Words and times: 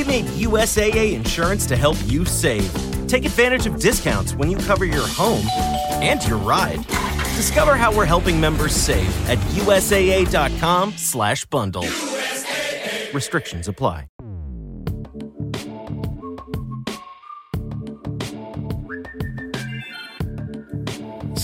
We 0.00 0.06
made 0.06 0.24
USAA 0.24 1.12
insurance 1.12 1.66
to 1.66 1.76
help 1.76 1.98
you 2.06 2.24
save. 2.24 2.72
Take 3.06 3.26
advantage 3.26 3.66
of 3.66 3.78
discounts 3.78 4.32
when 4.32 4.50
you 4.50 4.56
cover 4.56 4.86
your 4.86 5.06
home 5.06 5.44
and 6.00 6.26
your 6.26 6.38
ride. 6.38 6.86
Discover 7.36 7.76
how 7.76 7.94
we're 7.94 8.06
helping 8.06 8.40
members 8.40 8.74
save 8.74 9.14
at 9.28 9.36
usaa.com/bundle. 9.52 11.86
Restrictions 13.12 13.68
apply. 13.68 14.06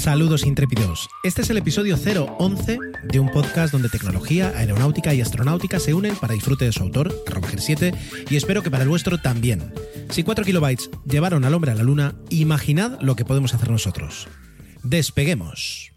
Saludos 0.06 0.46
intrépidos. 0.46 1.10
Este 1.24 1.42
es 1.42 1.50
el 1.50 1.56
episodio 1.56 1.96
011 2.38 2.78
de 3.02 3.18
un 3.18 3.28
podcast 3.28 3.72
donde 3.72 3.88
tecnología, 3.88 4.52
aeronáutica 4.56 5.12
y 5.12 5.20
astronáutica 5.20 5.80
se 5.80 5.94
unen 5.94 6.14
para 6.14 6.34
disfrute 6.34 6.64
de 6.64 6.70
su 6.70 6.84
autor, 6.84 7.12
Roger 7.26 7.60
7, 7.60 7.92
y 8.30 8.36
espero 8.36 8.62
que 8.62 8.70
para 8.70 8.84
el 8.84 8.88
vuestro 8.88 9.18
también. 9.18 9.74
Si 10.10 10.22
4 10.22 10.44
kilobytes 10.44 10.90
llevaron 11.06 11.44
al 11.44 11.54
hombre 11.54 11.72
a 11.72 11.74
la 11.74 11.82
luna, 11.82 12.14
imaginad 12.30 13.00
lo 13.00 13.16
que 13.16 13.24
podemos 13.24 13.52
hacer 13.52 13.68
nosotros. 13.68 14.28
Despeguemos. 14.84 15.95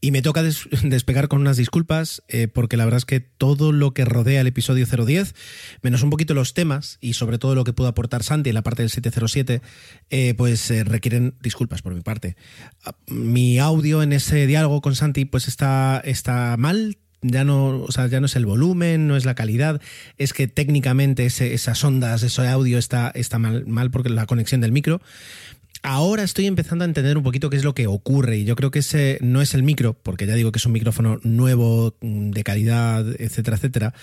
Y 0.00 0.12
me 0.12 0.22
toca 0.22 0.42
des 0.42 0.68
despegar 0.82 1.28
con 1.28 1.40
unas 1.40 1.56
disculpas, 1.56 2.22
eh, 2.28 2.48
porque 2.48 2.76
la 2.76 2.84
verdad 2.84 2.98
es 2.98 3.04
que 3.04 3.20
todo 3.20 3.72
lo 3.72 3.92
que 3.92 4.04
rodea 4.04 4.40
el 4.40 4.46
episodio 4.46 4.86
010, 4.86 5.34
menos 5.82 6.02
un 6.02 6.10
poquito 6.10 6.32
los 6.34 6.54
temas 6.54 6.98
y 7.00 7.12
sobre 7.12 7.38
todo 7.38 7.54
lo 7.54 7.64
que 7.64 7.72
pudo 7.72 7.88
aportar 7.88 8.22
Santi 8.22 8.50
en 8.50 8.54
la 8.54 8.62
parte 8.62 8.82
del 8.82 8.90
707, 8.90 9.60
eh, 10.08 10.34
pues 10.34 10.70
eh, 10.70 10.84
requieren 10.84 11.34
disculpas 11.40 11.82
por 11.82 11.94
mi 11.94 12.00
parte. 12.00 12.36
Ah, 12.84 12.94
mi 13.08 13.58
audio 13.58 14.02
en 14.02 14.12
ese 14.12 14.46
diálogo 14.46 14.80
con 14.80 14.94
Santi 14.94 15.26
pues 15.26 15.48
está, 15.48 16.00
está 16.04 16.56
mal, 16.56 16.96
ya 17.22 17.44
no, 17.44 17.82
o 17.82 17.92
sea, 17.92 18.06
ya 18.06 18.20
no 18.20 18.26
es 18.26 18.36
el 18.36 18.46
volumen, 18.46 19.06
no 19.06 19.16
es 19.16 19.24
la 19.24 19.34
calidad, 19.34 19.80
es 20.16 20.32
que 20.32 20.48
técnicamente 20.48 21.26
ese, 21.26 21.52
esas 21.52 21.84
ondas, 21.84 22.22
ese 22.22 22.48
audio 22.48 22.78
está, 22.78 23.10
está 23.14 23.38
mal, 23.38 23.66
mal 23.66 23.90
porque 23.90 24.08
la 24.08 24.26
conexión 24.26 24.60
del 24.60 24.72
micro. 24.72 25.00
Ahora 25.82 26.22
estoy 26.22 26.46
empezando 26.46 26.84
a 26.84 26.88
entender 26.88 27.16
un 27.16 27.22
poquito 27.22 27.48
qué 27.48 27.56
es 27.56 27.64
lo 27.64 27.74
que 27.74 27.86
ocurre 27.86 28.38
y 28.38 28.44
yo 28.44 28.54
creo 28.54 28.70
que 28.70 28.80
ese 28.80 29.18
no 29.22 29.40
es 29.40 29.54
el 29.54 29.62
micro, 29.62 29.94
porque 29.94 30.26
ya 30.26 30.34
digo 30.34 30.52
que 30.52 30.58
es 30.58 30.66
un 30.66 30.72
micrófono 30.72 31.20
nuevo, 31.22 31.96
mm, 32.00 32.30
de 32.30 32.44
calidad, 32.44 33.06
etcétera, 33.18 33.56
etcétera, 33.56 33.94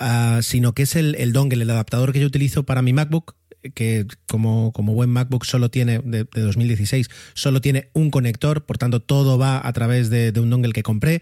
uh, 0.00 0.42
sino 0.42 0.72
que 0.72 0.82
es 0.82 0.96
el, 0.96 1.32
dongle, 1.32 1.62
el 1.62 1.70
adaptador 1.70 2.12
que 2.12 2.20
yo 2.20 2.26
utilizo 2.26 2.64
para 2.64 2.80
mi 2.80 2.94
MacBook, 2.94 3.36
que 3.74 4.06
como, 4.26 4.72
como 4.72 4.94
buen 4.94 5.10
MacBook 5.10 5.44
solo 5.44 5.70
tiene, 5.70 5.98
de, 5.98 6.24
de, 6.24 6.40
2016, 6.40 7.08
solo 7.34 7.60
tiene 7.60 7.90
un 7.92 8.10
conector, 8.10 8.64
por 8.64 8.78
tanto 8.78 9.00
todo 9.00 9.36
va 9.36 9.60
a 9.66 9.72
través 9.74 10.08
de, 10.08 10.32
de 10.32 10.40
un 10.40 10.48
dongle 10.48 10.72
que 10.72 10.82
compré, 10.82 11.20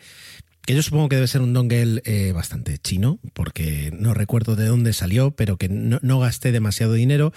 que 0.69 0.75
yo 0.75 0.83
supongo 0.83 1.09
que 1.09 1.17
debe 1.17 1.27
ser 1.27 1.41
un 1.41 1.55
dongle 1.55 2.03
eh, 2.05 2.31
bastante 2.33 2.77
chino, 2.77 3.19
porque 3.33 3.91
no 3.99 4.13
recuerdo 4.13 4.55
de 4.55 4.67
dónde 4.67 4.93
salió, 4.93 5.31
pero 5.31 5.57
que 5.57 5.71
no, 5.71 5.99
no 6.03 6.21
gasté 6.21 6.53
demasiado 6.53 6.93
dinero. 6.93 7.33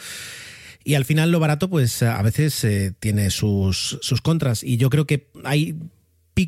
Y 0.83 0.95
al 0.95 1.05
final 1.05 1.31
lo 1.31 1.39
barato, 1.39 1.69
pues 1.69 2.01
a 2.03 2.21
veces 2.21 2.63
eh, 2.63 2.93
tiene 2.99 3.29
sus, 3.29 3.99
sus 4.01 4.21
contras. 4.21 4.63
Y 4.63 4.77
yo 4.77 4.89
creo 4.89 5.05
que 5.05 5.29
hay 5.43 5.75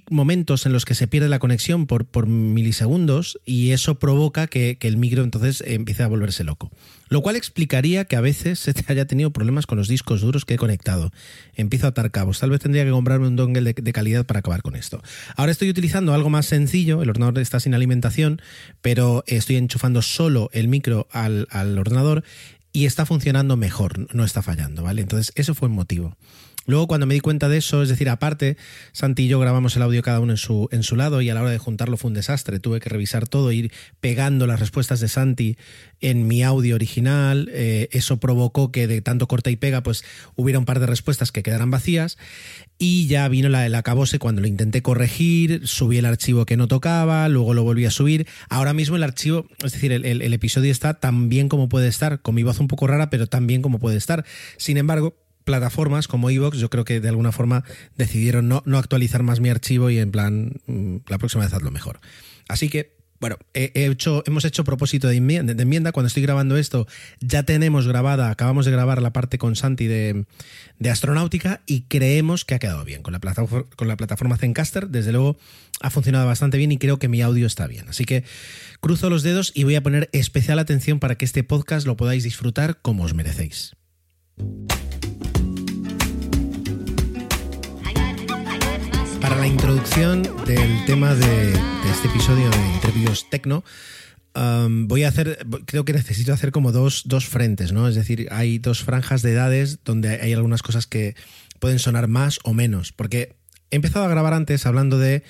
momentos 0.10 0.66
en 0.66 0.74
los 0.74 0.86
que 0.86 0.96
se 0.96 1.08
pierde 1.08 1.30
la 1.30 1.40
conexión 1.40 1.88
por, 1.88 2.06
por 2.06 2.28
milisegundos 2.28 3.40
y 3.46 3.72
eso 3.72 4.00
provoca 4.00 4.48
que, 4.48 4.78
que, 4.78 4.88
el 4.88 4.98
micro 4.98 5.24
entonces 5.24 5.64
empiece 5.66 6.04
a 6.04 6.08
volverse 6.08 6.44
loco. 6.44 6.72
Lo 7.10 7.22
cual 7.22 7.36
explicaría 7.36 8.06
que 8.06 8.16
a 8.16 8.22
veces 8.22 8.60
se 8.60 8.74
te 8.74 8.92
haya 8.92 9.06
tenido 9.06 9.32
problemas 9.32 9.68
con 9.68 9.78
los 9.78 9.88
discos 9.88 10.22
duros 10.22 10.46
que 10.46 10.56
he 10.56 10.58
conectado. 10.58 11.12
Empiezo 11.56 11.86
a 11.86 11.90
atar 11.90 12.12
cabos. 12.12 12.40
Tal 12.40 12.50
vez 12.50 12.62
tendría 12.62 12.86
que 12.86 12.92
comprarme 12.92 13.28
un 13.28 13.36
dongle 13.36 13.62
de, 13.62 13.74
de 13.74 13.94
calidad 13.94 14.26
para 14.26 14.40
acabar 14.40 14.62
con 14.62 14.76
esto. 14.76 15.02
Ahora 15.36 15.52
estoy 15.52 15.70
utilizando 15.70 16.14
algo 16.14 16.30
más 16.30 16.48
sencillo. 16.48 17.04
El 17.04 17.10
ordenador 17.10 17.40
está 17.40 17.60
sin 17.60 17.74
alimentación, 17.74 18.42
pero 18.82 19.24
estoy 19.28 19.58
enchufando 19.58 20.02
solo 20.02 20.50
el 20.54 20.68
micro 20.70 21.08
al, 21.12 21.48
al 21.52 21.78
ordenador 21.78 22.24
y 22.74 22.86
está 22.86 23.06
funcionando 23.06 23.56
mejor, 23.56 24.14
no 24.14 24.26
está 24.26 24.42
fallando, 24.42 24.84
¿vale? 24.84 25.04
Entonces, 25.04 25.32
eso 25.36 25.54
fue 25.54 25.70
un 25.70 25.76
motivo. 25.76 26.18
Luego, 26.66 26.88
cuando 26.88 27.06
me 27.06 27.14
di 27.14 27.20
cuenta 27.20 27.50
de 27.50 27.58
eso, 27.58 27.84
es 27.84 27.90
decir, 27.90 28.10
aparte, 28.10 28.58
Santi 28.94 29.24
y 29.24 29.28
yo 29.28 29.40
grabamos 29.40 29.76
el 29.76 29.82
audio 29.82 30.02
cada 30.02 30.20
uno 30.22 30.32
en 30.34 30.38
su, 30.38 30.70
en 30.72 30.84
su 30.84 30.96
lado 30.96 31.22
y 31.22 31.30
a 31.30 31.34
la 31.34 31.42
hora 31.42 31.52
de 31.52 31.58
juntarlo 31.58 31.98
fue 31.98 32.10
un 32.10 32.14
desastre. 32.14 32.60
Tuve 32.60 32.80
que 32.80 32.90
revisar 32.90 33.28
todo, 33.28 33.52
ir 33.52 33.72
pegando 34.00 34.48
las 34.48 34.60
respuestas 34.60 35.00
de 35.02 35.10
Santi 35.10 35.58
en 36.00 36.28
mi 36.28 36.42
audio 36.44 36.76
original. 36.76 37.50
Eh, 37.52 37.90
eso 37.92 38.18
provocó 38.18 38.72
que 38.72 38.88
de 38.88 39.02
tanto 39.02 39.28
corta 39.28 39.50
y 39.50 39.58
pega, 39.58 39.84
pues 39.84 40.06
hubiera 40.36 40.60
un 40.60 40.66
par 40.66 40.80
de 40.80 40.86
respuestas 40.86 41.32
que 41.32 41.44
quedaran 41.44 41.70
vacías. 41.70 42.18
Y 42.78 43.08
ya 43.08 43.28
vino 43.28 43.50
la, 43.50 43.66
el 43.66 43.76
acabose 43.76 44.20
cuando 44.20 44.42
lo 44.42 44.48
intenté 44.48 44.82
corregir, 44.82 45.68
subí 45.68 45.98
el 45.98 46.06
archivo 46.06 46.46
que 46.46 46.58
no 46.58 46.68
tocaba, 46.68 47.28
luego 47.28 47.54
lo 47.54 47.64
volví 47.64 47.86
a 47.86 47.92
subir. 47.92 48.26
Ahora 48.50 48.74
mismo 48.74 48.96
el 48.96 49.04
archivo, 49.04 49.48
es 49.64 49.74
decir, 49.74 49.92
el, 49.92 50.06
el 50.06 50.34
episodio 50.34 50.72
está 50.72 50.94
tan 50.94 51.28
bien 51.28 51.50
como 51.50 51.68
puede 51.68 51.88
estar, 51.88 52.22
con 52.22 52.36
mi 52.36 52.44
voz 52.44 52.60
un 52.60 52.68
poco 52.68 52.88
rara, 52.88 53.10
pero 53.10 53.28
tan 53.28 53.48
bien 53.48 53.62
como 53.62 53.80
puede 53.80 53.98
estar. 53.98 54.26
Sin 54.58 54.78
embargo, 54.78 55.23
plataformas 55.44 56.08
como 56.08 56.30
Evox, 56.30 56.58
yo 56.58 56.70
creo 56.70 56.86
que 56.86 57.00
de 57.00 57.10
alguna 57.10 57.32
forma 57.32 57.64
decidieron 57.96 58.48
no, 58.48 58.64
actualizar 58.78 59.24
más 59.24 59.40
mi 59.40 59.50
archivo 59.50 59.90
y 59.90 60.00
en 60.00 60.12
plan, 60.12 60.54
la 61.08 61.18
próxima 61.18 61.44
vez 61.44 61.54
hazlo 61.54 61.72
mejor. 61.72 62.00
Así 62.48 62.70
que, 62.70 62.98
bueno, 63.20 63.38
he 63.54 63.72
hecho, 63.86 64.22
hemos 64.26 64.44
hecho 64.44 64.66
propósito 64.66 65.08
de 65.08 65.16
enmienda. 65.16 65.92
Cuando 65.94 66.08
estoy 66.08 66.24
grabando 66.24 66.58
esto, 66.58 66.88
ya 67.22 67.44
tenemos 67.44 67.88
grabada, 67.88 68.30
acabamos 68.30 68.66
de 68.66 68.72
grabar 68.72 69.02
la 69.02 69.14
parte 69.14 69.38
con 69.38 69.56
Santi 69.56 69.88
de, 69.88 70.26
de 70.80 70.90
astronáutica 70.90 71.62
y 71.66 71.84
creemos 71.84 72.44
que 72.44 72.56
ha 72.56 72.60
quedado 72.60 72.84
bien. 72.84 73.02
Con 73.02 73.14
la, 73.14 73.20
plataforma, 73.20 73.70
con 73.78 73.88
la 73.88 73.96
plataforma 73.96 74.38
Zencaster, 74.38 74.90
desde 74.90 75.14
luego, 75.14 75.38
ha 75.80 75.90
funcionado 75.90 76.28
bastante 76.28 76.58
bien 76.58 76.74
y 76.74 76.78
creo 76.78 77.00
que 77.00 77.08
mi 77.08 77.22
audio 77.22 77.48
está 77.48 77.66
bien. 77.66 77.88
Así 77.88 78.04
que 78.04 78.26
cruzo 78.82 79.10
los 79.10 79.24
dedos 79.24 79.54
y 79.56 79.64
voy 79.64 79.76
a 79.76 79.84
poner 79.84 80.10
especial 80.12 80.60
atención 80.60 81.00
para 81.00 81.16
que 81.16 81.24
este 81.24 81.44
podcast 81.44 81.88
lo 81.88 81.96
podáis 81.96 82.24
disfrutar 82.24 82.82
como 82.82 83.04
os 83.04 83.14
merecéis. 83.14 83.76
Para 89.34 89.48
la 89.48 89.52
introducción 89.52 90.22
del 90.46 90.86
tema 90.86 91.16
de, 91.16 91.54
este 91.90 92.08
episodio 92.08 92.52
de 92.52 92.68
Interviews 92.76 93.28
Tecno, 93.32 93.64
um, 94.36 94.88
voy 94.88 95.06
a 95.06 95.08
hacer, 95.08 95.48
creo 95.66 95.86
que 95.86 95.94
necesito 95.94 96.34
hacer 96.34 96.52
como 96.52 96.72
dos, 96.72 97.02
dos 97.08 97.26
frentes, 97.26 97.72
¿no? 97.72 97.88
Es 97.88 97.96
decir, 97.96 98.28
hay 98.30 98.60
dos 98.60 98.84
franjas 98.84 99.24
de 99.24 99.32
edades 99.32 99.80
donde 99.84 100.22
hay 100.22 100.34
algunas 100.34 100.62
cosas 100.62 100.86
que 100.86 101.16
pueden 101.58 101.80
sonar 101.80 102.08
más 102.08 102.42
o 102.44 102.54
menos, 102.54 102.92
porque 102.92 103.36
he 103.72 103.78
empezado 103.78 104.06
a 104.06 104.08
grabar 104.08 104.36
antes 104.36 104.68
hablando 104.68 105.00
de 105.00 105.24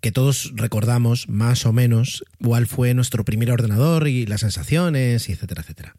que 0.00 0.12
todos 0.12 0.52
recordamos 0.54 1.28
más 1.28 1.66
o 1.66 1.74
menos 1.74 2.24
cuál 2.42 2.66
fue 2.66 2.94
nuestro 2.94 3.26
primer 3.26 3.50
ordenador 3.50 4.08
y 4.08 4.24
las 4.24 4.40
sensaciones, 4.40 5.28
y 5.28 5.32
etcétera, 5.32 5.60
etcétera. 5.60 5.94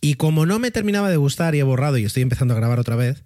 Y 0.00 0.14
como 0.14 0.46
no 0.46 0.58
me 0.58 0.70
terminaba 0.70 1.10
de 1.10 1.18
gustar 1.18 1.54
y 1.54 1.58
he 1.58 1.62
borrado 1.62 1.98
y 1.98 2.06
estoy 2.06 2.22
empezando 2.22 2.54
a 2.54 2.56
grabar 2.56 2.78
otra 2.78 2.96
vez, 2.96 3.22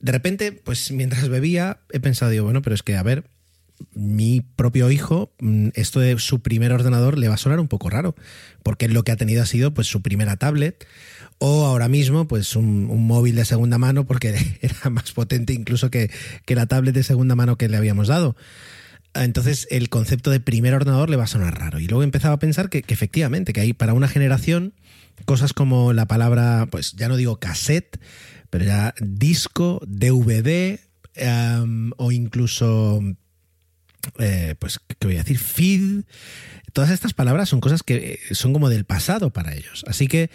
de 0.00 0.12
repente, 0.12 0.52
pues 0.52 0.90
mientras 0.90 1.28
bebía, 1.28 1.78
he 1.90 2.00
pensado, 2.00 2.30
digo, 2.30 2.44
bueno, 2.44 2.62
pero 2.62 2.74
es 2.74 2.82
que, 2.82 2.96
a 2.96 3.02
ver, 3.02 3.24
mi 3.94 4.40
propio 4.40 4.90
hijo, 4.90 5.32
mm, 5.40 5.68
esto 5.74 6.00
de 6.00 6.18
su 6.18 6.40
primer 6.40 6.72
ordenador 6.72 7.18
le 7.18 7.28
va 7.28 7.34
a 7.34 7.38
sonar 7.38 7.60
un 7.60 7.68
poco 7.68 7.90
raro, 7.90 8.14
porque 8.62 8.88
lo 8.88 9.02
que 9.02 9.12
ha 9.12 9.16
tenido 9.16 9.42
ha 9.42 9.46
sido 9.46 9.74
pues 9.74 9.86
su 9.86 10.02
primera 10.02 10.36
tablet 10.36 10.86
o 11.38 11.66
ahora 11.66 11.88
mismo 11.88 12.28
pues 12.28 12.54
un, 12.56 12.86
móvil 13.06 13.34
de 13.34 13.44
segunda 13.44 13.78
mano 13.78 14.06
porque 14.06 14.58
era 14.60 14.90
más 14.90 15.12
potente 15.12 15.52
incluso 15.52 15.90
que, 15.90 16.10
que 16.44 16.54
la 16.54 16.66
tablet 16.66 16.94
de 16.94 17.02
segunda 17.02 17.34
mano 17.34 17.56
que 17.56 17.68
le 17.68 17.76
habíamos 17.76 18.08
dado. 18.08 18.36
Entonces 19.14 19.68
el 19.70 19.88
concepto 19.88 20.30
de 20.30 20.40
primer 20.40 20.74
ordenador 20.74 21.10
le 21.10 21.16
va 21.16 21.24
a 21.24 21.28
sonar 21.28 21.58
raro. 21.58 21.78
Y 21.78 21.86
luego 21.86 22.02
he 22.02 22.04
empezado 22.04 22.34
a 22.34 22.38
pensar 22.38 22.68
que, 22.68 22.82
que 22.82 22.94
efectivamente, 22.94 23.52
que 23.52 23.60
hay 23.60 23.72
para 23.72 23.94
una 23.94 24.08
generación 24.08 24.74
cosas 25.24 25.52
como 25.52 25.92
la 25.92 26.06
palabra, 26.06 26.66
pues 26.70 26.92
ya 26.94 27.08
no 27.08 27.16
digo 27.16 27.38
cassette, 27.38 28.00
pero 28.54 28.66
ya 28.66 28.94
disco, 29.00 29.82
DVD 29.84 30.78
um, 31.60 31.90
o 31.96 32.12
incluso, 32.12 33.02
eh, 34.20 34.54
pues, 34.60 34.78
¿qué 34.78 35.08
voy 35.08 35.16
a 35.16 35.24
decir? 35.24 35.40
Feed. 35.40 36.04
Todas 36.72 36.92
estas 36.92 37.14
palabras 37.14 37.48
son 37.48 37.58
cosas 37.58 37.82
que 37.82 38.20
son 38.30 38.52
como 38.52 38.68
del 38.68 38.84
pasado 38.84 39.32
para 39.32 39.56
ellos. 39.56 39.84
Así 39.88 40.06
que, 40.06 40.30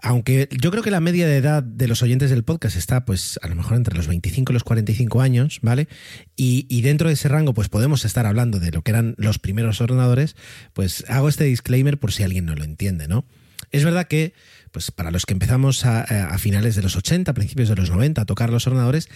aunque 0.00 0.48
yo 0.50 0.70
creo 0.70 0.82
que 0.82 0.90
la 0.90 1.00
media 1.00 1.26
de 1.26 1.36
edad 1.36 1.62
de 1.62 1.88
los 1.88 2.02
oyentes 2.02 2.30
del 2.30 2.42
podcast 2.42 2.74
está, 2.74 3.04
pues, 3.04 3.38
a 3.42 3.48
lo 3.48 3.54
mejor 3.54 3.76
entre 3.76 3.94
los 3.94 4.06
25 4.06 4.50
y 4.50 4.54
los 4.54 4.64
45 4.64 5.20
años, 5.20 5.58
¿vale? 5.60 5.88
Y, 6.36 6.64
y 6.70 6.80
dentro 6.80 7.08
de 7.08 7.14
ese 7.16 7.28
rango, 7.28 7.52
pues, 7.52 7.68
podemos 7.68 8.06
estar 8.06 8.24
hablando 8.24 8.60
de 8.60 8.70
lo 8.70 8.80
que 8.80 8.92
eran 8.92 9.14
los 9.18 9.38
primeros 9.38 9.82
ordenadores, 9.82 10.36
pues 10.72 11.04
hago 11.08 11.28
este 11.28 11.44
disclaimer 11.44 11.98
por 11.98 12.12
si 12.12 12.22
alguien 12.22 12.46
no 12.46 12.54
lo 12.54 12.64
entiende, 12.64 13.08
¿no? 13.08 13.26
Es 13.72 13.84
verdad 13.84 14.06
que, 14.06 14.32
pues 14.70 14.90
para 14.90 15.10
los 15.10 15.26
que 15.26 15.32
empezamos 15.32 15.84
a, 15.84 16.02
a, 16.02 16.38
finales 16.38 16.76
de 16.76 16.82
los 16.82 16.96
80, 16.96 17.32
principios 17.34 17.68
de 17.68 17.76
los 17.76 17.90
90, 17.90 18.22
a 18.22 18.24
tocar 18.24 18.50
los 18.50 18.66
ordenadores, 18.66 19.08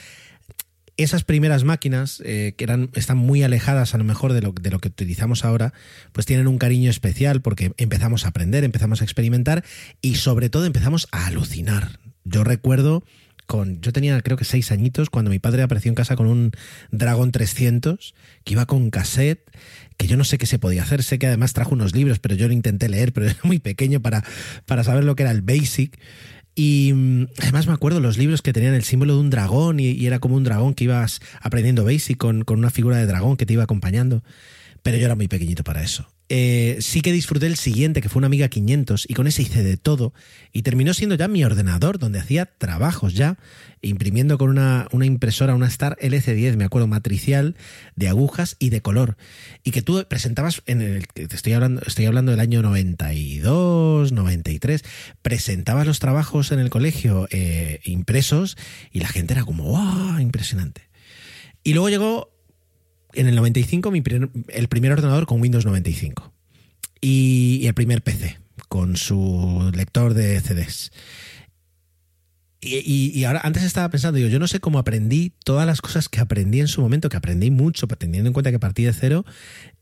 esas 0.97 1.25
primeras 1.25 1.65
máquinas, 1.65 2.23
eh, 2.25 2.55
que 2.57 2.65
eran, 2.65 2.91
están 2.95 3.17
muy 3.17 3.43
alejadas 3.43 3.95
a 3.95 3.99
lo 3.99 4.05
mejor 4.05 4.33
de 4.33 4.43
lo, 4.43 4.53
de 4.53 4.71
lo 4.71 4.79
que 4.79 4.89
utilizamos 4.89 5.45
ahora, 5.45 5.73
pues 6.13 6.27
tienen 6.27 6.47
un 6.47 6.59
cariño 6.59 6.91
especial 6.91 7.41
porque 7.41 7.73
empezamos 7.77 8.25
a 8.25 8.29
aprender, 8.29 8.65
empezamos 8.65 9.01
a 9.01 9.05
experimentar 9.05 9.65
y 10.01 10.17
sobre 10.17 10.51
todo 10.51 10.67
empezamos 10.67 11.09
a 11.11 11.27
alucinar. 11.27 11.99
Yo 12.25 12.45
recuerdo 12.45 13.03
Yo 13.81 13.93
tenía 13.93 14.21
creo 14.23 14.37
que 14.37 14.45
seis 14.45 14.73
añitos 14.73 15.11
cuando 15.11 15.31
mi 15.31 15.39
padre 15.39 15.63
apareció 15.63 15.91
en 15.91 15.95
casa 15.95 16.17
con 16.17 16.27
un 16.27 16.53
Dragon 16.91 17.31
300 17.31 18.15
que 18.45 18.53
iba 18.53 18.67
con 18.67 18.91
cassette. 18.91 19.51
Que 19.97 20.07
yo 20.07 20.17
no 20.17 20.25
sé 20.25 20.39
qué 20.39 20.47
se 20.47 20.59
podía 20.59 20.83
hacer. 20.83 21.03
Sé 21.03 21.19
que 21.19 21.27
además 21.27 21.53
trajo 21.53 21.75
unos 21.75 21.95
libros, 21.95 22.19
pero 22.19 22.35
yo 22.35 22.49
lo 22.49 22.55
intenté 22.55 22.89
leer, 22.89 23.13
pero 23.13 23.27
era 23.31 23.39
muy 23.43 23.59
pequeño 23.59 24.01
para, 24.01 24.25
para 24.67 24.85
saber 24.85 25.05
lo 25.05 25.15
que 25.17 25.23
era 25.23 25.33
el 25.33 25.43
Basic. 25.43 25.99
Y 26.55 26.93
mm, 26.95 27.27
además 27.39 27.67
me 27.67 27.73
acuerdo 27.73 28.01
los 28.01 28.19
libros 28.19 28.43
que 28.43 28.53
tenían 28.53 28.75
el 28.75 28.85
símbolo 28.85 29.15
de 29.15 29.21
un 29.21 29.31
dragón 29.31 29.81
y, 29.81 30.07
era 30.07 30.19
como 30.19 30.37
un 30.37 30.45
dragón 30.45 30.75
que 30.75 30.85
ibas 30.85 31.21
aprendiendo 31.41 31.85
Basic 31.85 32.19
con, 32.19 32.45
con, 32.45 32.59
una 32.59 32.71
figura 32.71 32.97
de 32.97 33.07
dragón 33.07 33.37
que 33.37 33.47
te 33.47 33.53
iba 33.55 33.65
acompañando. 33.65 34.23
Pero 34.83 34.97
yo 34.99 35.05
era 35.07 35.15
muy 35.15 35.29
pequeñito 35.29 35.65
para 35.65 35.83
eso. 35.83 36.12
Eh, 36.35 36.79
sí 36.81 37.03
que 37.03 37.13
disfruté 37.13 37.47
el 37.47 37.57
siguiente, 37.57 38.01
que 38.01 38.09
fue 38.09 38.21
una 38.21 38.29
Amiga 38.29 38.49
500, 38.49 39.05
y 39.07 39.13
con 39.13 39.27
ese 39.27 39.43
hice 39.43 39.63
de 39.63 39.77
todo. 39.77 40.15
Y 40.51 40.63
terminó 40.63 40.95
siendo 40.95 41.15
ya 41.15 41.29
mi 41.29 41.45
ordenador, 41.45 41.99
donde 41.99 42.21
hacía 42.21 42.47
trabajos 42.47 43.13
ya, 43.13 43.37
imprimiendo 43.83 44.39
con 44.39 44.49
una, 44.49 44.89
una 44.93 45.05
impresora, 45.05 45.55
una 45.55 45.67
Star 45.67 45.99
LC10, 46.01 46.57
me 46.57 46.65
acuerdo, 46.65 46.87
matricial, 46.87 47.55
de 47.97 48.09
agujas 48.09 48.57
y 48.59 48.71
de 48.71 48.81
color. 48.81 49.19
Y 49.63 49.73
que 49.73 49.83
tú 49.83 50.07
presentabas, 50.09 50.63
en 50.65 50.81
el, 50.81 51.05
estoy 51.17 51.53
hablando, 51.53 51.83
estoy 51.87 52.07
hablando 52.07 52.31
del 52.31 52.41
año 52.41 52.63
92, 52.63 54.13
93, 54.13 54.85
presentabas 55.21 55.87
los 55.87 55.99
trabajos 55.99 56.51
en 56.51 56.61
el 56.61 56.71
colegio 56.71 57.29
eh, 57.31 57.81
impresos 57.85 58.57
y 58.91 59.01
la 59.01 59.09
gente 59.09 59.35
era 59.35 59.45
como, 59.45 59.65
¡wow! 59.65 60.19
Impresionante. 60.19 60.89
Y 61.63 61.75
luego 61.75 61.91
llegó 61.91 62.32
en 63.15 63.29
el 63.29 63.37
95 63.37 63.91
mi 63.91 64.03
el 64.49 64.69
primer 64.69 64.93
ordenador 64.93 65.27
con 65.27 65.41
Windows 65.41 65.65
95 65.65 66.33
y, 67.01 67.67
el 67.67 67.75
primer 67.75 68.03
PC 68.03 68.39
con 68.69 68.97
su 68.97 69.71
lector 69.75 70.15
de 70.15 70.41
CDs. 70.41 70.93
Y, 72.65 73.11
y, 73.13 73.25
ahora, 73.25 73.41
antes 73.43 73.65
estaba 73.65 73.89
pensando, 73.89 74.19
digo, 74.19 74.29
yo 74.29 74.39
no 74.39 74.47
sé 74.47 74.61
cómo 74.61 74.79
aprendí 74.79 75.33
todas 75.45 75.67
las 75.67 75.81
cosas 75.81 76.09
que 76.09 76.21
aprendí 76.21 76.61
en 76.61 76.69
su 76.69 76.81
momento, 76.81 77.09
que 77.09 77.17
aprendí 77.17 77.51
mucho, 77.51 77.89
teniendo 77.89 78.29
en 78.29 78.33
cuenta 78.33 78.53
que 78.53 78.61
partí 78.61 78.85
de 78.85 78.93
cero, 78.93 79.25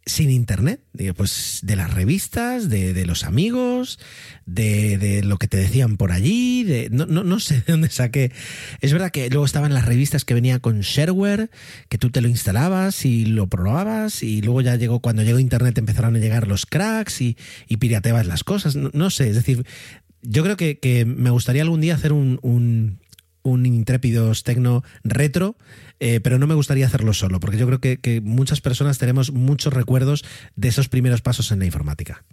sin 0.07 0.31
internet, 0.31 0.81
pues 1.17 1.61
de 1.63 1.77
las 1.77 1.93
revistas, 1.93 2.71
de, 2.71 3.05
los 3.05 3.25
amigos, 3.25 3.99
de, 4.47 5.21
lo 5.25 5.37
que 5.37 5.47
te 5.47 5.59
decían 5.59 5.99
por 5.99 6.11
allí, 6.11 6.65
de, 6.65 6.89
no, 6.91 7.07
no, 7.07 7.23
no, 7.23 7.39
sé 7.39 7.57
de 7.57 7.73
dónde 7.73 7.91
saqué. 7.91 8.33
Es 8.81 8.93
verdad 8.93 9.11
que 9.11 9.29
luego 9.29 9.45
estaban 9.45 9.75
las 9.75 9.85
revistas 9.85 10.25
que 10.25 10.35
venía 10.35 10.59
con 10.59 10.81
shareware, 10.81 11.51
que 11.89 11.99
tú 11.99 12.11
te 12.11 12.23
lo 12.23 12.29
instalabas 12.29 13.05
y 13.05 13.27
lo 13.27 13.47
probabas, 13.47 14.23
y 14.23 14.41
luego 14.41 14.63
ya 14.63 14.77
llegó, 14.77 15.01
cuando 15.01 15.23
llegó 15.23 15.39
internet 15.39 15.77
empezaron 15.77 16.17
a 16.17 16.19
llegar 16.19 16.49
los 16.49 16.67
cracks 16.67 17.21
y, 17.21 17.37
y 17.69 17.77
pirateabas 17.77 18.27
las 18.27 18.43
cosas. 18.43 18.77
No, 18.77 19.11
sé, 19.11 19.29
es 19.29 19.37
decir, 19.37 19.65
yo 20.23 20.43
creo 20.43 20.57
que, 20.57 21.05
me 21.07 21.31
gustaría 21.31 21.63
algún 21.63 21.81
día 21.81 21.95
hacer 21.95 22.13
un, 22.13 22.39
un, 22.43 22.99
un 23.43 23.67
intrépidos 23.67 24.43
tecno 24.45 24.83
retro 25.05 25.57
eh, 26.01 26.21
pero 26.21 26.39
no 26.39 26.47
me 26.47 26.55
gustaría 26.55 26.87
hacerlo 26.87 27.13
solo, 27.13 27.41
porque 27.41 27.59
yo 27.59 27.67
creo 27.67 27.79
que, 27.79 28.21
muchas 28.25 28.63
personas 28.63 28.97
tenemos 28.97 29.33
muchos 29.33 29.73
recuerdos 29.73 30.25
de 30.57 30.69
esos 30.69 30.89
primeros 30.89 31.21
pasos 31.21 31.53
en 31.53 31.59
la 31.59 31.67
informática. 31.67 32.25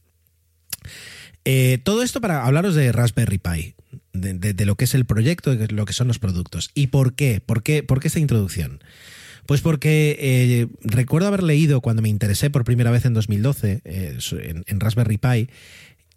Eh, 1.44 1.80
todo 1.84 2.02
esto 2.02 2.22
para 2.22 2.46
hablaros 2.46 2.76
de 2.76 2.94
Raspberry 2.94 3.38
Pi, 3.38 3.76
de, 4.14 4.66
lo 4.66 4.76
que 4.76 4.86
es 4.86 4.96
el 4.96 5.06
proyecto, 5.06 5.54
de 5.54 5.68
lo 5.68 5.86
que 5.86 5.94
son 5.94 6.08
los 6.08 6.18
productos. 6.18 6.72
¿Y 6.74 6.88
por 6.88 7.14
qué? 7.14 7.42
¿Por 7.46 7.62
qué, 7.62 7.84
por 7.84 8.00
qué 8.00 8.08
esta 8.08 8.20
introducción? 8.20 8.80
Pues 9.46 9.62
porque 9.62 10.18
eh, 10.20 10.68
recuerdo 10.82 11.28
haber 11.28 11.44
leído 11.44 11.82
cuando 11.82 12.02
me 12.02 12.10
interesé 12.10 12.50
por 12.50 12.66
primera 12.66 12.92
vez 12.92 13.06
en 13.06 13.14
2012 13.14 13.82
en, 13.84 14.80
Raspberry 14.80 15.18
Pi 15.18 15.50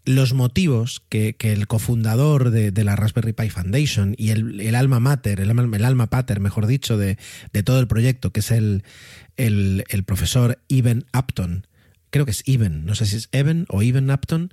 los 0.04 0.32
motivos 0.32 1.02
que, 1.08 1.36
el 1.40 1.66
cofundador 1.66 2.50
de, 2.50 2.84
la 2.84 2.96
Raspberry 2.96 3.32
Pi 3.32 3.50
Foundation 3.50 4.14
y 4.16 4.30
el, 4.30 4.74
alma 4.74 5.00
mater, 5.00 5.40
el, 5.40 5.50
el, 5.50 5.84
alma 5.84 6.08
pater, 6.08 6.40
mejor 6.40 6.66
dicho, 6.66 6.96
de, 6.96 7.16
todo 7.64 7.80
el 7.80 7.86
proyecto, 7.86 8.32
que 8.32 8.40
es 8.40 8.50
el, 8.50 8.84
el, 9.36 10.04
profesor 10.04 10.58
Eben 10.68 11.04
Upton, 11.16 11.66
creo 12.10 12.24
que 12.24 12.32
es 12.32 12.42
Eben, 12.46 12.84
no 12.84 12.94
sé 12.94 13.06
si 13.06 13.16
es 13.16 13.28
Eben 13.32 13.66
o 13.68 13.82
Eben 13.82 14.10
Upton, 14.10 14.52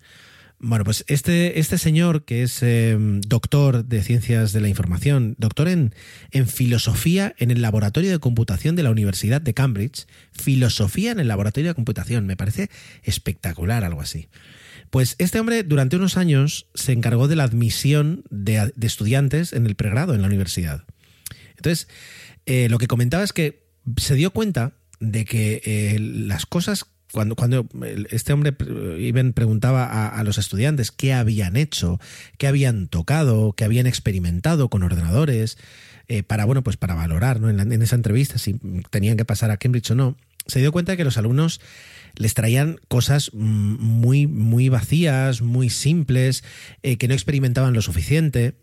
bueno, 0.59 0.83
pues 0.85 1.05
este, 1.07 1.59
este 1.59 1.77
señor 1.77 2.25
que 2.25 2.41
es 2.41 2.63
em, 2.63 3.21
doctor 3.21 3.85
de 3.85 4.01
ciencias 4.01 4.53
de 4.53 4.61
la 4.61 4.67
información, 4.67 5.35
doctor 5.37 5.67
en, 5.67 5.93
en 6.31 6.47
filosofía 6.47 7.35
en 7.37 7.51
el 7.51 7.61
laboratorio 7.61 8.09
de 8.09 8.17
computación 8.17 8.75
de 8.75 8.81
la 8.81 8.89
Universidad 8.89 9.39
de 9.39 9.53
Cambridge, 9.53 10.07
filosofía 10.31 11.11
en 11.11 11.19
el 11.19 11.27
laboratorio 11.27 11.69
de 11.69 11.75
computación, 11.75 12.25
me 12.25 12.35
parece 12.35 12.71
espectacular 13.03 13.83
algo 13.83 14.01
así. 14.01 14.29
Pues 14.89 15.15
este 15.17 15.39
hombre 15.39 15.63
durante 15.63 15.95
unos 15.95 16.17
años 16.17 16.67
se 16.73 16.91
encargó 16.91 17.27
de 17.27 17.35
la 17.35 17.43
admisión 17.43 18.23
de, 18.29 18.71
estudiantes 18.81 19.53
en 19.53 19.65
el 19.65 19.75
pregrado 19.75 20.13
en 20.13 20.21
la 20.21 20.27
universidad. 20.27 20.83
Entonces, 21.55 21.87
eh, 22.45 22.69
lo 22.69 22.77
que 22.77 22.87
comentaba 22.87 23.23
es 23.23 23.33
que 23.33 23.67
se 23.97 24.15
dio 24.15 24.31
cuenta 24.31 24.73
de 24.99 25.25
que 25.25 25.61
eh, 25.65 25.99
las 25.99 26.45
cosas, 26.45 26.85
cuando, 27.11 27.35
este 28.09 28.33
hombre 28.33 28.55
Iben 28.99 29.33
preguntaba 29.33 30.07
a, 30.07 30.23
los 30.23 30.37
estudiantes 30.37 30.91
qué 30.91 31.13
habían 31.13 31.55
hecho, 31.57 31.99
qué 32.37 32.47
habían 32.47 32.87
tocado, 32.87 33.53
qué 33.53 33.65
habían 33.65 33.87
experimentado 33.87 34.69
con 34.69 34.83
ordenadores, 34.83 35.57
eh, 36.07 36.23
para, 36.23 36.45
bueno, 36.45 36.63
pues 36.63 36.77
para 36.77 36.95
valorar 36.95 37.41
¿no? 37.41 37.49
en, 37.49 37.59
en 37.59 37.81
esa 37.81 37.95
entrevista 37.95 38.37
si 38.37 38.59
tenían 38.89 39.17
que 39.17 39.25
pasar 39.25 39.51
a 39.51 39.57
Cambridge 39.57 39.91
o 39.91 39.95
no, 39.95 40.15
se 40.47 40.59
dio 40.59 40.71
cuenta 40.71 40.93
de 40.93 40.97
que 40.97 41.03
los 41.03 41.17
alumnos 41.17 41.59
les 42.17 42.33
traían 42.33 42.79
cosas 42.87 43.33
muy, 43.33 44.27
muy 44.27 44.69
vacías, 44.69 45.41
muy 45.41 45.69
simples, 45.69 46.43
eh, 46.83 46.97
que 46.97 47.07
no 47.07 47.13
experimentaban 47.13 47.73
lo 47.73 47.81
suficiente. 47.81 48.55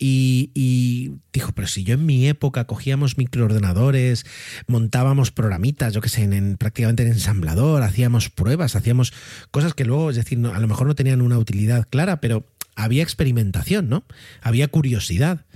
Y, 0.00 1.16
dijo, 1.32 1.52
pero 1.52 1.66
si 1.66 1.82
yo 1.82 1.94
en 1.94 2.06
mi 2.06 2.28
época 2.28 2.66
cogíamos 2.66 3.18
microordenadores, 3.18 4.26
montábamos 4.68 5.32
programitas, 5.32 5.92
yo 5.92 6.00
qué 6.00 6.08
sé, 6.08 6.22
en, 6.22 6.56
prácticamente 6.56 7.02
en 7.02 7.08
ensamblador, 7.08 7.82
hacíamos 7.82 8.30
pruebas, 8.30 8.76
hacíamos 8.76 9.12
cosas 9.50 9.74
que 9.74 9.84
luego, 9.84 10.10
es 10.10 10.16
decir, 10.16 10.38
a 10.46 10.60
lo 10.60 10.68
mejor 10.68 10.86
no 10.86 10.94
tenían 10.94 11.20
una 11.20 11.36
utilidad 11.36 11.88
clara, 11.90 12.20
pero 12.20 12.46
había 12.76 13.02
experimentación, 13.02 13.88
¿no? 13.88 14.04
Había 14.40 14.68
curiosidad. 14.68 15.46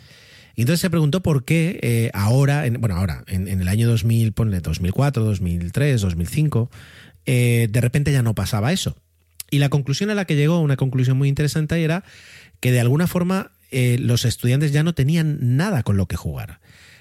Y 0.57 0.63
entonces 0.63 0.81
se 0.81 0.91
preguntó 0.91 1.23
por 1.23 1.45
qué 1.45 1.79
eh, 1.83 2.11
ahora, 2.13 2.65
bueno, 2.79 2.97
ahora, 2.97 3.23
en, 3.29 3.47
en, 3.47 3.61
el 3.61 3.69
año 3.69 3.89
2000, 3.89 4.33
ponle 4.33 4.61
2004, 4.61 5.25
2003, 5.25 6.01
2005, 6.01 6.71
eh, 7.27 7.69
de 7.71 7.81
repente 7.81 8.13
ya 8.13 8.23
no 8.23 8.35
pasaba 8.35 8.73
eso. 8.73 8.97
Y 9.51 9.59
la 9.59 9.69
conclusión 9.69 10.11
a 10.11 10.15
la 10.15 10.25
que 10.25 10.37
llegó, 10.37 10.61
una 10.61 10.77
conclusión 10.77 11.19
muy 11.19 11.29
interesante, 11.29 11.83
era 11.83 12.05
que 12.61 12.73
de 12.73 12.81
alguna 12.81 13.07
forma 13.07 13.53
eh, 13.71 13.99
los 14.01 14.25
estudiantes 14.25 14.73
ya 14.73 14.83
no 14.83 14.95
tenían 14.95 15.57
nada 15.57 15.83
con 15.83 15.97
lo 15.97 16.07
que 16.07 16.17
jugar. 16.17 16.61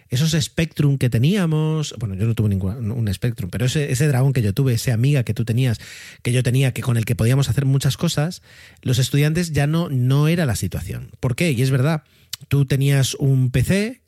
Esos 0.10 0.32
Spectrum 0.32 0.98
que 0.98 1.10
teníamos, 1.10 1.96
bueno, 1.98 2.16
yo 2.16 2.26
no 2.26 2.36
tuve 2.36 2.50
ningún 2.50 2.92
un 2.92 3.14
Spectrum, 3.14 3.50
pero 3.50 3.66
ese, 3.66 3.94
ese 3.94 4.10
dragón 4.10 4.34
que 4.34 4.42
yo 4.42 4.54
tuve, 4.54 4.74
esa 4.74 4.94
amiga 4.94 5.24
que 5.24 5.34
tú 5.34 5.46
tenías, 5.46 5.80
que 6.22 6.34
yo 6.34 6.44
tenía, 6.44 6.74
que 6.74 6.82
con 6.82 6.98
el 6.98 7.06
que 7.06 7.16
podíamos 7.16 7.48
hacer 7.48 7.64
muchas 7.64 7.96
cosas, 7.96 8.42
los 8.82 9.00
estudiantes 9.00 9.54
ya 9.54 9.68
no, 9.68 9.88
no 9.88 10.28
era 10.28 10.46
la 10.46 10.58
situación. 10.58 11.12
¿Por 11.22 11.38
qué? 11.38 11.52
Y 11.52 11.62
es 11.62 11.72
verdad, 11.72 12.04
tú 12.50 12.66
tenías 12.66 13.16
un 13.16 13.52
PC, 13.52 14.02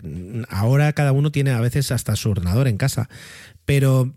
ahora 0.50 0.92
cada 0.92 1.14
uno 1.14 1.32
tiene 1.32 1.52
a 1.52 1.62
veces 1.62 1.92
hasta 1.92 2.18
su 2.18 2.30
ordenador 2.30 2.68
en 2.68 2.76
casa, 2.76 3.08
pero 3.64 4.14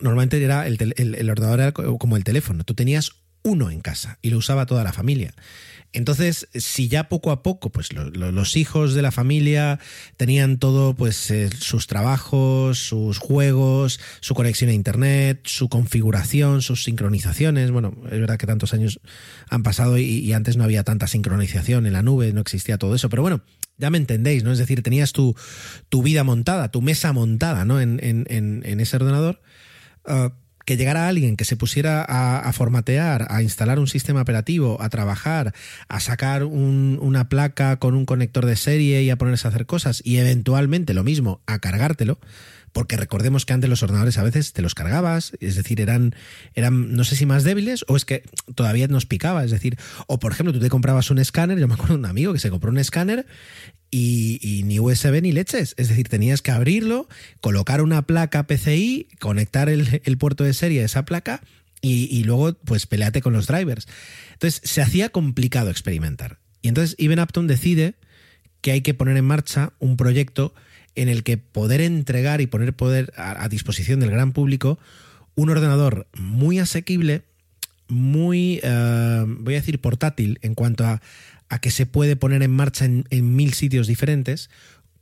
normalmente 0.00 0.42
era 0.42 0.66
el, 0.66 1.30
ordenador 1.30 1.60
era 1.60 1.72
como 1.72 2.16
el 2.16 2.24
teléfono. 2.24 2.64
Tú 2.64 2.74
tenías 2.74 3.12
uno 3.42 3.70
en 3.70 3.80
casa 3.80 4.18
y 4.22 4.30
lo 4.30 4.38
usaba 4.38 4.66
toda 4.66 4.84
la 4.84 4.92
familia. 4.92 5.34
Entonces, 5.92 6.46
si 6.54 6.86
ya 6.86 7.08
poco 7.08 7.32
a 7.32 7.42
poco, 7.42 7.70
pues 7.70 7.92
los 7.92 8.56
hijos 8.56 8.94
de 8.94 9.02
la 9.02 9.10
familia 9.10 9.80
tenían 10.16 10.58
todo, 10.58 10.94
pues 10.94 11.32
eh, 11.32 11.50
sus 11.58 11.88
trabajos, 11.88 12.78
sus 12.78 13.18
juegos, 13.18 13.98
su 14.20 14.36
conexión 14.36 14.70
a 14.70 14.72
internet, 14.72 15.40
su 15.46 15.68
configuración, 15.68 16.62
sus 16.62 16.84
sincronizaciones. 16.84 17.72
Bueno, 17.72 17.92
es 18.04 18.20
verdad 18.20 18.38
que 18.38 18.46
tantos 18.46 18.72
años 18.72 19.00
han 19.48 19.64
pasado 19.64 19.98
y, 19.98 20.32
antes 20.32 20.56
no 20.56 20.62
había 20.62 20.84
tanta 20.84 21.08
sincronización 21.08 21.86
en 21.86 21.92
la 21.92 22.02
nube, 22.02 22.32
no 22.32 22.40
existía 22.40 22.78
todo 22.78 22.94
eso, 22.94 23.08
pero 23.08 23.22
bueno, 23.22 23.42
ya 23.76 23.90
me 23.90 23.98
entendéis, 23.98 24.44
¿no? 24.44 24.52
Es 24.52 24.58
decir, 24.58 24.82
tenías 24.82 25.12
tu, 25.12 25.34
tu 25.88 26.04
vida 26.04 26.22
montada, 26.22 26.70
tu 26.70 26.82
mesa 26.82 27.12
montada, 27.12 27.64
¿no? 27.64 27.80
En, 27.80 27.98
en 28.00 28.80
ese 28.80 28.96
ordenador 28.96 29.40
Uh, 30.06 30.30
que 30.70 30.76
llegara 30.76 31.08
alguien 31.08 31.36
que 31.36 31.44
se 31.44 31.56
pusiera 31.56 32.04
a, 32.06 32.52
formatear, 32.52 33.26
a 33.30 33.42
instalar 33.42 33.80
un 33.80 33.88
sistema 33.88 34.22
operativo, 34.22 34.80
a 34.80 34.88
trabajar, 34.88 35.52
a 35.88 35.98
sacar 35.98 36.44
una 36.44 37.28
placa 37.28 37.76
con 37.78 37.96
un 37.96 38.06
conector 38.06 38.46
de 38.46 38.54
serie 38.54 39.02
y 39.02 39.10
a 39.10 39.16
ponerse 39.16 39.48
a 39.48 39.50
hacer 39.50 39.66
cosas 39.66 40.00
y 40.04 40.18
eventualmente 40.18 40.94
lo 40.94 41.02
mismo, 41.02 41.40
a 41.46 41.58
cargártelo, 41.58 42.20
porque 42.72 42.96
recordemos 42.96 43.46
que 43.46 43.52
antes 43.52 43.68
los 43.68 43.82
ordenadores 43.82 44.18
a 44.18 44.22
veces 44.22 44.52
te 44.52 44.62
los 44.62 44.74
cargabas, 44.74 45.32
es 45.40 45.56
decir, 45.56 45.80
eran, 45.80 46.14
eran 46.54 46.94
no 46.94 47.04
sé 47.04 47.16
si 47.16 47.26
más 47.26 47.44
débiles 47.44 47.84
o 47.88 47.96
es 47.96 48.04
que 48.04 48.22
todavía 48.54 48.86
nos 48.88 49.06
picaba, 49.06 49.44
es 49.44 49.50
decir, 49.50 49.76
o 50.06 50.18
por 50.18 50.32
ejemplo 50.32 50.52
tú 50.52 50.60
te 50.60 50.70
comprabas 50.70 51.10
un 51.10 51.18
escáner, 51.18 51.58
yo 51.58 51.68
me 51.68 51.74
acuerdo 51.74 51.94
de 51.94 52.00
un 52.00 52.06
amigo 52.06 52.32
que 52.32 52.38
se 52.38 52.50
compró 52.50 52.70
un 52.70 52.78
escáner 52.78 53.26
y, 53.90 54.62
ni 54.64 54.78
USB 54.78 55.20
ni 55.22 55.32
leches. 55.32 55.74
Es 55.76 55.88
decir, 55.88 56.08
tenías 56.08 56.42
que 56.42 56.50
abrirlo, 56.50 57.08
colocar 57.40 57.82
una 57.82 58.02
placa 58.02 58.46
PCI, 58.46 59.08
conectar 59.18 59.68
el, 59.68 60.18
puerto 60.18 60.44
de 60.44 60.54
serie 60.54 60.82
a 60.82 60.84
esa 60.84 61.04
placa 61.04 61.42
y, 61.82 62.22
luego 62.24 62.54
pues 62.54 62.86
peleate 62.86 63.22
con 63.22 63.32
los 63.32 63.46
drivers. 63.46 63.88
Entonces 64.32 64.60
se 64.64 64.82
hacía 64.82 65.08
complicado 65.08 65.70
experimentar. 65.70 66.38
Y 66.62 66.68
entonces 66.68 66.94
Even 66.98 67.20
Upton 67.20 67.46
decide 67.46 67.94
que 68.60 68.72
hay 68.72 68.82
que 68.82 68.94
poner 68.94 69.16
en 69.16 69.24
marcha 69.24 69.72
un 69.78 69.96
proyecto 69.96 70.54
en 70.94 71.08
el 71.08 71.22
que 71.22 71.36
poder 71.36 71.80
entregar 71.80 72.40
y 72.40 72.46
poner 72.46 72.74
poder 72.74 73.12
a, 73.16 73.48
disposición 73.48 74.00
del 74.00 74.10
gran 74.10 74.32
público 74.32 74.78
un 75.34 75.50
ordenador 75.50 76.06
muy 76.14 76.58
asequible, 76.58 77.22
muy, 77.88 78.60
eh, 78.62 79.24
voy 79.26 79.54
a 79.54 79.60
decir, 79.60 79.80
portátil 79.80 80.38
en 80.42 80.54
cuanto 80.54 80.84
a, 80.84 81.00
que 81.60 81.70
se 81.70 81.86
puede 81.86 82.14
poner 82.16 82.42
en 82.42 82.50
marcha 82.50 82.84
en, 82.84 83.04
en 83.10 83.34
mil 83.34 83.54
sitios 83.54 83.86
diferentes, 83.86 84.50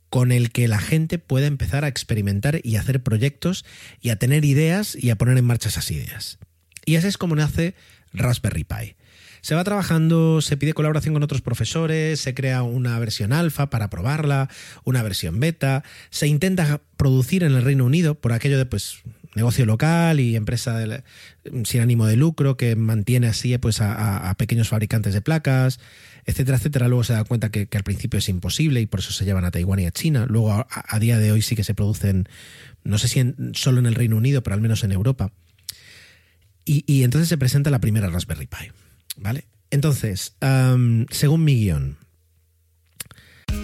con 0.09 0.31
el 0.31 0.51
que 0.51 0.67
la 0.67 0.79
gente 0.79 1.19
pueda 1.19 1.45
empezar 1.45 1.85
a 1.85 1.87
experimentar 1.87 2.59
y 2.63 2.77
hacer 2.77 3.03
proyectos 3.03 3.65
y 4.01 4.09
a 4.09 4.15
tener 4.15 4.45
ideas 4.45 4.95
y 4.95 5.11
a 5.11 5.15
poner 5.15 5.37
en 5.37 5.45
marcha 5.45 5.69
esas 5.69 5.91
ideas. 5.91 6.39
Y 6.85 6.95
así 6.95 7.07
es 7.07 7.17
como 7.17 7.35
nace 7.35 7.75
Raspberry 8.13 8.63
Pi. 8.63 8.95
Se 9.41 9.55
va 9.55 9.63
trabajando, 9.63 10.41
se 10.41 10.57
pide 10.57 10.73
colaboración 10.73 11.13
con 11.13 11.23
otros 11.23 11.41
profesores, 11.41 12.19
se 12.19 12.33
crea 12.33 12.63
una 12.63 12.97
versión 12.99 13.33
alfa 13.33 13.69
para 13.69 13.89
probarla, 13.89 14.49
una 14.83 15.03
versión 15.03 15.39
beta, 15.39 15.83
se 16.09 16.27
intenta 16.27 16.81
producir 16.97 17.43
en 17.43 17.53
el 17.53 17.63
Reino 17.63 17.85
Unido 17.85 18.15
por 18.15 18.33
aquello 18.33 18.57
de 18.57 18.65
pues 18.65 19.01
negocio 19.35 19.65
local 19.65 20.19
y 20.19 20.35
empresa 20.35 20.79
sin 21.63 21.81
ánimo 21.81 22.05
de 22.05 22.15
lucro 22.15 22.57
que 22.57 22.75
mantiene 22.75 23.27
así 23.27 23.57
pues 23.57 23.79
a, 23.81 24.33
pequeños 24.37 24.69
fabricantes 24.69 25.13
de 25.13 25.21
placas, 25.21 25.79
etcétera, 26.25 26.57
etcétera. 26.57 26.87
Luego 26.87 27.03
se 27.03 27.13
da 27.13 27.23
cuenta 27.23 27.49
que, 27.49 27.67
al 27.71 27.83
principio 27.83 28.17
es 28.17 28.29
imposible 28.29 28.81
y 28.81 28.85
por 28.85 28.99
eso 28.99 29.11
se 29.11 29.25
llevan 29.25 29.45
a 29.45 29.51
Taiwán 29.51 29.79
y 29.79 29.85
a 29.85 29.91
China. 29.91 30.25
Luego 30.27 30.51
a, 30.69 30.99
día 30.99 31.17
de 31.17 31.31
hoy 31.31 31.41
sí 31.41 31.55
que 31.55 31.63
se 31.63 31.73
producen, 31.73 32.27
no 32.83 32.97
sé 32.97 33.07
si 33.07 33.33
solo 33.53 33.79
en 33.79 33.85
el 33.85 33.95
Reino 33.95 34.17
Unido, 34.17 34.43
pero 34.43 34.55
al 34.55 34.61
menos 34.61 34.83
en 34.83 34.91
Europa. 34.91 35.31
Y 36.65 37.01
entonces 37.01 37.27
se 37.27 37.37
presenta 37.37 37.71
la 37.71 37.79
primera 37.79 38.09
Raspberry 38.09 38.45
Pi. 38.45 38.71
¿Vale? 39.19 39.45
Entonces, 39.69 40.35
um, 40.41 41.05
según 41.11 41.43
mi 41.43 41.55
guion, 41.55 41.97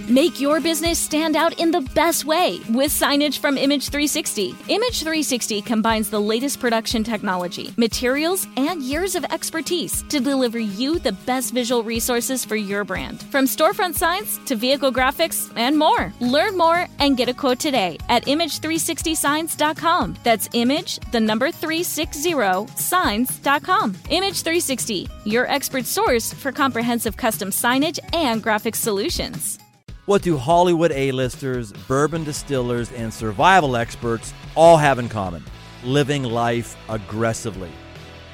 Make 0.07 0.39
your 0.39 0.61
business 0.61 0.99
stand 0.99 1.35
out 1.35 1.59
in 1.59 1.71
the 1.71 1.81
best 1.81 2.25
way 2.25 2.59
with 2.69 2.91
signage 2.91 3.39
from 3.39 3.57
Image 3.57 3.89
360. 3.89 4.55
Image 4.67 4.99
360 4.99 5.63
combines 5.63 6.11
the 6.11 6.21
latest 6.21 6.59
production 6.59 7.03
technology, 7.03 7.73
materials, 7.75 8.47
and 8.55 8.83
years 8.83 9.15
of 9.15 9.23
expertise 9.25 10.03
to 10.09 10.19
deliver 10.19 10.59
you 10.59 10.99
the 10.99 11.11
best 11.25 11.55
visual 11.55 11.83
resources 11.83 12.45
for 12.45 12.55
your 12.55 12.83
brand. 12.83 13.23
From 13.23 13.45
storefront 13.45 13.95
signs 13.95 14.37
to 14.45 14.55
vehicle 14.55 14.91
graphics 14.91 15.51
and 15.55 15.75
more. 15.75 16.13
Learn 16.19 16.55
more 16.55 16.87
and 16.99 17.17
get 17.17 17.27
a 17.27 17.33
quote 17.33 17.57
today 17.57 17.97
at 18.07 18.25
image360signs.com. 18.25 20.17
That's 20.23 20.49
image, 20.53 20.99
the 21.11 21.19
number 21.19 21.49
360 21.49 22.75
signs.com. 22.75 23.95
Image 24.09 24.41
360, 24.43 25.09
your 25.23 25.49
expert 25.49 25.85
source 25.85 26.31
for 26.31 26.51
comprehensive 26.51 27.17
custom 27.17 27.49
signage 27.49 27.97
and 28.13 28.43
graphics 28.43 28.75
solutions. 28.75 29.57
What 30.05 30.21
do 30.21 30.37
Hollywood 30.37 30.91
A-listers, 30.91 31.71
bourbon 31.71 32.23
distillers, 32.23 32.91
and 32.91 33.11
survival 33.11 33.75
experts 33.75 34.35
all 34.53 34.77
have 34.77 34.99
in 34.99 35.09
common? 35.09 35.43
Living 35.83 36.21
life 36.21 36.77
aggressively. 36.89 37.71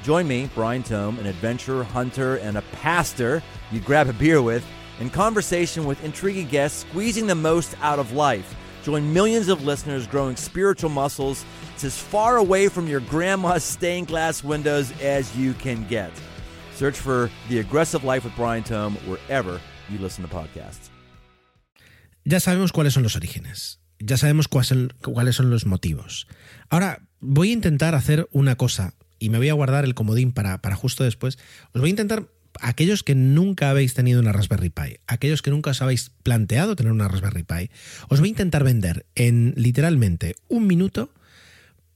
Join 0.02 0.28
me, 0.28 0.50
Brian 0.54 0.82
Tome, 0.82 1.18
an 1.18 1.24
adventurer, 1.24 1.82
hunter, 1.82 2.36
and 2.36 2.58
a 2.58 2.62
pastor 2.72 3.42
you'd 3.70 3.86
grab 3.86 4.08
a 4.08 4.12
beer 4.12 4.42
with, 4.42 4.62
in 5.00 5.08
conversation 5.08 5.86
with 5.86 6.04
intriguing 6.04 6.46
guests 6.48 6.80
squeezing 6.80 7.26
the 7.26 7.34
most 7.34 7.74
out 7.80 7.98
of 7.98 8.12
life. 8.12 8.54
Join 8.82 9.10
millions 9.10 9.48
of 9.48 9.64
listeners 9.64 10.06
growing 10.06 10.36
spiritual 10.36 10.90
muscles. 10.90 11.42
It's 11.72 11.84
as 11.84 11.98
far 11.98 12.36
away 12.36 12.68
from 12.68 12.86
your 12.86 13.00
grandma's 13.00 13.64
stained 13.64 14.08
glass 14.08 14.44
windows 14.44 14.92
as 15.00 15.34
you 15.38 15.54
can 15.54 15.88
get. 15.88 16.12
Search 16.74 16.98
for 16.98 17.30
The 17.48 17.60
Aggressive 17.60 18.04
Life 18.04 18.24
with 18.24 18.36
Brian 18.36 18.62
Tome 18.62 18.96
wherever 19.06 19.58
you 19.88 19.98
listen 20.00 20.22
to 20.22 20.34
podcasts. 20.34 20.91
Ya 22.24 22.40
sabemos 22.40 22.72
cuáles 22.72 22.94
son 22.94 23.02
los 23.02 23.16
orígenes, 23.16 23.80
ya 23.98 24.16
sabemos 24.16 24.48
cuáles 24.48 25.36
son 25.36 25.50
los 25.50 25.66
motivos. 25.66 26.26
Ahora, 26.68 27.08
voy 27.20 27.50
a 27.50 27.54
intentar 27.54 27.94
hacer 27.94 28.28
una 28.32 28.56
cosa 28.56 28.94
y 29.18 29.30
me 29.30 29.38
voy 29.38 29.48
a 29.48 29.54
guardar 29.54 29.84
el 29.84 29.94
comodín 29.94 30.32
para, 30.32 30.60
para 30.60 30.76
justo 30.76 31.04
después. 31.04 31.38
Os 31.72 31.80
voy 31.80 31.90
a 31.90 31.90
intentar, 31.90 32.26
aquellos 32.60 33.02
que 33.02 33.14
nunca 33.14 33.70
habéis 33.70 33.94
tenido 33.94 34.20
una 34.20 34.32
Raspberry 34.32 34.70
Pi, 34.70 34.98
aquellos 35.06 35.42
que 35.42 35.50
nunca 35.50 35.70
os 35.70 35.82
habéis 35.82 36.10
planteado 36.22 36.76
tener 36.76 36.92
una 36.92 37.08
Raspberry 37.08 37.44
Pi, 37.44 37.70
os 38.08 38.18
voy 38.18 38.28
a 38.28 38.30
intentar 38.30 38.64
vender 38.64 39.06
en 39.14 39.54
literalmente 39.56 40.34
un 40.48 40.66
minuto 40.66 41.14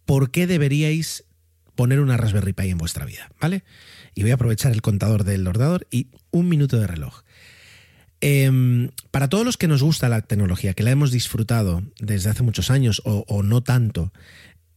por 0.04 0.30
qué 0.30 0.46
deberíais 0.46 1.24
poner 1.74 2.00
una 2.00 2.16
Raspberry 2.16 2.52
Pi 2.52 2.70
en 2.70 2.78
vuestra 2.78 3.04
vida, 3.04 3.30
¿vale? 3.40 3.64
Y 4.14 4.22
voy 4.22 4.30
a 4.30 4.34
aprovechar 4.34 4.72
el 4.72 4.80
contador 4.80 5.24
del 5.24 5.46
ordenador 5.46 5.86
y 5.90 6.08
un 6.30 6.48
minuto 6.48 6.78
de 6.78 6.86
reloj. 6.86 7.22
Em, 8.20 8.90
para 9.10 9.28
todos 9.28 9.44
los 9.44 9.56
que 9.56 9.68
nos 9.68 9.82
gusta 9.82 10.08
la 10.08 10.22
tecnología, 10.22 10.72
que 10.72 10.82
la 10.82 10.90
hemos 10.90 11.10
disfrutado 11.10 11.82
desde 12.00 12.30
hace 12.30 12.42
muchos 12.42 12.70
años 12.70 13.02
o, 13.04 13.42
no 13.42 13.62
tanto, 13.62 14.12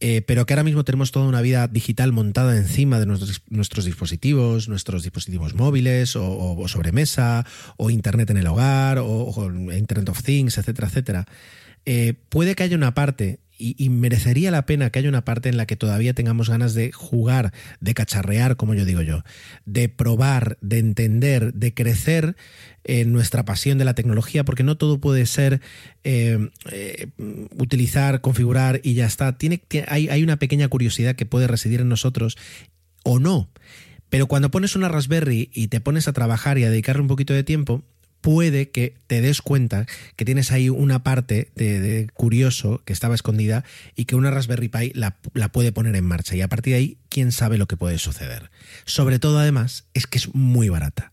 eh, 0.00 0.22
pero 0.22 0.44
que 0.44 0.54
ahora 0.54 0.64
mismo 0.64 0.84
tenemos 0.84 1.10
toda 1.10 1.26
una 1.26 1.40
vida 1.40 1.66
digital 1.66 2.12
montada 2.12 2.56
encima 2.56 2.98
de 3.00 3.06
nuestros, 3.06 3.84
dispositivos, 3.84 4.68
nuestros 4.68 5.02
dispositivos 5.02 5.54
móviles 5.54 6.16
o, 6.16 6.68
sobremesa, 6.68 7.46
o 7.76 7.90
Internet 7.90 8.30
en 8.30 8.36
el 8.36 8.46
hogar, 8.46 8.98
o, 8.98 9.50
Internet 9.72 10.10
of 10.10 10.22
Things, 10.22 10.58
etcétera, 10.58 10.88
etcétera, 10.88 11.26
eh, 11.86 12.14
puede 12.28 12.54
que 12.54 12.62
haya 12.62 12.76
una 12.76 12.94
parte 12.94 13.40
y, 13.60 13.88
merecería 13.90 14.50
la 14.50 14.64
pena 14.64 14.90
que 14.90 14.98
haya 14.98 15.08
una 15.08 15.24
parte 15.24 15.50
en 15.50 15.56
la 15.56 15.66
que 15.66 15.76
todavía 15.76 16.14
tengamos 16.14 16.48
ganas 16.48 16.72
de 16.72 16.92
jugar, 16.92 17.52
de 17.80 17.92
cacharrear, 17.94 18.56
como 18.56 18.74
yo 18.74 18.86
digo 18.86 19.02
yo, 19.02 19.22
de 19.66 19.88
probar, 19.88 20.56
de 20.62 20.78
entender, 20.78 21.52
de 21.52 21.74
crecer 21.74 22.36
en 22.84 23.12
nuestra 23.12 23.44
pasión 23.44 23.76
de 23.76 23.84
la 23.84 23.94
tecnología, 23.94 24.44
porque 24.44 24.62
no 24.62 24.78
todo 24.78 24.98
puede 24.98 25.26
ser 25.26 25.60
eh, 26.04 26.48
eh, 26.70 27.08
utilizar, 27.58 28.22
configurar 28.22 28.80
y 28.82 28.94
ya 28.94 29.06
está. 29.06 29.36
Tiene, 29.36 29.62
hay, 29.88 30.08
hay 30.08 30.22
una 30.22 30.38
pequeña 30.38 30.68
curiosidad 30.68 31.14
que 31.14 31.26
puede 31.26 31.46
residir 31.46 31.82
en 31.82 31.88
nosotros 31.90 32.38
o 33.04 33.18
no. 33.18 33.50
Pero 34.08 34.26
cuando 34.26 34.50
pones 34.50 34.74
una 34.74 34.88
Raspberry 34.88 35.50
y 35.52 35.68
te 35.68 35.80
pones 35.80 36.08
a 36.08 36.12
trabajar 36.12 36.58
y 36.58 36.64
a 36.64 36.70
dedicarle 36.70 37.02
un 37.02 37.08
poquito 37.08 37.34
de 37.34 37.44
tiempo, 37.44 37.84
puede 38.20 38.70
que 38.70 38.94
te 39.06 39.20
des 39.20 39.42
cuenta 39.42 39.86
que 40.16 40.24
tienes 40.24 40.52
ahí 40.52 40.68
una 40.68 41.02
parte 41.02 41.50
de, 41.54 42.08
curioso 42.14 42.82
que 42.84 42.92
estaba 42.92 43.14
escondida 43.14 43.64
y 43.96 44.04
que 44.04 44.16
una 44.16 44.30
Raspberry 44.30 44.68
Pi 44.68 44.92
la, 44.94 45.18
puede 45.52 45.72
poner 45.72 45.96
en 45.96 46.04
marcha. 46.04 46.36
Y 46.36 46.42
a 46.42 46.48
partir 46.48 46.72
de 46.72 46.78
ahí, 46.78 46.98
quién 47.08 47.32
sabe 47.32 47.58
lo 47.58 47.66
que 47.66 47.76
puede 47.76 47.98
suceder. 47.98 48.50
Sobre 48.84 49.18
todo, 49.18 49.38
además, 49.38 49.84
es 49.94 50.06
que 50.06 50.18
es 50.18 50.34
muy 50.34 50.68
barata. 50.68 51.12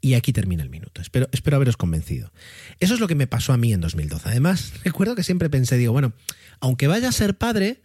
Y 0.00 0.14
aquí 0.14 0.32
termina 0.32 0.62
el 0.62 0.70
minuto. 0.70 1.02
Espero, 1.02 1.28
espero 1.32 1.56
haberos 1.56 1.76
convencido. 1.76 2.32
Eso 2.78 2.94
es 2.94 3.00
lo 3.00 3.08
que 3.08 3.14
me 3.14 3.26
pasó 3.26 3.52
a 3.52 3.58
mí 3.58 3.72
en 3.72 3.80
2012. 3.80 4.28
Además, 4.30 4.72
recuerdo 4.84 5.14
que 5.14 5.22
siempre 5.22 5.50
pensé, 5.50 5.76
digo, 5.76 5.92
bueno, 5.92 6.12
aunque 6.60 6.86
vaya 6.86 7.08
a 7.08 7.12
ser 7.12 7.36
padre, 7.36 7.82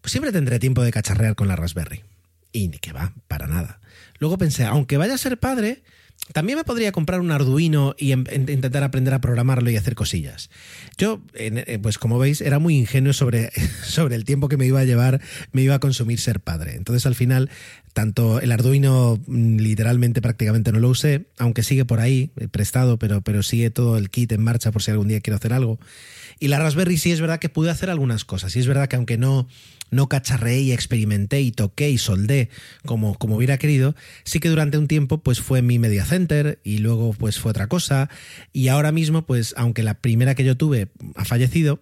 pues 0.00 0.12
siempre 0.12 0.32
tendré 0.32 0.58
tiempo 0.58 0.82
de 0.82 0.92
cacharrear 0.92 1.34
con 1.34 1.48
la 1.48 1.56
Raspberry. 1.56 2.02
Y 2.52 2.68
ni 2.68 2.78
que 2.78 2.92
va, 2.92 3.12
para 3.26 3.48
nada. 3.48 3.80
Luego 4.18 4.38
pensé, 4.38 4.64
aunque 4.64 4.96
vaya 4.96 5.14
a 5.14 5.18
ser 5.18 5.38
padre, 5.38 5.82
también 6.32 6.58
me 6.58 6.64
podría 6.64 6.92
comprar 6.92 7.20
un 7.20 7.30
Arduino 7.30 7.94
y 7.98 8.12
em, 8.12 8.24
intentar 8.30 8.82
aprender 8.82 9.14
a 9.14 9.20
programarlo 9.20 9.70
y 9.70 9.76
hacer 9.76 9.94
cosillas. 9.94 10.50
Yo, 10.98 11.20
eh, 11.34 11.78
pues 11.80 11.98
como 11.98 12.18
veis, 12.18 12.40
era 12.40 12.58
muy 12.58 12.76
ingenuo 12.76 13.12
sobre, 13.12 13.50
sobre 13.84 14.16
el 14.16 14.24
tiempo 14.24 14.48
que 14.48 14.56
me 14.56 14.66
iba 14.66 14.80
a 14.80 14.84
llevar, 14.84 15.20
me 15.52 15.62
iba 15.62 15.74
a 15.74 15.78
consumir 15.78 16.18
ser 16.18 16.40
padre. 16.40 16.74
Entonces 16.74 17.06
al 17.06 17.14
final, 17.14 17.50
tanto 17.96 18.42
el 18.42 18.52
Arduino 18.52 19.18
mm, 19.26 19.56
literalmente 19.56 20.20
prácticamente 20.20 20.70
no 20.70 20.80
lo 20.80 20.90
usé, 20.90 21.28
aunque 21.38 21.62
sigue 21.62 21.86
por 21.86 21.98
ahí, 21.98 22.30
eh, 22.36 22.46
prestado, 22.46 22.98
pero, 22.98 23.22
pero 23.22 23.42
sigue 23.42 23.70
todo 23.70 23.96
el 23.96 24.10
kit 24.10 24.32
en 24.32 24.44
marcha 24.44 24.70
por 24.70 24.82
si 24.82 24.90
algún 24.90 25.08
día 25.08 25.22
quiero 25.22 25.36
hacer 25.36 25.54
algo. 25.54 25.80
Y 26.38 26.48
la 26.48 26.58
Raspberry 26.58 26.98
sí 26.98 27.10
es 27.10 27.22
verdad 27.22 27.38
que 27.38 27.48
pude 27.48 27.70
hacer 27.70 27.88
algunas 27.88 28.26
cosas. 28.26 28.54
Y 28.54 28.58
es 28.58 28.66
verdad 28.66 28.88
que 28.88 28.96
aunque 28.96 29.16
no, 29.16 29.48
no 29.90 30.10
cacharreé 30.10 30.60
y 30.60 30.72
experimenté 30.72 31.40
y 31.40 31.52
toqué 31.52 31.88
y 31.88 31.96
soldé 31.96 32.50
como, 32.84 33.16
como 33.16 33.36
hubiera 33.36 33.56
querido, 33.56 33.96
sí 34.24 34.40
que 34.40 34.50
durante 34.50 34.76
un 34.76 34.88
tiempo 34.88 35.22
pues 35.22 35.40
fue 35.40 35.62
mi 35.62 35.78
media 35.78 36.04
center 36.04 36.60
y 36.62 36.78
luego 36.78 37.14
pues 37.14 37.38
fue 37.38 37.52
otra 37.52 37.66
cosa. 37.66 38.10
Y 38.52 38.68
ahora 38.68 38.92
mismo 38.92 39.24
pues 39.24 39.54
aunque 39.56 39.82
la 39.82 39.94
primera 39.94 40.34
que 40.34 40.44
yo 40.44 40.54
tuve 40.54 40.88
ha 41.14 41.24
fallecido, 41.24 41.80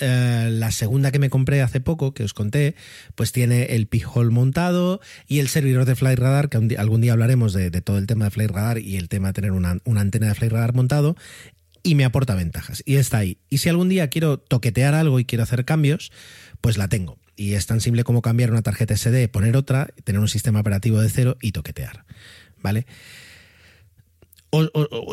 eh, 0.00 0.48
la 0.52 0.70
segunda 0.70 1.10
que 1.10 1.18
me 1.18 1.30
compré 1.30 1.62
hace 1.62 1.80
poco, 1.80 2.14
que 2.14 2.24
os 2.24 2.34
conté, 2.34 2.74
pues 3.14 3.32
tiene 3.32 3.64
el 3.74 3.86
P-Hole 3.86 4.30
montado 4.30 5.00
y 5.26 5.40
el 5.40 5.48
servidor 5.48 5.84
de 5.84 5.96
Flight 5.96 6.18
Radar, 6.18 6.48
que 6.48 6.76
algún 6.76 7.00
día 7.00 7.12
hablaremos 7.12 7.52
de, 7.52 7.70
todo 7.80 7.98
el 7.98 8.06
tema 8.06 8.26
de 8.26 8.30
Flight 8.30 8.50
Radar 8.50 8.78
y 8.78 8.96
el 8.96 9.08
tema 9.08 9.28
de 9.28 9.34
tener 9.34 9.52
una, 9.52 9.78
una 9.84 10.00
antena 10.00 10.28
de 10.28 10.34
Flight 10.34 10.52
Radar 10.52 10.74
montado 10.74 11.16
y 11.82 11.94
me 11.94 12.04
aporta 12.04 12.34
ventajas. 12.34 12.82
Y 12.86 12.96
está 12.96 13.18
ahí. 13.18 13.38
Y 13.48 13.58
si 13.58 13.68
algún 13.68 13.88
día 13.88 14.08
quiero 14.08 14.38
toquetear 14.38 14.94
algo 14.94 15.20
y 15.20 15.24
quiero 15.24 15.42
hacer 15.42 15.64
cambios, 15.64 16.12
pues 16.60 16.76
la 16.76 16.88
tengo. 16.88 17.18
Y 17.36 17.54
es 17.54 17.66
tan 17.66 17.80
simple 17.80 18.04
como 18.04 18.20
cambiar 18.20 18.50
una 18.50 18.62
tarjeta 18.62 18.96
SD, 18.96 19.28
poner 19.28 19.56
otra, 19.56 19.88
tener 20.04 20.20
un 20.20 20.28
sistema 20.28 20.60
operativo 20.60 21.00
de 21.00 21.08
cero 21.08 21.36
y 21.40 21.52
toquetear. 21.52 22.04
¿Vale? 22.60 22.86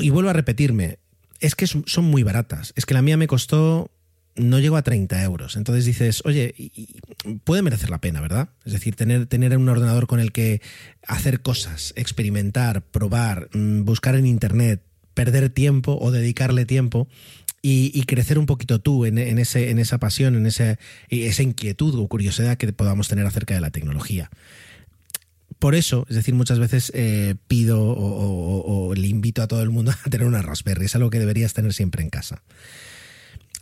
y 0.01 0.09
vuelvo 0.11 0.29
a 0.29 0.33
repetirme, 0.33 0.99
es 1.39 1.55
que 1.55 1.67
son 1.67 2.05
muy 2.05 2.23
baratas. 2.23 2.73
Es 2.75 2.85
que 2.85 2.93
la 2.93 3.01
mía 3.01 3.17
me 3.17 3.27
costó, 3.27 3.91
no 4.35 4.59
llegó 4.59 4.77
a 4.77 4.83
30 4.83 5.23
euros. 5.23 5.55
Entonces 5.55 5.85
dices, 5.85 6.21
oye, 6.25 6.53
puede 7.43 7.61
merecer 7.61 7.89
la 7.89 8.01
pena, 8.01 8.21
¿verdad? 8.21 8.49
Es 8.65 8.73
decir, 8.73 8.95
tener, 8.95 9.25
tener 9.27 9.57
un 9.57 9.69
ordenador 9.69 10.07
con 10.07 10.19
el 10.19 10.31
que 10.31 10.61
hacer 11.07 11.41
cosas, 11.41 11.93
experimentar, 11.95 12.81
probar, 12.83 13.49
mm, 13.53 13.83
buscar 13.83 14.15
en 14.15 14.25
Internet, 14.25 14.81
perder 15.13 15.49
tiempo 15.49 15.97
o 15.99 16.11
dedicarle 16.11 16.65
tiempo 16.65 17.07
y, 17.67 18.03
crecer 18.03 18.37
un 18.37 18.45
poquito 18.45 18.79
tú 18.79 19.05
en, 19.05 19.17
ese, 19.17 19.71
en 19.71 19.79
esa 19.79 19.97
pasión, 19.97 20.35
en 20.35 20.45
ese, 20.45 20.77
esa 21.09 21.41
inquietud 21.41 21.95
o 21.97 22.07
curiosidad 22.07 22.57
que 22.57 22.71
podamos 22.71 23.07
tener 23.07 23.25
acerca 23.25 23.55
de 23.55 23.61
la 23.61 23.71
tecnología. 23.71 24.29
Por 25.57 25.73
eso, 25.73 26.05
es 26.07 26.15
decir, 26.15 26.35
muchas 26.35 26.59
veces 26.59 26.91
eh, 26.93 27.33
pido 27.47 27.81
o, 27.81 28.93
le 28.93 29.07
invito 29.07 29.41
a 29.41 29.47
todo 29.47 29.63
el 29.63 29.71
mundo 29.71 29.91
a 30.05 30.09
tener 30.11 30.27
una 30.27 30.43
Raspberry. 30.43 30.85
Es 30.85 30.95
algo 30.95 31.09
que 31.09 31.17
deberías 31.17 31.55
tener 31.55 31.73
siempre 31.73 32.03
en 32.03 32.11
casa. 32.11 32.43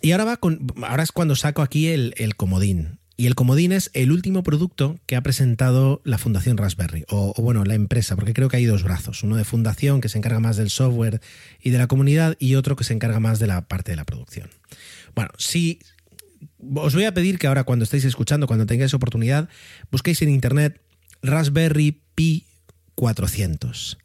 Y 0.04 0.12
ahora 0.12 0.26
va 0.26 0.38
con. 0.38 0.68
Ahora 0.84 1.02
es 1.02 1.14
cuando 1.14 1.34
saco 1.38 1.62
aquí 1.62 1.88
el, 1.88 2.14
comodín. 2.36 3.00
Y 3.16 3.26
el 3.26 3.36
comodín 3.36 3.72
es 3.72 3.90
el 3.94 4.12
último 4.12 4.44
producto 4.44 5.00
que 5.06 5.16
ha 5.16 5.24
presentado 5.24 6.02
la 6.04 6.18
Fundación 6.18 6.58
Raspberry, 6.58 7.06
o, 7.08 7.34
bueno, 7.42 7.64
la 7.64 7.76
empresa, 7.76 8.16
porque 8.18 8.34
creo 8.34 8.50
que 8.50 8.58
hay 8.58 8.66
dos 8.66 8.84
brazos, 8.84 9.24
uno 9.24 9.38
de 9.38 9.46
fundación 9.46 10.02
que 10.02 10.10
se 10.10 10.18
encarga 10.18 10.42
más 10.42 10.58
del 10.58 10.70
software 10.70 11.22
y 11.62 11.70
de 11.70 11.78
la 11.78 11.88
comunidad 11.88 12.36
y 12.38 12.56
otro 12.56 12.76
que 12.76 12.84
se 12.84 12.94
encarga 12.94 13.22
más 13.22 13.40
de 13.40 13.48
la 13.48 13.66
parte 13.70 13.92
de 13.92 13.96
la 13.96 14.04
producción. 14.04 14.50
Bueno, 15.16 15.32
si 15.38 15.80
os 16.76 16.94
voy 16.94 17.06
a 17.06 17.14
pedir 17.14 17.40
que 17.40 17.48
ahora 17.48 17.64
cuando 17.64 17.84
estéis 17.84 18.04
escuchando, 18.04 18.46
cuando 18.46 18.66
tengáis 18.66 18.94
oportunidad, 18.94 19.48
busquéis 19.90 20.22
en 20.22 20.30
internet 20.30 20.82
Raspberry 21.22 22.02
Pi 22.14 22.46
400. 22.96 24.00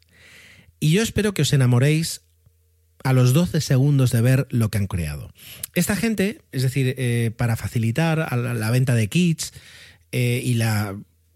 Y 0.79 0.91
yo 0.91 1.01
espero 1.01 1.33
que 1.33 1.41
os 1.41 1.51
enamoréis 1.51 2.21
a 3.03 3.13
los 3.13 3.33
12 3.33 3.61
segundos 3.61 4.11
de 4.11 4.21
ver 4.21 4.47
lo 4.49 4.69
que 4.69 4.77
han 4.77 4.87
creado. 4.87 5.31
Esta 5.73 5.95
gente, 5.95 6.41
es 6.51 6.63
decir, 6.63 6.95
eh, 6.97 7.31
para 7.35 7.55
facilitar 7.55 8.27
la, 8.35 8.71
venta 8.71 8.95
de 8.95 9.07
kits 9.07 9.53
eh, 10.11 10.41
y 10.43 10.55
la 10.55 10.95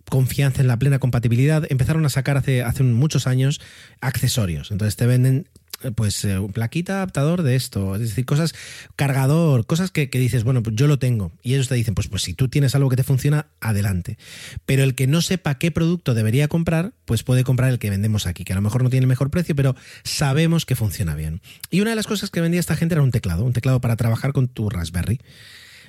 confianza 0.09 0.61
en 0.61 0.67
la 0.67 0.77
plena 0.77 0.99
compatibilidad, 0.99 1.65
empezaron 1.69 2.05
a 2.05 2.09
sacar 2.09 2.37
hace, 2.37 2.63
hace 2.63 2.83
muchos 2.83 3.27
años 3.27 3.61
accesorios. 4.01 4.71
Entonces 4.71 4.95
te 4.95 5.07
venden 5.07 5.47
pues 5.91 6.23
eh, 6.25 6.39
plaquita 6.53 6.95
adaptador 6.95 7.43
de 7.43 7.55
esto, 7.55 7.95
es 7.95 8.01
decir, 8.01 8.25
cosas, 8.25 8.53
cargador, 8.95 9.65
cosas 9.65 9.91
que, 9.91 10.07
dices, 10.07 10.43
bueno, 10.43 10.63
pues 10.63 10.75
yo 10.75 10.87
lo 10.87 10.99
tengo. 10.99 11.31
Y 11.41 11.53
ellos 11.53 11.67
te 11.67 11.75
dicen, 11.75 11.95
pues, 11.95 12.07
pues 12.07 12.23
si 12.23 12.33
tú 12.33 12.47
tienes 12.47 12.75
algo 12.75 12.89
que 12.89 12.95
te 12.95 13.03
funciona, 13.03 13.47
adelante. 13.59 14.17
Pero 14.65 14.83
el 14.83 14.95
que 14.95 15.07
no 15.07 15.21
sepa 15.21 15.57
qué 15.57 15.71
producto 15.71 16.13
debería 16.13 16.47
comprar, 16.47 16.93
pues 17.05 17.23
puede 17.23 17.43
comprar 17.43 17.69
el 17.71 17.79
que 17.79 17.89
vendemos 17.89 18.27
aquí, 18.27 18.43
que 18.43 18.53
a 18.53 18.55
lo 18.55 18.61
mejor 18.61 18.83
no 18.83 18.89
tiene 18.89 19.03
el 19.03 19.09
mejor 19.09 19.29
precio, 19.29 19.55
pero 19.55 19.75
sabemos 20.03 20.65
que 20.65 20.75
funciona 20.75 21.15
bien. 21.15 21.41
Y 21.69 21.81
una 21.81 21.91
de 21.91 21.95
las 21.95 22.07
cosas 22.07 22.29
que 22.29 22.41
vendía 22.41 22.59
esta 22.59 22.75
gente 22.75 22.95
era 22.95 23.03
un 23.03 23.11
teclado, 23.11 23.43
un 23.43 23.53
teclado 23.53 23.81
para 23.81 23.95
trabajar 23.95 24.33
con 24.33 24.47
tu 24.47 24.69
Raspberry. 24.69 25.19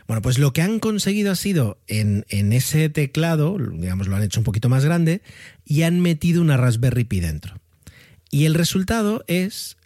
Bueno, 0.06 0.20
pues 0.20 0.38
lo 0.38 0.52
que 0.52 0.60
han 0.60 0.80
conseguido 0.80 1.32
ha 1.32 1.36
sido 1.36 1.78
en, 1.86 2.26
en, 2.28 2.52
ese 2.52 2.90
teclado, 2.90 3.56
digamos, 3.58 4.06
lo 4.06 4.16
han 4.16 4.22
hecho 4.22 4.40
un 4.40 4.44
poquito 4.44 4.68
más 4.68 4.84
grande 4.84 5.22
y 5.64 5.82
han 5.82 6.00
metido 6.00 6.42
una 6.42 6.58
Raspberry 6.58 7.04
Pi 7.04 7.20
dentro. 7.20 7.54
Y 8.30 8.44
el 8.46 8.54
resultado 8.54 9.24
es 9.28 9.76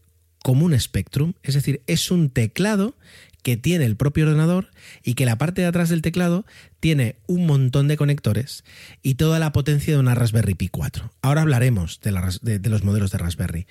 como 0.42 0.64
un 0.64 0.78
Spectrum, 0.78 1.34
es 1.42 1.54
decir, 1.54 1.82
es 1.86 2.10
un 2.10 2.30
teclado 2.30 2.96
que 3.42 3.56
tiene 3.56 3.84
el 3.84 3.96
propio 3.96 4.26
ordenador 4.26 4.70
y 5.02 5.14
que 5.14 5.24
la 5.24 5.38
parte 5.38 5.62
de 5.62 5.68
atrás 5.68 5.88
del 5.88 6.02
teclado 6.02 6.44
tiene 6.80 7.16
un 7.26 7.46
montón 7.46 7.88
de 7.88 7.96
conectores 7.96 8.64
y 9.02 9.14
toda 9.14 9.38
la 9.38 9.52
potencia 9.52 9.94
de 9.94 10.00
una 10.00 10.14
Raspberry 10.14 10.54
Pi 10.54 10.68
4. 10.68 11.12
Ahora 11.22 11.42
hablaremos 11.42 12.00
de, 12.00 12.12
los 12.12 12.84
modelos 12.84 13.10
de 13.10 13.18
Raspberry. 13.18 13.66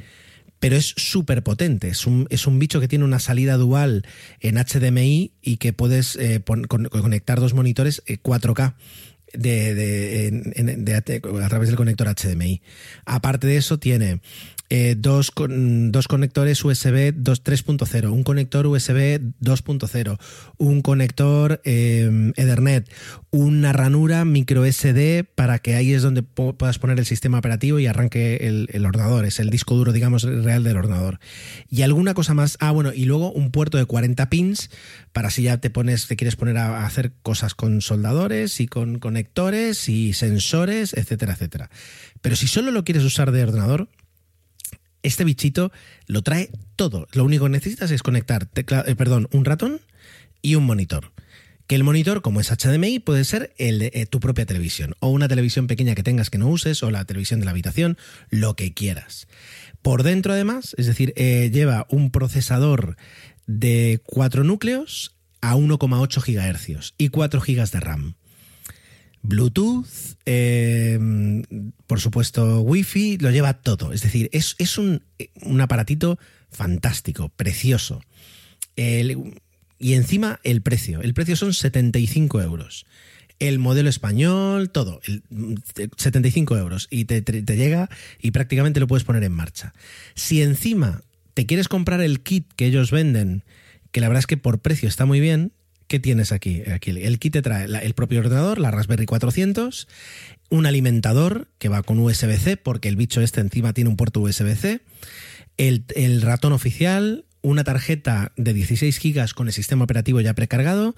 Pero 0.60 0.76
es 0.76 0.96
súper 0.98 1.44
potente, 1.44 1.90
es 1.90 2.08
un, 2.08 2.26
es 2.32 2.48
un, 2.48 2.58
bicho 2.58 2.80
que 2.80 2.88
tiene 2.88 3.06
una 3.06 3.20
salida 3.20 3.58
dual 3.58 4.08
en 4.40 4.56
HDMI 4.56 5.34
y 5.40 5.58
que 5.58 5.72
puedes 5.72 6.16
eh, 6.16 6.42
conectar 6.44 7.40
dos 7.40 7.54
monitores 7.54 8.04
4K. 8.08 8.74
Eh, 9.34 10.32
a 11.44 11.50
través 11.50 11.68
del 11.68 11.76
conector 11.76 12.08
HDMI. 12.08 12.62
Aparte 13.06 13.46
de 13.46 13.58
eso, 13.58 13.78
tiene 13.78 14.22
eh, 14.70 14.96
dos, 14.98 15.32
dos, 15.36 16.08
conectores 16.08 16.64
USB 16.64 17.14
3.0, 17.14 18.12
un 18.12 18.24
conector 18.24 18.68
USB 18.68 19.22
2.0, 19.42 20.20
un 20.58 20.82
conector 20.82 21.62
eh, 21.64 22.34
Ethernet, 22.36 22.92
una 23.32 23.72
ranura 23.72 24.26
micro 24.26 24.66
SD 24.66 25.24
para 25.24 25.60
que 25.60 25.76
ahí 25.76 25.94
es 25.94 26.02
donde 26.02 26.22
puedas 26.24 26.80
poner 26.80 27.00
el 27.00 27.06
sistema 27.06 27.40
operativo 27.40 27.80
y 27.80 27.88
arranque 27.88 28.68
el, 28.72 28.86
ordenador, 28.86 29.26
es 29.26 29.40
el 29.40 29.50
disco 29.50 29.76
duro, 29.76 29.94
digamos, 29.94 30.24
real 30.24 30.64
del 30.64 30.76
ordenador. 30.76 31.20
Y 31.70 31.84
alguna 31.84 32.14
cosa 32.14 32.34
más, 32.34 32.58
ah, 32.60 32.72
bueno, 32.72 32.92
y 32.94 33.06
luego 33.06 33.32
un 33.32 33.52
puerto 33.52 33.78
de 33.78 33.86
40 33.86 34.30
pins 34.30 34.70
para 35.14 35.30
si 35.30 35.44
ya 35.44 35.60
te 35.60 35.70
pones, 35.70 36.08
te 36.08 36.16
quieres 36.16 36.36
poner 36.36 36.58
a 36.58 36.86
hacer 36.86 37.14
cosas 37.22 37.56
con 37.56 37.82
soldadores 37.82 38.60
y 38.60 38.68
con 38.68 39.00
conectores 39.00 39.88
y 39.90 40.14
sensores, 40.14 40.94
etcétera, 40.94 41.34
etcétera. 41.34 41.70
Pero 42.22 42.36
si 42.36 42.48
solo 42.48 42.72
lo 42.72 42.84
quieres 42.84 43.04
usar 43.04 43.32
de 43.32 43.44
ordenador, 43.44 43.90
este 45.04 45.24
bichito 45.24 45.72
lo 46.06 46.22
trae 46.22 46.50
todo. 46.76 47.08
Lo 47.14 47.24
único 47.24 47.46
que 47.46 47.52
necesitas 47.52 47.92
es 47.92 48.04
conectar 48.04 48.50
eh, 48.56 48.96
perdón, 48.96 49.28
un 49.32 49.46
ratón 49.46 49.82
y 50.42 50.56
un 50.56 50.66
monitor. 50.66 51.12
Que 51.68 51.76
el 51.76 51.84
monitor, 51.84 52.22
como 52.22 52.40
es 52.40 52.50
HDMI, 52.50 53.00
puede 53.00 53.26
ser 53.26 53.54
el 53.58 53.82
eh, 53.82 54.06
tu 54.10 54.22
propia 54.22 54.46
televisión 54.46 54.96
o 55.00 55.10
una 55.10 55.28
televisión 55.28 55.68
pequeña 55.68 55.96
que 55.96 56.04
tengas 56.04 56.30
que 56.30 56.38
no 56.38 56.48
uses 56.48 56.82
o 56.82 56.92
la 56.92 57.04
televisión 57.04 57.42
de 57.42 57.46
la 57.46 57.52
habitación, 57.52 57.98
lo 58.30 58.56
que 58.56 58.74
quieras. 58.74 59.28
Por 59.82 60.04
dentro, 60.04 60.34
además, 60.34 60.76
es 60.78 60.86
decir, 60.86 61.14
eh, 61.18 61.50
lleva 61.54 61.86
un 61.90 62.12
procesador 62.12 62.96
de 63.48 64.02
4 64.06 64.44
núcleos 64.44 65.16
a 65.42 65.56
1,8 65.56 66.22
GHz 66.22 66.94
y 66.98 67.10
4 67.10 67.42
GB 67.42 67.70
de 67.70 67.80
RAM. 67.80 68.16
Bluetooth, 69.22 69.88
eh, 70.26 71.00
por 71.86 72.00
supuesto 72.00 72.62
Wi-Fi, 72.62 73.18
lo 73.18 73.32
lleva 73.32 73.62
todo. 73.62 73.94
Es 73.94 74.02
decir, 74.02 74.30
es, 74.32 74.78
un, 74.78 75.02
aparatito 75.62 76.20
fantástico, 76.50 77.30
precioso. 77.30 78.02
y 78.76 79.94
encima 79.94 80.40
el 80.44 80.62
precio. 80.62 81.02
El 81.02 81.14
precio 81.14 81.36
son 81.36 81.54
75 81.54 82.42
euros. 82.42 82.86
El 83.40 83.60
modelo 83.60 83.90
español, 83.90 84.72
todo, 84.72 85.00
75 85.98 86.58
euros. 86.58 86.88
Y 86.90 87.06
te, 87.06 87.22
te 87.22 87.58
llega 87.58 87.90
y 88.20 88.32
prácticamente 88.32 88.80
lo 88.80 88.88
puedes 88.88 89.04
poner 89.04 89.24
en 89.24 89.34
marcha. 89.34 89.74
Si 90.16 90.42
encima 90.42 91.02
te 91.36 91.46
quieres 91.46 91.68
comprar 91.68 92.02
el 92.02 92.22
kit 92.22 92.52
que 92.56 92.66
ellos 92.66 92.90
venden, 92.90 93.44
que 93.92 94.02
la 94.02 94.08
verdad 94.08 94.20
es 94.20 94.28
que 94.28 94.38
por 94.38 94.60
precio 94.60 94.90
está 94.90 95.06
muy 95.06 95.20
bien, 95.20 95.54
¿Qué 95.88 96.00
tienes 96.00 96.32
aquí? 96.34 96.64
el 96.66 97.20
kit 97.20 97.34
te 97.34 97.42
trae 97.42 97.66
el 97.66 97.94
propio 97.94 98.20
ordenador, 98.20 98.60
la 98.60 98.72
Raspberry 98.72 99.06
400, 99.06 99.88
un 100.50 100.66
alimentador 100.66 101.48
que 101.60 101.70
va 101.70 101.82
con 101.84 102.00
USB-C, 102.00 102.58
porque 102.58 102.90
el 102.90 102.98
bicho 102.98 103.22
este 103.22 103.40
encima 103.40 103.74
tiene 103.74 103.90
un 103.90 103.96
puerto 103.96 104.20
USB-C, 104.20 104.82
el, 105.58 106.22
ratón 106.22 106.54
oficial, 106.54 107.26
una 107.42 107.64
tarjeta 107.64 108.34
de 108.36 108.54
16 108.54 109.00
GB 109.02 109.34
con 109.34 109.48
el 109.48 109.54
sistema 109.54 109.86
operativo 109.86 110.20
ya 110.20 110.34
precargado, 110.34 110.96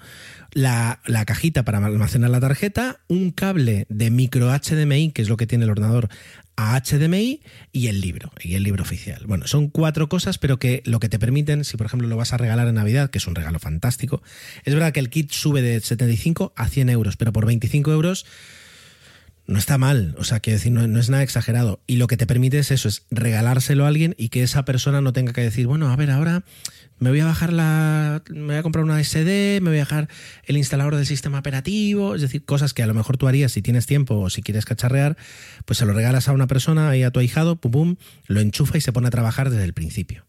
la, 0.52 1.00
la, 1.06 1.24
cajita 1.24 1.64
para 1.64 1.78
almacenar 1.78 2.30
la 2.30 2.40
tarjeta, 2.40 3.00
un 3.08 3.30
cable 3.30 3.86
de 3.88 4.10
micro 4.10 4.50
HDMI, 4.50 5.12
que 5.12 5.22
es 5.22 5.28
lo 5.28 5.36
que 5.36 5.46
tiene 5.46 5.64
el 5.64 5.70
ordenador, 5.70 6.08
a 6.60 6.78
HDMI 6.78 7.40
y 7.72 7.86
el 7.86 8.00
libro, 8.00 8.30
y 8.42 8.54
el 8.54 8.62
libro 8.62 8.82
oficial. 8.82 9.24
Bueno, 9.26 9.46
son 9.46 9.68
cuatro 9.68 10.08
cosas, 10.08 10.36
pero 10.36 10.58
que 10.58 10.82
lo 10.84 11.00
que 11.00 11.08
te 11.08 11.18
permiten, 11.18 11.64
si 11.64 11.76
por 11.76 11.86
ejemplo 11.86 12.06
lo 12.06 12.16
vas 12.16 12.34
a 12.34 12.36
regalar 12.36 12.68
en 12.68 12.74
Navidad, 12.74 13.10
que 13.10 13.18
es 13.18 13.26
un 13.26 13.34
regalo 13.34 13.58
fantástico, 13.58 14.22
es 14.64 14.74
verdad 14.74 14.92
que 14.92 15.00
el 15.00 15.08
kit 15.08 15.30
sube 15.30 15.62
de 15.62 15.80
75 15.80 16.52
a 16.56 16.68
100 16.68 16.90
euros, 16.90 17.16
pero 17.16 17.32
por 17.32 17.46
25 17.46 17.92
euros 17.92 18.26
no 19.46 19.58
está 19.58 19.78
mal, 19.78 20.14
o 20.18 20.24
sea, 20.24 20.40
quiero 20.40 20.58
decir, 20.58 20.70
no, 20.70 20.86
no, 20.86 21.00
es 21.00 21.10
nada 21.10 21.22
exagerado. 21.22 21.80
Y 21.86 21.96
lo 21.96 22.06
que 22.06 22.16
te 22.16 22.26
permite 22.26 22.58
es 22.58 22.70
eso, 22.70 22.88
es 22.88 23.06
regalárselo 23.10 23.84
a 23.84 23.88
alguien 23.88 24.14
y 24.16 24.28
que 24.28 24.42
esa 24.42 24.64
persona 24.64 25.00
no 25.00 25.12
tenga 25.12 25.32
que 25.32 25.40
decir, 25.40 25.66
bueno, 25.66 25.90
a 25.90 25.96
ver, 25.96 26.10
ahora 26.10 26.44
me 27.00 27.10
voy 27.10 27.20
a 27.20 27.24
bajar 27.24 27.52
la. 27.52 28.22
Me 28.30 28.46
voy 28.46 28.56
a 28.56 28.62
comprar 28.62 28.84
una 28.84 29.02
SD, 29.02 29.60
me 29.60 29.70
voy 29.70 29.78
a 29.78 29.82
bajar 29.82 30.08
el 30.44 30.56
instalador 30.56 30.94
del 30.94 31.06
sistema 31.06 31.40
operativo, 31.40 32.14
es 32.14 32.22
decir, 32.22 32.44
cosas 32.44 32.72
que 32.74 32.82
a 32.82 32.86
lo 32.86 32.94
mejor 32.94 33.16
tú 33.16 33.26
harías 33.26 33.52
si 33.52 33.62
tienes 33.62 33.86
tiempo 33.86 34.16
o 34.16 34.30
si 34.30 34.42
quieres 34.42 34.64
cacharrear, 34.64 35.16
pues 35.64 35.78
se 35.78 35.86
lo 35.86 35.92
regalas 35.92 36.28
a 36.28 36.32
una 36.32 36.46
persona 36.46 36.96
y 36.96 37.02
a 37.02 37.10
tu 37.10 37.18
ahijado, 37.18 37.56
pum 37.56 37.72
pum, 37.72 37.96
lo 38.26 38.40
enchufa 38.40 38.78
y 38.78 38.80
se 38.80 38.92
pone 38.92 39.08
a 39.08 39.10
trabajar 39.10 39.50
desde 39.50 39.64
el 39.64 39.72
principio 39.72 40.24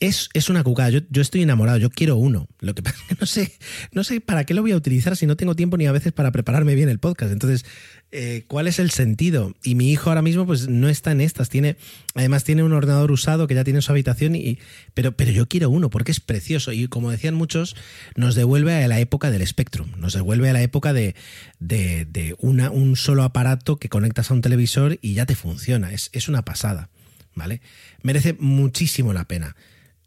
es, 0.00 0.28
es 0.34 0.48
una 0.48 0.62
cucada. 0.62 0.90
Yo, 0.90 1.00
yo, 1.10 1.22
estoy 1.22 1.42
enamorado, 1.42 1.78
yo 1.78 1.90
quiero 1.90 2.16
uno. 2.16 2.48
Lo 2.60 2.74
que 2.74 2.82
pasa 2.82 2.96
es 3.00 3.06
que 3.08 3.16
no 3.20 3.26
sé, 3.26 3.52
no 3.92 4.04
sé 4.04 4.20
para 4.20 4.44
qué 4.44 4.54
lo 4.54 4.62
voy 4.62 4.72
a 4.72 4.76
utilizar 4.76 5.16
si 5.16 5.26
no 5.26 5.36
tengo 5.36 5.54
tiempo 5.54 5.76
ni 5.76 5.86
a 5.86 5.92
veces 5.92 6.12
para 6.12 6.32
prepararme 6.32 6.74
bien 6.74 6.88
el 6.88 6.98
podcast. 6.98 7.32
Entonces, 7.32 7.64
eh, 8.10 8.44
¿cuál 8.48 8.66
es 8.68 8.78
el 8.78 8.90
sentido? 8.90 9.54
Y 9.62 9.74
mi 9.74 9.90
hijo 9.90 10.10
ahora 10.10 10.22
mismo, 10.22 10.46
pues 10.46 10.68
no 10.68 10.88
está 10.88 11.12
en 11.12 11.20
estas. 11.20 11.48
Tiene, 11.48 11.76
además, 12.14 12.44
tiene 12.44 12.62
un 12.62 12.72
ordenador 12.72 13.12
usado 13.12 13.46
que 13.46 13.54
ya 13.54 13.64
tiene 13.64 13.78
en 13.78 13.82
su 13.82 13.92
habitación, 13.92 14.34
y, 14.34 14.58
pero, 14.94 15.12
pero 15.12 15.30
yo 15.30 15.46
quiero 15.48 15.70
uno 15.70 15.90
porque 15.90 16.12
es 16.12 16.20
precioso. 16.20 16.72
Y 16.72 16.88
como 16.88 17.10
decían 17.10 17.34
muchos, 17.34 17.76
nos 18.16 18.34
devuelve 18.34 18.82
a 18.82 18.88
la 18.88 19.00
época 19.00 19.30
del 19.30 19.46
Spectrum, 19.46 19.90
nos 19.98 20.14
devuelve 20.14 20.50
a 20.50 20.52
la 20.52 20.62
época 20.62 20.92
de, 20.92 21.14
de, 21.58 22.04
de 22.04 22.36
una, 22.38 22.70
un 22.70 22.96
solo 22.96 23.22
aparato 23.22 23.76
que 23.76 23.88
conectas 23.88 24.30
a 24.30 24.34
un 24.34 24.42
televisor 24.42 24.98
y 25.02 25.14
ya 25.14 25.26
te 25.26 25.34
funciona. 25.34 25.92
Es, 25.92 26.10
es 26.12 26.28
una 26.28 26.44
pasada. 26.44 26.90
¿Vale? 27.34 27.60
Merece 28.02 28.34
muchísimo 28.40 29.12
la 29.12 29.28
pena 29.28 29.54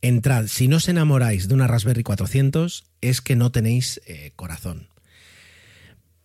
entrad, 0.02 0.48
si 0.48 0.68
no 0.68 0.78
os 0.78 0.90
enamoráis 0.90 1.48
de 1.48 1.54
una 1.54 1.68
Raspberry 1.68 2.04
400, 2.04 2.84
es 3.02 3.22
que 3.22 3.36
no 3.36 3.52
tenéis 3.52 4.02
eh, 4.06 4.32
corazón. 4.36 4.88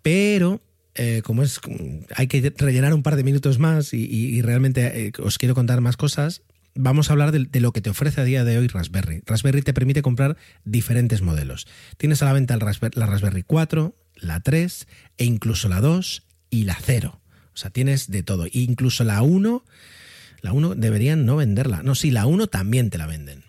Pero, 0.03 0.63
eh, 0.95 1.23
como 1.25 1.43
es, 1.43 1.61
hay 2.15 2.27
que 2.27 2.53
rellenar 2.57 2.95
un 2.95 3.03
par 3.03 3.17
de 3.17 3.25
minutos 3.25 3.59
más 3.59 3.93
y, 3.93 4.41
realmente 4.43 5.07
eh, 5.07 5.13
os 5.23 5.39
quiero 5.39 5.55
contar 5.55 5.81
más 5.81 5.97
cosas, 5.97 6.43
vamos 6.75 7.09
a 7.09 7.13
hablar 7.13 7.33
de, 7.33 7.61
lo 7.61 7.73
que 7.73 7.81
te 7.81 7.91
ofrece 7.91 8.21
a 8.21 8.25
día 8.25 8.45
de 8.45 8.59
hoy 8.59 8.69
Raspberry. 8.69 9.23
Raspberry 9.27 9.63
te 9.63 9.75
permite 9.75 10.03
comprar 10.03 10.37
diferentes 10.65 11.23
modelos. 11.23 11.67
Tienes 11.97 12.23
a 12.23 12.27
la 12.27 12.33
venta 12.33 12.57
la 12.57 13.07
Raspberry 13.07 13.43
4, 13.43 13.95
la 14.17 14.41
3 14.41 14.87
e 15.19 15.25
incluso 15.25 15.69
la 15.69 15.81
2 15.81 16.23
y 16.51 16.65
la 16.65 16.79
0. 16.81 17.21
O 17.53 17.57
sea, 17.57 17.71
tienes 17.71 18.11
de 18.11 18.23
todo. 18.23 18.47
incluso 18.53 19.03
la 19.03 19.23
1, 19.23 19.65
la 20.43 20.53
1 20.53 20.75
deberían 20.75 21.25
no 21.25 21.37
venderla. 21.37 21.83
No, 21.83 21.95
sí, 21.95 22.11
la 22.11 22.27
1 22.27 22.47
también 22.49 22.91
te 22.91 22.99
la 22.99 23.07
venden. 23.07 23.46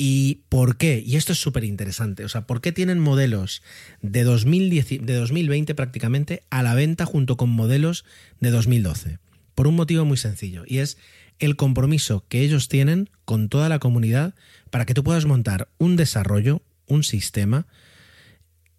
¿Y 0.00 0.42
por 0.48 0.76
qué? 0.76 1.02
Y 1.04 1.16
esto 1.16 1.32
es 1.32 1.40
súper 1.40 1.64
interesante. 1.64 2.24
O 2.24 2.28
sea, 2.28 2.46
¿por 2.46 2.60
qué 2.60 2.70
tienen 2.70 3.00
modelos 3.00 3.62
de, 4.00 4.22
2010, 4.22 5.04
de 5.04 5.14
2020 5.14 5.74
prácticamente 5.74 6.44
a 6.50 6.62
la 6.62 6.74
venta 6.74 7.04
junto 7.04 7.36
con 7.36 7.50
modelos 7.50 8.04
de 8.38 8.50
2012? 8.50 9.18
Por 9.56 9.66
un 9.66 9.74
motivo 9.74 10.04
muy 10.04 10.16
sencillo. 10.16 10.62
Y 10.64 10.78
es 10.78 10.98
el 11.40 11.56
compromiso 11.56 12.24
que 12.28 12.42
ellos 12.42 12.68
tienen 12.68 13.10
con 13.24 13.48
toda 13.48 13.68
la 13.68 13.80
comunidad 13.80 14.34
para 14.70 14.86
que 14.86 14.94
tú 14.94 15.02
puedas 15.02 15.24
montar 15.24 15.68
un 15.78 15.96
desarrollo, 15.96 16.62
un 16.86 17.02
sistema 17.02 17.66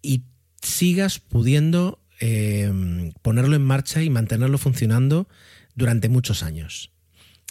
y 0.00 0.22
sigas 0.62 1.18
pudiendo 1.18 2.00
eh, 2.20 3.12
ponerlo 3.20 3.56
en 3.56 3.64
marcha 3.64 4.02
y 4.02 4.08
mantenerlo 4.08 4.56
funcionando 4.56 5.28
durante 5.74 6.08
muchos 6.08 6.42
años. 6.42 6.90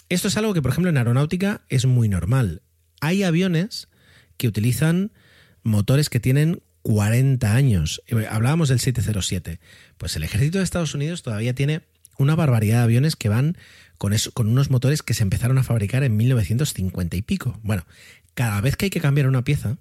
Esto 0.08 0.26
es 0.26 0.36
algo 0.36 0.54
que, 0.54 0.62
por 0.62 0.72
ejemplo, 0.72 0.90
en 0.90 0.96
aeronáutica 0.96 1.62
es 1.68 1.86
muy 1.86 2.08
normal. 2.08 2.62
Hay 3.00 3.22
aviones 3.22 3.88
que 4.36 4.48
utilizan 4.48 5.12
motores 5.62 6.08
que 6.08 6.20
tienen 6.20 6.62
40 6.82 7.54
años. 7.54 8.02
Eh, 8.06 8.26
hablábamos 8.30 8.68
del 8.68 8.80
707. 8.80 9.60
Pues 9.98 10.16
el 10.16 10.22
ejército 10.22 10.58
de 10.58 10.64
Estados 10.64 10.94
Unidos 10.94 11.22
todavía 11.22 11.54
tiene 11.54 11.82
una 12.18 12.34
barbaridad 12.34 12.78
de 12.78 12.84
aviones 12.84 13.16
que 13.16 13.28
van 13.28 13.56
con, 13.98 14.12
eso, 14.12 14.32
con 14.32 14.48
unos 14.48 14.70
motores 14.70 15.02
que 15.02 15.14
se 15.14 15.22
empezaron 15.22 15.58
a 15.58 15.62
fabricar 15.62 16.02
en 16.04 16.16
1950 16.16 17.16
y 17.16 17.22
pico. 17.22 17.58
Bueno, 17.62 17.84
cada 18.34 18.60
vez 18.60 18.76
que 18.76 18.86
hay 18.86 18.90
que 18.90 19.00
cambiar 19.00 19.26
una 19.26 19.44
pieza, 19.44 19.78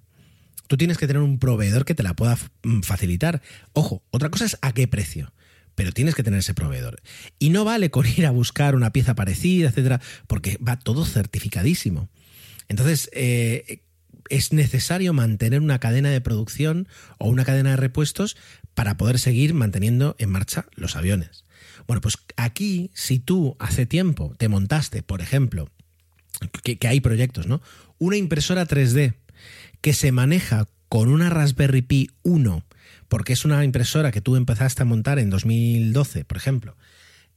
tú 0.67 0.77
tienes 0.77 0.97
que 0.97 1.07
tener 1.07 1.21
un 1.21 1.39
proveedor 1.39 1.85
que 1.85 1.95
te 1.95 2.03
la 2.03 2.13
pueda 2.13 2.37
mm, 2.63 2.81
facilitar. 2.81 3.41
Ojo, 3.73 4.03
otra 4.11 4.29
cosa 4.29 4.45
es 4.45 4.57
a 4.61 4.73
qué 4.73 4.87
precio 4.87 5.31
pero 5.79 5.93
tienes 5.93 6.13
que 6.13 6.23
tener 6.23 6.41
ese 6.41 6.53
proveedor. 6.53 7.01
Y 7.39 7.51
no 7.51 7.63
vale 7.63 7.89
con 7.89 8.05
ir 8.05 8.25
a 8.25 8.31
buscar 8.31 8.75
una 8.75 8.91
pieza 8.91 9.15
parecida, 9.15 9.69
etcétera, 9.69 10.01
porque 10.27 10.57
va 10.57 10.77
todo 10.77 11.05
certificadísimo. 11.05 12.09
Entonces, 12.69 13.09
eh, 13.13 13.81
es 14.29 14.53
necesario 14.53 15.11
mantener 15.13 15.61
una 15.61 15.79
cadena 15.79 16.09
de 16.09 16.21
producción 16.21 16.87
o 17.17 17.27
una 17.27 17.43
cadena 17.43 17.71
de 17.71 17.77
repuestos 17.77 18.37
para 18.73 18.95
poder 18.95 19.19
seguir 19.19 19.53
manteniendo 19.53 20.15
en 20.19 20.29
marcha 20.29 20.65
los 20.75 20.95
aviones. 20.95 21.43
Bueno, 21.87 22.01
pues 22.01 22.17
aquí, 22.37 22.91
si 22.93 23.19
tú 23.19 23.57
hace 23.59 23.85
tiempo 23.85 24.35
te 24.37 24.47
montaste, 24.47 25.01
por 25.01 25.21
ejemplo, 25.21 25.69
que, 26.63 26.77
hay 26.87 27.01
proyectos, 27.01 27.47
¿no? 27.47 27.61
Una 27.97 28.17
impresora 28.17 28.67
3D 28.67 29.15
que 29.81 29.93
se 29.93 30.11
maneja 30.11 30.67
con 30.87 31.09
una 31.09 31.29
Raspberry 31.29 31.81
Pi 31.81 32.11
1, 32.23 32.63
porque 33.07 33.33
es 33.33 33.45
una 33.45 33.63
impresora 33.63 34.11
que 34.11 34.21
tú 34.21 34.35
empezaste 34.35 34.83
a 34.83 34.85
montar 34.85 35.19
en 35.19 35.29
2012, 35.29 36.25
por 36.25 36.37
ejemplo, 36.37 36.75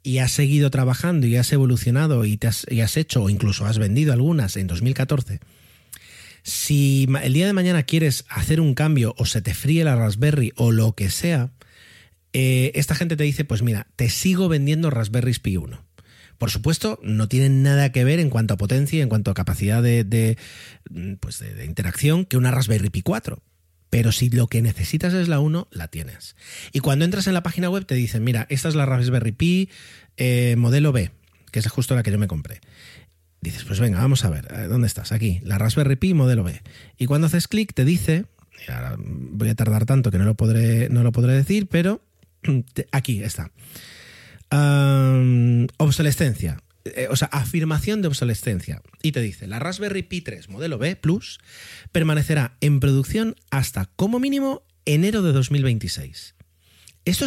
y 0.02 0.18
has 0.18 0.32
seguido 0.32 0.70
trabajando 0.70 1.26
y 1.26 1.36
has 1.36 1.52
evolucionado 1.52 2.24
y, 2.24 2.36
te 2.36 2.48
has, 2.48 2.66
y 2.68 2.80
has 2.80 2.96
hecho 2.96 3.22
o 3.22 3.30
incluso 3.30 3.66
has 3.66 3.78
vendido 3.78 4.12
algunas 4.12 4.56
en 4.56 4.66
2014. 4.66 5.40
Si 6.42 7.06
el 7.22 7.32
día 7.32 7.46
de 7.46 7.52
mañana 7.52 7.84
quieres 7.84 8.24
hacer 8.28 8.60
un 8.60 8.74
cambio 8.74 9.14
o 9.16 9.26
se 9.26 9.42
te 9.42 9.54
fríe 9.54 9.84
la 9.84 9.94
Raspberry 9.94 10.52
o 10.56 10.72
lo 10.72 10.94
que 10.94 11.08
sea, 11.08 11.50
eh, 12.32 12.72
esta 12.74 12.94
gente 12.94 13.16
te 13.16 13.24
dice, 13.24 13.44
pues 13.44 13.62
mira, 13.62 13.86
te 13.96 14.08
sigo 14.08 14.48
vendiendo 14.48 14.90
Raspberry 14.90 15.34
Pi 15.34 15.56
1. 15.56 15.84
Por 16.38 16.50
supuesto, 16.50 16.98
no 17.04 17.28
tienen 17.28 17.62
nada 17.62 17.92
que 17.92 18.02
ver 18.02 18.18
en 18.18 18.30
cuanto 18.30 18.54
a 18.54 18.56
potencia 18.56 19.00
en 19.00 19.08
cuanto 19.08 19.30
a 19.30 19.34
capacidad 19.34 19.82
de, 19.82 20.36
pues 21.20 21.38
de, 21.38 21.64
interacción 21.64 22.24
que 22.24 22.36
una 22.36 22.50
Raspberry 22.50 22.90
Pi 22.90 23.02
4. 23.02 23.40
Pero 23.92 24.10
si 24.10 24.30
lo 24.30 24.46
que 24.46 24.62
necesitas 24.62 25.12
es 25.12 25.28
la 25.28 25.38
1, 25.38 25.68
la 25.70 25.88
tienes. 25.88 26.34
Y 26.72 26.80
cuando 26.80 27.04
entras 27.04 27.26
en 27.26 27.34
la 27.34 27.42
página 27.42 27.68
web 27.68 27.84
te 27.84 27.94
dicen, 27.94 28.24
mira, 28.24 28.46
esta 28.48 28.70
es 28.70 28.74
la 28.74 28.86
Raspberry 28.86 29.32
Pi 29.32 29.68
eh, 30.16 30.56
modelo 30.56 30.92
B, 30.92 31.10
que 31.50 31.58
es 31.58 31.68
justo 31.68 31.94
la 31.94 32.02
que 32.02 32.10
yo 32.10 32.18
me 32.18 32.26
compré. 32.26 32.62
Dices, 33.42 33.64
pues 33.64 33.80
venga, 33.80 33.98
vamos 33.98 34.24
a 34.24 34.30
ver, 34.30 34.48
eh, 34.50 34.62
¿dónde 34.62 34.86
estás? 34.86 35.12
Aquí, 35.12 35.40
la 35.42 35.58
Raspberry 35.58 35.96
Pi 35.96 36.14
modelo 36.14 36.42
B. 36.42 36.62
Y 36.96 37.04
cuando 37.04 37.26
haces 37.26 37.48
clic 37.48 37.74
te 37.74 37.84
dice, 37.84 38.24
y 38.66 38.72
ahora 38.72 38.96
voy 38.98 39.50
a 39.50 39.54
tardar 39.54 39.84
tanto 39.84 40.10
que 40.10 40.16
no 40.16 40.24
lo 40.24 40.36
podré, 40.36 40.88
no 40.88 41.02
lo 41.02 41.12
podré 41.12 41.34
decir, 41.34 41.66
pero 41.66 42.00
Aquí 42.92 43.22
está. 43.22 43.50
obsolescencia. 45.76 46.62
Eh, 46.84 47.08
o 47.10 47.16
sea, 47.16 47.28
afirmación 47.32 48.02
de 48.02 48.08
obsolescencia. 48.08 48.82
Y 49.02 49.12
te 49.12 49.20
dice, 49.20 49.46
la 49.46 49.58
Raspberry 49.58 50.02
Pi 50.02 50.20
3 50.20 50.48
modelo 50.48 50.78
B 50.78 50.96
Plus 50.96 51.38
permanecerá 51.92 52.56
en 52.60 52.80
producción 52.80 53.36
hasta 53.50 53.86
como 53.96 54.18
mínimo 54.18 54.62
enero 54.84 55.22
de 55.22 55.32
2026. 55.32 56.34
Esto 57.04 57.26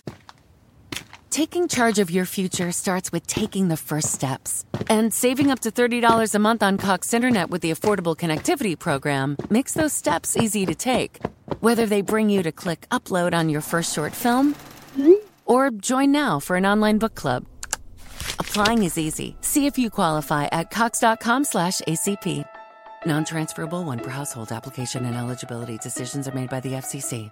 Taking 1.36 1.68
charge 1.68 2.00
of 2.00 2.10
your 2.10 2.26
future 2.26 2.72
starts 2.72 3.12
with 3.12 3.28
taking 3.28 3.68
the 3.68 3.76
first 3.76 4.14
steps. 4.14 4.64
And 4.90 5.14
saving 5.14 5.52
up 5.52 5.60
to 5.62 5.70
$30 5.72 6.34
a 6.34 6.40
month 6.40 6.64
on 6.64 6.78
Cox 6.78 7.14
Internet 7.14 7.50
with 7.50 7.62
the 7.62 7.72
Affordable 7.72 8.16
Connectivity 8.16 8.80
Program 8.80 9.36
makes 9.50 9.74
those 9.74 9.92
steps 9.92 10.38
easy 10.38 10.66
to 10.66 10.74
take. 10.74 11.20
Whether 11.60 11.88
they 11.88 12.02
bring 12.02 12.30
you 12.30 12.42
to 12.42 12.54
click 12.54 12.88
upload 12.90 13.34
on 13.34 13.50
your 13.50 13.60
first 13.60 13.94
short 13.94 14.14
film, 14.14 14.56
or 15.46 15.72
join 15.72 16.14
now 16.14 16.40
for 16.40 16.56
an 16.56 16.66
online 16.66 17.00
book 17.00 17.16
club. 17.16 17.46
Applying 18.40 18.84
is 18.84 18.98
easy. 18.98 19.36
See 19.42 19.66
if 19.66 19.78
you 19.78 19.90
qualify 19.90 20.46
at 20.52 20.72
cox.com 20.72 21.44
slash 21.44 21.82
ACP. 21.82 22.46
Non-transferable 23.06 23.84
one 23.84 24.00
per 24.00 24.10
household 24.10 24.52
application 24.52 25.06
and 25.06 25.16
eligibility 25.16 25.78
decisions 25.78 26.28
are 26.28 26.36
made 26.36 26.50
by 26.50 26.60
the 26.60 26.72
FCC. 26.72 27.32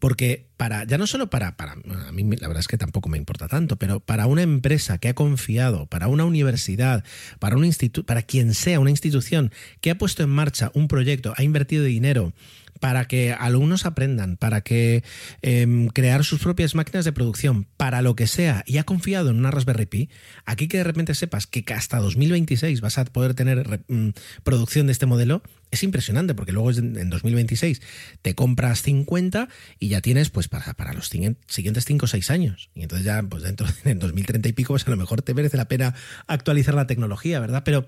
Porque 0.00 0.48
para, 0.56 0.84
ya 0.84 0.98
no 0.98 1.06
solo 1.06 1.30
para, 1.30 1.56
para, 1.56 1.72
a 1.72 2.12
mí 2.12 2.24
la 2.24 2.48
verdad 2.48 2.60
es 2.60 2.68
que 2.68 2.78
tampoco 2.78 3.08
me 3.08 3.18
importa 3.18 3.46
tanto, 3.46 3.76
pero 3.76 4.00
para 4.00 4.26
una 4.26 4.42
empresa 4.42 4.98
que 4.98 5.08
ha 5.08 5.14
confiado, 5.14 5.86
para 5.86 6.08
una 6.08 6.24
universidad, 6.24 7.04
para 7.38 7.56
un 7.56 7.64
instituto, 7.64 8.06
para 8.06 8.22
quien 8.22 8.54
sea, 8.54 8.80
una 8.80 8.90
institución 8.90 9.52
que 9.80 9.90
ha 9.90 9.98
puesto 9.98 10.22
en 10.22 10.30
marcha 10.30 10.72
un 10.74 10.88
proyecto, 10.88 11.34
ha 11.36 11.42
invertido 11.42 11.84
dinero, 11.84 12.32
para 12.80 13.06
que 13.06 13.32
alumnos 13.32 13.86
aprendan, 13.86 14.36
para 14.36 14.62
que 14.62 15.04
em, 15.42 15.88
crear 15.88 16.24
sus 16.24 16.40
propias 16.40 16.74
máquinas 16.74 17.04
de 17.04 17.12
producción, 17.12 17.66
para 17.76 18.02
lo 18.02 18.16
que 18.16 18.26
sea, 18.26 18.64
y 18.66 18.78
ha 18.78 18.84
confiado 18.84 19.30
en 19.30 19.38
una 19.38 19.50
Raspberry 19.50 19.86
Pi, 19.86 20.10
aquí 20.46 20.66
que 20.66 20.78
de 20.78 20.84
repente 20.84 21.14
sepas 21.14 21.46
que 21.46 21.64
hasta 21.72 21.98
2026 21.98 22.80
vas 22.80 22.98
a 22.98 23.04
poder 23.04 23.34
tener 23.34 23.84
mm, 23.88 24.10
producción 24.42 24.86
de 24.86 24.92
este 24.92 25.06
modelo, 25.06 25.42
es 25.70 25.82
impresionante, 25.84 26.34
porque 26.34 26.52
luego 26.52 26.72
en 26.72 27.10
2026 27.10 27.80
te 28.22 28.34
compras 28.34 28.82
50 28.82 29.48
y 29.78 29.88
ya 29.88 30.00
tienes 30.00 30.30
pues 30.30 30.48
para, 30.48 30.74
para 30.74 30.92
los 30.92 31.08
siguientes 31.08 31.84
5 31.84 32.04
o 32.04 32.08
6 32.08 32.30
años. 32.30 32.70
Y 32.74 32.82
entonces 32.82 33.04
ya, 33.04 33.22
pues 33.22 33.42
dentro 33.42 33.68
de 33.84 33.94
2030 33.94 34.48
y 34.48 34.52
pico, 34.52 34.72
pues 34.72 34.86
a 34.86 34.90
lo 34.90 34.96
mejor 34.96 35.22
te 35.22 35.34
merece 35.34 35.56
la 35.56 35.68
pena 35.68 35.94
actualizar 36.26 36.74
la 36.74 36.86
tecnología, 36.86 37.38
¿verdad? 37.38 37.62
Pero 37.64 37.86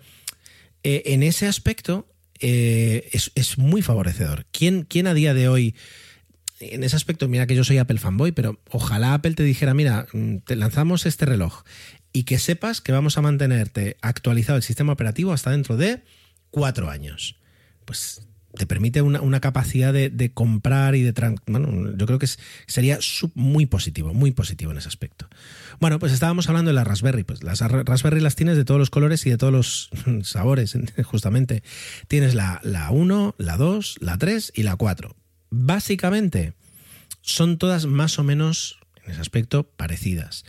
eh, 0.84 1.02
en 1.06 1.22
ese 1.22 1.46
aspecto 1.46 2.11
eh, 2.42 3.08
es, 3.12 3.56
muy 3.56 3.82
favorecedor. 3.82 4.46
¿Quién, 4.50 4.82
¿Quién 4.82 5.06
a 5.06 5.14
día 5.14 5.32
de 5.32 5.48
hoy 5.48 5.74
en 6.60 6.84
ese 6.84 6.96
aspecto, 6.96 7.28
mira 7.28 7.46
que 7.46 7.56
yo 7.56 7.64
soy 7.64 7.78
Apple 7.78 7.98
fanboy, 7.98 8.32
pero 8.32 8.60
ojalá 8.70 9.14
Apple 9.14 9.34
te 9.34 9.42
dijera, 9.42 9.74
mira, 9.74 10.06
mm, 10.12 10.38
te 10.38 10.56
lanzamos 10.56 11.06
este 11.06 11.24
reloj 11.24 11.62
y 12.12 12.24
que 12.24 12.38
sepas 12.38 12.80
que 12.80 12.92
vamos 12.92 13.18
a 13.18 13.22
mantenerte 13.22 13.96
actualizado 14.02 14.56
el 14.56 14.62
sistema 14.62 14.92
operativo 14.92 15.32
hasta 15.32 15.50
dentro 15.50 15.76
de 15.76 16.02
cuatro 16.50 16.90
años. 16.90 17.36
Pues 17.84 18.22
te 18.56 18.66
permite 18.66 19.02
una, 19.02 19.40
capacidad 19.40 19.92
de, 19.92 20.30
comprar 20.32 20.94
y 20.94 21.02
de... 21.02 21.12
Bueno, 21.46 21.96
yo 21.96 22.06
creo 22.06 22.18
que 22.18 22.28
sería 22.66 22.98
muy 23.34 23.66
positivo, 23.66 24.12
muy 24.12 24.32
positivo 24.32 24.72
en 24.72 24.78
ese 24.78 24.88
aspecto. 24.88 25.28
Bueno, 25.80 25.98
pues 25.98 26.12
estábamos 26.12 26.48
hablando 26.48 26.70
de 26.70 26.74
la 26.74 26.84
Raspberry. 26.84 27.24
Pues 27.24 27.42
las 27.42 27.60
Raspberry 27.60 28.20
las 28.20 28.36
tienes 28.36 28.56
de 28.56 28.64
todos 28.64 28.78
los 28.78 28.90
colores 28.90 29.24
y 29.26 29.30
de 29.30 29.38
todos 29.38 29.52
los 29.52 29.90
sabores, 30.28 30.76
justamente. 31.04 31.62
Tienes 32.08 32.34
la, 32.34 32.60
la 32.62 32.90
1, 32.90 33.34
la 33.38 33.56
2, 33.56 33.96
la 34.00 34.18
3 34.18 34.52
y 34.54 34.62
la 34.62 34.76
4. 34.76 35.16
Básicamente, 35.50 36.54
son 37.22 37.58
todas 37.58 37.86
más 37.86 38.18
o 38.18 38.24
menos, 38.24 38.78
en 39.04 39.12
ese 39.12 39.20
aspecto, 39.20 39.64
parecidas. 39.64 40.44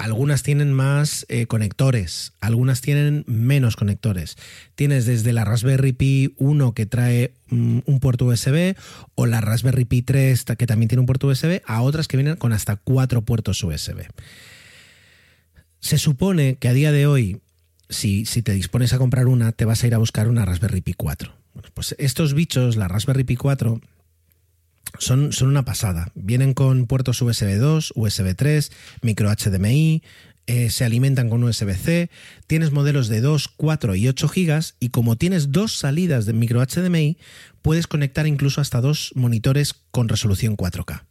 Algunas 0.00 0.42
tienen 0.42 0.72
más 0.72 1.26
eh, 1.28 1.44
conectores, 1.44 2.32
algunas 2.40 2.80
tienen 2.80 3.22
menos 3.26 3.76
conectores. 3.76 4.36
Tienes 4.74 5.04
desde 5.04 5.34
la 5.34 5.44
Raspberry 5.44 5.92
Pi 5.92 6.34
1 6.38 6.72
que 6.72 6.86
trae 6.86 7.34
mm, 7.48 7.80
un 7.84 8.00
puerto 8.00 8.24
USB 8.24 8.76
o 9.14 9.26
la 9.26 9.42
Raspberry 9.42 9.84
Pi 9.84 10.00
3 10.00 10.46
que 10.56 10.66
también 10.66 10.88
tiene 10.88 11.00
un 11.00 11.06
puerto 11.06 11.26
USB 11.26 11.60
a 11.66 11.82
otras 11.82 12.08
que 12.08 12.16
vienen 12.16 12.36
con 12.36 12.54
hasta 12.54 12.76
cuatro 12.76 13.20
puertos 13.22 13.62
USB. 13.62 14.06
Se 15.80 15.98
supone 15.98 16.56
que 16.56 16.68
a 16.68 16.72
día 16.72 16.92
de 16.92 17.06
hoy, 17.06 17.42
si, 17.90 18.24
si 18.24 18.40
te 18.40 18.52
dispones 18.52 18.94
a 18.94 18.98
comprar 18.98 19.26
una, 19.26 19.52
te 19.52 19.66
vas 19.66 19.84
a 19.84 19.86
ir 19.86 19.94
a 19.94 19.98
buscar 19.98 20.28
una 20.28 20.46
Raspberry 20.46 20.80
Pi 20.80 20.94
4. 20.94 21.30
Bueno, 21.52 21.68
pues 21.74 21.94
estos 21.98 22.32
bichos, 22.32 22.76
la 22.76 22.88
Raspberry 22.88 23.24
Pi 23.24 23.36
4, 23.36 23.82
son, 25.00 25.32
son 25.32 25.48
una 25.48 25.64
pasada. 25.64 26.12
Vienen 26.14 26.54
con 26.54 26.86
puertos 26.86 27.20
USB 27.20 27.58
2, 27.58 27.94
USB 27.96 28.36
3, 28.36 28.70
micro 29.02 29.30
HDMI, 29.30 30.02
eh, 30.46 30.70
se 30.70 30.84
alimentan 30.84 31.30
con 31.30 31.44
USB-C, 31.44 32.10
tienes 32.46 32.72
modelos 32.72 33.08
de 33.08 33.20
2, 33.20 33.48
4 33.56 33.94
y 33.94 34.08
8 34.08 34.28
GB 34.28 34.60
y 34.80 34.88
como 34.88 35.16
tienes 35.16 35.52
dos 35.52 35.78
salidas 35.78 36.26
de 36.26 36.32
micro 36.32 36.60
HDMI, 36.60 37.18
puedes 37.62 37.86
conectar 37.86 38.26
incluso 38.26 38.60
hasta 38.60 38.80
dos 38.80 39.12
monitores 39.14 39.74
con 39.92 40.08
resolución 40.08 40.56
4K. 40.56 41.04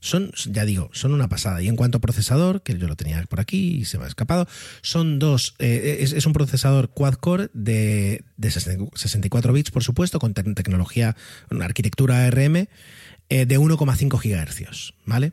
Son, 0.00 0.32
ya 0.50 0.64
digo, 0.64 0.90
son 0.92 1.14
una 1.14 1.28
pasada. 1.28 1.62
Y 1.62 1.68
en 1.68 1.76
cuanto 1.76 1.98
a 1.98 2.00
procesador, 2.00 2.62
que 2.62 2.76
yo 2.76 2.88
lo 2.88 2.96
tenía 2.96 3.22
por 3.30 3.40
aquí 3.40 3.76
y 3.76 3.84
se 3.84 3.98
me 3.98 4.04
ha 4.04 4.08
escapado, 4.08 4.46
son 4.82 5.18
dos, 5.18 5.54
eh, 5.58 5.98
es, 6.00 6.26
un 6.26 6.32
procesador 6.32 6.90
quad-core 6.90 7.50
de, 7.54 8.24
de 8.36 8.50
64 8.50 9.52
bits, 9.52 9.70
por 9.70 9.84
supuesto, 9.84 10.18
con 10.18 10.34
tecnología, 10.34 11.16
una 11.50 11.64
arquitectura 11.64 12.26
ARM 12.26 12.66
eh, 13.32 13.46
de 13.46 13.58
1,5 13.58 14.18
gigahercios, 14.18 14.92
¿vale? 15.06 15.32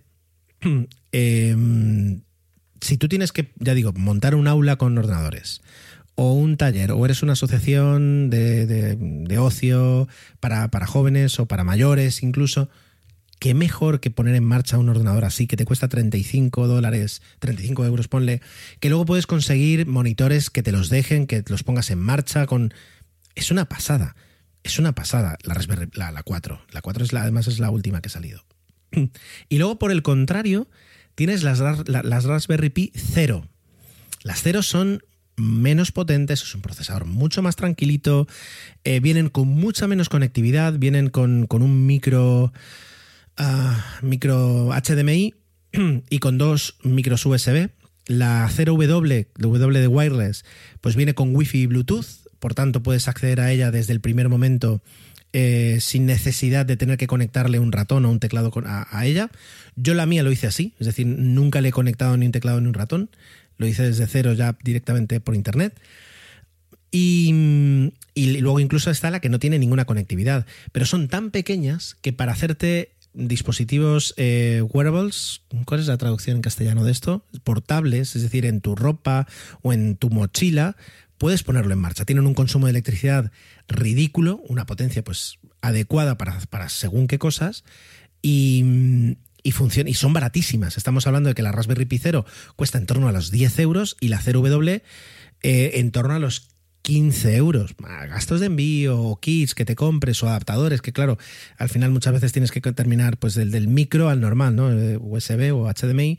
Em, 1.12 2.22
si 2.80 2.98
tú 2.98 3.10
tienes 3.10 3.34
que, 3.34 3.52
ya 3.58 3.74
digo, 3.74 3.92
montar 3.94 4.36
un 4.36 4.48
aula 4.48 4.78
con 4.78 4.98
ordenadores, 4.98 5.62
o 6.16 6.32
un 6.32 6.56
taller, 6.56 6.92
o 6.92 7.04
eres 7.04 7.24
una 7.24 7.34
asociación 7.34 8.30
de, 8.30 9.38
ocio 9.38 10.08
para, 10.40 10.70
para, 10.70 10.86
jóvenes 10.86 11.40
o 11.40 11.48
para 11.48 11.66
mayores 11.66 12.24
incluso, 12.24 12.70
qué 13.40 13.54
mejor 13.54 14.00
que 14.00 14.12
poner 14.12 14.36
en 14.36 14.46
marcha 14.46 14.78
un 14.78 14.88
ordenador 14.88 15.26
así, 15.26 15.46
que 15.46 15.58
te 15.58 15.66
cuesta 15.66 15.90
35 15.90 16.68
dólares, 16.68 17.22
35 17.40 17.86
euros, 17.86 18.08
ponle, 18.08 18.42
que 18.80 18.88
luego 18.88 19.06
puedes 19.06 19.28
conseguir 19.28 19.88
monitores 19.88 20.50
que 20.50 20.64
te 20.64 20.72
los 20.72 20.90
dejen, 20.90 21.28
que 21.28 21.44
los 21.48 21.64
pongas 21.64 21.90
en 21.90 22.00
marcha 22.00 22.46
con... 22.46 22.74
Es 23.36 23.52
una 23.52 23.66
pasada 23.66 24.16
es 24.64 24.80
una 24.80 24.94
pasada 24.94 25.38
la 25.44 25.54
Raspberry, 25.54 25.90
la, 25.94 26.12
la 26.12 26.24
4. 26.24 26.62
La 26.72 26.82
4 26.82 27.04
es 27.04 27.14
la, 27.14 27.22
además 27.22 27.48
es 27.48 27.60
la 27.60 27.70
última 27.70 28.02
que 28.02 28.08
ha 28.08 28.12
salido. 28.12 28.44
Y 29.50 29.58
luego, 29.58 29.80
por 29.80 29.92
el 29.92 30.02
contrario, 30.02 30.68
tienes 31.16 31.44
las, 31.44 31.60
las 31.60 32.24
Raspberry 32.24 32.70
Pi 32.70 32.92
0. 32.96 33.48
Las 34.24 34.42
0 34.42 34.64
son 34.64 35.02
menos 35.40 35.92
potentes, 35.92 36.44
es 36.44 36.54
un 36.56 36.62
procesador 36.62 37.06
mucho 37.06 37.42
más 37.42 37.56
tranquilito, 37.56 38.28
eh, 38.84 39.00
vienen 39.00 39.30
con 39.30 39.48
mucha 39.48 39.88
menos 39.88 40.10
conectividad, 40.10 40.74
vienen 40.78 41.10
con, 41.10 41.48
un 41.50 41.86
micro, 41.86 42.52
ah, 43.38 44.00
micro 44.02 44.72
HDMI 44.74 45.34
y 46.10 46.20
con 46.20 46.38
dos 46.38 46.76
micros 46.84 47.26
USB. 47.26 47.70
La 48.08 48.50
0W, 48.50 49.28
W 49.38 49.80
de 49.80 49.88
wireless, 49.88 50.44
pues 50.82 50.96
viene 50.96 51.14
con 51.14 51.36
Wi-Fi 51.36 51.60
y 51.60 51.66
Bluetooth 51.68 52.08
por 52.40 52.54
tanto 52.54 52.82
puedes 52.82 53.08
acceder 53.08 53.42
a 53.42 53.52
ella 53.52 53.72
desde 53.72 53.94
el 53.94 54.02
primer 54.02 54.30
momento 54.30 54.82
eh, 55.32 55.78
sin 55.80 56.08
necesidad 56.08 56.66
de 56.66 56.76
tener 56.76 56.98
que 56.98 57.06
conectarle 57.06 57.60
un 57.60 57.72
ratón 57.72 58.04
o 58.06 58.10
un 58.10 58.20
teclado 58.20 58.52
a, 58.66 59.06
ella. 59.06 59.30
Yo 59.76 59.94
la 59.94 60.08
mía 60.08 60.24
lo 60.24 60.32
hice 60.32 60.48
así, 60.48 60.74
es 60.80 60.88
decir, 60.88 61.06
nunca 61.06 61.62
le 61.62 61.70
he 61.70 61.72
conectado 61.72 62.18
ni 62.18 62.26
un 62.26 62.32
teclado 62.32 62.60
ni 62.60 62.68
un 62.68 62.74
ratón, 62.74 63.12
lo 63.58 63.68
hice 63.68 63.84
desde 63.84 64.08
cero 64.08 64.34
ya 64.34 64.58
directamente 64.64 65.20
por 65.20 65.36
internet. 65.36 65.80
Y, 66.92 67.92
luego 68.16 68.60
incluso 68.60 68.90
está 68.90 69.12
la 69.12 69.20
que 69.20 69.30
no 69.30 69.38
tiene 69.38 69.60
ninguna 69.60 69.86
conectividad, 69.86 70.48
pero 70.72 70.88
son 70.88 71.08
tan 71.08 71.30
pequeñas 71.30 71.96
que 72.02 72.12
para 72.12 72.32
hacerte 72.32 72.94
dispositivos 73.14 74.16
eh, 74.18 74.64
wearables, 74.74 75.42
¿cuál 75.66 75.80
es 75.80 75.88
la 75.88 75.98
traducción 75.98 76.38
en 76.38 76.42
castellano 76.42 76.84
de 76.84 76.92
esto? 76.92 77.24
Portables, 77.44 78.16
es 78.16 78.24
decir, 78.24 78.48
en 78.48 78.62
tu 78.62 78.76
ropa 78.76 79.28
o 79.62 79.74
en 79.74 79.96
tu 79.96 80.10
mochila, 80.10 80.76
puedes 81.20 81.44
ponerlo 81.44 81.74
en 81.74 81.80
marcha. 81.80 82.06
Tienen 82.06 82.26
un 82.26 82.34
consumo 82.34 82.66
de 82.66 82.72
electricidad 82.72 83.32
ridículo, 83.68 84.42
una 84.48 84.66
potencia 84.66 85.04
pues 85.04 85.38
adecuada 85.62 86.18
para, 86.18 86.40
para 86.50 86.70
según 86.70 87.06
qué 87.08 87.20
cosas 87.20 87.64
y, 88.24 89.16
y, 89.44 89.54
y 89.86 89.94
son 89.94 90.14
baratísimas. 90.14 90.78
Estamos 90.78 91.06
hablando 91.06 91.30
de 91.30 91.36
que 91.36 91.44
la 91.44 91.52
Raspberry 91.52 91.86
Pi 91.86 92.00
0 92.00 92.26
cuesta 92.56 92.80
en 92.80 92.88
torno 92.88 93.08
a 93.08 93.12
los 93.12 93.30
10 93.30 93.60
euros 93.60 93.98
y 94.00 94.08
la 94.08 94.20
0W 94.20 94.82
eh, 95.44 95.72
en 95.76 95.92
torno 95.92 96.16
a 96.16 96.20
los 96.20 96.50
15 96.82 97.36
euros. 97.36 97.76
Gastos 97.78 98.40
de 98.40 98.48
envío, 98.48 99.20
kits 99.22 99.54
que 99.54 99.66
te 99.66 99.76
compres 99.76 100.24
o 100.24 100.30
adaptadores, 100.30 100.82
que 100.82 100.94
claro, 100.94 101.18
al 101.58 101.70
final 101.70 101.92
muchas 101.92 102.14
veces 102.14 102.32
tienes 102.32 102.52
que 102.52 102.62
terminar 102.62 103.18
pues 103.18 103.36
del, 103.36 103.52
del 103.52 103.68
micro 103.68 104.10
al 104.10 104.22
normal, 104.22 104.56
¿no? 104.56 104.70
USB 105.00 105.54
o 105.54 105.72
HDMI, 105.72 106.18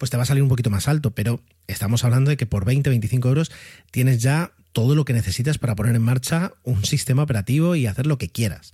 pues 0.00 0.08
te 0.08 0.16
va 0.16 0.22
a 0.22 0.26
salir 0.26 0.42
un 0.42 0.48
poquito 0.48 0.70
más 0.70 0.88
alto, 0.88 1.10
pero 1.10 1.42
estamos 1.66 2.04
hablando 2.04 2.30
de 2.30 2.38
que 2.38 2.46
por 2.46 2.64
20, 2.64 2.88
25 2.88 3.28
euros 3.28 3.52
tienes 3.90 4.22
ya 4.22 4.52
todo 4.72 4.94
lo 4.94 5.04
que 5.04 5.12
necesitas 5.12 5.58
para 5.58 5.76
poner 5.76 5.94
en 5.94 6.00
marcha 6.00 6.54
un 6.64 6.86
sistema 6.86 7.22
operativo 7.22 7.76
y 7.76 7.86
hacer 7.86 8.06
lo 8.06 8.16
que 8.16 8.30
quieras. 8.30 8.72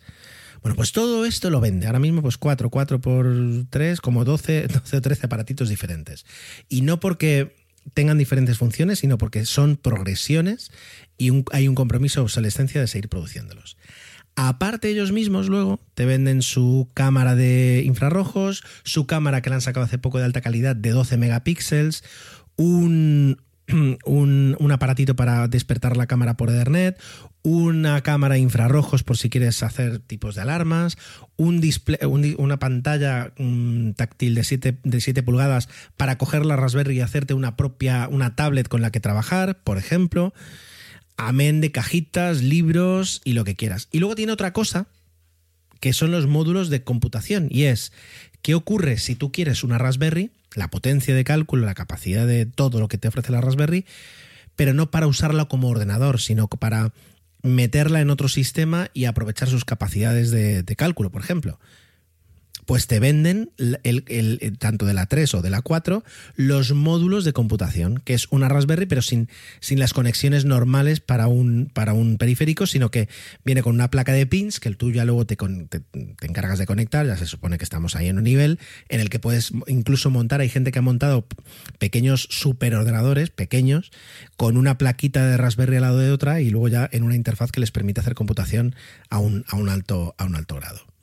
Bueno, 0.62 0.76
pues 0.76 0.92
todo 0.92 1.26
esto 1.26 1.50
lo 1.50 1.60
vende. 1.60 1.88
Ahora 1.88 1.98
mismo, 1.98 2.22
pues 2.22 2.38
4, 2.38 2.70
4 2.70 3.00
por 3.00 3.26
3, 3.68 4.00
como 4.00 4.24
12, 4.24 4.68
12 4.68 4.96
o 4.98 5.00
13 5.02 5.26
aparatitos 5.26 5.68
diferentes. 5.68 6.26
Y 6.68 6.82
no 6.82 7.00
porque 7.00 7.56
tengan 7.92 8.18
diferentes 8.18 8.58
funciones, 8.58 9.00
sino 9.00 9.18
porque 9.18 9.46
son 9.46 9.76
progresiones 9.76 10.70
y 11.18 11.32
hay 11.50 11.66
un 11.66 11.74
compromiso 11.74 12.20
de 12.20 12.26
obsolescencia 12.26 12.80
de 12.80 12.86
seguir 12.86 13.08
produciéndolos. 13.08 13.76
Aparte 14.36 14.90
ellos 14.90 15.12
mismos 15.12 15.48
luego 15.48 15.80
te 15.94 16.04
venden 16.04 16.42
su 16.42 16.90
cámara 16.92 17.34
de 17.34 17.82
infrarrojos, 17.86 18.62
su 18.84 19.06
cámara 19.06 19.40
que 19.40 19.48
le 19.48 19.54
han 19.54 19.62
sacado 19.62 19.86
hace 19.86 19.96
poco 19.96 20.18
de 20.18 20.26
alta 20.26 20.42
calidad 20.42 20.76
de 20.76 20.90
12 20.90 21.16
megapíxeles, 21.16 22.04
un, 22.56 23.38
un, 23.68 24.72
aparatito 24.72 25.16
para 25.16 25.48
despertar 25.48 25.96
la 25.96 26.06
cámara 26.06 26.36
por 26.36 26.50
Ethernet, 26.50 27.00
una 27.42 28.02
cámara 28.02 28.34
de 28.34 28.40
infrarrojos 28.40 29.02
por 29.02 29.16
si 29.16 29.30
quieres 29.30 29.62
hacer 29.62 30.00
tipos 30.00 30.34
de 30.34 30.42
alarmas, 30.42 30.98
un 31.36 31.62
display, 31.62 31.98
una 32.36 32.58
pantalla 32.58 33.32
táctil 33.96 34.34
de 34.34 34.44
7, 34.44 34.78
de 34.84 35.00
7 35.00 35.22
pulgadas 35.22 35.70
para 35.96 36.18
coger 36.18 36.44
la 36.44 36.56
Raspberry 36.56 36.98
y 36.98 37.00
hacerte 37.00 37.32
una 37.32 37.56
propia, 37.56 38.06
una 38.10 38.36
tablet 38.36 38.68
con 38.68 38.82
la 38.82 38.90
que 38.90 39.00
trabajar, 39.00 39.60
por 39.64 39.78
ejemplo 39.78 40.34
amén 41.16 41.60
de 41.60 41.72
cajitas, 41.72 42.42
libros 42.42 43.20
y 43.24 43.32
lo 43.32 43.44
que 43.44 43.56
quieras. 43.56 43.88
Y 43.90 43.98
luego 43.98 44.14
tiene 44.14 44.32
otra 44.32 44.52
cosa, 44.52 44.86
que 45.80 45.92
son 45.92 46.10
los 46.10 46.26
módulos 46.26 46.68
de 46.68 46.82
computación, 46.82 47.48
y 47.50 47.64
es, 47.64 47.92
¿qué 48.42 48.54
ocurre 48.54 48.98
si 48.98 49.14
tú 49.14 49.32
quieres 49.32 49.64
una 49.64 49.78
Raspberry, 49.78 50.30
la 50.54 50.68
potencia 50.68 51.14
de 51.14 51.24
cálculo, 51.24 51.66
la 51.66 51.74
capacidad 51.74 52.26
de 52.26 52.46
todo 52.46 52.80
lo 52.80 52.88
que 52.88 52.98
te 52.98 53.08
ofrece 53.08 53.32
la 53.32 53.40
Raspberry, 53.40 53.84
pero 54.56 54.72
no 54.72 54.90
para 54.90 55.06
usarla 55.06 55.46
como 55.46 55.68
ordenador, 55.68 56.20
sino 56.20 56.48
para 56.48 56.92
meterla 57.42 58.00
en 58.00 58.10
otro 58.10 58.28
sistema 58.28 58.90
y 58.94 59.04
aprovechar 59.04 59.48
sus 59.48 59.64
capacidades 59.64 60.30
de, 60.30 60.62
de 60.62 60.76
cálculo, 60.76 61.10
por 61.10 61.22
ejemplo? 61.22 61.58
Pues 62.66 62.88
te 62.88 63.00
venden 63.00 63.50
el, 63.56 64.58
tanto 64.58 64.86
de 64.86 64.94
la 64.94 65.06
3 65.06 65.34
o 65.34 65.42
de 65.42 65.50
la 65.50 65.62
4 65.62 66.04
los 66.34 66.72
módulos 66.72 67.24
de 67.24 67.32
computación, 67.32 67.98
que 68.04 68.14
es 68.14 68.26
una 68.30 68.48
Raspberry, 68.48 68.86
pero 68.86 69.02
sin, 69.02 69.28
sin 69.60 69.78
las 69.78 69.94
conexiones 69.94 70.44
normales 70.44 71.00
para 71.00 71.28
un, 71.28 71.70
para 71.72 71.94
un 71.94 72.18
periférico, 72.18 72.66
sino 72.66 72.90
que 72.90 73.08
viene 73.44 73.62
con 73.62 73.74
una 73.74 73.90
placa 73.90 74.12
de 74.12 74.26
pins 74.26 74.60
que 74.60 74.70
tú 74.72 74.90
ya 74.90 75.04
luego 75.04 75.24
te, 75.26 75.36
te, 75.36 75.82
encargas 76.20 76.58
de 76.58 76.66
conectar, 76.66 77.06
ya 77.06 77.16
se 77.16 77.26
supone 77.26 77.56
que 77.56 77.64
estamos 77.64 77.94
ahí 77.94 78.08
en 78.08 78.18
un 78.18 78.24
nivel 78.24 78.58
en 78.88 79.00
el 79.00 79.08
que 79.08 79.20
puedes 79.20 79.52
incluso 79.68 80.10
montar, 80.10 80.40
hay 80.40 80.48
gente 80.48 80.72
que 80.72 80.80
ha 80.80 80.82
montado 80.82 81.26
pequeños 81.78 82.26
superordenadores, 82.30 83.30
pequeños, 83.30 83.92
con 84.36 84.56
una 84.56 84.76
plaquita 84.76 85.26
de 85.26 85.36
Raspberry 85.36 85.76
al 85.76 85.82
lado 85.82 85.98
de 85.98 86.10
otra 86.10 86.40
y 86.40 86.50
luego 86.50 86.68
ya 86.68 86.88
en 86.92 87.04
una 87.04 87.14
interfaz 87.14 87.52
que 87.52 87.60
les 87.60 87.70
permite 87.70 88.00
hacer 88.00 88.14
computación 88.14 88.74
a 89.08 89.18
un, 89.18 89.44
a 89.48 89.56
un, 89.56 89.68
alto, 89.68 90.14
a 90.18 90.24
un 90.24 90.34
alto 90.34 90.56
grado. 90.56 90.95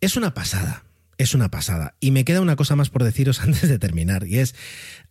Es 0.00 0.16
una 0.16 0.34
pasada, 0.34 0.84
es 1.16 1.34
una 1.34 1.50
pasada. 1.50 1.94
Y 2.00 2.10
me 2.12 2.24
queda 2.24 2.40
una 2.40 2.56
cosa 2.56 2.76
más 2.76 2.90
por 2.90 3.04
deciros 3.04 3.40
antes 3.42 3.68
de 3.68 3.78
terminar, 3.78 4.26
y 4.26 4.38
es, 4.38 4.54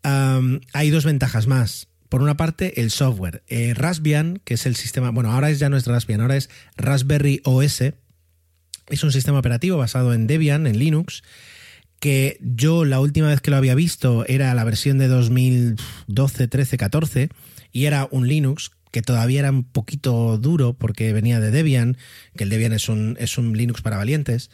hay 0.03 0.89
dos 0.89 1.05
ventajas 1.05 1.47
más. 1.47 1.87
Por 2.09 2.21
una 2.21 2.37
parte, 2.37 2.81
el 2.81 2.89
software. 2.89 3.43
Eh, 3.47 3.73
Raspbian, 3.73 4.39
que 4.45 4.53
es 4.53 4.65
el 4.65 4.77
sistema, 4.77 5.09
bueno, 5.11 5.31
ahora 5.31 5.51
ya 5.51 5.67
no 5.67 5.75
es 5.75 5.85
Raspbian, 5.85 6.21
ahora 6.21 6.37
es 6.37 6.49
Raspberry 6.77 7.41
OS. 7.43 7.81
Es 8.87 9.03
un 9.03 9.11
sistema 9.11 9.39
operativo 9.39 9.77
basado 9.77 10.13
en 10.13 10.25
Debian, 10.25 10.67
en 10.67 10.79
Linux, 10.79 11.23
que 11.99 12.37
yo 12.39 12.85
la 12.85 13.01
última 13.01 13.27
vez 13.27 13.41
que 13.41 13.51
lo 13.51 13.57
había 13.57 13.75
visto 13.75 14.25
era 14.27 14.53
la 14.53 14.63
versión 14.63 14.97
de 14.99 15.09
2012, 15.09 16.47
13, 16.47 16.77
14, 16.77 17.29
y 17.73 17.85
era 17.85 18.07
un 18.09 18.27
Linux 18.27 18.71
que 18.97 19.03
todavía 19.03 19.41
era 19.41 19.51
un 19.51 19.63
poquito 19.63 20.39
duro 20.39 20.73
porque 20.73 21.13
venía 21.13 21.39
de 21.39 21.51
Debian, 21.51 21.97
que 22.35 22.45
el 22.45 22.49
Debian 22.49 22.73
es 22.73 22.89
un, 22.89 23.15
es 23.19 23.37
un 23.37 23.55
Linux 23.55 23.83
para 23.83 23.95
valientes. 23.95 24.49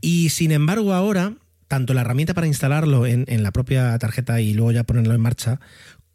Y 0.00 0.30
sin 0.30 0.50
embargo 0.50 0.94
ahora 0.94 1.34
tanto 1.68 1.92
la 1.92 2.00
herramienta 2.00 2.32
para 2.32 2.46
instalarlo 2.46 3.04
en, 3.04 3.26
en 3.28 3.42
la 3.42 3.52
propia 3.52 3.98
tarjeta 3.98 4.40
y 4.40 4.54
luego 4.54 4.72
ya 4.72 4.84
ponerlo 4.84 5.12
en 5.12 5.20
marcha, 5.20 5.60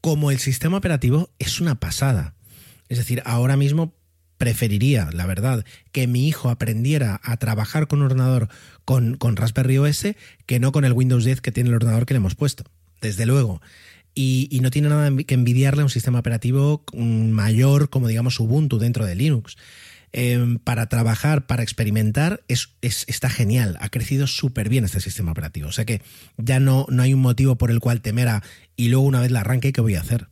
como 0.02 0.32
el 0.32 0.39
sistema 0.39 0.78
operativo 0.78 1.30
es 1.38 1.62
una 1.62 1.80
pasada. 1.80 2.34
Es 2.89 2.97
decir, 2.97 3.21
ahora 3.26 3.58
mismo 3.58 3.93
preferiría, 4.39 5.10
la 5.13 5.28
verdad, 5.28 5.63
que 5.91 6.08
mi 6.08 6.28
hijo 6.28 6.50
aprendiera 6.50 7.21
a 7.24 7.38
trabajar 7.38 7.88
con 7.88 8.00
un 8.00 8.06
ordenador 8.06 8.50
con, 8.86 9.17
con, 9.17 9.36
Raspberry 9.36 9.78
OS 9.78 10.15
que 10.47 10.60
no 10.60 10.71
con 10.71 10.84
el 10.84 10.93
Windows 10.93 11.26
10 11.26 11.41
que 11.41 11.52
tiene 11.52 11.69
el 11.69 11.76
ordenador 11.76 12.08
que 12.08 12.15
le 12.15 12.17
hemos 12.17 12.34
puesto. 12.34 12.63
Desde 13.02 13.28
luego. 13.28 13.62
Y, 14.13 14.60
no 14.62 14.71
tiene 14.71 14.89
nada 14.89 15.10
que 15.26 15.34
envidiarle 15.34 15.82
a 15.82 15.86
un 15.86 15.89
sistema 15.89 16.19
operativo 16.19 16.84
mayor 16.93 17.89
como 17.89 18.08
digamos 18.08 18.39
Ubuntu 18.39 18.78
dentro 18.78 19.06
de 19.06 19.15
Linux. 19.15 19.58
Eh, 20.13 20.58
para 20.65 20.88
trabajar, 20.88 21.47
para 21.47 21.63
experimentar, 21.63 22.43
es, 22.50 22.69
es, 22.82 23.06
está 23.08 23.30
genial. 23.30 23.78
Ha 23.80 23.88
crecido 23.88 24.28
súper 24.28 24.67
bien 24.67 24.84
este 24.84 25.00
sistema 25.00 25.32
operativo. 25.32 25.69
O 25.69 25.71
sea 25.71 25.86
que 25.86 26.02
ya 26.38 26.60
no, 26.60 26.86
no 26.89 27.04
hay 27.04 27.13
un 27.13 27.21
motivo 27.21 27.58
por 27.58 27.71
el 27.71 27.80
cual 27.80 28.02
temer 28.02 28.28
a 28.28 28.43
y 28.76 28.89
luego 28.89 29.06
una 29.06 29.21
vez 29.21 29.32
la 29.32 29.39
arranque, 29.41 29.71
¿qué 29.71 29.80
voy 29.80 29.95
a 29.95 30.02
hacer? 30.02 30.28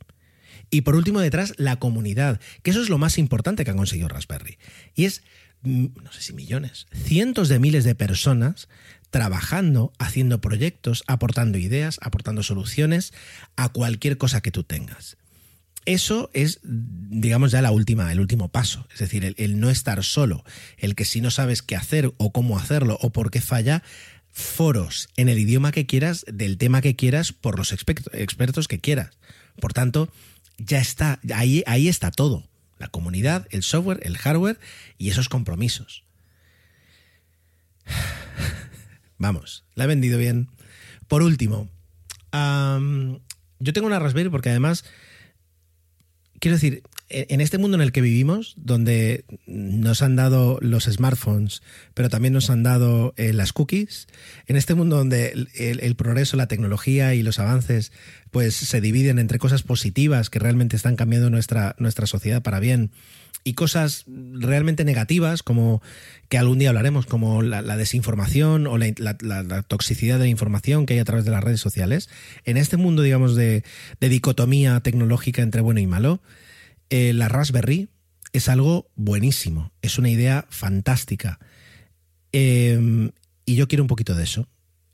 Y 0.70 0.82
por 0.82 0.94
último, 0.94 1.20
detrás, 1.20 1.54
la 1.56 1.76
comunidad, 1.76 2.40
que 2.62 2.70
eso 2.70 2.80
es 2.82 2.88
lo 2.88 2.98
más 2.98 3.18
importante 3.18 3.64
que 3.64 3.72
ha 3.72 3.76
conseguido 3.76 4.08
Raspberry. 4.08 4.58
Y 4.94 5.04
es, 5.04 5.22
mm, 5.62 5.86
no 6.02 6.12
sé 6.12 6.22
si 6.22 6.32
millones, 6.32 6.86
cientos 6.92 7.48
de 7.48 7.58
miles 7.58 7.84
de 7.84 7.94
personas 7.94 8.68
trabajando, 9.10 9.92
haciendo 9.98 10.40
proyectos, 10.40 11.04
aportando 11.06 11.58
ideas, 11.58 11.98
aportando 12.02 12.42
soluciones 12.42 13.12
a 13.56 13.68
cualquier 13.68 14.18
cosa 14.18 14.40
que 14.40 14.52
tú 14.52 14.64
tengas. 14.64 15.16
Eso 15.86 16.30
es, 16.34 16.60
digamos, 16.62 17.52
ya 17.52 17.62
la 17.62 17.72
última, 17.72 18.12
el 18.12 18.20
último 18.20 18.48
paso. 18.48 18.86
Es 18.92 19.00
decir, 19.00 19.34
el, 19.36 19.60
no 19.60 19.70
estar 19.70 20.02
solo, 20.04 20.44
el 20.76 20.94
que 20.94 21.04
si 21.04 21.20
no 21.20 21.30
sabes 21.30 21.62
qué 21.62 21.74
hacer 21.74 22.12
o 22.18 22.32
cómo 22.32 22.58
hacerlo 22.58 22.98
o 23.00 23.10
por 23.10 23.30
qué 23.30 23.40
falla, 23.40 23.82
foros 24.30 25.08
en 25.16 25.28
el 25.28 25.38
idioma 25.38 25.72
que 25.72 25.86
quieras, 25.86 26.24
del 26.32 26.58
tema 26.58 26.80
que 26.80 26.96
quieras, 26.96 27.32
por 27.32 27.58
los 27.58 27.72
expertos 27.72 28.68
que 28.68 28.78
quieras. 28.78 29.10
Por 29.60 29.72
tanto, 29.72 30.12
ya 30.58 30.78
está, 30.78 31.18
ahí, 31.34 31.64
ahí 31.66 31.88
está 31.88 32.10
todo. 32.10 32.46
La 32.78 32.88
comunidad, 32.88 33.46
el 33.50 33.62
software, 33.62 34.00
el 34.04 34.16
hardware 34.16 34.60
y 34.98 35.10
esos 35.10 35.28
compromisos. 35.28 36.04
Vamos, 39.20 39.64
la 39.74 39.84
he 39.84 39.86
vendido 39.86 40.18
bien. 40.18 40.48
Por 41.06 41.22
último, 41.22 41.68
yo 42.32 43.72
tengo 43.74 43.86
una 43.86 43.98
Raspberry 43.98 44.30
porque 44.30 44.48
además, 44.48 44.86
quiero 46.38 46.56
decir, 46.56 46.82
en 47.10 47.42
este 47.42 47.58
mundo 47.58 47.76
en 47.76 47.82
el 47.82 47.92
que 47.92 48.00
vivimos, 48.00 48.54
donde 48.56 49.26
nos 49.46 50.00
han 50.00 50.16
dado 50.16 50.58
los 50.62 50.84
smartphones, 50.84 51.60
pero 51.92 52.08
también 52.08 52.32
nos 52.32 52.48
han 52.48 52.62
dado 52.62 53.12
eh, 53.18 53.34
las 53.34 53.52
cookies, 53.52 54.08
en 54.46 54.56
este 54.56 54.72
mundo 54.72 54.96
donde 54.96 55.28
el, 55.28 55.48
el, 55.54 55.80
el, 55.80 55.96
progreso, 55.96 56.38
la 56.38 56.48
tecnología 56.48 57.14
y 57.14 57.22
los 57.22 57.38
avances 57.38 57.92
pues 58.30 58.54
se 58.56 58.80
dividen 58.80 59.18
entre 59.18 59.38
cosas 59.38 59.62
positivas 59.62 60.30
que 60.30 60.38
realmente 60.38 60.76
están 60.76 60.96
cambiando 60.96 61.28
nuestra, 61.28 61.74
nuestra 61.78 62.06
sociedad 62.06 62.40
para 62.40 62.58
bien 62.58 62.90
y 63.44 63.54
cosas 63.54 64.04
realmente 64.06 64.84
negativas, 64.84 65.42
como 65.42 65.82
que 66.28 66.38
algún 66.38 66.58
día 66.58 66.68
hablaremos, 66.68 67.06
como 67.06 67.42
la, 67.42 67.62
desinformación 67.76 68.66
o 68.66 68.78
la, 68.78 68.92
la, 68.98 69.62
toxicidad 69.62 70.18
de 70.18 70.24
la 70.24 70.30
información 70.30 70.86
que 70.86 70.94
hay 70.94 71.00
a 71.00 71.04
través 71.04 71.24
de 71.24 71.30
las 71.30 71.42
redes 71.42 71.60
sociales, 71.60 72.08
en 72.44 72.56
este 72.56 72.76
mundo, 72.76 73.02
digamos, 73.02 73.34
de, 73.34 73.64
dicotomía 74.00 74.80
tecnológica 74.80 75.42
entre 75.42 75.60
bueno 75.60 75.80
y 75.80 75.86
malo, 75.86 76.20
eh, 76.90 77.12
la 77.12 77.28
Raspberry 77.28 77.88
es 78.32 78.48
algo 78.48 78.90
buenísimo, 78.94 79.72
es 79.82 79.98
una 79.98 80.10
idea 80.10 80.46
fantástica. 80.50 81.38
Eh, 82.32 83.10
y 83.44 83.56
yo 83.56 83.66
quiero 83.66 83.82
un 83.82 83.88
poquito 83.88 84.14
de 84.14 84.22
eso. 84.22 84.48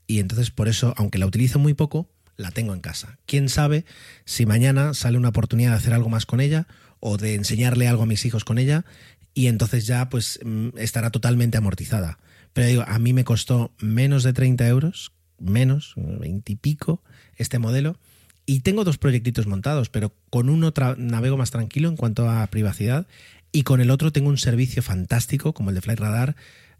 Y 0.07 0.19
entonces 0.19 0.49
por 0.49 0.67
eso, 0.67 0.93
aunque 0.97 1.19
la 1.19 1.27
utilizo 1.27 1.59
muy 1.59 1.73
poco, 1.73 2.09
la 2.37 2.51
tengo 2.51 2.73
en 2.73 2.79
casa. 2.79 3.19
¿Quién 3.25 3.49
sabe 3.49 3.85
si 4.25 4.45
mañana 4.45 4.93
sale 4.93 5.17
una 5.17 5.29
oportunidad 5.29 5.71
de 5.71 5.77
hacer 5.77 5.93
algo 5.93 6.09
más 6.09 6.25
con 6.25 6.39
ella 6.39 6.67
o 6.99 7.17
de 7.17 7.35
enseñarle 7.35 7.87
algo 7.87 8.03
a 8.03 8.07
mis 8.07 8.25
hijos 8.25 8.43
con 8.43 8.57
ella 8.57 8.85
y 9.33 9.47
entonces 9.47 9.85
ya 9.85 10.09
pues 10.09 10.39
mm, 10.43 10.69
estará 10.77 11.11
totalmente 11.11 11.57
amortizada. 11.57 12.17
Pero 12.53 12.67
digo, 12.67 12.83
a 12.87 12.97
mí 12.97 13.13
me 13.13 13.23
costó 13.23 13.71
menos 13.79 14.23
de 14.23 14.33
30 14.33 14.67
euros, 14.67 15.11
menos, 15.37 15.93
20 15.95 16.51
y 16.51 16.55
pico, 16.55 17.03
este 17.35 17.59
modelo. 17.59 17.99
Y 18.47 18.61
tengo 18.61 18.83
dos 18.83 18.97
proyectitos 18.97 19.45
montados, 19.45 19.89
pero 19.89 20.11
con 20.31 20.49
uno 20.49 20.73
navego 20.97 21.37
más 21.37 21.51
tranquilo 21.51 21.87
en 21.89 21.97
cuanto 21.97 22.29
a 22.29 22.47
privacidad 22.47 23.05
y 23.51 23.63
con 23.63 23.81
el 23.81 23.91
otro 23.91 24.11
tengo 24.11 24.29
un 24.29 24.37
servicio 24.37 24.81
fantástico 24.81 25.53
como 25.53 25.69
el 25.69 25.75
de 25.75 25.81
Flight 25.81 25.99
Radar 25.99 26.35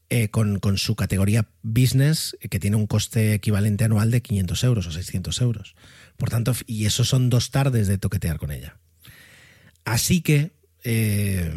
eh, 0.10 0.30
con, 0.30 0.60
con, 0.60 0.78
su 0.78 0.96
categoría 0.96 1.50
business 1.62 2.38
que 2.50 2.60
tiene 2.60 2.78
un 2.78 2.88
coste 2.88 3.34
equivalente 3.34 3.84
anual 3.84 4.10
de 4.10 4.22
500 4.22 4.64
euros 4.64 4.88
o 4.88 4.92
600 4.92 5.42
euros. 5.42 5.76
Por 6.16 6.30
tanto, 6.30 6.54
y 6.66 6.86
eso 6.86 7.04
son 7.04 7.30
dos 7.30 7.52
tardes 7.52 7.88
de 7.88 7.98
toquetear 7.98 8.40
con 8.40 8.52
ella. 8.52 8.78
Así 9.88 10.20
que 10.20 10.52
eh, 10.84 11.50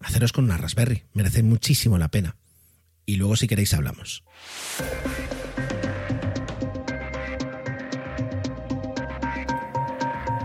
haceros 0.00 0.32
con 0.32 0.46
una 0.46 0.56
Raspberry, 0.56 1.04
merece 1.14 1.44
muchísimo 1.44 1.96
la 1.96 2.08
pena. 2.08 2.34
Y 3.06 3.16
luego 3.16 3.36
si 3.36 3.46
queréis 3.46 3.72
hablamos. 3.72 4.24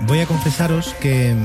Voy 0.02 0.20
a 0.20 0.28
confesaros 0.28 0.94
que, 1.02 1.36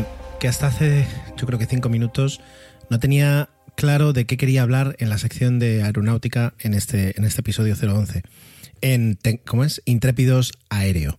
que, 0.41 0.47
hasta 0.47 0.67
hace, 0.67 1.09
yo 1.39 1.47
creo 1.47 1.59
que 1.59 1.65
cinco 1.65 1.89
minutos, 1.89 2.43
no 2.91 3.01
tenía 3.01 3.49
claro 3.77 4.13
de 4.13 4.27
qué 4.27 4.37
quería 4.37 4.61
hablar 4.61 4.95
en 4.99 5.09
la 5.09 5.17
sección 5.17 5.59
de 5.59 5.83
aeronáutica 5.83 6.53
en 6.59 6.75
este, 6.75 7.19
en 7.19 7.25
este 7.25 7.41
episodio 7.41 7.75
011. 7.81 8.25
En, 8.83 9.19
¿cómo 9.47 9.65
es? 9.65 9.81
Intrépidos 9.87 10.53
aéreo. 10.69 11.19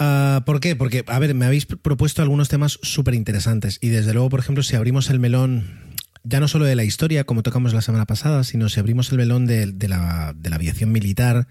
Uh, 0.00 0.40
¿Por 0.44 0.60
qué? 0.60 0.76
Porque, 0.76 1.04
a 1.06 1.18
ver, 1.18 1.34
me 1.34 1.44
habéis 1.44 1.66
propuesto 1.66 2.22
algunos 2.22 2.48
temas 2.48 2.78
súper 2.82 3.12
interesantes 3.14 3.78
y 3.82 3.90
desde 3.90 4.14
luego, 4.14 4.30
por 4.30 4.40
ejemplo, 4.40 4.62
si 4.62 4.74
abrimos 4.74 5.10
el 5.10 5.20
melón, 5.20 5.94
ya 6.24 6.40
no 6.40 6.48
solo 6.48 6.64
de 6.64 6.74
la 6.74 6.84
historia, 6.84 7.24
como 7.24 7.42
tocamos 7.42 7.74
la 7.74 7.82
semana 7.82 8.06
pasada, 8.06 8.42
sino 8.44 8.70
si 8.70 8.80
abrimos 8.80 9.12
el 9.12 9.18
melón 9.18 9.44
de, 9.44 9.88
la, 9.88 10.34
aviación 10.50 10.90
militar, 10.90 11.46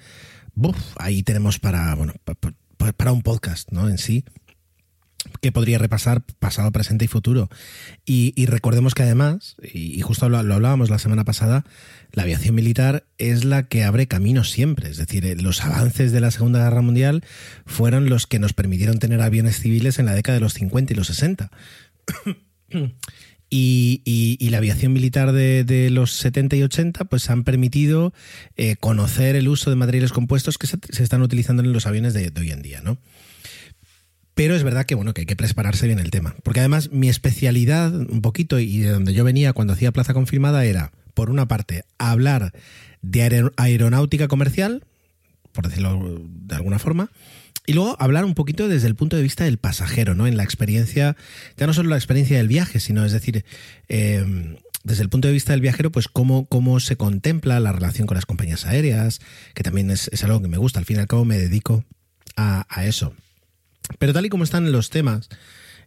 ¡buf! 0.56 0.78
ahí 0.98 1.22
tenemos 1.22 1.60
para, 1.60 1.94
bueno, 1.94 2.14
para 2.98 3.12
un 3.12 3.22
podcast, 3.22 3.72
¿no? 3.72 3.88
En 3.88 4.00
sí 4.00 4.26
que 5.42 5.52
podría 5.52 5.78
repasar 5.78 6.22
pasado, 6.40 6.72
presente 6.72 7.06
y 7.06 7.08
futuro. 7.08 7.50
Y, 8.06 8.46
recordemos 8.46 8.94
que 8.96 9.04
además, 9.04 9.56
y, 9.62 10.00
justo 10.02 10.30
lo, 10.30 10.38
hablábamos 10.38 10.90
la 10.90 11.00
semana 11.00 11.26
pasada, 11.26 11.66
la 12.12 12.24
aviación 12.24 12.56
militar 12.56 13.06
es 13.18 13.46
la 13.46 13.68
que 13.68 13.84
abre 13.84 14.08
caminos 14.08 14.50
siempre. 14.50 14.90
Es 14.90 14.98
decir, 14.98 15.26
eh, 15.26 15.36
los 15.36 15.64
avances 15.64 16.12
de 16.12 16.22
la 16.22 16.32
Segunda 16.32 16.64
Guerra 16.64 16.82
Mundial 16.82 17.24
fueron 17.66 18.10
los 18.10 18.28
que 18.28 18.40
nos 18.40 18.54
permitieron 18.54 19.00
tener 19.00 19.22
aviones 19.22 19.60
civiles 19.60 20.00
en 20.00 20.06
la 20.06 20.16
década 20.16 20.36
de 20.36 20.42
los 20.42 20.54
50 20.54 20.94
y 20.94 20.96
los 20.96 21.08
60. 21.08 21.52
Y, 23.52 24.48
la 24.52 24.60
aviación 24.60 24.94
militar 24.94 25.32
de, 25.32 25.90
los 25.92 26.14
70 26.14 26.56
y 26.56 26.64
80 26.64 27.06
pues 27.06 27.30
han 27.30 27.44
permitido 27.44 28.14
eh, 28.58 28.76
conocer 28.80 29.36
el 29.36 29.48
uso 29.48 29.70
de 29.70 29.76
materiales 29.76 30.12
compuestos 30.12 30.58
que 30.58 30.68
se, 30.68 30.78
se, 30.90 31.04
están 31.04 31.22
utilizando 31.22 31.64
en 31.64 31.74
los 31.74 31.88
aviones 31.88 32.14
de, 32.14 32.30
de 32.30 32.42
hoy 32.42 32.52
en 32.52 32.62
día, 32.62 32.82
¿no? 32.82 32.98
Pero 34.40 34.56
es 34.56 34.64
verdad 34.64 34.86
que 34.86 34.96
bueno, 34.96 35.14
que 35.14 35.24
hay 35.24 35.26
que 35.26 35.36
prepararse 35.36 35.86
bien 35.86 36.00
el 36.00 36.12
tema. 36.12 36.34
Porque 36.44 36.62
además 36.62 36.94
mi 36.94 37.10
especialidad, 37.10 37.94
un 37.94 38.22
poquito, 38.22 38.58
y 38.58 38.78
de 38.78 38.92
donde 38.92 39.14
yo 39.14 39.26
venía 39.26 39.52
cuando 39.52 39.74
hacía 39.74 39.92
plaza 39.92 40.14
confirmada, 40.14 40.64
era, 40.64 40.94
por 41.14 41.30
una 41.30 41.50
parte, 41.50 41.84
hablar 41.98 42.54
de 43.02 43.52
aeronáutica 43.58 44.30
comercial, 44.30 44.86
por 45.52 45.68
decirlo 45.68 46.22
de 46.26 46.56
alguna 46.56 46.80
forma, 46.80 47.12
y 47.66 47.74
luego 47.74 47.98
hablar 48.00 48.24
un 48.24 48.34
poquito 48.34 48.70
desde 48.70 48.88
el 48.88 48.96
punto 48.96 49.18
de 49.18 49.24
vista 49.24 49.44
del 49.44 49.58
pasajero, 49.58 50.16
¿no? 50.16 50.26
En 50.26 50.38
la 50.38 50.44
experiencia, 50.44 51.18
ya 51.58 51.68
no 51.68 51.74
solo 51.74 51.90
la 51.90 51.98
experiencia 51.98 52.38
del 52.38 52.48
viaje, 52.48 52.80
sino 52.80 53.04
es 53.04 53.12
decir, 53.12 53.44
eh, 53.90 54.56
desde 54.86 55.04
el 55.04 55.10
punto 55.10 55.28
de 55.28 55.34
vista 55.34 55.52
del 55.52 55.60
viajero, 55.60 55.92
pues 55.92 56.08
cómo, 56.08 56.46
cómo 56.46 56.80
se 56.80 56.96
contempla 56.96 57.60
la 57.60 57.74
relación 57.74 58.08
con 58.08 58.16
las 58.16 58.26
compañías 58.26 58.66
aéreas, 58.66 59.20
que 59.54 59.64
también 59.64 59.92
es, 59.92 60.10
algo 60.24 60.42
que 60.42 60.48
me 60.48 60.58
gusta, 60.58 60.80
al 60.80 60.86
fin 60.86 60.96
y 60.96 61.00
al 61.02 61.08
cabo 61.08 61.26
me 61.26 61.38
dedico 61.38 61.84
a 62.38 62.86
eso. 62.86 63.14
Pero 63.98 64.14
tal 64.14 64.26
y 64.26 64.30
como 64.30 64.44
están 64.44 64.72
los 64.72 64.90
temas, 64.90 65.30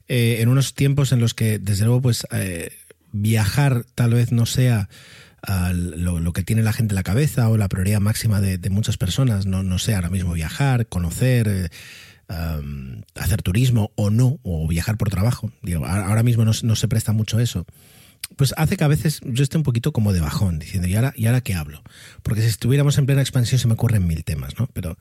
eh, 0.09 0.39
en 0.41 0.49
unos 0.49 0.75
tiempos 0.75 1.13
en 1.13 1.21
los 1.21 1.35
que, 1.35 1.59
desde 1.59 1.85
luego, 1.85 2.03
pues 2.03 2.27
eh, 2.33 2.71
viajar 3.13 3.85
tal 3.95 4.15
vez 4.15 4.33
no 4.33 4.47
sea 4.47 4.89
uh, 5.47 5.73
lo, 5.73 6.33
que 6.33 6.43
tiene 6.43 6.63
la 6.63 6.73
gente 6.73 6.93
en 6.93 6.97
la 6.97 7.03
cabeza 7.03 7.49
o 7.49 7.57
la 7.57 7.69
prioridad 7.69 8.01
máxima 8.01 8.41
de, 8.41 8.59
muchas 8.71 8.97
personas, 8.97 9.47
no, 9.47 9.63
no 9.63 9.79
sea 9.79 9.97
ahora 9.97 10.11
mismo 10.11 10.33
viajar, 10.33 10.87
conocer, 10.87 11.49
eh, 11.49 11.69
hacer 13.15 13.43
turismo 13.43 13.93
o 13.95 14.11
no, 14.11 14.39
o 14.43 14.67
viajar 14.67 14.97
por 14.97 15.11
trabajo. 15.11 15.53
Ahora 15.85 16.23
mismo 16.23 16.45
no, 16.45 16.53
no, 16.63 16.77
se 16.77 16.89
presta 16.89 17.13
mucho 17.13 17.39
eso. 17.39 17.67
Pues 18.37 18.55
hace 18.57 18.77
que 18.77 18.85
a 18.85 18.89
veces 18.89 19.21
yo 19.25 19.43
esté 19.43 19.59
un 19.59 19.63
poquito 19.63 19.93
como 19.93 20.13
de 20.13 20.21
bajón, 20.21 20.59
diciendo, 20.59 20.89
¿y 20.89 20.95
ahora, 20.95 21.13
¿y 21.15 21.27
ahora 21.27 21.43
qué 21.43 21.55
hablo? 21.55 21.83
Porque 22.23 22.41
si 22.41 22.49
estuviéramos 22.49 22.97
en 22.97 23.05
plena 23.05 23.21
expansión 23.21 23.59
se 23.59 23.69
me 23.69 23.75
ocurren 23.75 24.07
mil 24.07 24.25
temas, 24.25 24.59
¿no? 24.59 24.69
Pero 24.73 24.97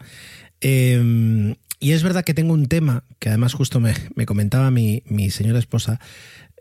eh, 0.60 1.56
y 1.82 1.92
es 1.92 2.04
verdad 2.04 2.24
que 2.24 2.34
tengo 2.34 2.54
un 2.54 2.68
tema 2.68 3.04
que 3.20 3.30
además 3.30 3.54
justo 3.54 3.80
me, 3.80 3.94
me 4.16 4.26
comentaba 4.26 4.72
mi, 4.72 5.04
mi, 5.08 5.32
señora 5.32 5.60
esposa 5.60 6.00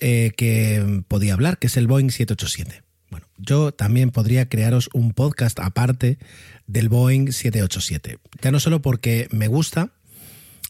eh, 0.01 0.33
que 0.37 1.05
podía 1.07 1.35
hablar, 1.35 1.59
que 1.59 1.69
es 1.69 1.77
el 1.77 1.87
Boeing 1.87 2.11
787. 2.11 2.83
Bueno, 3.11 3.27
yo 3.37 3.73
también 3.73 4.11
podría 4.11 4.49
crearos 4.49 4.89
un 4.95 5.13
podcast 5.13 5.61
aparte 5.61 6.19
del 6.67 6.89
Boeing 6.89 7.33
787. 7.33 8.19
Ya 8.41 8.51
no 8.51 8.61
solo 8.61 8.81
porque 8.81 9.29
me 9.31 9.47
gusta, 9.47 9.93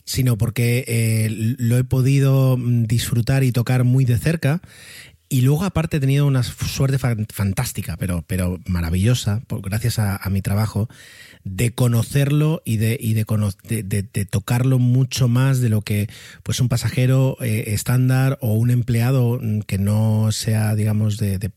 sino 0.05 0.37
porque 0.37 0.85
eh, 0.89 1.29
lo 1.31 1.79
he 1.79 1.85
podido 1.85 2.57
mm, 2.57 2.85
disfrutar 2.85 3.45
y 3.45 3.53
tocar 3.53 3.85
muy 3.85 4.05
de 4.05 4.19
cerca. 4.19 4.61
Y 5.29 5.43
luego, 5.43 5.63
aparte, 5.63 5.99
he 5.99 6.01
tenido 6.01 6.27
una 6.27 6.43
suerte 6.43 6.99
fantástica, 6.99 7.97
pero, 7.97 8.25
pero 8.27 8.59
maravillosa, 8.67 9.43
gracias 9.63 10.01
a, 10.01 10.29
mi 10.29 10.43
trabajo, 10.43 10.89
de 11.45 11.73
conocerlo 11.73 12.63
y, 12.65 12.77
de, 12.77 12.99
y 13.01 13.15
de, 13.15 13.25
tocarlo 14.25 14.79
mucho 14.79 15.29
más 15.29 15.61
de 15.61 15.69
lo 15.69 15.83
que 15.83 16.09
pues 16.43 16.61
un 16.61 16.69
pasajero 16.69 17.37
eh, 17.41 17.65
estándar 17.69 18.39
o 18.41 18.55
un 18.55 18.71
empleado 18.71 19.39
mm, 19.41 19.61
que 19.61 19.79
no 19.79 20.33
sea, 20.33 20.75
digamos, 20.75 21.17
de, 21.17 21.51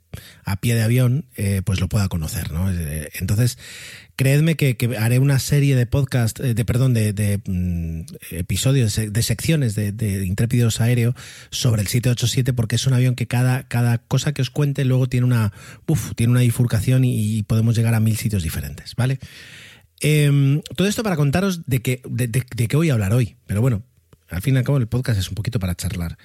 a 0.45 0.55
pie 0.57 0.75
de 0.75 0.83
avión, 0.83 1.25
eh, 1.35 1.61
pues 1.65 1.79
lo 1.79 1.89
pueda 1.89 2.07
conocer. 2.07 2.51
¿no? 2.51 2.71
Entonces, 3.19 3.57
creedme 4.15 4.55
que, 4.55 4.77
haré 4.99 5.19
una 5.19 5.39
serie 5.39 5.75
de 5.75 5.85
podcast, 5.85 6.39
eh, 6.39 6.53
de 6.53 6.65
perdón, 6.65 6.93
de, 6.93 7.41
mm, 7.45 8.01
episodios, 8.31 8.95
de 8.95 9.23
secciones 9.23 9.75
de, 9.75 10.25
Intrépidos 10.25 10.81
Aéreo 10.81 11.15
sobre 11.49 11.81
el 11.81 11.87
787 11.87 12.53
porque 12.53 12.75
es 12.75 12.87
un 12.87 12.93
avión 12.93 13.15
que 13.15 13.27
cada, 13.27 13.67
cada 13.67 13.97
cosa 13.97 14.33
que 14.33 14.41
os 14.41 14.49
cuente 14.49 14.85
luego 14.85 15.07
tiene 15.07 15.25
una, 15.25 15.51
tiene 16.15 16.31
una 16.31 16.41
bifurcación 16.41 17.03
y, 17.05 17.43
podemos 17.43 17.75
llegar 17.75 17.93
a 17.93 17.99
mil 17.99 18.17
sitios 18.17 18.41
diferentes, 18.43 18.95
¿vale? 18.95 19.19
Em, 20.03 20.61
todo 20.75 20.87
esto 20.89 21.01
para 21.01 21.15
contaros 21.15 21.65
de, 21.65 21.81
que, 21.81 22.01
de, 22.05 22.67
qué 22.67 22.75
voy 22.75 22.89
a 22.89 22.93
hablar 22.93 23.13
hoy, 23.13 23.37
pero 23.47 23.61
bueno, 23.61 23.83
al 24.27 24.41
fin 24.41 24.53
y 24.53 24.57
al 24.57 24.65
cabo 24.65 24.77
el 24.77 24.87
podcast 24.87 25.17
es 25.17 25.29
un 25.29 25.35
poquito 25.35 25.59
para 25.59 25.75
charlar. 25.75 26.17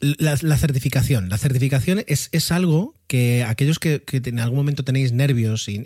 La, 0.00 0.36
certificación. 0.36 1.28
La 1.30 1.38
certificación 1.38 2.04
es, 2.08 2.28
es, 2.32 2.50
algo 2.50 2.94
que 3.06 3.44
aquellos 3.44 3.78
que, 3.78 4.02
en 4.10 4.40
algún 4.40 4.58
momento 4.58 4.84
tenéis 4.84 5.12
nervios 5.12 5.68
y, 5.68 5.78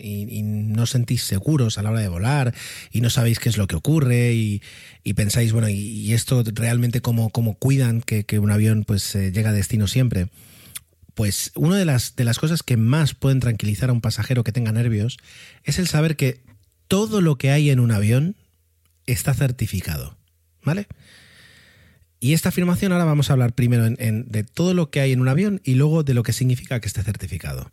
no 0.43 0.87
sentís 0.87 1.23
seguros 1.23 1.77
a 1.77 1.83
la 1.83 1.91
hora 1.91 2.01
de 2.01 2.07
volar 2.09 2.53
y 2.91 2.99
no 2.99 3.09
sabéis 3.09 3.39
qué 3.39 3.47
es 3.47 3.57
lo 3.57 3.67
que 3.67 3.75
ocurre 3.75 4.33
y, 4.33 4.61
pensáis, 5.13 5.53
bueno, 5.53 5.69
y, 5.69 6.11
esto 6.13 6.43
realmente 6.53 6.99
cómo, 6.99 7.29
cómo 7.29 7.53
cuidan 7.53 8.01
que, 8.01 8.39
un 8.39 8.51
avión 8.51 8.83
pues 8.83 9.15
eh, 9.15 9.31
llega 9.31 9.51
a 9.51 9.53
destino 9.53 9.87
siempre. 9.87 10.27
Pues 11.17 11.51
una 11.55 11.77
de 11.77 11.85
las, 11.85 12.15
de 12.15 12.23
las 12.25 12.37
cosas 12.37 12.61
que 12.61 12.77
más 12.77 13.15
pueden 13.15 13.39
tranquilizar 13.39 13.89
a 13.89 13.93
un 13.93 14.01
pasajero 14.01 14.43
que 14.43 14.51
tenga 14.51 14.71
nervios 14.71 15.17
es 15.63 15.79
el 15.79 15.87
saber 15.87 16.15
que 16.15 16.41
todo 16.87 17.21
lo 17.21 17.39
que 17.39 17.49
hay 17.49 17.71
en 17.71 17.79
un 17.79 17.91
avión 17.91 18.35
está 19.07 19.33
certificado. 19.33 20.15
¿Vale? 20.63 20.85
Y 22.19 22.33
esta 22.33 22.49
afirmación 22.49 22.91
ahora 22.91 23.05
vamos 23.05 23.31
a 23.31 23.33
hablar 23.33 23.53
primero 23.53 23.89
de 23.89 24.43
todo 24.43 24.75
lo 24.75 24.91
que 24.91 24.99
hay 24.99 25.11
en 25.11 25.19
un 25.19 25.27
avión 25.27 25.59
y 25.63 25.73
luego 25.73 26.03
de 26.03 26.13
lo 26.13 26.21
que 26.21 26.33
significa 26.33 26.79
que 26.79 26.87
esté 26.87 27.01
certificado. 27.01 27.71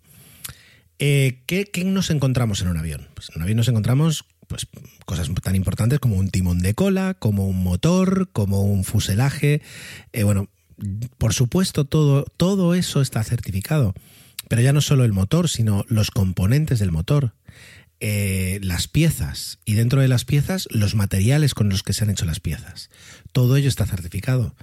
Eh, 0.98 1.42
¿qué, 1.44 1.68
nos 1.84 2.08
encontramos 2.08 2.62
en 2.62 2.68
un 2.68 2.78
avión? 2.78 3.08
Pues 3.12 3.28
en 3.28 3.36
un 3.36 3.42
avión 3.42 3.58
nos 3.58 3.68
encontramos 3.68 4.24
pues, 4.46 4.66
cosas 5.04 5.28
tan 5.42 5.54
importantes 5.54 5.98
como 5.98 6.16
un 6.16 6.30
timón 6.30 6.60
de 6.60 6.72
cola, 6.72 7.12
como 7.12 7.46
un 7.46 7.62
motor, 7.62 8.30
como 8.32 8.62
un 8.62 8.84
fuselaje. 8.84 9.60
Eh, 10.14 10.22
bueno, 10.22 10.48
por 11.18 11.34
supuesto, 11.34 11.84
todo, 11.84 12.24
todo 12.36 12.74
eso 12.74 13.00
está 13.00 13.22
certificado. 13.24 13.94
Pero 14.48 14.62
ya 14.62 14.72
no 14.72 14.80
solo 14.80 15.04
el 15.04 15.12
motor, 15.12 15.48
sino 15.48 15.84
los 15.88 16.10
componentes 16.10 16.78
del 16.78 16.92
motor, 16.92 17.32
eh, 18.00 18.58
las 18.62 18.88
piezas 18.88 19.60
y 19.64 19.74
dentro 19.74 20.02
de 20.02 20.08
las 20.08 20.24
piezas 20.24 20.68
los 20.70 20.94
materiales 20.94 21.54
con 21.54 21.70
los 21.70 21.82
que 21.82 21.92
se 21.92 22.04
han 22.04 22.10
hecho 22.10 22.26
las 22.26 22.40
piezas. 22.40 22.90
Todo 23.32 23.56
ello 23.56 23.68
está 23.68 23.86
certificado. 23.86 24.54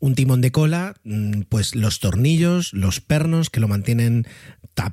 Un 0.00 0.14
timón 0.14 0.40
de 0.40 0.52
cola, 0.52 0.94
mm, 1.04 1.42
pues 1.48 1.74
los 1.74 2.00
tornillos, 2.00 2.74
los 2.74 3.00
pernos 3.00 3.48
que 3.48 3.60
lo 3.60 3.68
mantienen 3.68 4.26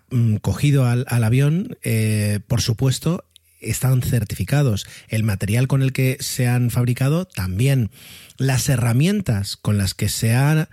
mm, 0.10 0.36
cogido 0.38 0.86
al, 0.86 1.06
avión, 1.10 1.78
eh, 1.84 2.40
por 2.48 2.62
supuesto, 2.62 3.26
están 3.62 4.02
certificados. 4.02 4.86
El 5.08 5.24
material 5.24 5.68
con 5.68 5.82
el 5.82 5.94
que 5.94 6.18
se 6.20 6.48
han 6.48 6.70
fabricado 6.70 7.26
también. 7.26 7.92
Las 8.38 8.70
herramientas 8.70 9.56
con 9.58 9.78
las 9.78 9.94
que 9.94 10.10
se 10.10 10.34
han 10.34 10.68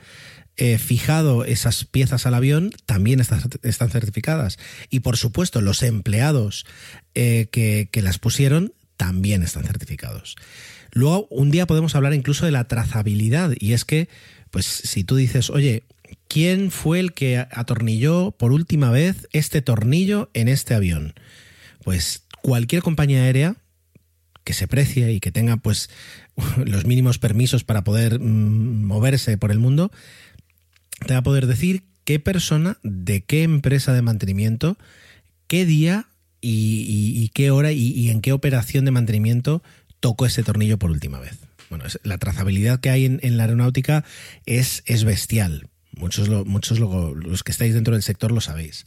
eh, 0.61 0.77
fijado 0.79 1.45
esas 1.45 1.85
piezas 1.85 2.27
al 2.27 2.35
avión 2.35 2.73
también 2.85 3.21
están 3.21 3.91
certificadas. 3.91 4.59
Y 4.91 5.01
por 5.01 5.17
supuesto, 5.17 5.61
los 5.61 5.85
empleados 5.85 6.67
eh, 7.15 7.47
que, 7.53 7.89
las 8.03 8.19
pusieron 8.19 8.73
también 8.97 9.45
están 9.45 9.63
certificados. 9.63 10.35
Luego, 10.91 11.29
un 11.31 11.53
día 11.53 11.69
podemos 11.69 11.95
hablar 11.95 12.13
incluso 12.13 12.45
de 12.45 12.51
la 12.51 12.67
trazabilidad. 12.67 13.53
Y 13.57 13.73
es 13.73 13.85
que, 13.85 14.09
pues, 14.51 14.67
si 14.67 15.05
tú 15.05 15.15
dices, 15.15 15.49
oye, 15.49 15.85
¿quién 16.27 16.73
fue 16.73 16.99
el 16.99 17.13
que 17.13 17.39
atornilló 17.39 18.33
por 18.33 18.51
última 18.51 18.91
vez 18.91 19.29
este 19.33 19.63
tornillo 19.63 20.29
en 20.35 20.49
este 20.49 20.75
avión? 20.75 21.15
Pues 21.85 22.25
cualquier 22.49 22.83
compañía 22.83 23.23
aérea 23.23 23.57
que 24.45 24.55
se 24.55 24.67
precie 24.67 25.13
y 25.13 25.21
que 25.21 25.31
tenga 25.31 25.59
pues 25.59 25.91
los 26.65 26.87
mínimos 26.87 27.19
permisos 27.19 27.65
para 27.65 27.85
poder 27.85 28.21
mm, 28.21 28.85
moverse 28.85 29.37
por 29.37 29.53
el 29.53 29.59
mundo, 29.59 29.93
te 31.07 31.13
va 31.13 31.21
a 31.21 31.23
poder 31.23 31.47
decir 31.47 31.83
qué 32.05 32.19
persona, 32.19 32.79
de 32.83 33.21
qué 33.21 33.43
empresa 33.43 33.93
de 33.93 34.01
mantenimiento, 34.01 34.79
qué 35.47 35.67
día 35.67 36.07
y, 36.41 37.31
qué 37.35 37.51
hora 37.51 37.73
y, 37.73 38.09
en 38.09 38.23
qué 38.23 38.33
operación 38.33 38.87
de 38.87 38.93
mantenimiento 38.93 39.63
tocó 40.01 40.25
ese 40.25 40.43
tornillo 40.43 40.79
por 40.79 40.91
última 40.91 41.21
vez. 41.21 41.37
Bueno, 41.69 41.85
la 42.03 42.17
trazabilidad 42.17 42.81
que 42.81 42.89
hay 42.89 43.05
en, 43.05 43.37
la 43.37 43.43
aeronáutica 43.43 44.05
es, 44.47 44.83
es 44.87 45.05
bestial. 45.05 45.69
Muchos, 45.93 46.29
muchos 46.47 46.79
los 46.79 47.43
que 47.43 47.53
estáis 47.53 47.75
dentro 47.75 47.93
del 47.93 48.03
sector 48.03 48.33
lo 48.33 48.41
sabéis. 48.41 48.87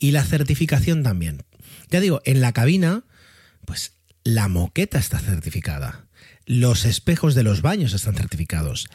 Y 0.00 0.10
la 0.10 0.24
certificación 0.24 1.04
también. 1.04 1.42
Ya 1.90 2.00
digo, 2.00 2.20
en 2.24 2.40
la 2.40 2.52
cabina, 2.52 3.04
pues 3.64 3.92
la 4.24 4.48
moqueta 4.48 4.98
está 4.98 5.18
certificada. 5.18 6.06
Los 6.46 6.84
espejos 6.84 7.34
de 7.34 7.42
los 7.42 7.62
baños 7.62 7.92
están 7.92 8.14
certificados. 8.14 8.88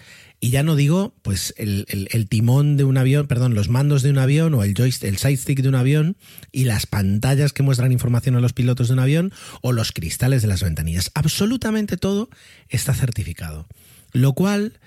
Y 0.43 0.49
ya 0.49 0.63
no 0.63 0.75
digo, 0.75 1.13
pues, 1.21 1.53
el, 1.57 1.85
timón 2.27 2.75
de 2.75 2.83
un 2.83 2.97
avión, 2.97 3.27
perdón, 3.27 3.53
los 3.53 3.69
mandos 3.69 4.01
de 4.01 4.09
un 4.09 4.17
avión 4.17 4.55
o 4.55 4.63
el 4.63 4.73
joystick, 4.73 5.59
el 5.59 5.63
de 5.63 5.69
un 5.69 5.75
avión 5.75 6.17
y 6.51 6.63
las 6.63 6.87
pantallas 6.87 7.53
que 7.53 7.61
muestran 7.61 7.91
información 7.91 8.35
a 8.35 8.39
los 8.39 8.53
pilotos 8.53 8.87
de 8.87 8.95
un 8.95 8.99
avión 8.99 9.31
o 9.61 9.71
los 9.71 9.91
cristales 9.91 10.41
de 10.41 10.47
las 10.47 10.63
ventanillas. 10.63 11.11
Absolutamente 11.13 11.95
todo 11.95 12.29
está 12.69 12.95
certificado. 12.95 13.67
Lo 14.13 14.33
cual, 14.33 14.79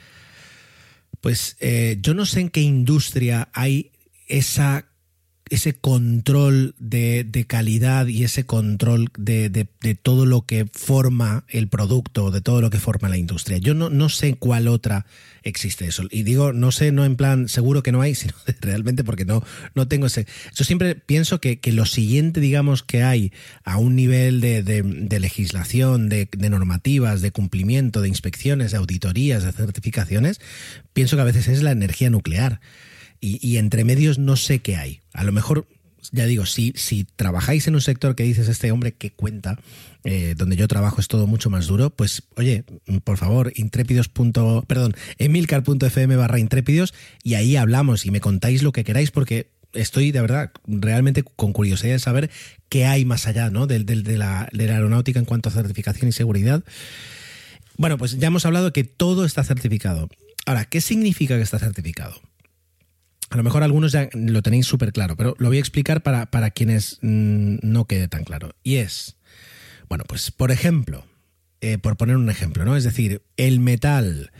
pues, 1.21 1.57
eh, 1.61 1.99
yo 2.01 2.15
no 2.15 2.27
sé 2.27 2.41
en 2.41 2.49
qué 2.49 2.61
industria 2.61 3.49
hay 3.53 3.93
esa 4.27 4.87
ese 5.51 5.75
control 5.75 6.75
de, 6.79 7.45
calidad 7.47 8.07
y 8.07 8.25
ese 8.25 8.47
control 8.47 9.11
de, 9.17 9.69
todo 10.03 10.27
lo 10.27 10.43
que 10.43 10.67
forma 10.73 11.45
el 11.49 11.69
producto, 11.69 12.31
de 12.31 12.41
todo 12.41 12.61
lo 12.61 12.71
que 12.71 12.79
forma 12.79 13.09
la 13.09 13.19
industria. 13.19 13.59
Yo 13.59 13.75
no, 13.75 13.91
no 13.91 14.09
sé 14.09 14.35
cuál 14.35 14.69
otra 14.69 15.07
existe 15.43 15.87
eso. 15.87 16.05
Y 16.11 16.23
digo, 16.23 16.53
no 16.53 16.73
sé, 16.73 16.93
no 16.93 17.05
en 17.05 17.17
plan 17.17 17.49
seguro 17.49 17.83
que 17.83 17.93
no 17.93 18.01
hay, 18.01 18.15
sino 18.15 18.35
realmente 18.61 19.05
porque 19.05 19.25
no, 19.25 19.45
no 19.75 19.87
tengo 19.87 20.07
ese. 20.07 20.27
Yo 20.55 20.65
siempre 20.65 20.95
pienso 20.95 21.41
que, 21.41 21.61
lo 21.75 21.87
siguiente, 21.87 22.41
digamos, 22.41 22.83
que 22.83 23.03
hay 23.03 23.33
a 23.65 23.79
un 23.79 23.97
nivel 23.97 24.41
de, 24.41 25.19
legislación, 25.21 26.09
de, 26.09 26.29
normativas, 26.37 27.21
de 27.21 27.33
cumplimiento, 27.33 28.01
de 28.01 28.09
inspecciones, 28.09 28.71
de 28.71 28.79
auditorías, 28.79 29.43
de 29.45 29.53
certificaciones, 29.53 30.41
pienso 30.93 31.17
que 31.17 31.23
a 31.23 31.27
veces 31.27 31.49
es 31.49 31.63
la 31.63 31.73
energía 31.73 32.11
nuclear 32.11 32.61
y, 33.25 33.57
entre 33.57 33.85
medios 33.85 34.19
no 34.19 34.37
sé 34.37 34.59
qué 34.59 34.77
hay. 34.77 35.01
A 35.15 35.25
lo 35.25 35.33
mejor, 35.33 35.67
ya 36.13 36.27
digo, 36.27 36.45
si, 36.45 36.75
si 36.77 37.05
trabajáis 37.05 37.67
en 37.67 37.75
un 37.75 37.81
sector 37.81 38.15
que 38.15 38.23
dices 38.23 38.49
este 38.49 38.71
hombre 38.71 38.93
que 38.93 39.11
cuenta, 39.11 39.59
eh, 40.05 40.35
donde 40.37 40.57
yo 40.57 40.69
trabajo 40.69 41.01
es 41.01 41.09
todo 41.09 41.27
mucho 41.27 41.49
más 41.49 41.67
duro, 41.67 41.89
pues 41.89 42.25
oye, 42.37 42.65
por 43.03 43.17
favor, 43.17 43.53
intrépidos. 43.57 44.09
perdón, 44.09 44.95
emilcar.fm 45.19 46.17
barra 46.17 46.39
intrépidos 46.39 46.93
y 47.23 47.35
ahí 47.35 47.57
hablamos 47.57 48.05
y 48.05 48.11
me 48.11 48.21
contáis 48.21 48.63
lo 48.63 48.73
que 48.73 48.85
queráis 48.85 49.11
porque 49.11 49.49
estoy 49.73 50.13
de 50.13 50.21
verdad 50.21 50.53
realmente 50.67 51.23
con 51.25 51.53
curiosidad 51.53 51.95
de 51.95 51.99
saber 51.99 52.31
qué 52.69 52.85
hay 52.85 53.05
más 53.05 53.27
allá 53.27 53.51
¿no? 53.51 53.67
de, 53.67 53.81
de, 53.83 54.19
la, 54.19 54.49
de 54.53 54.67
la 54.67 54.75
aeronáutica 54.75 55.19
en 55.19 55.25
cuanto 55.25 55.49
a 55.49 55.53
certificación 55.53 56.09
y 56.09 56.13
seguridad. 56.13 56.63
Bueno, 57.79 57.97
pues 57.97 58.19
ya 58.19 58.27
hemos 58.29 58.45
hablado 58.45 58.73
que 58.73 58.85
todo 58.85 59.25
está 59.25 59.43
certificado. 59.43 60.11
Ahora, 60.47 60.67
¿qué 60.67 60.83
significa 60.83 61.37
que 61.37 61.43
está 61.43 61.59
certificado? 61.59 62.21
A 63.35 63.37
lo 63.37 63.43
mejor 63.43 63.65
algunos 63.65 63.91
ya 63.91 64.09
lo 64.13 64.43
tenéis 64.43 64.65
súper 64.65 64.93
claro, 64.93 65.17
pero 65.17 65.35
lo 65.41 65.49
voy 65.49 65.57
a 65.57 65.61
explicar 65.61 66.05
para, 66.05 66.51
quienes 66.53 67.01
mm, 67.03 67.57
no 67.63 67.85
quede 67.87 68.07
tan 68.07 68.23
claro. 68.23 68.55
Y 68.63 68.77
es, 68.77 69.17
bueno, 69.89 70.05
pues 70.07 70.31
por 70.31 70.53
ejemplo, 70.53 71.05
eh, 71.61 71.79
por 71.79 71.97
poner 71.97 72.15
un 72.15 72.31
ejemplo, 72.31 72.65
¿no? 72.65 72.77
Es 72.77 72.85
decir, 72.85 73.23
el 73.37 73.59
metal 73.59 74.31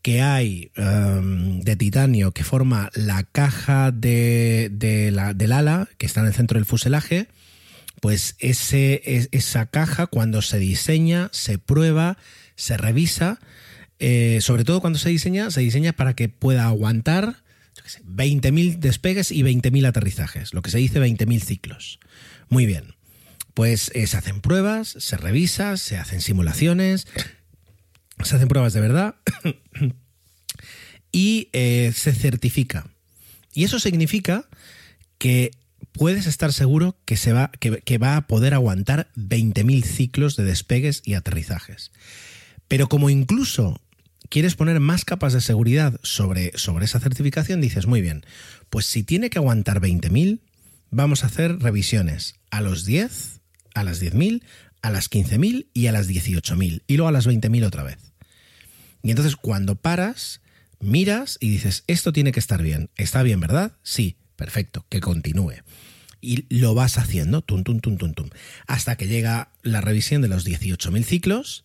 que 0.00 0.22
hay 0.22 0.72
em, 0.76 1.60
de 1.60 1.76
titanio 1.76 2.32
que 2.32 2.42
forma 2.42 2.88
la 2.94 3.22
caja 3.22 3.90
de, 3.92 5.10
la, 5.12 5.34
del 5.34 5.52
ala, 5.52 5.86
que 5.98 6.06
está 6.06 6.20
en 6.20 6.28
el 6.28 6.32
centro 6.32 6.56
del 6.56 6.64
fuselaje, 6.64 7.28
pues 8.00 8.34
ese, 8.38 9.28
esa 9.30 9.66
caja 9.66 10.06
cuando 10.06 10.40
se 10.40 10.58
diseña, 10.58 11.28
se 11.34 11.58
prueba, 11.58 12.16
se 12.56 12.78
revisa, 12.78 13.40
eh, 13.98 14.38
sobre 14.40 14.64
todo 14.64 14.80
cuando 14.80 14.98
se 14.98 15.10
diseña, 15.10 15.50
se 15.50 15.60
diseña 15.60 15.92
para 15.92 16.14
que 16.14 16.30
pueda 16.30 16.64
aguantar 16.64 17.46
20.000 17.82 18.78
despegues 18.78 19.30
y 19.30 19.42
20.000 19.42 19.86
aterrizajes, 19.86 20.54
lo 20.54 20.62
que 20.62 20.70
se 20.70 20.78
dice 20.78 21.00
20.000 21.00 21.40
ciclos. 21.40 21.98
Muy 22.48 22.66
bien. 22.66 22.94
Pues 23.54 23.90
eh, 23.94 24.06
se 24.06 24.16
hacen 24.16 24.40
pruebas, 24.40 24.96
se 24.98 25.16
revisa, 25.16 25.76
se 25.76 25.96
hacen 25.96 26.20
simulaciones, 26.20 27.06
se 28.22 28.36
hacen 28.36 28.48
pruebas 28.48 28.72
de 28.72 28.80
verdad 28.80 29.16
y 31.12 31.48
eh, 31.52 31.92
se 31.94 32.12
certifica. 32.12 32.88
Y 33.52 33.64
eso 33.64 33.80
significa 33.80 34.48
que 35.18 35.50
puedes 35.92 36.26
estar 36.26 36.52
seguro 36.52 36.96
que, 37.04 37.16
se 37.16 37.32
va, 37.32 37.50
que, 37.50 37.98
va 37.98 38.16
a 38.16 38.26
poder 38.26 38.54
aguantar 38.54 39.10
20.000 39.16 39.82
ciclos 39.84 40.36
de 40.36 40.44
despegues 40.44 41.02
y 41.04 41.14
aterrizajes. 41.14 41.90
Pero 42.68 42.88
como 42.88 43.10
incluso 43.10 43.80
quieres 44.28 44.54
poner 44.54 44.80
más 44.80 45.04
capas 45.04 45.32
de 45.32 45.40
seguridad 45.40 45.98
sobre, 46.02 46.52
sobre 46.56 46.84
esa 46.84 47.00
certificación, 47.00 47.60
dices, 47.60 47.86
muy 47.86 48.00
bien, 48.00 48.24
pues 48.70 48.86
si 48.86 49.02
tiene 49.02 49.30
que 49.30 49.38
aguantar 49.38 49.80
20.000, 49.80 50.40
vamos 50.90 51.24
a 51.24 51.28
hacer 51.28 51.58
revisiones 51.58 52.36
a 52.50 52.60
los 52.60 52.84
10, 52.84 53.40
a 53.74 53.84
las 53.84 54.02
10.000, 54.02 54.42
a 54.82 54.90
las 54.90 55.10
15.000 55.10 55.66
y 55.72 55.86
a 55.86 55.92
las 55.92 56.08
18.000 56.08 56.82
y 56.86 56.96
luego 56.96 57.08
a 57.08 57.12
las 57.12 57.26
20.000 57.26 57.64
otra 57.64 57.82
vez. 57.82 57.98
Y 59.02 59.10
entonces 59.10 59.36
cuando 59.36 59.76
paras, 59.76 60.40
miras 60.80 61.38
y 61.40 61.50
dices, 61.50 61.84
esto 61.86 62.12
tiene 62.12 62.32
que 62.32 62.40
estar 62.40 62.62
bien. 62.62 62.90
¿Está 62.96 63.22
bien, 63.22 63.40
verdad? 63.40 63.72
Sí, 63.82 64.16
perfecto, 64.36 64.86
que 64.88 65.00
continúe. 65.00 65.54
Y 66.20 66.52
lo 66.54 66.74
vas 66.74 66.98
haciendo, 66.98 67.42
tum, 67.42 67.62
tum, 67.62 67.80
tum, 67.80 67.96
tum, 67.96 68.12
tum, 68.12 68.30
hasta 68.66 68.96
que 68.96 69.06
llega 69.06 69.52
la 69.62 69.80
revisión 69.80 70.20
de 70.20 70.28
los 70.28 70.44
18.000 70.44 71.04
ciclos 71.04 71.64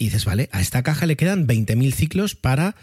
y 0.00 0.04
dices, 0.04 0.24
vale, 0.24 0.48
a 0.50 0.62
esta 0.62 0.82
caja 0.82 1.04
le 1.04 1.16
quedan 1.16 1.46
20.000 1.46 1.92
ciclos 1.92 2.34
para 2.34 2.74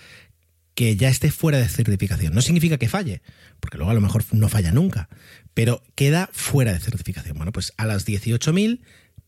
que 0.76 0.96
ya 0.96 1.10
esté 1.10 1.32
fuera 1.32 1.58
de 1.58 1.68
certificación. 1.68 2.36
No 2.36 2.44
significa 2.44 2.78
que 2.78 2.88
falle, 2.88 3.24
porque 3.60 3.78
luego 3.78 3.90
a 3.90 3.96
lo 3.96 4.02
mejor 4.02 4.24
no 4.34 4.48
falla 4.50 4.72
nunca, 4.72 5.10
pero 5.56 5.82
queda 5.96 6.30
fuera 6.32 6.74
de 6.74 6.80
certificación. 6.80 7.36
Bueno, 7.36 7.52
pues 7.52 7.74
a 7.78 7.88
las 7.88 8.06
18.000 8.06 8.82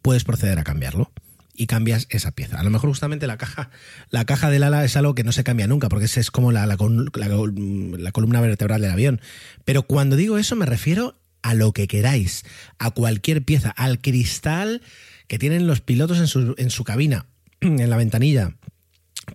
puedes 0.03 0.23
proceder 0.23 0.59
a 0.59 0.63
cambiarlo 0.63 1.11
y 1.55 1.65
cambias 1.65 2.05
esa 2.11 2.29
pieza. 2.29 2.59
A 2.59 2.63
lo 2.63 2.69
mejor 2.69 2.91
justamente 2.91 3.25
la 3.25 3.39
caja, 3.39 3.71
la 4.11 4.23
caja 4.25 4.51
del 4.51 4.61
ala 4.61 4.85
es 4.85 4.95
algo 4.95 5.15
que 5.15 5.23
no 5.23 5.31
se 5.31 5.43
cambia 5.43 5.65
nunca, 5.65 5.89
porque 5.89 6.05
es 6.05 6.29
como 6.29 6.51
la, 6.51 6.67
la, 6.67 6.77
la, 6.77 8.11
columna 8.11 8.41
vertebral 8.41 8.81
del 8.81 8.91
avión. 8.91 9.19
Pero 9.65 9.81
cuando 9.81 10.15
digo 10.15 10.37
eso 10.37 10.55
me 10.55 10.67
refiero 10.67 11.19
a 11.41 11.55
lo 11.55 11.73
que 11.73 11.87
queráis, 11.87 12.45
a 12.77 12.91
cualquier 12.91 13.43
pieza, 13.43 13.71
al 13.71 13.99
cristal 13.99 14.83
que 15.27 15.39
tienen 15.39 15.65
los 15.65 15.81
pilotos 15.81 16.19
en 16.19 16.27
su, 16.27 16.53
en 16.59 16.69
su 16.69 16.83
cabina, 16.83 17.25
en 17.61 17.89
la 17.89 17.97
ventanilla, 17.97 18.55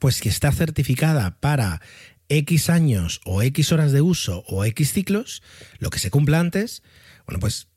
pues 0.00 0.20
que 0.20 0.28
está 0.28 0.52
certificada 0.52 1.38
para 1.40 1.80
X 2.28 2.70
años 2.70 3.20
o 3.24 3.42
X 3.42 3.72
horas 3.72 3.92
de 3.92 4.00
uso 4.00 4.44
o 4.46 4.64
X 4.64 4.92
ciclos, 4.92 5.42
lo 5.78 5.90
que 5.90 5.98
se 5.98 6.10
cumpla 6.10 6.40
antes, 6.40 6.82
bueno, 7.26 7.40
pues 7.40 7.68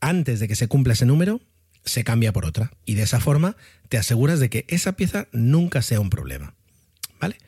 antes 0.00 0.40
de 0.40 0.48
que 0.48 0.56
se 0.56 0.68
cumpla 0.68 0.92
ese 0.92 1.06
número, 1.06 1.40
se 1.84 2.04
cambia 2.04 2.32
por 2.32 2.44
otra. 2.44 2.72
Y 2.84 2.94
de 2.94 3.02
esa 3.02 3.20
forma 3.20 3.56
te 3.88 3.98
aseguras 3.98 4.40
de 4.40 4.50
que 4.50 4.64
esa 4.68 4.92
pieza 4.92 5.28
nunca 5.32 5.82
sea 5.82 6.00
un 6.00 6.10
problema. 6.10 6.54
¿Vale? 7.20 7.38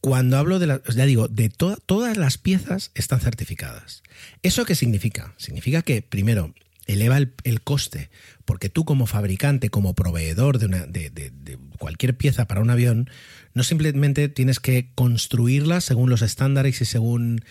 Cuando 0.00 0.36
hablo 0.36 0.58
de, 0.58 0.66
la, 0.66 0.82
ya 0.94 1.06
digo, 1.06 1.28
de 1.28 1.48
todas 1.48 2.16
las 2.16 2.36
piezas 2.36 2.90
están 2.94 3.20
certificadas. 3.20 4.02
¿Eso 4.42 4.66
qué 4.66 4.74
significa? 4.74 5.34
Significa 5.38 5.80
que, 5.82 6.02
primero, 6.02 6.54
eleva 6.86 7.18
el, 7.18 7.60
coste, 7.62 8.10
porque 8.44 8.68
tú 8.68 8.84
como 8.84 9.06
fabricante, 9.06 9.70
como 9.70 9.94
proveedor 9.94 10.58
de, 10.58 10.66
una, 10.66 10.86
de, 10.86 11.58
cualquier 11.78 12.16
pieza 12.16 12.46
para 12.46 12.60
un 12.60 12.70
avión, 12.70 13.10
no 13.54 13.62
simplemente 13.62 14.28
tienes 14.28 14.60
que 14.60 14.90
construirla 14.94 15.80
según 15.80 16.10
los 16.10 16.22
estándares 16.22 16.80
y 16.80 16.84
según, 16.84 17.44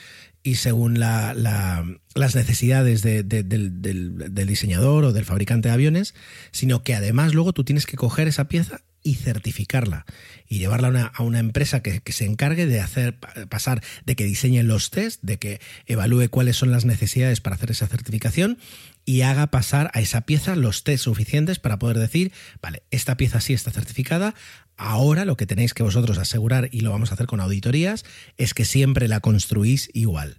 y 0.44 0.56
según 0.56 1.00
la, 1.00 1.34
las 1.34 2.36
necesidades 2.36 3.02
del, 3.02 3.28
del 3.28 4.48
diseñador 4.48 5.06
o 5.06 5.14
del 5.14 5.26
fabricante 5.26 5.70
de 5.70 5.74
aviones, 5.74 6.14
sino 6.52 6.84
que 6.84 6.96
además 6.96 7.34
luego 7.34 7.54
tú 7.54 7.64
tienes 7.64 7.86
que 7.86 7.98
coger 7.98 8.28
esa 8.28 8.48
pieza 8.48 8.82
y 9.04 9.16
certificarla 9.16 10.06
y 10.48 10.60
llevarla 10.60 11.12
a 11.14 11.24
una, 11.24 11.40
empresa 11.40 11.82
que, 11.82 12.02
se 12.12 12.26
encargue 12.26 12.66
de 12.66 12.80
hacer 12.80 13.18
pasar, 13.50 13.84
de 14.06 14.16
que 14.16 14.24
diseñe 14.24 14.64
los 14.64 14.90
test, 14.90 15.22
de 15.22 15.38
que 15.38 15.60
evalúe 15.86 16.30
cuáles 16.30 16.56
son 16.56 16.72
las 16.72 16.86
necesidades 16.86 17.42
para 17.42 17.56
hacer 17.56 17.72
esa 17.72 17.88
certificación 17.88 18.58
y 19.06 19.22
haga 19.22 19.48
pasar 19.48 19.92
a 19.94 20.00
esa 20.00 20.22
pieza 20.22 20.56
los 20.56 20.84
test 20.84 21.04
suficientes 21.04 21.60
para 21.60 21.80
poder 21.80 22.00
decir, 22.00 22.32
vale, 22.62 22.84
esta 22.92 23.18
pieza 23.18 23.42
sí 23.42 23.54
está 23.54 23.72
certificada, 23.72 24.34
ahora 24.78 25.26
lo 25.26 25.38
que 25.38 25.46
tenéis 25.46 25.74
que 25.74 25.84
vosotros 25.84 26.18
asegurar, 26.18 26.70
y 26.72 26.82
lo 26.82 26.92
vamos 26.92 27.12
a 27.12 27.16
hacer 27.16 27.28
con 27.28 27.42
auditorías, 27.42 28.06
es 28.38 28.54
que 28.54 28.66
siempre 28.66 29.08
la 29.08 29.20
construís 29.20 29.90
igual. 29.94 30.38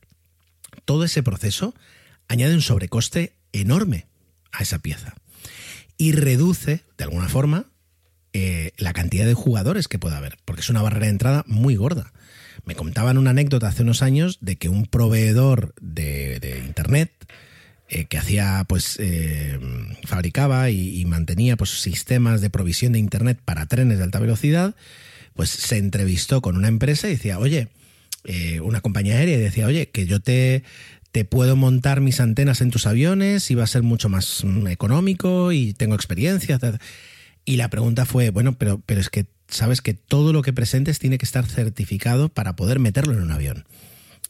Todo 0.84 1.04
ese 1.04 1.22
proceso 1.22 1.74
añade 2.28 2.54
un 2.54 2.62
sobrecoste 2.62 3.34
enorme 3.52 4.06
a 4.50 4.62
esa 4.62 4.78
pieza 4.78 5.14
y 5.96 6.12
reduce, 6.12 6.82
de 6.96 7.04
alguna 7.04 7.28
forma, 7.28 7.66
eh, 8.36 8.72
la 8.78 8.92
cantidad 8.92 9.24
de 9.26 9.34
jugadores 9.34 9.86
que 9.86 10.00
pueda 10.00 10.16
haber, 10.16 10.38
porque 10.44 10.60
es 10.60 10.68
una 10.68 10.82
barrera 10.82 11.06
de 11.06 11.12
entrada 11.12 11.44
muy 11.46 11.76
gorda. 11.76 12.12
Me 12.64 12.74
contaban 12.74 13.16
una 13.16 13.30
anécdota 13.30 13.68
hace 13.68 13.82
unos 13.82 14.02
años 14.02 14.38
de 14.40 14.56
que 14.56 14.68
un 14.68 14.86
proveedor 14.86 15.72
de, 15.80 16.60
Internet 16.66 17.12
eh, 17.88 18.06
que 18.06 18.18
hacía, 18.18 18.64
pues, 18.66 18.96
eh, 18.98 19.60
fabricaba 20.04 20.68
y, 20.70 21.04
mantenía 21.04 21.56
pues, 21.56 21.80
sistemas 21.80 22.40
de 22.40 22.50
provisión 22.50 22.92
de 22.94 22.98
Internet 22.98 23.38
para 23.44 23.66
trenes 23.66 23.98
de 23.98 24.04
alta 24.04 24.18
velocidad, 24.18 24.74
pues 25.34 25.50
se 25.50 25.76
entrevistó 25.76 26.42
con 26.42 26.56
una 26.56 26.66
empresa 26.66 27.06
y 27.06 27.12
decía, 27.12 27.38
oye, 27.38 27.68
una 28.62 28.80
compañía 28.80 29.14
aérea 29.14 29.36
y 29.36 29.40
decía, 29.40 29.66
oye, 29.66 29.90
que 29.90 30.06
yo 30.06 30.18
te, 30.18 30.64
te 31.12 31.24
puedo 31.24 31.54
montar 31.54 32.00
mis 32.00 32.18
antenas 32.18 32.60
en 32.60 32.72
tus 32.72 32.88
aviones 32.88 33.48
y 33.52 33.54
va 33.54 33.62
a 33.62 33.68
ser 33.68 33.84
mucho 33.84 34.08
más 34.08 34.42
mm, 34.42 34.66
económico 34.66 35.52
y 35.52 35.72
tengo 35.72 35.94
experiencia. 35.94 36.58
Y 37.44 37.56
la 37.56 37.68
pregunta 37.68 38.06
fue, 38.06 38.30
bueno, 38.30 38.56
pero, 38.58 38.80
pero 38.84 39.00
es 39.00 39.10
que 39.10 39.26
sabes 39.48 39.80
que 39.80 39.94
todo 39.94 40.32
lo 40.32 40.42
que 40.42 40.52
presentes 40.52 40.98
tiene 40.98 41.18
que 41.18 41.26
estar 41.26 41.46
certificado 41.46 42.28
para 42.28 42.56
poder 42.56 42.78
meterlo 42.78 43.12
en 43.12 43.20
un 43.20 43.30
avión. 43.30 43.64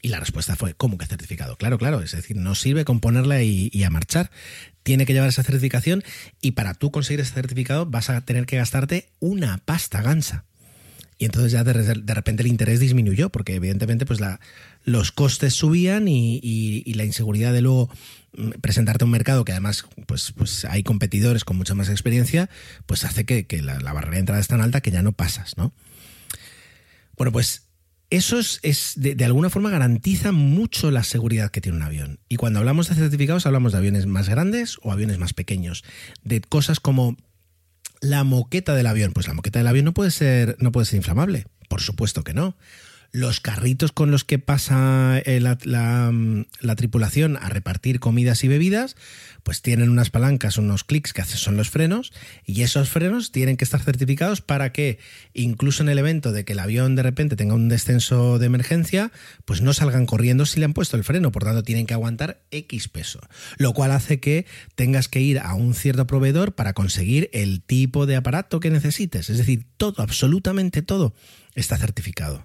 Y 0.03 0.09
la 0.09 0.21
respuesta 0.21 0.55
fue, 0.55 0.75
¿cómo 0.75 0.99
que 0.99 1.07
certificado? 1.07 1.57
Claro, 1.57 1.79
claro, 1.79 2.03
es 2.03 2.13
decir, 2.13 2.37
no 2.37 2.55
sirve 2.55 2.85
con 2.85 3.01
ponerla 3.01 3.43
y, 3.43 3.71
y, 3.73 3.85
a 3.85 3.91
marchar. 3.91 4.31
Tiene 4.83 5.07
que 5.07 5.15
llevar 5.15 5.31
esa 5.31 5.43
certificación 5.43 6.05
y 6.43 6.51
para 6.51 6.75
tú 6.75 6.91
conseguir 6.91 7.21
ese 7.21 7.33
certificado 7.33 7.87
vas 7.87 8.11
a 8.11 8.21
tener 8.21 8.45
que 8.45 8.59
gastarte 8.59 9.09
una 9.21 9.59
pasta 9.65 10.03
gansa. 10.03 10.45
Y 11.19 11.27
entonces 11.27 11.53
ya 11.53 11.65
de, 11.65 11.73
repente 12.15 12.43
el 12.43 12.49
interés 12.49 12.81
disminuyó, 12.81 13.31
porque 13.31 13.55
evidentemente 13.55 14.05
pues 14.05 14.21
la, 14.21 14.41
los 14.85 15.13
costes 15.13 15.55
subían 15.55 16.09
y, 16.09 16.83
la 16.95 17.05
inseguridad 17.05 17.53
de 17.53 17.63
luego 17.63 17.89
presentarte 18.61 19.05
a 19.05 19.07
un 19.07 19.11
mercado 19.11 19.45
que 19.45 19.53
además 19.53 19.87
pues, 20.07 20.33
pues 20.33 20.65
hay 20.65 20.83
competidores 20.83 21.45
con 21.45 21.57
mucha 21.57 21.75
más 21.75 21.89
experiencia, 21.89 22.51
pues 22.87 23.05
hace 23.05 23.25
que, 23.25 23.47
la, 23.63 23.93
barrera 23.93 24.15
de 24.15 24.21
entrada 24.21 24.41
es 24.41 24.49
tan 24.49 24.61
alta 24.61 24.81
que 24.81 24.91
ya 24.91 25.03
no 25.03 25.13
pasas, 25.13 25.57
¿no? 25.57 25.73
Bueno, 27.17 27.33
pues 27.33 27.69
eso 28.11 28.39
es, 28.39 28.93
de, 28.97 29.15
de, 29.15 29.25
alguna 29.25 29.51
forma 29.51 29.71
garantiza 29.71 30.33
mucho 30.33 30.91
la 30.91 31.05
seguridad 31.05 31.51
que 31.51 31.61
tiene 31.61 31.79
un 31.79 31.85
avión. 31.85 32.19
Y 32.29 32.37
cuando 32.37 32.59
hablamos 32.59 32.89
de 32.89 32.95
certificados 32.97 33.47
hablamos 33.47 33.73
de 33.73 33.79
aviones 33.79 34.07
más 34.07 34.29
grandes 34.29 34.79
o 34.83 34.93
aviones 34.93 35.19
más 35.19 35.33
pequeños, 35.33 35.85
de 36.23 36.41
cosas 36.41 36.81
como 36.81 37.17
la 38.01 38.25
moqueta 38.25 38.75
del 38.75 38.87
avión. 38.87 39.13
Pues 39.13 39.27
la 39.29 39.35
moqueta 39.35 39.59
del 39.59 39.69
avión 39.69 39.85
no 39.85 39.95
puede 39.95 40.11
ser, 40.11 40.57
no 40.59 40.73
puede 40.73 40.87
ser 40.87 40.99
inflamable. 40.99 41.47
Por 41.69 41.81
supuesto 41.81 42.23
que 42.25 42.35
no 42.35 42.57
los 43.15 43.39
carritos 43.39 43.93
con 43.93 44.11
los 44.11 44.25
que 44.25 44.41
pasa 44.41 45.23
eh, 45.25 45.39
la, 45.39 46.75
tripulación 46.77 47.37
a 47.37 47.49
repartir 47.49 48.01
comidas 48.01 48.43
y 48.43 48.49
bebidas, 48.49 48.97
pues 49.45 49.63
tienen 49.63 49.89
unas 49.89 50.11
palancas, 50.11 50.59
unos 50.59 50.83
clics 50.83 51.13
que 51.13 51.23
son 51.23 51.57
los 51.57 51.71
frenos, 51.71 52.13
y 52.45 52.63
esos 52.63 52.89
frenos 52.89 53.31
tienen 53.31 53.57
que 53.57 53.63
estar 53.63 53.81
certificados 53.81 54.41
para 54.41 54.73
que, 54.73 54.99
incluso 55.33 55.85
en 55.85 55.91
el 55.91 55.99
evento 55.99 56.33
de 56.33 56.45
que 56.45 56.55
el 56.55 56.59
avión 56.59 56.97
de 56.97 57.05
repente 57.05 57.37
tenga 57.37 57.55
un 57.55 57.69
descenso 57.69 58.41
de 58.41 58.47
emergencia, 58.47 59.13
pues 59.45 59.63
no 59.63 59.73
salgan 59.75 60.07
corriendo 60.07 60.45
si 60.45 60.59
le 60.59 60.65
han 60.65 60.75
puesto 60.75 60.97
el 60.97 61.05
freno, 61.05 61.31
por 61.31 61.45
tanto 61.45 61.63
tienen 61.63 61.87
que 61.87 61.95
aguantar 61.95 62.43
X 62.51 62.89
peso, 62.89 63.21
lo 63.59 63.75
cual 63.75 63.93
hace 63.93 64.19
que 64.19 64.45
tengas 64.75 65.07
que 65.07 65.21
ir 65.21 65.39
a 65.39 65.55
un 65.55 65.75
cierto 65.75 66.09
proveedor 66.09 66.57
para 66.57 66.73
conseguir 66.73 67.31
el 67.33 67.63
tipo 67.63 68.07
de 68.07 68.17
aparato 68.17 68.59
que 68.59 68.71
necesites, 68.71 69.31
es 69.31 69.39
decir, 69.39 69.69
todo, 69.77 70.03
absolutamente 70.03 70.83
todo 70.83 71.15
está 71.55 71.77
certificado 71.77 72.45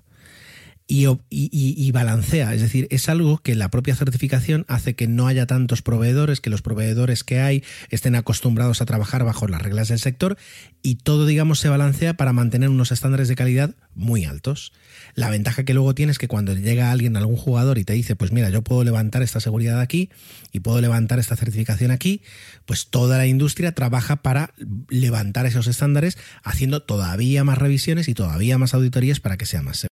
y, 0.92 1.92
balancea. 1.92 2.54
Es 2.56 2.62
decir, 2.62 2.88
es 2.90 3.10
algo 3.10 3.38
que 3.38 3.54
la 3.56 3.70
propia 3.70 3.96
certificación 3.96 4.66
hace 4.68 4.96
que 4.96 5.08
no 5.08 5.28
haya 5.28 5.46
tantos 5.46 5.84
proveedores, 5.84 6.42
que 6.42 6.50
los 6.50 6.64
proveedores 6.64 7.24
que 7.24 7.40
hay 7.40 7.64
estén 7.92 8.16
acostumbrados 8.16 8.82
a 8.82 8.86
trabajar 8.86 9.24
bajo 9.24 9.48
las 9.48 9.62
reglas 9.62 9.90
del 9.90 10.00
sector 10.00 10.38
y 10.82 10.96
todo, 10.96 11.28
digamos, 11.28 11.60
se 11.60 11.70
balancea 11.70 12.16
para 12.16 12.34
mantener 12.34 12.70
unos 12.70 12.92
estándares 12.92 13.28
de 13.28 13.36
calidad 13.36 13.76
muy 13.94 14.26
altos. 14.26 14.74
La 15.14 15.30
ventaja 15.30 15.64
que 15.64 15.76
luego 15.76 15.94
tienes 15.94 16.10
es 16.10 16.18
que 16.18 16.28
cuando 16.28 16.56
llega 16.56 16.92
alguien, 16.92 17.16
algún 17.18 17.38
jugador 17.38 17.78
y 17.78 17.84
te 17.84 17.94
dice, 17.94 18.16
pues 18.16 18.32
mira, 18.32 18.50
yo 18.50 18.64
puedo 18.64 18.84
levantar 18.84 19.22
esta 19.22 19.40
seguridad 19.40 19.80
aquí 19.80 20.10
y 20.52 20.62
puedo 20.62 20.82
levantar 20.82 21.20
esta 21.20 21.36
certificación 21.36 21.92
aquí, 21.92 22.24
pues 22.66 22.88
toda 22.88 23.20
la 23.20 23.28
industria 23.28 23.74
trabaja 23.74 24.24
para 24.24 24.56
levantar 24.90 25.46
esos 25.46 25.68
estándares 25.68 26.18
haciendo 26.44 26.82
todavía 26.82 27.44
más 27.44 27.60
revisiones 27.60 28.08
y 28.08 28.16
todavía 28.16 28.58
más 28.58 28.74
auditorías 28.74 29.20
para 29.20 29.38
que 29.38 29.46
sea 29.46 29.62
más 29.62 29.78
seguro. 29.78 29.99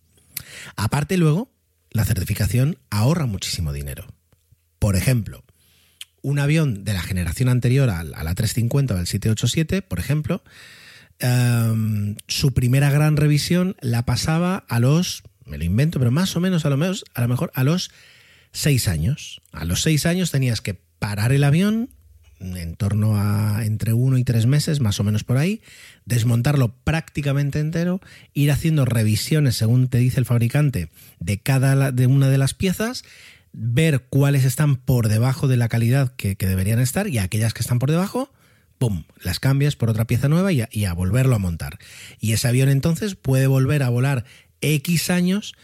Aparte 0.75 1.17
luego, 1.17 1.51
la 1.91 2.05
certificación 2.05 2.77
ahorra 2.89 3.25
muchísimo 3.25 3.73
dinero. 3.73 4.05
Por 4.79 4.95
ejemplo, 4.95 5.43
un 6.21 6.39
avión 6.39 6.83
de 6.83 6.93
la 6.93 7.01
generación 7.01 7.49
anterior 7.49 7.89
a 7.89 8.03
la 8.03 8.17
a 8.17 8.23
la 8.23 8.35
350 8.35 8.95
o 8.95 8.97
al 8.97 9.07
787, 9.07 9.81
por 9.81 9.99
ejemplo, 9.99 10.43
em, 11.19 12.15
su 12.27 12.53
primera 12.53 12.91
gran 12.91 13.17
revisión 13.17 13.75
la 13.81 14.05
pasaba 14.05 14.65
a 14.69 14.79
los, 14.79 15.23
me 15.45 15.57
lo 15.57 15.63
invento, 15.63 15.99
pero 15.99 16.11
más 16.11 16.35
o 16.35 16.39
menos 16.39 16.65
a 16.65 16.69
lo, 16.69 16.77
menos, 16.77 17.05
a 17.13 17.21
lo 17.21 17.27
mejor 17.27 17.51
a 17.53 17.63
los 17.63 17.91
seis 18.51 18.87
años. 18.87 19.41
A 19.51 19.65
los 19.65 19.81
seis 19.81 20.05
años 20.05 20.31
tenías 20.31 20.61
que 20.61 20.75
parar 20.99 21.31
el 21.31 21.43
avión 21.43 21.89
en 22.39 22.75
torno 22.75 23.17
a 23.17 23.65
entre 23.65 23.93
uno 23.93 24.17
y 24.17 24.23
tres 24.23 24.45
meses, 24.45 24.79
más 24.79 24.99
o 24.99 25.03
menos 25.03 25.23
por 25.23 25.37
ahí, 25.37 25.61
desmontarlo 26.05 26.73
prácticamente 26.83 27.59
entero, 27.59 28.01
ir 28.33 28.51
haciendo 28.51 28.85
revisiones, 28.85 29.55
según 29.55 29.87
te 29.87 29.97
dice 29.97 30.19
el 30.19 30.25
fabricante, 30.25 30.89
de 31.19 31.39
cada 31.39 31.91
de 31.91 32.07
una 32.07 32.29
de 32.29 32.37
las 32.37 32.53
piezas, 32.53 33.03
ver 33.53 34.05
cuáles 34.09 34.45
están 34.45 34.75
por 34.75 35.07
debajo 35.07 35.47
de 35.47 35.57
la 35.57 35.69
calidad 35.69 36.13
que, 36.15 36.35
deberían 36.35 36.79
estar 36.79 37.07
y 37.07 37.17
aquellas 37.17 37.53
que 37.53 37.61
están 37.61 37.79
por 37.79 37.91
debajo, 37.91 38.31
¡pum!, 38.77 39.03
las 39.21 39.39
cambias 39.39 39.75
por 39.75 39.89
otra 39.89 40.05
pieza 40.05 40.27
nueva 40.27 40.51
y 40.51 40.85
a 40.85 40.93
volverlo 40.93 41.35
a 41.35 41.39
montar. 41.39 41.79
Y 42.19 42.33
ese 42.33 42.47
avión 42.47 42.69
entonces 42.69 43.15
puede 43.15 43.47
volver 43.47 43.83
a 43.83 43.89
volar 43.89 44.25
X 44.61 45.09
años 45.09 45.55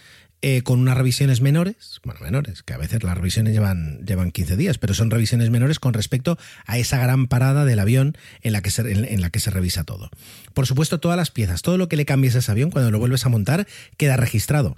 eh, 0.41 0.61
con 0.61 0.79
unas 0.79 0.97
revisiones 0.97 1.41
menores, 1.41 1.99
bueno, 2.03 2.19
menores, 2.21 2.63
que 2.63 2.73
a 2.73 2.77
veces 2.77 3.03
las 3.03 3.17
revisiones 3.17 3.53
llevan, 3.53 4.05
llevan 4.05 4.31
15 4.31 4.55
días, 4.55 4.77
pero 4.77 4.93
son 4.93 5.09
revisiones 5.09 5.49
menores 5.49 5.79
con 5.79 5.93
respecto 5.93 6.37
a 6.65 6.77
esa 6.77 6.99
gran 6.99 7.27
parada 7.27 7.65
del 7.65 7.79
avión 7.79 8.17
en 8.41 8.53
la, 8.53 8.61
que 8.61 8.71
se, 8.71 8.81
en, 8.91 9.05
en 9.05 9.21
la 9.21 9.29
que 9.29 9.39
se 9.39 9.49
revisa 9.49 9.83
todo. 9.83 10.09
Por 10.53 10.67
supuesto, 10.67 10.99
todas 10.99 11.17
las 11.17 11.31
piezas, 11.31 11.61
todo 11.61 11.77
lo 11.77 11.89
que 11.89 11.97
le 11.97 12.05
cambies 12.05 12.35
a 12.35 12.39
ese 12.39 12.51
avión, 12.51 12.69
cuando 12.69 12.91
lo 12.91 12.99
vuelves 12.99 13.25
a 13.25 13.29
montar, 13.29 13.67
queda 13.97 14.15
registrado 14.17 14.75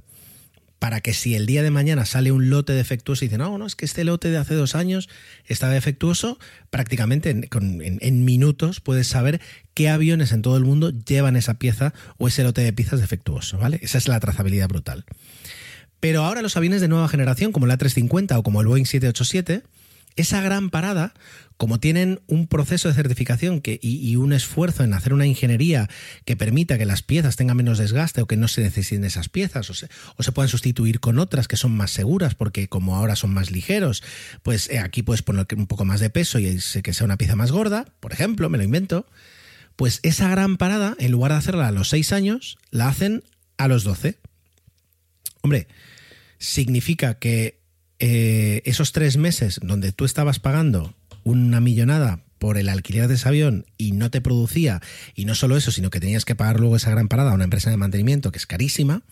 para 0.79 1.01
que 1.01 1.13
si 1.13 1.35
el 1.35 1.45
día 1.45 1.61
de 1.61 1.71
mañana 1.71 2.05
sale 2.05 2.31
un 2.31 2.49
lote 2.49 2.73
defectuoso 2.73 3.23
y 3.23 3.27
dice, 3.27 3.37
no, 3.37 3.57
no, 3.57 3.65
es 3.65 3.75
que 3.75 3.85
este 3.85 4.05
lote 4.05 4.31
de 4.31 4.37
hace 4.37 4.55
dos 4.55 4.75
años 4.75 5.09
estaba 5.45 5.73
defectuoso, 5.73 6.39
prácticamente 6.69 7.29
en 7.29 8.25
minutos 8.25 8.79
puedes 8.79 9.07
saber 9.07 9.41
qué 9.73 9.89
aviones 9.89 10.31
en 10.31 10.41
todo 10.41 10.57
el 10.57 10.63
mundo 10.63 10.91
llevan 10.91 11.35
esa 11.35 11.55
pieza 11.55 11.93
o 12.17 12.27
ese 12.29 12.43
lote 12.43 12.61
de 12.61 12.73
piezas 12.73 13.01
defectuoso, 13.01 13.57
¿vale? 13.57 13.79
Esa 13.81 13.97
es 13.97 14.07
la 14.07 14.19
trazabilidad 14.19 14.69
brutal. 14.69 15.05
Pero 15.99 16.23
ahora 16.23 16.41
los 16.41 16.55
aviones 16.55 16.79
de 16.79 16.87
nueva 16.87 17.09
generación, 17.09 17.51
como 17.51 17.65
el 17.65 17.73
A350 17.73 18.37
o 18.37 18.43
como 18.43 18.61
el 18.61 18.67
Boeing 18.67 18.85
787, 18.85 19.63
esa 20.19 20.41
gran 20.41 20.69
parada, 20.69 21.13
como 21.55 21.79
tienen 21.79 22.21
un 22.27 22.47
proceso 22.47 22.87
de 22.87 22.93
certificación 22.93 23.61
y, 23.63 24.15
un 24.15 24.33
esfuerzo 24.33 24.83
en 24.83 24.93
hacer 24.93 25.13
una 25.13 25.25
ingeniería 25.25 25.89
que 26.25 26.35
permita 26.35 26.77
que 26.77 26.85
las 26.85 27.03
piezas 27.03 27.35
tengan 27.35 27.57
menos 27.57 27.77
desgaste 27.77 28.21
o 28.21 28.27
que 28.27 28.37
no 28.37 28.47
se 28.47 28.61
necesiten 28.61 29.03
esas 29.03 29.29
piezas 29.29 29.69
o 29.69 29.73
se, 29.73 30.31
puedan 30.31 30.49
sustituir 30.49 30.99
con 30.99 31.19
otras 31.19 31.47
que 31.47 31.57
son 31.57 31.75
más 31.75 31.91
seguras 31.91 32.35
porque 32.35 32.67
como 32.67 32.95
ahora 32.95 33.15
son 33.15 33.33
más 33.33 33.51
ligeros, 33.51 34.03
pues 34.43 34.69
eh, 34.69 34.79
aquí 34.79 35.03
puedes 35.03 35.21
poner 35.21 35.47
un 35.55 35.67
poco 35.67 35.85
más 35.85 35.99
de 35.99 36.09
peso 36.09 36.39
y 36.39 36.59
que 36.83 36.93
sea 36.93 37.05
una 37.05 37.17
pieza 37.17 37.35
más 37.35 37.51
gorda, 37.51 37.85
por 37.99 38.13
ejemplo, 38.13 38.49
me 38.49 38.57
lo 38.57 38.63
invento, 38.63 39.05
pues 39.75 39.99
esa 40.03 40.29
gran 40.29 40.57
parada, 40.57 40.95
en 40.99 41.11
lugar 41.11 41.31
de 41.31 41.37
hacerla 41.37 41.67
a 41.67 41.71
los 41.71 41.89
6 41.89 42.13
años, 42.13 42.57
la 42.71 42.89
hacen 42.89 43.23
a 43.57 43.67
los 43.67 43.83
12. 43.83 44.17
Hombre, 45.41 45.67
significa 46.37 47.19
que 47.19 47.58
eh, 47.99 48.61
esos 48.65 48.91
tres 48.91 49.17
meses 49.17 49.59
donde 49.61 49.91
tú 49.91 50.05
estabas 50.05 50.39
pagando 50.39 50.95
una 51.23 51.59
millonada 51.59 52.23
por 52.39 52.57
el 52.57 52.69
alquiler 52.69 53.07
de 53.07 53.15
ese 53.15 53.27
avión 53.27 53.65
y 53.77 53.91
no 53.91 54.09
te 54.09 54.21
producía, 54.21 54.81
y 55.13 55.25
no 55.25 55.35
solo 55.35 55.57
eso, 55.57 55.71
sino 55.71 55.89
que 55.89 55.99
tenías 55.99 56.23
que 56.23 56.35
pagar 56.35 56.59
luego 56.59 56.77
esa 56.77 56.91
gran 56.91 57.09
parada 57.09 57.31
a 57.31 57.35
una 57.35 57.43
empresa 57.43 57.69
de 57.69 57.77
mantenimiento 57.77 58.31
que 58.31 58.37
es 58.37 58.47
carísima, 58.47 59.03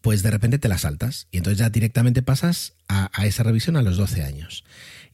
pues 0.00 0.22
de 0.22 0.30
repente 0.30 0.58
te 0.58 0.68
la 0.68 0.78
saltas 0.78 1.28
y 1.30 1.36
entonces 1.36 1.58
ya 1.58 1.68
directamente 1.68 2.22
pasas 2.22 2.72
a, 2.88 3.10
esa 3.26 3.42
revisión 3.42 3.76
a 3.76 3.82
los 3.82 3.98
12 3.98 4.22
años. 4.24 4.64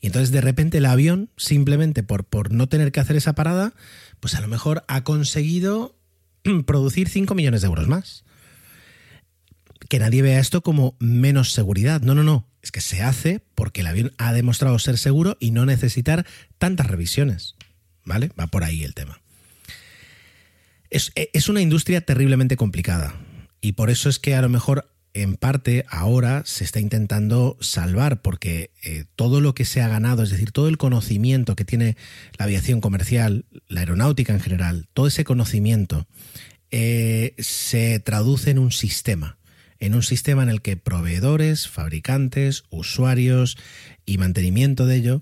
Y 0.00 0.06
entonces 0.06 0.30
de 0.30 0.40
repente 0.40 0.78
el 0.78 0.86
avión, 0.86 1.30
simplemente 1.36 2.04
por, 2.04 2.24
por 2.24 2.52
no 2.52 2.68
tener 2.68 2.92
que 2.92 3.00
hacer 3.00 3.16
esa 3.16 3.34
parada, 3.34 3.72
pues 4.20 4.36
a 4.36 4.40
lo 4.40 4.46
mejor 4.46 4.84
ha 4.86 5.02
conseguido 5.02 5.96
producir 6.66 7.08
5 7.08 7.34
millones 7.34 7.62
de 7.62 7.66
euros 7.66 7.88
más 7.88 8.24
que 9.88 9.98
nadie 9.98 10.22
vea 10.22 10.40
esto 10.40 10.62
como 10.62 10.96
menos 10.98 11.52
seguridad. 11.52 12.00
No, 12.00 12.14
no, 12.14 12.22
no. 12.22 12.46
Es 12.66 12.72
que 12.72 12.80
se 12.80 13.00
hace 13.00 13.44
porque 13.54 13.82
el 13.82 13.86
avión 13.86 14.12
ha 14.18 14.32
demostrado 14.32 14.76
ser 14.80 14.98
seguro 14.98 15.36
y 15.38 15.52
no 15.52 15.64
necesitar 15.66 16.26
tantas 16.58 16.88
revisiones. 16.88 17.54
¿Vale? 18.04 18.32
Va 18.38 18.48
por 18.48 18.64
ahí 18.64 18.82
el 18.82 18.92
tema. 18.92 19.20
Es, 20.90 21.12
es 21.14 21.48
una 21.48 21.60
industria 21.60 22.00
terriblemente 22.00 22.56
complicada. 22.56 23.14
Y 23.60 23.74
por 23.74 23.88
eso 23.88 24.08
es 24.08 24.18
que 24.18 24.34
a 24.34 24.42
lo 24.42 24.48
mejor 24.48 24.90
en 25.14 25.36
parte 25.36 25.86
ahora 25.88 26.42
se 26.44 26.64
está 26.64 26.80
intentando 26.80 27.56
salvar, 27.60 28.20
porque 28.20 28.72
eh, 28.82 29.04
todo 29.14 29.40
lo 29.40 29.54
que 29.54 29.64
se 29.64 29.80
ha 29.80 29.86
ganado, 29.86 30.24
es 30.24 30.30
decir, 30.30 30.50
todo 30.50 30.66
el 30.66 30.76
conocimiento 30.76 31.54
que 31.54 31.64
tiene 31.64 31.96
la 32.36 32.46
aviación 32.46 32.80
comercial, 32.80 33.44
la 33.68 33.78
aeronáutica 33.78 34.32
en 34.32 34.40
general, 34.40 34.88
todo 34.92 35.06
ese 35.06 35.22
conocimiento 35.22 36.08
eh, 36.72 37.36
se 37.38 38.00
traduce 38.00 38.50
en 38.50 38.58
un 38.58 38.72
sistema 38.72 39.38
en 39.80 39.94
un 39.94 40.02
sistema 40.02 40.42
en 40.42 40.48
el 40.48 40.62
que 40.62 40.76
proveedores, 40.76 41.68
fabricantes, 41.68 42.64
usuarios 42.70 43.56
y 44.04 44.18
mantenimiento 44.18 44.86
de 44.86 44.96
ello 44.96 45.20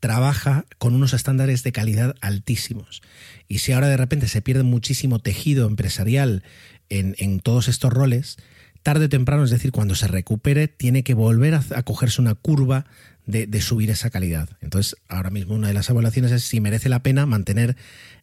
trabaja 0.00 0.66
con 0.76 0.94
unos 0.94 1.14
estándares 1.14 1.62
de 1.62 1.72
calidad 1.72 2.14
altísimos. 2.20 3.00
Y 3.48 3.60
si 3.60 3.72
ahora 3.72 3.88
de 3.88 3.96
repente 3.96 4.28
se 4.28 4.42
pierde 4.42 4.62
muchísimo 4.62 5.18
tejido 5.18 5.66
empresarial 5.66 6.42
en, 6.90 7.40
todos 7.40 7.68
estos 7.68 7.90
roles, 7.92 8.36
tarde 8.82 9.06
o 9.06 9.08
temprano, 9.08 9.44
es 9.44 9.50
decir, 9.50 9.72
cuando 9.72 9.94
se 9.94 10.06
recupere, 10.06 10.68
tiene 10.68 11.04
que 11.04 11.14
volver 11.14 11.54
a, 11.54 11.82
cogerse 11.84 12.20
una 12.20 12.34
curva 12.34 12.84
de, 13.24 13.46
de, 13.46 13.60
subir 13.62 13.90
esa 13.90 14.10
calidad. 14.10 14.50
Entonces, 14.60 14.96
ahora 15.08 15.30
mismo 15.30 15.54
una 15.54 15.68
de 15.68 15.74
las 15.74 15.88
evaluaciones 15.88 16.32
es 16.32 16.44
si 16.44 16.60
merece 16.60 16.90
la 16.90 17.02
pena 17.02 17.24
mantener 17.24 17.74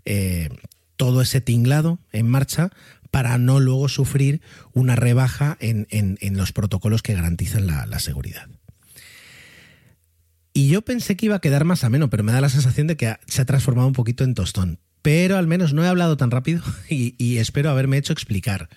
eh, 0.06 0.50
todo 0.98 1.24
ese 1.24 1.42
tinglado 1.42 1.98
en 2.12 2.30
marcha 2.30 2.70
para 3.12 3.38
no 3.38 3.59
luego 3.59 3.89
sufrir 3.89 4.41
una 4.74 4.95
rebaja 4.95 5.57
en, 5.59 5.86
en, 5.89 6.38
los 6.38 6.53
protocolos 6.53 7.03
que 7.03 7.14
garantizan 7.14 7.68
la, 7.68 7.86
la, 7.86 7.99
seguridad. 7.99 8.47
Y 10.53 10.70
yo 10.70 10.82
pensé 10.82 11.16
que 11.16 11.28
iba 11.28 11.36
a 11.36 11.41
quedar 11.41 11.66
más 11.66 11.84
ameno, 11.84 12.09
pero 12.09 12.24
me 12.24 12.32
da 12.32 12.41
la 12.41 12.49
sensación 12.49 12.88
de 12.88 12.97
que 12.97 13.18
se 13.28 13.41
ha 13.41 13.45
transformado 13.45 13.88
un 13.88 13.93
poquito 13.93 14.24
en 14.24 14.34
tostón. 14.34 14.80
Pero 15.01 15.38
al 15.38 15.47
menos 15.47 15.74
no 15.74 15.84
he 15.84 15.88
hablado 15.88 16.18
tan 16.18 16.32
rápido 16.32 16.62
y, 16.89 17.38
espero 17.38 17.70
haberme 17.70 17.97
hecho 17.97 18.14
explicar. 18.14 18.70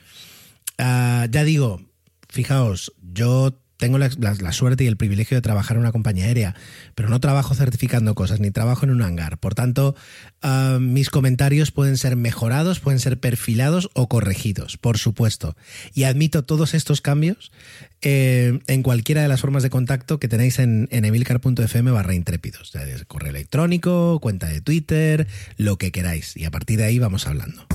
Uh, 0.78 1.30
ya 1.30 1.44
digo, 1.44 1.80
fijaos, 2.28 2.92
yo 3.00 3.63
tengo 3.84 3.98
la, 3.98 4.52
suerte 4.52 4.84
y 4.84 4.86
el 4.86 4.96
privilegio 4.96 5.36
de 5.36 5.42
trabajar 5.42 5.76
en 5.76 5.82
una 5.82 5.92
compañía 5.92 6.24
aérea, 6.24 6.54
pero 6.94 7.10
no 7.10 7.20
trabajo 7.20 7.54
certificando 7.54 8.14
cosas, 8.14 8.40
ni 8.40 8.50
trabajo 8.50 8.86
en 8.86 8.92
un 8.92 9.02
hangar. 9.02 9.36
Por 9.36 9.54
tanto, 9.54 9.94
uh, 10.42 10.80
mis 10.80 11.10
comentarios 11.10 11.70
pueden 11.70 11.98
ser 11.98 12.16
mejorados, 12.16 12.80
pueden 12.80 12.98
ser 12.98 13.20
perfilados 13.20 13.90
o 13.92 14.08
corregidos, 14.08 14.78
por 14.78 14.96
supuesto. 14.96 15.54
Y 15.92 16.04
admito 16.04 16.44
todos 16.44 16.72
estos 16.72 17.02
cambios 17.02 17.52
eh, 18.00 18.58
en 18.68 18.82
cualquiera 18.82 19.20
de 19.20 19.28
las 19.28 19.42
formas 19.42 19.62
de 19.62 19.68
contacto 19.68 20.18
que 20.18 20.28
tenéis 20.28 20.60
en, 20.60 20.88
en 20.90 21.04
emilcar.fm 21.04 21.90
barra 21.90 22.14
intrépidos. 22.14 22.72
Correo 23.06 23.28
electrónico, 23.28 24.18
cuenta 24.18 24.46
de 24.46 24.62
Twitter, 24.62 25.26
lo 25.58 25.76
que 25.76 25.92
queráis. 25.92 26.38
Y 26.38 26.46
a 26.46 26.50
partir 26.50 26.78
de 26.78 26.84
ahí 26.84 26.98
vamos 26.98 27.26
hablando. 27.26 27.66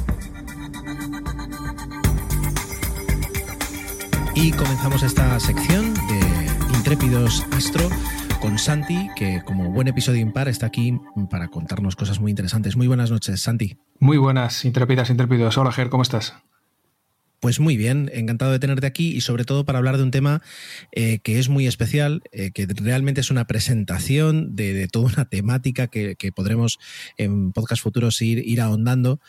Y 4.35 4.51
comenzamos 4.51 5.03
esta 5.03 5.39
sección 5.39 5.93
de 5.93 6.75
Intrépidos 6.75 7.45
Astro 7.51 7.89
con 8.39 8.57
Santi, 8.57 9.09
que 9.15 9.41
como 9.43 9.71
buen 9.71 9.87
episodio 9.87 10.21
impar 10.21 10.47
está 10.47 10.67
aquí 10.67 10.97
para 11.29 11.49
contarnos 11.49 11.95
cosas 11.95 12.19
muy 12.19 12.31
interesantes. 12.31 12.77
Muy 12.77 12.87
buenas 12.87 13.11
noches, 13.11 13.41
Santi. 13.41 13.77
Muy 13.99 14.17
buenas, 14.17 14.63
intrépidas, 14.65 15.09
intrépidos. 15.09 15.57
Hola, 15.57 15.71
Ger, 15.71 15.89
¿cómo 15.89 16.03
estás? 16.03 16.35
Pues 17.39 17.61
muy 17.61 17.77
bien, 17.77 18.11
encantado 18.13 18.51
de 18.51 18.59
tenerte 18.59 18.85
aquí 18.85 19.15
y 19.15 19.21
sobre 19.21 19.45
todo 19.45 19.63
para 19.65 19.77
hablar 19.77 19.95
de 19.95 20.03
un 20.03 20.11
tema 20.11 20.41
eh, 20.91 21.19
que 21.19 21.39
es 21.39 21.47
muy 21.47 21.67
especial, 21.67 22.21
eh, 22.33 22.51
que 22.51 22.67
realmente 22.67 23.21
es 23.21 23.31
una 23.31 23.47
presentación 23.47 24.55
de, 24.57 24.87
toda 24.89 25.11
una 25.13 25.25
temática 25.25 25.87
que, 25.87 26.15
podremos 26.35 26.79
en 27.17 27.53
podcast 27.53 27.81
futuros 27.81 28.21
ir, 28.21 28.45
ir 28.45 28.59
ahondando, 28.59 29.21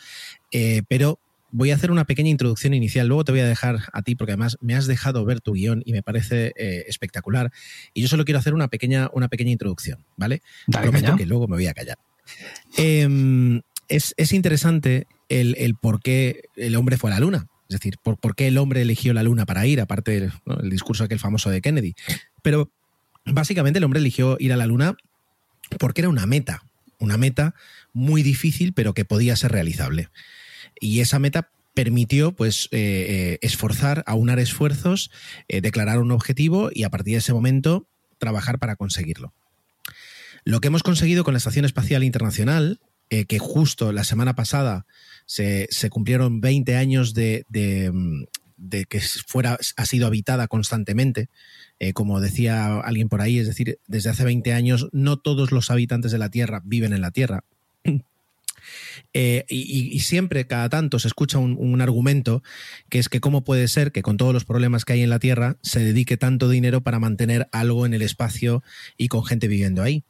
eh, 0.51 0.83
pero 0.89 1.19
voy 1.51 1.71
a 1.71 1.75
hacer 1.75 1.91
una 1.91 2.05
pequeña 2.05 2.29
introducción 2.29 2.73
inicial, 2.73 3.07
luego 3.07 3.25
te 3.25 3.31
voy 3.31 3.41
a 3.41 3.47
dejar 3.47 3.79
a 3.93 4.01
ti 4.01 4.15
porque 4.15 4.33
además 4.33 4.57
me 4.61 4.75
has 4.75 4.87
dejado 4.87 5.23
ver 5.25 5.41
tu 5.41 5.53
guion 5.53 5.83
y 5.85 5.93
me 5.93 6.03
parece 6.03 6.53
espectacular 6.55 7.51
y 7.93 8.01
yo 8.01 8.07
solo 8.07 8.25
quiero 8.25 8.39
hacer 8.39 8.53
una 8.53 8.67
pequeña, 8.67 9.09
una 9.13 9.27
pequeña 9.27 9.51
introducción, 9.51 10.05
¿vale? 10.17 10.41
Prometo 10.71 11.15
que 11.15 11.25
luego 11.25 11.47
me 11.47 11.55
voy 11.55 11.67
a 11.67 11.73
callar. 11.73 11.97
Em, 12.77 13.61
es, 13.87 14.13
interesante 14.31 15.07
el, 15.29 15.55
el 15.57 15.75
por 15.75 16.01
qué 16.01 16.43
el 16.55 16.75
hombre 16.75 16.97
fue 16.97 17.11
a 17.11 17.13
la 17.15 17.19
luna 17.19 17.47
es 17.71 17.79
decir, 17.79 17.95
¿por, 18.03 18.35
qué 18.35 18.47
el 18.47 18.57
hombre 18.57 18.81
eligió 18.81 19.13
la 19.13 19.23
luna 19.23 19.45
para 19.45 19.65
ir? 19.65 19.79
Aparte 19.79 20.11
del 20.11 20.69
discurso 20.69 21.05
aquel 21.05 21.19
famoso 21.19 21.49
de 21.49 21.61
Kennedy. 21.61 21.95
Pero 22.41 22.69
básicamente 23.25 23.77
el 23.77 23.85
hombre 23.85 24.01
eligió 24.01 24.35
ir 24.41 24.51
a 24.51 24.57
la 24.57 24.65
luna 24.65 24.97
porque 25.79 26.01
era 26.01 26.09
una 26.09 26.25
meta, 26.25 26.63
una 26.99 27.15
meta 27.15 27.55
muy 27.93 28.23
difícil 28.23 28.73
pero 28.73 28.93
que 28.93 29.05
podía 29.05 29.37
ser 29.37 29.53
realizable. 29.53 30.09
Y 30.81 30.99
esa 30.99 31.19
meta 31.19 31.51
permitió 31.73 32.33
pues 32.33 32.67
eh, 32.71 32.79
eh, 33.09 33.39
esforzar, 33.41 34.03
aunar 34.05 34.39
esfuerzos, 34.39 35.11
eh, 35.47 35.61
declarar 35.61 35.99
un 35.99 36.11
objetivo 36.11 36.69
y 36.73 36.83
a 36.83 36.89
partir 36.89 37.13
de 37.13 37.19
ese 37.19 37.33
momento 37.33 37.87
trabajar 38.17 38.59
para 38.59 38.75
conseguirlo. 38.75 39.33
Lo 40.43 40.59
que 40.59 40.67
hemos 40.67 40.83
conseguido 40.83 41.23
con 41.23 41.33
la 41.33 41.37
Estación 41.37 41.65
Espacial 41.65 42.03
Internacional, 42.03 42.79
que 43.09 43.39
justo 43.39 43.91
la 43.91 44.05
semana 44.05 44.35
pasada 44.35 44.85
se, 45.25 45.67
cumplieron 45.89 46.39
20 46.39 46.77
años 46.77 47.13
de, 47.13 47.45
que 48.89 49.01
fuera, 49.27 49.59
ha 49.75 49.85
sido 49.85 50.07
habitada 50.07 50.47
constantemente. 50.47 51.29
Como 51.93 52.21
decía 52.21 52.79
alguien 52.79 53.09
por 53.09 53.21
ahí, 53.21 53.37
es 53.37 53.47
decir, 53.47 53.79
desde 53.85 54.11
hace 54.11 54.23
20 54.23 54.53
años 54.53 54.87
no 54.93 55.17
todos 55.19 55.51
los 55.51 55.69
habitantes 55.69 56.13
de 56.13 56.19
la 56.19 56.29
Tierra 56.29 56.61
viven 56.63 56.93
en 56.93 57.01
la 57.01 57.11
Tierra. 57.11 57.43
Eh, 59.13 59.45
y, 59.49 59.99
siempre, 59.99 60.45
cada 60.47 60.69
tanto, 60.69 60.99
se 60.99 61.07
escucha 61.07 61.37
un, 61.37 61.81
argumento 61.81 62.43
que 62.89 62.99
es 62.99 63.09
que 63.09 63.19
cómo 63.19 63.43
puede 63.43 63.67
ser 63.67 63.91
que 63.91 64.03
con 64.03 64.17
todos 64.17 64.33
los 64.33 64.45
problemas 64.45 64.85
que 64.85 64.93
hay 64.93 65.01
en 65.01 65.09
la 65.09 65.19
Tierra 65.19 65.57
se 65.61 65.79
dedique 65.79 66.17
tanto 66.17 66.49
dinero 66.49 66.81
para 66.81 66.99
mantener 66.99 67.47
algo 67.51 67.85
en 67.85 67.93
el 67.93 68.01
espacio 68.01 68.63
y 68.97 69.07
con 69.07 69.25
gente 69.25 69.47
viviendo 69.47 69.81
ahí. 69.81 70.03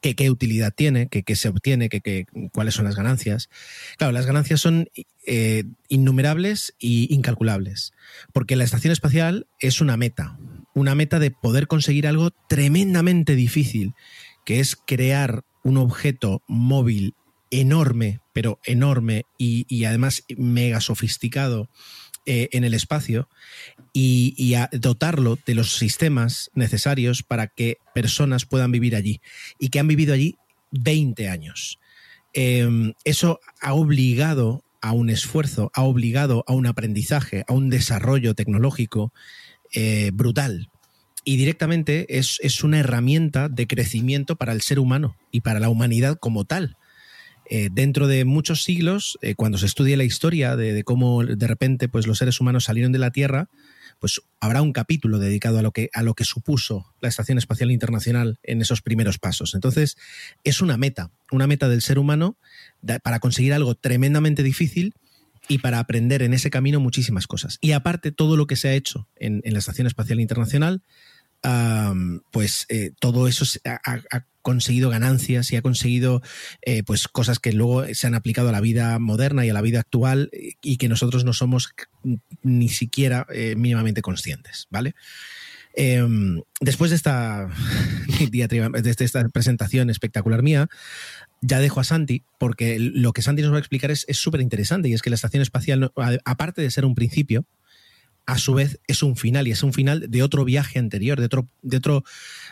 Qué, 0.00 0.30
utilidad 0.30 0.72
tiene, 0.74 1.08
qué, 1.08 1.36
se 1.36 1.48
obtiene, 1.48 1.88
qué, 1.88 2.26
cuáles 2.52 2.74
son 2.74 2.84
las 2.84 2.94
ganancias. 2.94 3.50
Claro, 3.98 4.12
las 4.12 4.26
ganancias 4.26 4.60
son 4.60 4.88
eh, 5.26 5.64
innumerables 5.88 6.74
e 6.80 7.08
incalculables, 7.10 7.92
porque 8.32 8.54
la 8.54 8.64
estación 8.64 8.92
espacial 8.92 9.48
es 9.58 9.80
una 9.80 9.96
meta, 9.96 10.38
una 10.72 10.94
meta 10.94 11.18
de 11.18 11.32
poder 11.32 11.66
conseguir 11.66 12.06
algo 12.06 12.30
tremendamente 12.48 13.34
difícil, 13.34 13.94
que 14.46 14.60
es 14.60 14.76
crear 14.76 15.42
un 15.62 15.76
objeto 15.76 16.42
móvil 16.46 17.14
enorme, 17.50 18.20
pero 18.32 18.58
enorme 18.64 19.24
y, 19.36 19.84
además 19.84 20.24
mega 20.36 20.80
sofisticado 20.80 21.68
eh, 22.26 22.48
en 22.52 22.64
el 22.64 22.74
espacio 22.74 23.28
y, 23.92 24.54
a 24.54 24.68
dotarlo 24.72 25.38
de 25.46 25.54
los 25.54 25.76
sistemas 25.76 26.50
necesarios 26.54 27.22
para 27.22 27.46
que 27.46 27.78
personas 27.94 28.46
puedan 28.46 28.72
vivir 28.72 28.94
allí 28.96 29.20
y 29.58 29.68
que 29.68 29.80
han 29.80 29.88
vivido 29.88 30.14
allí 30.14 30.36
20 30.70 31.28
años. 31.28 31.78
Em, 32.32 32.92
eso 33.04 33.40
ha 33.60 33.74
obligado 33.74 34.62
a 34.80 34.92
un 34.92 35.10
esfuerzo, 35.10 35.70
ha 35.74 35.82
obligado 35.82 36.44
a 36.46 36.52
un 36.52 36.66
aprendizaje, 36.66 37.44
a 37.48 37.52
un 37.52 37.70
desarrollo 37.70 38.34
tecnológico 38.34 39.12
eh, 39.72 40.10
brutal. 40.12 40.70
Y 41.24 41.36
directamente 41.36 42.18
es, 42.18 42.38
es, 42.40 42.64
una 42.64 42.78
herramienta 42.78 43.48
de 43.48 43.66
crecimiento 43.66 44.36
para 44.36 44.52
el 44.52 44.62
ser 44.62 44.78
humano 44.78 45.16
y 45.30 45.42
para 45.42 45.60
la 45.60 45.68
humanidad 45.68 46.16
como 46.18 46.44
tal. 46.44 46.77
Eh, 47.50 47.70
dentro 47.72 48.06
de 48.06 48.24
muchos 48.24 48.62
siglos, 48.62 49.18
eh, 49.22 49.34
cuando 49.34 49.56
se 49.56 49.66
estudie 49.66 49.96
la 49.96 50.04
historia 50.04 50.54
de, 50.54 50.84
cómo 50.84 51.24
de 51.24 51.46
repente 51.46 51.88
pues, 51.88 52.06
los 52.06 52.18
seres 52.18 52.40
humanos 52.40 52.64
salieron 52.64 52.92
de 52.92 52.98
la 52.98 53.10
Tierra, 53.10 53.48
pues 54.00 54.20
habrá 54.38 54.60
un 54.60 54.72
capítulo 54.72 55.18
dedicado 55.18 55.58
a 55.58 55.62
lo 55.62 55.72
que, 55.72 55.88
a 55.94 56.02
lo 56.02 56.14
que 56.14 56.24
supuso 56.24 56.92
la 57.00 57.08
Estación 57.08 57.38
Espacial 57.38 57.70
Internacional 57.70 58.38
en 58.42 58.60
esos 58.60 58.82
primeros 58.82 59.18
pasos. 59.18 59.54
Entonces, 59.54 59.96
es 60.44 60.60
una 60.60 60.76
meta, 60.76 61.10
una 61.32 61.46
meta 61.46 61.68
del 61.68 61.82
ser 61.82 61.98
humano 61.98 62.36
para 63.02 63.18
conseguir 63.18 63.54
algo 63.54 63.74
tremendamente 63.74 64.42
difícil 64.42 64.94
y 65.48 65.58
para 65.58 65.78
aprender 65.78 66.22
en 66.22 66.34
ese 66.34 66.50
camino 66.50 66.80
muchísimas 66.80 67.26
cosas. 67.26 67.58
Y 67.60 67.72
aparte, 67.72 68.12
todo 68.12 68.36
lo 68.36 68.46
que 68.46 68.56
se 68.56 68.68
ha 68.68 68.74
hecho 68.74 69.08
en, 69.16 69.42
la 69.44 69.58
Estación 69.58 69.86
Espacial 69.86 70.20
Internacional, 70.20 70.82
pues 72.30 72.66
eh, 72.68 72.92
todo 73.00 73.26
eso 73.26 73.44
ha, 73.64 74.24
conseguido 74.48 74.88
ganancias 74.88 75.52
y 75.52 75.56
ha 75.56 75.62
conseguido 75.62 76.22
eh, 76.62 76.82
pues 76.82 77.06
cosas 77.06 77.38
que 77.38 77.52
luego 77.52 77.84
se 77.92 78.06
han 78.06 78.14
aplicado 78.14 78.48
a 78.48 78.52
la 78.52 78.62
vida 78.62 78.98
moderna 78.98 79.44
y 79.44 79.50
a 79.50 79.52
la 79.52 79.60
vida 79.60 79.80
actual 79.80 80.30
y 80.62 80.78
que 80.78 80.88
nosotros 80.88 81.26
no 81.26 81.34
somos 81.34 81.74
ni 82.42 82.70
siquiera 82.70 83.26
eh, 83.30 83.56
mínimamente 83.56 84.00
conscientes, 84.00 84.66
¿vale? 84.70 84.94
Em, 85.74 86.40
después 86.62 86.88
de 86.90 86.96
esta, 86.96 87.50
de 88.30 88.96
esta 88.98 89.28
presentación 89.28 89.90
espectacular 89.90 90.42
mía, 90.42 90.70
ya 91.42 91.60
dejo 91.60 91.80
a 91.80 91.84
Santi, 91.84 92.22
porque 92.38 92.78
lo 92.78 93.12
que 93.12 93.20
Santi 93.20 93.42
nos 93.42 93.52
va 93.52 93.56
a 93.56 93.60
explicar 93.60 93.90
es 93.90 94.06
súper 94.12 94.40
interesante 94.40 94.88
y 94.88 94.94
es 94.94 95.02
que 95.02 95.10
la 95.10 95.16
estación 95.16 95.42
espacial, 95.42 95.92
aparte 96.24 96.62
de 96.62 96.70
ser 96.70 96.86
un 96.86 96.94
principio, 96.94 97.44
a 98.28 98.36
su 98.36 98.52
vez 98.52 98.78
es 98.86 99.02
un 99.02 99.16
final 99.16 99.48
y 99.48 99.52
es 99.52 99.62
un 99.62 99.72
final 99.72 100.04
de 100.10 100.22
otro 100.22 100.44
viaje 100.44 100.78
anterior, 100.78 101.18
de 101.18 101.24
otro, 101.24 101.48
de 101.62 101.78
otro, 101.78 102.04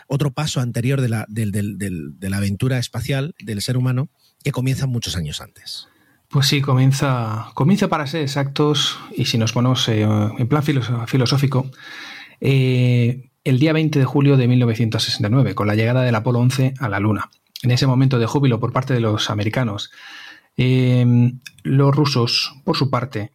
otro 0.07 0.31
paso 0.31 0.59
anterior 0.59 1.01
de 1.01 1.09
la, 1.09 1.25
de 1.27 2.29
la 2.29 2.37
aventura 2.37 2.77
espacial 2.77 3.35
del 3.39 3.61
ser 3.61 3.77
humano 3.77 4.09
que 4.43 4.51
comienza 4.51 4.87
muchos 4.87 5.15
años 5.15 5.41
antes. 5.41 5.87
Pues 6.29 6.47
sí, 6.47 6.61
comienza, 6.61 7.51
comienza 7.53 7.87
para 7.87 8.05
ser 8.05 8.21
exactos 8.21 8.97
y 9.15 9.25
si 9.25 9.37
nos 9.37 9.53
ponemos 9.53 9.87
eh, 9.87 10.01
en 10.01 10.47
plan 10.47 10.61
filosófico, 10.61 11.71
eh, 12.41 13.29
el 13.45 13.59
día 13.59 13.71
20 13.71 13.97
de 13.97 14.05
julio 14.05 14.35
de 14.35 14.47
1969, 14.47 15.55
con 15.55 15.67
la 15.67 15.75
llegada 15.75 16.01
del 16.03 16.15
Apolo 16.15 16.39
11 16.39 16.73
a 16.79 16.89
la 16.89 16.99
Luna. 16.99 17.29
En 17.63 17.71
ese 17.71 17.87
momento 17.87 18.19
de 18.19 18.25
júbilo 18.25 18.59
por 18.59 18.73
parte 18.73 18.93
de 18.93 18.99
los 18.99 19.29
americanos, 19.29 19.89
eh, 20.57 21.31
los 21.63 21.95
rusos, 21.95 22.55
por 22.65 22.75
su 22.75 22.89
parte, 22.89 23.31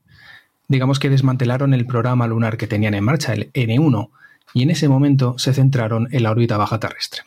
digamos 0.69 0.99
que 0.99 1.09
desmantelaron 1.09 1.73
el 1.73 1.87
programa 1.87 2.27
lunar 2.27 2.59
que 2.59 2.67
tenían 2.67 2.93
en 2.93 3.05
marcha, 3.05 3.33
el 3.33 3.51
N1, 3.55 4.11
y 4.55 4.63
en 4.63 4.71
ese 4.71 4.89
momento 4.89 5.39
se 5.39 5.55
centraron 5.55 6.09
en 6.13 6.23
la 6.23 6.31
órbita 6.31 6.57
baja 6.57 6.79
terrestre. 6.81 7.23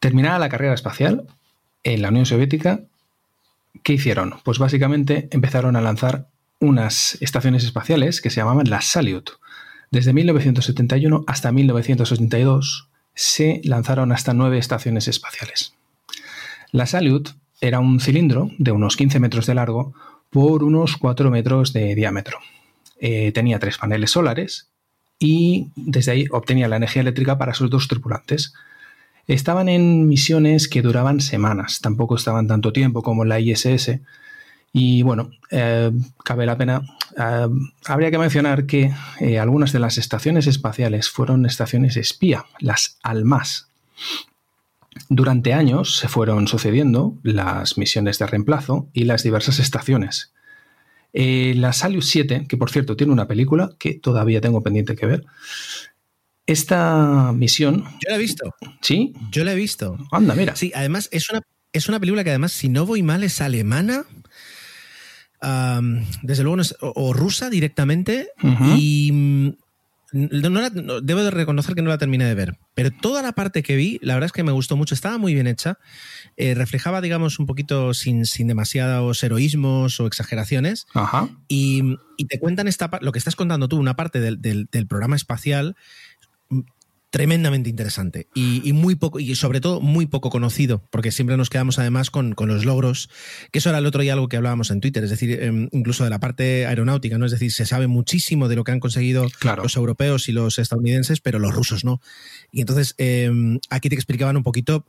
Terminada 0.00 0.38
la 0.38 0.48
carrera 0.48 0.74
espacial, 0.74 1.26
en 1.82 2.02
la 2.02 2.08
Unión 2.08 2.26
Soviética, 2.26 2.80
¿qué 3.82 3.94
hicieron? 3.94 4.34
Pues 4.44 4.58
básicamente 4.58 5.28
empezaron 5.32 5.76
a 5.76 5.80
lanzar 5.80 6.28
unas 6.60 7.16
estaciones 7.20 7.64
espaciales 7.64 8.20
que 8.20 8.30
se 8.30 8.36
llamaban 8.36 8.68
las 8.68 8.86
Salyut. 8.86 9.30
Desde 9.90 10.12
1971 10.12 11.24
hasta 11.26 11.52
1982 11.52 12.88
se 13.14 13.60
lanzaron 13.64 14.12
hasta 14.12 14.34
nueve 14.34 14.58
estaciones 14.58 15.08
espaciales. 15.08 15.74
La 16.70 16.86
Salyut 16.86 17.30
era 17.60 17.80
un 17.80 17.98
cilindro 18.00 18.50
de 18.58 18.72
unos 18.72 18.96
15 18.96 19.18
metros 19.20 19.46
de 19.46 19.54
largo 19.54 19.94
por 20.30 20.62
unos 20.62 20.96
4 20.96 21.30
metros 21.30 21.72
de 21.72 21.94
diámetro. 21.94 22.38
Eh, 23.00 23.32
tenía 23.32 23.58
tres 23.58 23.78
paneles 23.78 24.10
solares 24.10 24.68
y 25.18 25.68
desde 25.74 26.12
ahí 26.12 26.26
obtenía 26.30 26.68
la 26.68 26.76
energía 26.76 27.02
eléctrica 27.02 27.38
para 27.38 27.54
sus 27.54 27.70
dos 27.70 27.88
tripulantes. 27.88 28.54
Estaban 29.26 29.68
en 29.68 30.08
misiones 30.08 30.68
que 30.68 30.82
duraban 30.82 31.20
semanas, 31.20 31.80
tampoco 31.80 32.16
estaban 32.16 32.46
tanto 32.46 32.72
tiempo 32.72 33.02
como 33.02 33.24
la 33.24 33.40
ISS. 33.40 34.00
Y 34.72 35.02
bueno, 35.02 35.30
eh, 35.50 35.90
cabe 36.24 36.46
la 36.46 36.56
pena, 36.56 36.82
eh, 37.16 37.48
habría 37.86 38.10
que 38.10 38.18
mencionar 38.18 38.66
que 38.66 38.92
algunas 39.40 39.72
de 39.72 39.80
las 39.80 39.98
estaciones 39.98 40.46
espaciales 40.46 41.08
fueron 41.08 41.46
estaciones 41.46 41.96
espía, 41.96 42.46
las 42.60 42.98
ALMAS. 43.02 43.68
Durante 45.08 45.54
años 45.54 45.96
se 45.96 46.08
fueron 46.08 46.48
sucediendo 46.48 47.14
las 47.22 47.78
misiones 47.78 48.18
de 48.18 48.26
reemplazo 48.26 48.88
y 48.92 49.04
las 49.04 49.22
diversas 49.22 49.58
estaciones. 49.58 50.32
Eh, 51.12 51.54
la 51.56 51.72
Salyut 51.72 52.02
7, 52.02 52.46
que 52.48 52.56
por 52.56 52.70
cierto 52.70 52.96
tiene 52.96 53.12
una 53.12 53.26
película 53.26 53.70
que 53.78 53.94
todavía 53.94 54.40
tengo 54.40 54.62
pendiente 54.62 54.96
que 54.96 55.06
ver. 55.06 55.24
Esta 56.46 57.32
misión. 57.34 57.84
Yo 57.84 58.10
la 58.10 58.16
he 58.16 58.18
visto. 58.18 58.54
¿Sí? 58.80 59.12
Yo 59.30 59.44
la 59.44 59.52
he 59.52 59.56
visto. 59.56 59.98
Anda, 60.10 60.34
mira. 60.34 60.56
Sí, 60.56 60.72
además 60.74 61.08
es 61.12 61.28
una, 61.30 61.42
es 61.72 61.88
una 61.88 62.00
película 62.00 62.24
que 62.24 62.30
además, 62.30 62.52
si 62.52 62.68
no 62.68 62.86
voy 62.86 63.02
mal, 63.02 63.22
es 63.22 63.40
alemana. 63.40 64.04
desde 66.22 66.42
luego, 66.42 66.62
o, 66.80 67.12
rusa 67.12 67.50
directamente. 67.50 68.28
Y 68.76 69.54
debo 70.12 71.22
de 71.22 71.30
reconocer 71.30 71.74
que 71.74 71.82
no 71.82 71.90
la 71.90 71.98
terminé 71.98 72.24
de 72.24 72.34
ver, 72.34 72.56
pero 72.74 72.90
toda 72.90 73.20
la 73.22 73.32
parte 73.32 73.62
que 73.62 73.76
vi, 73.76 73.98
la 74.02 74.14
verdad 74.14 74.26
es 74.26 74.32
que 74.32 74.42
me 74.42 74.52
gustó 74.52 74.76
mucho, 74.76 74.94
estaba 74.94 75.18
muy 75.18 75.34
bien 75.34 75.46
hecha, 75.46 75.78
eh, 76.38 76.54
reflejaba, 76.54 77.00
digamos, 77.00 77.38
un 77.38 77.46
poquito 77.46 77.92
sin, 77.92 78.24
sin 78.24 78.46
demasiados 78.46 79.22
heroísmos 79.22 80.00
o 80.00 80.06
exageraciones, 80.06 80.86
Y, 81.48 81.96
te 82.28 82.38
cuentan 82.40 82.66
esta 82.66 82.90
lo 83.00 83.12
que 83.12 83.18
estás 83.18 83.36
contando 83.36 83.68
tú, 83.68 83.76
una 83.76 83.94
parte 83.94 84.20
del, 84.20 84.40
del 84.40 84.86
programa 84.86 85.16
espacial 85.16 85.76
tremendamente 87.10 87.70
interesante 87.70 88.28
y, 88.34 88.72
muy 88.74 88.94
poco 88.94 89.18
y 89.18 89.34
sobre 89.34 89.60
todo 89.60 89.80
muy 89.80 90.06
poco 90.06 90.28
conocido 90.28 90.86
porque 90.90 91.10
siempre 91.10 91.38
nos 91.38 91.48
quedamos 91.48 91.78
además 91.78 92.10
con, 92.10 92.34
los 92.38 92.66
logros 92.66 93.08
que 93.50 93.60
eso 93.60 93.70
era 93.70 93.78
el 93.78 93.86
otro 93.86 94.02
día 94.02 94.12
algo 94.12 94.28
que 94.28 94.36
hablábamos 94.36 94.70
en 94.70 94.80
Twitter 94.80 95.02
es 95.04 95.10
decir 95.10 95.42
em, 95.42 95.68
incluso 95.72 96.04
de 96.04 96.10
la 96.10 96.20
parte 96.20 96.66
aeronáutica 96.66 97.16
no 97.16 97.24
es 97.24 97.32
decir 97.32 97.50
se 97.50 97.64
sabe 97.64 97.86
muchísimo 97.86 98.48
de 98.48 98.56
lo 98.56 98.64
que 98.64 98.72
han 98.72 98.80
conseguido 98.80 99.26
los 99.62 99.76
europeos 99.76 100.28
y 100.28 100.32
los 100.32 100.58
estadounidenses 100.58 101.20
pero 101.20 101.38
los 101.38 101.54
rusos 101.54 101.84
no. 101.84 102.00
Y 102.52 102.60
entonces 102.60 102.94
em, 102.98 103.58
aquí 103.70 103.88
te 103.88 103.94
explicaban 103.94 104.36
un 104.36 104.42
poquito 104.42 104.84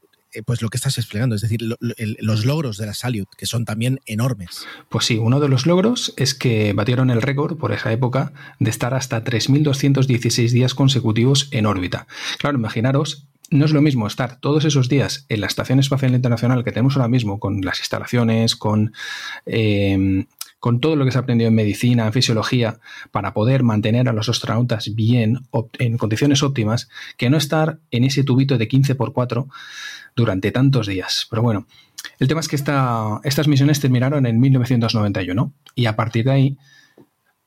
pues 0.46 0.62
lo 0.62 0.70
que 0.70 0.78
estás 0.78 0.98
explicando, 0.98 1.36
es 1.36 1.42
decir, 1.42 1.62
los 1.62 2.46
logros 2.46 2.78
de 2.78 2.86
la 2.86 2.94
Salyut, 2.94 3.30
que 3.38 3.46
son 3.46 3.66
también 3.66 4.00
enormes. 4.06 4.66
Pues 4.90 5.06
sí, 5.06 5.18
uno 5.18 5.40
de 5.40 5.50
los 5.50 5.66
logros 5.66 6.14
es 6.18 6.34
que 6.36 6.74
batieron 6.74 7.10
el 7.10 7.22
récord 7.22 7.58
por 7.58 7.72
esa 7.72 7.92
época 7.92 8.34
de 8.60 8.70
estar 8.70 8.94
hasta 8.94 9.24
3.216 9.24 10.52
días 10.52 10.76
consecutivos 10.76 11.50
en 11.52 11.66
órbita. 11.66 12.08
Claro, 12.38 12.58
imaginaros 12.58 13.28
no 13.52 13.66
es 13.66 13.72
lo 13.72 13.82
mismo 13.82 14.08
estar 14.08 14.40
todos 14.40 14.66
esos 14.66 14.90
días 14.90 15.26
en 15.30 15.42
la 15.42 15.48
Estación 15.48 15.80
Espacial 15.80 16.14
Internacional 16.14 16.64
que 16.64 16.72
tenemos 16.72 16.96
ahora 16.96 17.08
mismo, 17.08 17.40
con 17.40 17.62
las 17.62 17.80
instalaciones, 17.80 18.56
con, 18.56 18.94
em, 19.46 20.28
con 20.60 20.80
todo 20.80 20.96
lo 20.96 21.06
que 21.06 21.12
se 21.12 21.18
ha 21.18 21.22
aprendido 21.22 21.48
en 21.48 21.56
medicina, 21.56 22.06
en 22.06 22.14
fisiología, 22.14 22.80
para 23.12 23.34
poder 23.34 23.64
mantener 23.64 24.10
a 24.10 24.14
los 24.14 24.30
astronautas 24.30 24.94
bien, 24.94 25.40
en 25.80 25.98
condiciones 25.98 26.44
óptimas, 26.44 26.90
que 27.18 27.30
no 27.30 27.38
estar 27.38 27.80
en 27.92 28.04
ese 28.04 28.24
tubito 28.24 28.58
de 28.58 28.68
15 28.68 28.96
por 28.96 29.14
4 29.14 29.48
durante 30.20 30.52
tantos 30.52 30.88
días. 30.88 31.28
Pero 31.30 31.42
bueno, 31.42 31.66
el 32.20 32.28
tema 32.28 32.42
es 32.42 32.48
que 32.48 32.56
estas 32.56 33.48
misiones 33.48 33.80
terminaron 33.80 34.26
en 34.26 34.40
1991 34.40 35.54
y 35.76 35.86
a 35.86 35.96
partir 35.96 36.26
de 36.26 36.32
ahí, 36.32 36.58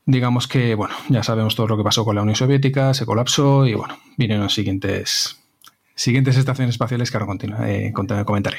digamos 0.07 0.49
que, 0.49 0.75
bueno, 0.75 0.95
ya 1.09 1.23
sabemos 1.23 1.55
todo 1.55 1.69
lo 1.69 1.77
que 1.77 1.85
pasó 1.85 2.05
con 2.05 2.17
la 2.17 2.23
Unión 2.23 2.37
Soviética, 2.37 2.95
se 2.95 3.07
colapsó 3.07 3.67
y 3.67 3.75
bueno, 3.75 3.99
vienen 4.17 4.41
las 4.41 4.55
siguientes, 4.55 5.37
siguientes 5.95 6.37
estaciones 6.37 6.75
espaciales 6.75 7.11
que 7.11 7.19
ahora 7.19 7.37
eh, 7.69 7.93
comentaré. 7.93 8.59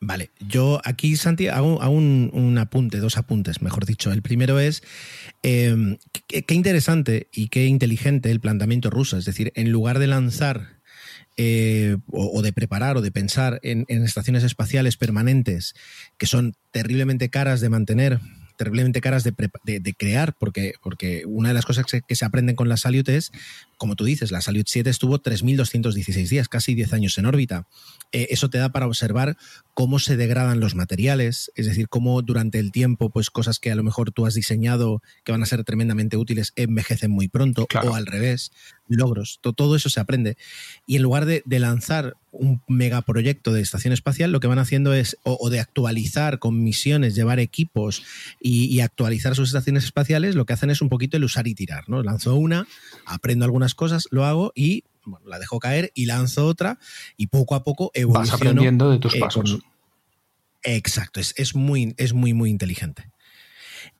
Vale, 0.00 0.30
yo 0.38 0.82
aquí, 0.84 1.16
Santi, 1.16 1.48
hago, 1.48 1.78
un, 1.78 2.58
apunte, 2.60 2.98
dos 2.98 3.16
apuntes, 3.16 3.62
mejor 3.62 3.86
dicho. 3.86 4.12
El 4.12 4.20
primero 4.20 4.58
es 4.58 4.82
eh, 5.42 5.96
qué 6.26 6.54
interesante 6.54 7.28
y 7.32 7.48
qué 7.48 7.64
inteligente 7.64 8.30
el 8.30 8.40
planteamiento 8.40 8.90
ruso. 8.90 9.16
Es 9.16 9.24
decir, 9.24 9.50
en 9.54 9.72
lugar 9.72 9.98
de 9.98 10.08
lanzar 10.08 10.74
eh, 11.36 11.96
o, 12.12 12.42
de 12.42 12.52
preparar 12.52 12.96
o 12.96 13.02
de 13.02 13.10
pensar 13.10 13.58
en, 13.62 13.84
estaciones 13.88 14.44
espaciales 14.44 14.96
permanentes 14.96 15.74
que 16.16 16.26
son 16.26 16.54
terriblemente 16.70 17.28
caras 17.28 17.60
de 17.60 17.68
mantener, 17.68 18.20
terriblemente 18.56 19.00
caras 19.00 19.24
de, 19.24 19.34
crear, 19.98 20.36
porque, 20.38 20.74
porque, 20.80 21.24
una 21.26 21.48
de 21.48 21.54
las 21.54 21.66
cosas 21.66 21.86
que 21.86 22.14
se, 22.14 22.24
aprenden 22.24 22.54
con 22.54 22.68
la 22.68 22.76
Salyut 22.76 23.08
es, 23.08 23.32
como 23.78 23.96
tú 23.96 24.04
dices, 24.04 24.30
la 24.30 24.42
Salyut 24.42 24.68
7 24.68 24.88
estuvo 24.88 25.20
3.216 25.20 26.28
días, 26.28 26.48
casi 26.48 26.74
10 26.74 26.92
años 26.92 27.18
en 27.18 27.26
órbita. 27.26 27.66
Eh, 28.14 28.28
eso 28.30 28.48
te 28.48 28.58
da 28.58 28.68
para 28.68 28.86
observar 28.86 29.36
cómo 29.74 29.98
se 29.98 30.16
degradan 30.16 30.60
los 30.60 30.76
materiales, 30.76 31.50
es 31.56 31.66
decir, 31.66 31.88
cómo 31.88 32.22
durante 32.22 32.60
el 32.60 32.70
tiempo, 32.70 33.10
pues 33.10 33.28
cosas 33.28 33.58
que 33.58 33.72
a 33.72 33.74
lo 33.74 33.82
mejor 33.82 34.12
tú 34.12 34.24
has 34.24 34.34
diseñado 34.34 35.02
que 35.24 35.32
van 35.32 35.42
a 35.42 35.46
ser 35.46 35.64
tremendamente 35.64 36.16
útiles 36.16 36.52
envejecen 36.54 37.10
muy 37.10 37.26
pronto, 37.26 37.66
o 37.82 37.94
al 37.96 38.06
revés, 38.06 38.52
logros, 38.86 39.40
todo 39.42 39.74
eso 39.74 39.90
se 39.90 39.98
aprende. 39.98 40.36
Y 40.86 40.94
en 40.94 41.02
lugar 41.02 41.26
de, 41.26 41.42
lanzar 41.58 42.16
un 42.30 42.62
megaproyecto 42.68 43.52
de 43.52 43.62
estación 43.62 43.92
espacial, 43.92 44.30
lo 44.30 44.38
que 44.38 44.46
van 44.46 44.60
haciendo 44.60 44.94
es, 44.94 45.16
o, 45.24 45.50
de 45.50 45.58
actualizar 45.58 46.38
con 46.38 46.62
misiones, 46.62 47.16
llevar 47.16 47.40
equipos 47.40 48.04
y, 48.40 48.78
actualizar 48.78 49.34
sus 49.34 49.48
estaciones 49.48 49.82
espaciales, 49.82 50.36
lo 50.36 50.46
que 50.46 50.52
hacen 50.52 50.70
es 50.70 50.82
un 50.82 50.88
poquito 50.88 51.16
el 51.16 51.24
usar 51.24 51.48
y 51.48 51.56
tirar, 51.56 51.88
¿no? 51.88 52.00
Lanzo 52.04 52.36
una, 52.36 52.68
aprendo 53.06 53.44
algunas 53.44 53.74
cosas, 53.74 54.06
lo 54.12 54.24
hago 54.24 54.52
y 54.54 54.84
bueno, 55.06 55.26
la 55.28 55.38
dejo 55.38 55.58
caer 55.58 55.90
y 55.94 56.06
lanzo 56.06 56.46
otra 56.46 56.78
y 57.16 57.28
poco 57.28 57.54
a 57.54 57.64
poco 57.64 57.90
evoluciono. 57.94 58.30
Vas 58.30 58.40
aprendiendo 58.40 58.90
de 58.90 58.98
tus 58.98 59.14
eh, 59.14 59.20
pasos. 59.20 59.58
exacto, 60.62 61.20
es, 61.20 61.34
es, 61.36 61.54
muy, 61.54 61.94
es 61.98 62.12
muy, 62.12 62.32
muy 62.32 62.50
inteligente. 62.50 63.10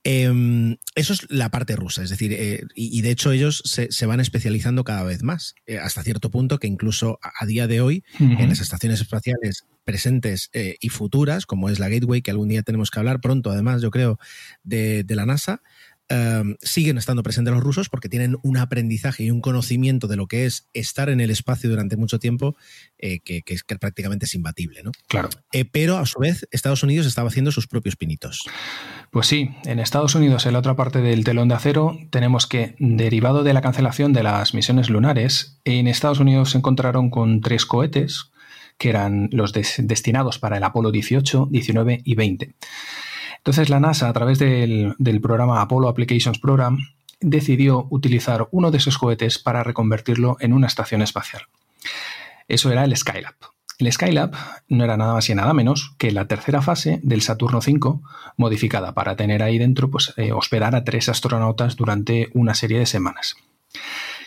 Em, 0.02 0.76
eso 0.94 1.12
es 1.12 1.30
la 1.30 1.50
parte 1.50 1.76
rusa, 1.76 2.02
es 2.02 2.10
decir, 2.10 2.32
eh, 2.32 2.62
y, 2.74 3.00
de 3.02 3.10
hecho 3.10 3.32
ellos 3.32 3.62
se, 3.64 4.06
van 4.06 4.20
especializando 4.20 4.84
cada 4.84 5.02
vez 5.02 5.22
más, 5.22 5.54
eh, 5.66 5.78
hasta 5.78 6.02
cierto 6.02 6.30
punto 6.30 6.58
que 6.58 6.66
incluso 6.66 7.18
a, 7.22 7.46
día 7.46 7.66
de 7.66 7.80
hoy, 7.80 8.04
en 8.18 8.48
las 8.48 8.60
estaciones 8.60 9.00
espaciales 9.00 9.66
presentes 9.84 10.50
y 10.80 10.88
futuras, 10.88 11.46
como 11.46 11.68
es 11.68 11.78
la 11.78 11.88
Gateway, 11.88 12.22
que 12.22 12.30
algún 12.30 12.48
día 12.48 12.62
tenemos 12.62 12.90
que 12.90 12.98
hablar 12.98 13.20
pronto, 13.20 13.50
además, 13.50 13.82
yo 13.82 13.90
creo, 13.90 14.18
de, 14.62 15.04
de 15.04 15.16
la 15.16 15.26
NASA, 15.26 15.62
Em, 16.10 16.56
siguen 16.60 16.98
estando 16.98 17.22
presentes 17.22 17.54
los 17.54 17.62
rusos 17.62 17.88
porque 17.88 18.10
tienen 18.10 18.36
un 18.42 18.58
aprendizaje 18.58 19.24
y 19.24 19.30
un 19.30 19.40
conocimiento 19.40 20.06
de 20.06 20.16
lo 20.16 20.26
que 20.26 20.44
es 20.44 20.68
estar 20.74 21.08
en 21.08 21.18
el 21.18 21.30
espacio 21.30 21.70
durante 21.70 21.96
mucho 21.96 22.18
tiempo 22.18 22.56
eh, 22.98 23.20
que, 23.20 23.42
es 23.46 23.64
prácticamente 23.64 24.26
es 24.26 24.34
imbatible, 24.34 24.82
¿no? 24.82 24.92
Claro. 25.08 25.30
Eh, 25.52 25.64
pero 25.64 25.96
a 25.96 26.04
su 26.04 26.18
vez, 26.18 26.46
Estados 26.50 26.82
Unidos 26.82 27.06
estaba 27.06 27.28
haciendo 27.28 27.52
sus 27.52 27.66
propios 27.66 27.96
pinitos. 27.96 28.42
Pues 29.10 29.28
sí, 29.28 29.56
en 29.64 29.78
Estados 29.78 30.14
Unidos, 30.14 30.44
en 30.44 30.52
la 30.52 30.58
otra 30.58 30.76
parte 30.76 31.00
del 31.00 31.24
telón 31.24 31.48
de 31.48 31.54
acero, 31.54 31.96
tenemos 32.10 32.46
que, 32.46 32.76
derivado 32.78 33.42
de 33.42 33.54
la 33.54 33.62
cancelación 33.62 34.12
de 34.12 34.24
las 34.24 34.52
misiones 34.52 34.90
lunares, 34.90 35.58
en 35.64 35.86
Estados 35.86 36.20
Unidos 36.20 36.50
se 36.50 36.58
encontraron 36.58 37.08
con 37.08 37.40
tres 37.40 37.64
cohetes 37.64 38.30
que 38.76 38.90
eran 38.90 39.30
los 39.32 39.52
destinados 39.52 40.38
para 40.38 40.58
el 40.58 40.64
Apolo 40.64 40.90
18, 40.90 41.48
19 41.50 42.02
y 42.04 42.14
20. 42.14 42.54
Entonces 43.44 43.68
la 43.68 43.78
NASA, 43.78 44.08
a 44.08 44.12
través 44.14 44.38
del, 44.38 44.96
programa 45.20 45.60
Apollo 45.60 45.90
Applications 45.90 46.38
Program, 46.38 46.78
decidió 47.20 47.86
utilizar 47.90 48.48
uno 48.52 48.70
de 48.70 48.78
esos 48.78 48.96
cohetes 48.96 49.38
para 49.38 49.62
reconvertirlo 49.62 50.38
en 50.40 50.54
una 50.54 50.66
estación 50.66 51.02
espacial. 51.02 51.42
Eso 52.48 52.72
era 52.72 52.84
el 52.84 52.96
Skylab. 52.96 53.34
El 53.78 53.92
Skylab 53.92 54.32
no 54.68 54.84
era 54.84 54.96
nada 54.96 55.12
más 55.12 55.28
y 55.28 55.34
nada 55.34 55.52
menos 55.52 55.94
que 55.98 56.10
la 56.10 56.26
tercera 56.26 56.62
fase 56.62 57.00
del 57.02 57.20
Saturno 57.20 57.58
V, 57.58 58.00
modificada 58.38 58.94
para 58.94 59.14
tener 59.14 59.42
ahí 59.42 59.58
dentro, 59.58 59.90
pues, 59.90 60.14
eh, 60.16 60.32
hospedar 60.32 60.74
a 60.74 60.84
tres 60.84 61.10
astronautas 61.10 61.76
durante 61.76 62.30
una 62.32 62.54
serie 62.54 62.78
de 62.78 62.86
semanas. 62.86 63.36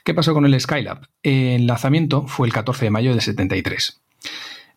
¿Qué 0.04 0.14
pasó 0.14 0.36
con 0.36 0.46
el 0.46 0.62
Skylab? 0.62 1.08
El 1.24 1.66
lanzamiento 1.66 2.28
fue 2.28 2.46
el 2.46 2.54
14 2.54 2.86
de 2.86 2.92
mayo 2.92 3.16
de 3.16 3.22
73. 3.22 4.00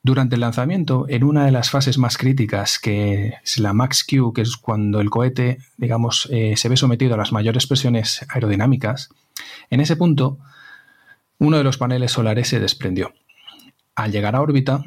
Durante 0.02 0.36
el 0.36 0.40
lanzamiento, 0.40 1.04
en 1.08 1.24
una 1.24 1.44
de 1.44 1.50
las 1.50 1.68
fases 1.68 1.98
más 1.98 2.16
críticas, 2.16 2.78
que 2.78 3.34
es 3.44 3.58
la 3.58 3.74
Max 3.74 4.04
Q, 4.08 4.32
que 4.32 4.40
es 4.40 4.56
cuando 4.56 5.00
el 5.00 5.10
cohete, 5.10 5.58
digamos, 5.76 6.26
eh, 6.30 6.54
se 6.56 6.70
ve 6.70 6.78
sometido 6.78 7.14
a 7.14 7.18
las 7.18 7.32
mayores 7.32 7.66
presiones 7.66 8.24
aerodinámicas, 8.30 9.10
en 9.68 9.80
ese 9.80 9.96
punto, 9.96 10.38
uno 11.38 11.58
de 11.58 11.64
los 11.64 11.76
paneles 11.76 12.12
solares 12.12 12.48
se 12.48 12.60
desprendió. 12.60 13.12
Al 13.94 14.10
llegar 14.10 14.36
a 14.36 14.40
órbita, 14.40 14.84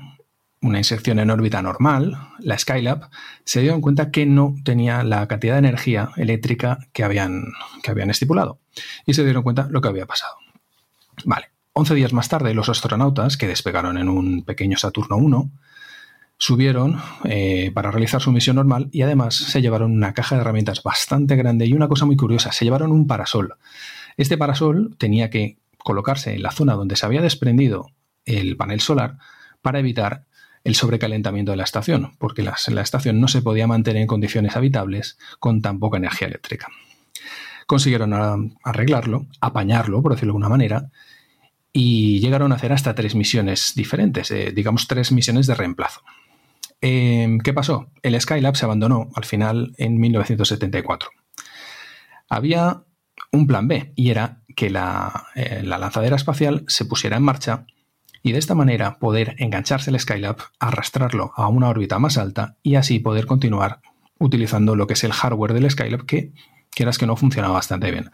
una 0.62 0.80
inserción 0.80 1.20
en 1.20 1.30
órbita 1.30 1.62
normal, 1.62 2.18
la 2.40 2.58
Skylab, 2.58 3.10
se 3.44 3.62
dio 3.62 3.76
en 3.76 3.82
cuenta 3.82 4.10
que 4.10 4.26
no 4.26 4.56
tenía 4.64 5.04
la 5.04 5.28
cantidad 5.28 5.54
de 5.54 5.60
energía 5.60 6.10
eléctrica 6.16 6.80
que 6.92 7.04
habían, 7.04 7.54
que 7.84 7.92
habían 7.92 8.10
estipulado. 8.10 8.60
Y 9.06 9.14
se 9.14 9.24
dieron 9.24 9.44
cuenta 9.44 9.68
lo 9.70 9.82
que 9.82 9.90
había 9.90 10.08
pasado. 10.08 10.36
Vale. 11.26 11.53
Once 11.76 11.96
días 11.96 12.14
más 12.14 12.30
tarde, 12.30 12.54
los 12.54 12.70
astronautas, 12.70 13.36
que 13.36 13.48
despegaron 13.48 13.98
en 13.98 14.08
un 14.08 14.44
pequeño 14.44 14.78
Saturno 14.78 15.18
1, 15.18 15.52
subieron 16.38 17.02
eh, 17.24 17.72
para 17.74 17.90
realizar 17.90 18.22
su 18.22 18.32
misión 18.32 18.58
normal 18.58 18.90
y 18.92 19.02
además 19.02 19.36
se 19.36 19.60
llevaron 19.60 19.92
una 19.92 20.14
caja 20.14 20.36
de 20.36 20.42
herramientas 20.42 20.84
bastante 20.84 21.36
grande 21.36 21.66
y 21.66 21.74
una 21.74 21.88
cosa 21.88 22.06
muy 22.06 22.16
curiosa, 22.16 22.52
se 22.52 22.64
llevaron 22.64 22.92
un 22.92 23.08
parasol. 23.08 23.56
Este 24.18 24.38
parasol 24.38 24.96
tenía 25.00 25.32
que 25.32 25.58
colocarse 25.80 26.36
en 26.36 26.44
la 26.44 26.52
zona 26.52 26.76
donde 26.76 26.96
se 26.96 27.08
había 27.08 27.24
desprendido 27.24 27.88
el 28.26 28.56
panel 28.56 28.80
solar 28.80 29.18
para 29.64 29.80
evitar 29.80 30.26
el 30.64 30.76
sobrecalentamiento 30.76 31.54
de 31.54 31.58
la 31.58 31.64
estación, 31.64 32.16
porque 32.20 32.44
la, 32.44 32.56
la 32.68 32.82
estación 32.82 33.20
no 33.20 33.28
se 33.28 33.42
podía 33.42 33.66
mantener 33.66 34.04
en 34.04 34.08
condiciones 34.08 34.56
habitables 34.56 35.18
con 35.40 35.64
tan 35.64 35.80
poca 35.80 35.98
energía 35.98 36.28
eléctrica. 36.28 36.68
Consiguieron 37.66 38.14
arreglarlo, 38.64 39.26
apañarlo, 39.42 40.04
por 40.04 40.12
decirlo 40.12 40.34
de 40.34 40.38
alguna 40.38 40.50
manera, 40.50 40.92
y 41.74 42.20
llegaron 42.20 42.52
a 42.52 42.56
hacer 42.56 42.72
hasta 42.72 42.94
tres 42.94 43.16
misiones 43.16 43.74
diferentes, 43.76 44.30
eh, 44.30 44.52
digamos 44.56 44.88
tres 44.88 45.12
misiones 45.12 45.48
de 45.48 45.56
reemplazo. 45.56 46.02
Em, 46.80 47.40
¿Qué 47.40 47.52
pasó? 47.52 47.90
El 48.04 48.20
Skylab 48.20 48.56
se 48.56 48.66
abandonó 48.66 49.10
al 49.16 49.26
final 49.26 49.74
en 49.78 50.00
1974. 50.00 51.10
Había 52.30 52.84
un 53.32 53.48
plan 53.48 53.68
B 53.68 53.92
y 53.96 54.12
era 54.12 54.42
que 54.56 54.70
la, 54.70 55.28
eh, 55.34 55.62
la 55.64 55.80
lanzadera 55.80 56.16
espacial 56.16 56.64
se 56.68 56.86
pusiera 56.86 57.18
en 57.18 57.24
marcha 57.24 57.66
y 58.22 58.32
de 58.32 58.40
esta 58.40 58.54
manera 58.54 59.00
poder 59.00 59.36
engancharse 59.40 59.90
el 59.90 60.00
Skylab, 60.00 60.38
arrastrarlo 60.60 61.34
a 61.36 61.48
una 61.48 61.70
órbita 61.70 61.98
más 62.00 62.18
alta 62.18 62.58
y 62.62 62.76
así 62.76 63.00
poder 63.00 63.26
continuar 63.26 63.82
utilizando 64.20 64.76
lo 64.76 64.86
que 64.88 64.94
es 64.94 65.04
el 65.04 65.12
hardware 65.12 65.54
del 65.54 65.70
Skylab 65.70 66.06
que 66.06 66.34
quieras 66.70 66.98
que 66.98 67.08
no 67.08 67.16
funciona 67.16 67.50
bastante 67.50 67.92
bien. 67.92 68.12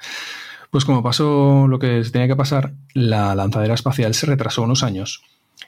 Pues 0.69 0.85
como 0.85 1.01
pasó 1.01 1.67
lo 1.67 1.79
que 1.79 2.03
se 2.03 2.11
tenía 2.11 2.27
que 2.27 2.35
pasar, 2.35 2.73
la 2.93 3.33
lanzadera 3.33 3.73
espacial 3.73 4.13
se 4.13 4.27
retrasó 4.27 4.61
unos 4.61 4.83
años 4.83 5.23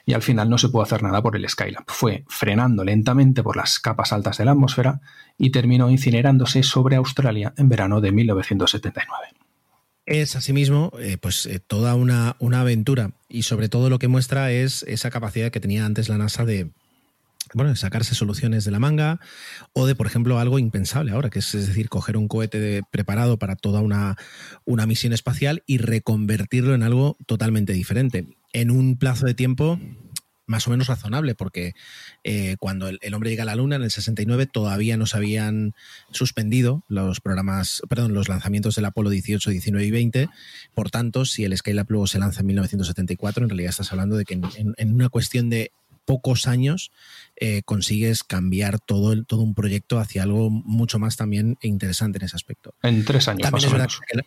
y 0.06 0.14
al 0.14 0.22
final 0.22 0.48
no 0.48 0.58
se 0.58 0.68
pudo 0.68 0.82
hacer 0.82 1.02
nada 1.02 1.22
por 1.22 1.36
el 1.36 1.48
Skylab. 1.48 1.84
Fue 1.86 2.24
frenando 2.28 2.84
lentamente 2.84 3.42
por 3.42 3.56
las 3.56 3.78
capas 3.78 4.12
altas 4.12 4.38
de 4.38 4.44
la 4.44 4.52
atmósfera 4.52 5.00
y 5.38 5.50
terminó 5.50 5.90
incinerándose 5.90 6.62
sobre 6.62 6.96
Australia 6.96 7.52
en 7.56 7.68
verano 7.68 8.00
de 8.00 8.12
1979. 8.12 9.28
Es 10.04 10.34
asimismo 10.34 10.92
eh, 10.98 11.16
pues 11.20 11.46
eh, 11.46 11.60
toda 11.60 11.94
una, 11.94 12.36
una 12.38 12.60
aventura 12.60 13.12
y 13.28 13.42
sobre 13.42 13.68
todo 13.68 13.88
lo 13.90 13.98
que 13.98 14.08
muestra 14.08 14.50
es 14.50 14.84
esa 14.84 15.10
capacidad 15.10 15.50
que 15.50 15.60
tenía 15.60 15.84
antes 15.84 16.08
la 16.08 16.18
NASA 16.18 16.44
de, 16.44 16.70
bueno, 17.54 17.74
sacarse 17.76 18.14
soluciones 18.14 18.64
de 18.64 18.70
la 18.70 18.78
manga 18.78 19.20
o 19.72 19.86
de, 19.86 19.94
por 19.94 20.06
ejemplo, 20.06 20.38
algo 20.38 20.58
impensable 20.58 21.12
ahora, 21.12 21.30
que 21.30 21.40
es, 21.40 21.54
es 21.54 21.66
decir, 21.66 21.88
coger 21.88 22.16
un 22.16 22.28
cohete 22.28 22.82
preparado 22.90 23.38
para 23.38 23.56
toda 23.56 23.80
una, 23.80 24.16
una, 24.64 24.86
misión 24.86 25.12
espacial 25.12 25.62
y 25.66 25.78
reconvertirlo 25.78 26.74
en 26.74 26.82
algo 26.82 27.16
totalmente 27.26 27.72
diferente, 27.72 28.26
en 28.52 28.70
un 28.70 28.96
plazo 28.96 29.26
de 29.26 29.34
tiempo 29.34 29.78
más 30.46 30.66
o 30.66 30.70
menos 30.70 30.86
razonable, 30.86 31.34
porque 31.34 31.74
eh, 32.24 32.56
cuando 32.58 32.88
el, 32.88 33.14
hombre 33.14 33.30
llega 33.30 33.42
a 33.42 33.46
la 33.46 33.56
Luna 33.56 33.76
en 33.76 33.82
el 33.82 33.90
69 33.90 34.46
todavía 34.46 34.96
no 34.96 35.06
se 35.06 35.16
habían 35.16 35.74
suspendido 36.10 36.84
los 36.88 37.20
programas, 37.20 37.82
perdón, 37.88 38.12
los 38.12 38.28
lanzamientos 38.28 38.74
del 38.74 38.84
Apolo 38.84 39.10
18, 39.10 39.50
19 39.50 39.86
y 39.86 39.90
20. 39.90 40.28
Por 40.74 40.90
tanto, 40.90 41.24
si 41.24 41.44
el 41.44 41.56
Skylab 41.56 41.86
luego 41.88 42.06
se 42.06 42.18
lanza 42.18 42.40
en 42.40 42.46
1974, 42.46 43.44
en 43.44 43.50
realidad 43.50 43.70
estás 43.70 43.92
hablando 43.92 44.16
de 44.16 44.24
que 44.24 44.34
en 44.34 44.94
una 44.94 45.08
cuestión 45.08 45.48
de 45.48 45.72
pocos 46.04 46.46
años 46.46 46.90
eh, 47.36 47.62
consigues 47.64 48.24
cambiar 48.24 48.80
todo, 48.80 49.12
el, 49.12 49.26
todo 49.26 49.42
un 49.42 49.54
proyecto 49.54 49.98
hacia 49.98 50.22
algo 50.22 50.50
mucho 50.50 50.98
más 50.98 51.16
también 51.16 51.56
interesante 51.62 52.18
en 52.18 52.24
ese 52.24 52.36
aspecto. 52.36 52.74
En 52.82 53.04
tres 53.04 53.28
años 53.28 53.42
también 53.42 53.52
más 53.52 53.64
es 53.64 53.70
o 53.70 53.72
verdad 53.72 53.88
que, 53.88 54.22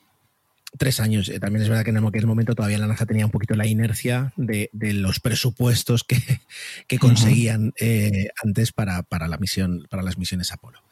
tres 0.77 0.99
años. 0.99 1.29
Eh, 1.29 1.39
También 1.39 1.63
es 1.63 1.69
verdad 1.69 1.83
que 1.83 1.91
en 1.91 2.05
aquel 2.05 2.27
momento 2.27 2.55
todavía 2.55 2.77
la 2.77 2.87
NASA 2.87 3.05
tenía 3.05 3.25
un 3.25 3.31
poquito 3.31 3.55
la 3.55 3.67
inercia 3.67 4.33
de, 4.35 4.69
de 4.73 4.93
los 4.93 5.19
presupuestos 5.19 6.03
que, 6.03 6.17
que 6.87 6.99
conseguían 6.99 7.67
uh 7.67 7.71
-huh. 7.71 7.73
eh, 7.79 8.29
antes 8.43 8.71
para, 8.71 9.03
para, 9.03 9.27
la 9.27 9.37
misión, 9.37 9.87
para 9.89 10.03
las 10.03 10.17
misiones 10.17 10.51
Apolo. 10.51 10.83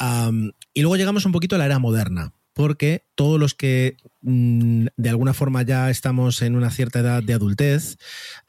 Um, 0.00 0.50
y 0.74 0.80
luego 0.80 0.96
llegamos 0.96 1.24
un 1.26 1.32
poquito 1.32 1.56
a 1.56 1.58
la 1.58 1.66
era 1.66 1.78
moderna, 1.78 2.32
porque 2.52 3.04
todos 3.14 3.40
los 3.40 3.54
que 3.54 3.96
mmm, 4.20 4.86
de 4.96 5.08
alguna 5.08 5.34
forma 5.34 5.62
ya 5.62 5.90
estamos 5.90 6.42
en 6.42 6.56
una 6.56 6.70
cierta 6.70 7.00
edad 7.00 7.22
de 7.22 7.34
adultez, 7.34 7.96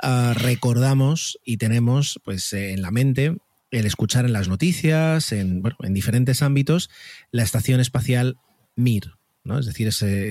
uh, 0.03 0.33
recordamos 0.33 1.39
y 1.43 1.57
tenemos 1.57 2.19
pues 2.23 2.51
eh, 2.53 2.71
en 2.71 2.81
la 2.81 2.91
mente 2.91 3.37
el 3.71 3.85
escuchar 3.87 4.25
en 4.25 4.33
las 4.33 4.47
noticias, 4.47 5.31
en, 5.31 5.61
bueno, 5.61 5.77
en 5.81 5.93
diferentes 5.93 6.43
ámbitos, 6.43 6.89
la 7.31 7.41
estación 7.43 7.79
espacial 7.79 8.37
Mir. 8.75 9.13
¿no? 9.43 9.59
Es 9.59 9.65
decir, 9.65 9.89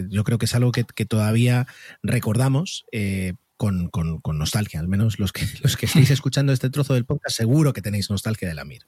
yo 0.08 0.24
creo 0.24 0.38
que 0.38 0.46
es 0.46 0.54
algo 0.54 0.72
que, 0.72 0.84
todavía 1.04 1.66
recordamos 2.02 2.86
eh, 2.92 3.34
con, 3.56 3.88
con, 3.90 4.38
nostalgia, 4.38 4.80
al 4.80 4.88
menos 4.88 5.18
los 5.18 5.32
que, 5.32 5.46
los 5.62 5.76
que 5.76 5.86
estáis 5.86 6.10
escuchando 6.10 6.52
este 6.52 6.70
trozo 6.70 6.94
del 6.94 7.04
podcast, 7.04 7.36
seguro 7.36 7.72
que 7.72 7.82
tenéis 7.82 8.10
nostalgia 8.10 8.48
de 8.48 8.54
la 8.54 8.64
Mir. 8.64 8.82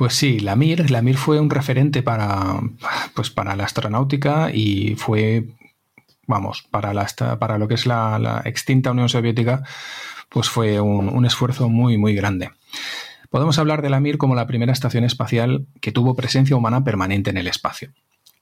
Pues 0.00 0.14
sí, 0.14 0.40
la 0.40 0.56
Mir, 0.56 0.90
la 0.90 1.02
Mir 1.02 1.18
fue 1.18 1.38
un 1.40 1.50
referente 1.50 2.02
para, 2.02 2.58
pues 3.12 3.28
para 3.28 3.54
la 3.54 3.64
astronáutica 3.64 4.50
y 4.50 4.94
fue, 4.94 5.48
vamos, 6.26 6.64
para, 6.70 6.94
la, 6.94 7.06
para 7.38 7.58
lo 7.58 7.68
que 7.68 7.74
es 7.74 7.84
la, 7.84 8.18
la 8.18 8.40
extinta 8.46 8.92
Unión 8.92 9.10
Soviética, 9.10 9.62
pues 10.30 10.48
fue 10.48 10.80
un, 10.80 11.26
esfuerzo 11.26 11.68
muy, 11.68 11.98
muy 11.98 12.14
grande. 12.14 12.48
Podemos 13.28 13.58
hablar 13.58 13.82
de 13.82 13.90
la 13.90 14.00
Mir 14.00 14.16
como 14.16 14.34
la 14.34 14.46
primera 14.46 14.72
estación 14.72 15.04
espacial 15.04 15.66
que 15.82 15.92
tuvo 15.92 16.16
presencia 16.16 16.56
humana 16.56 16.82
permanente 16.82 17.28
en 17.28 17.36
el 17.36 17.46
espacio. 17.46 17.92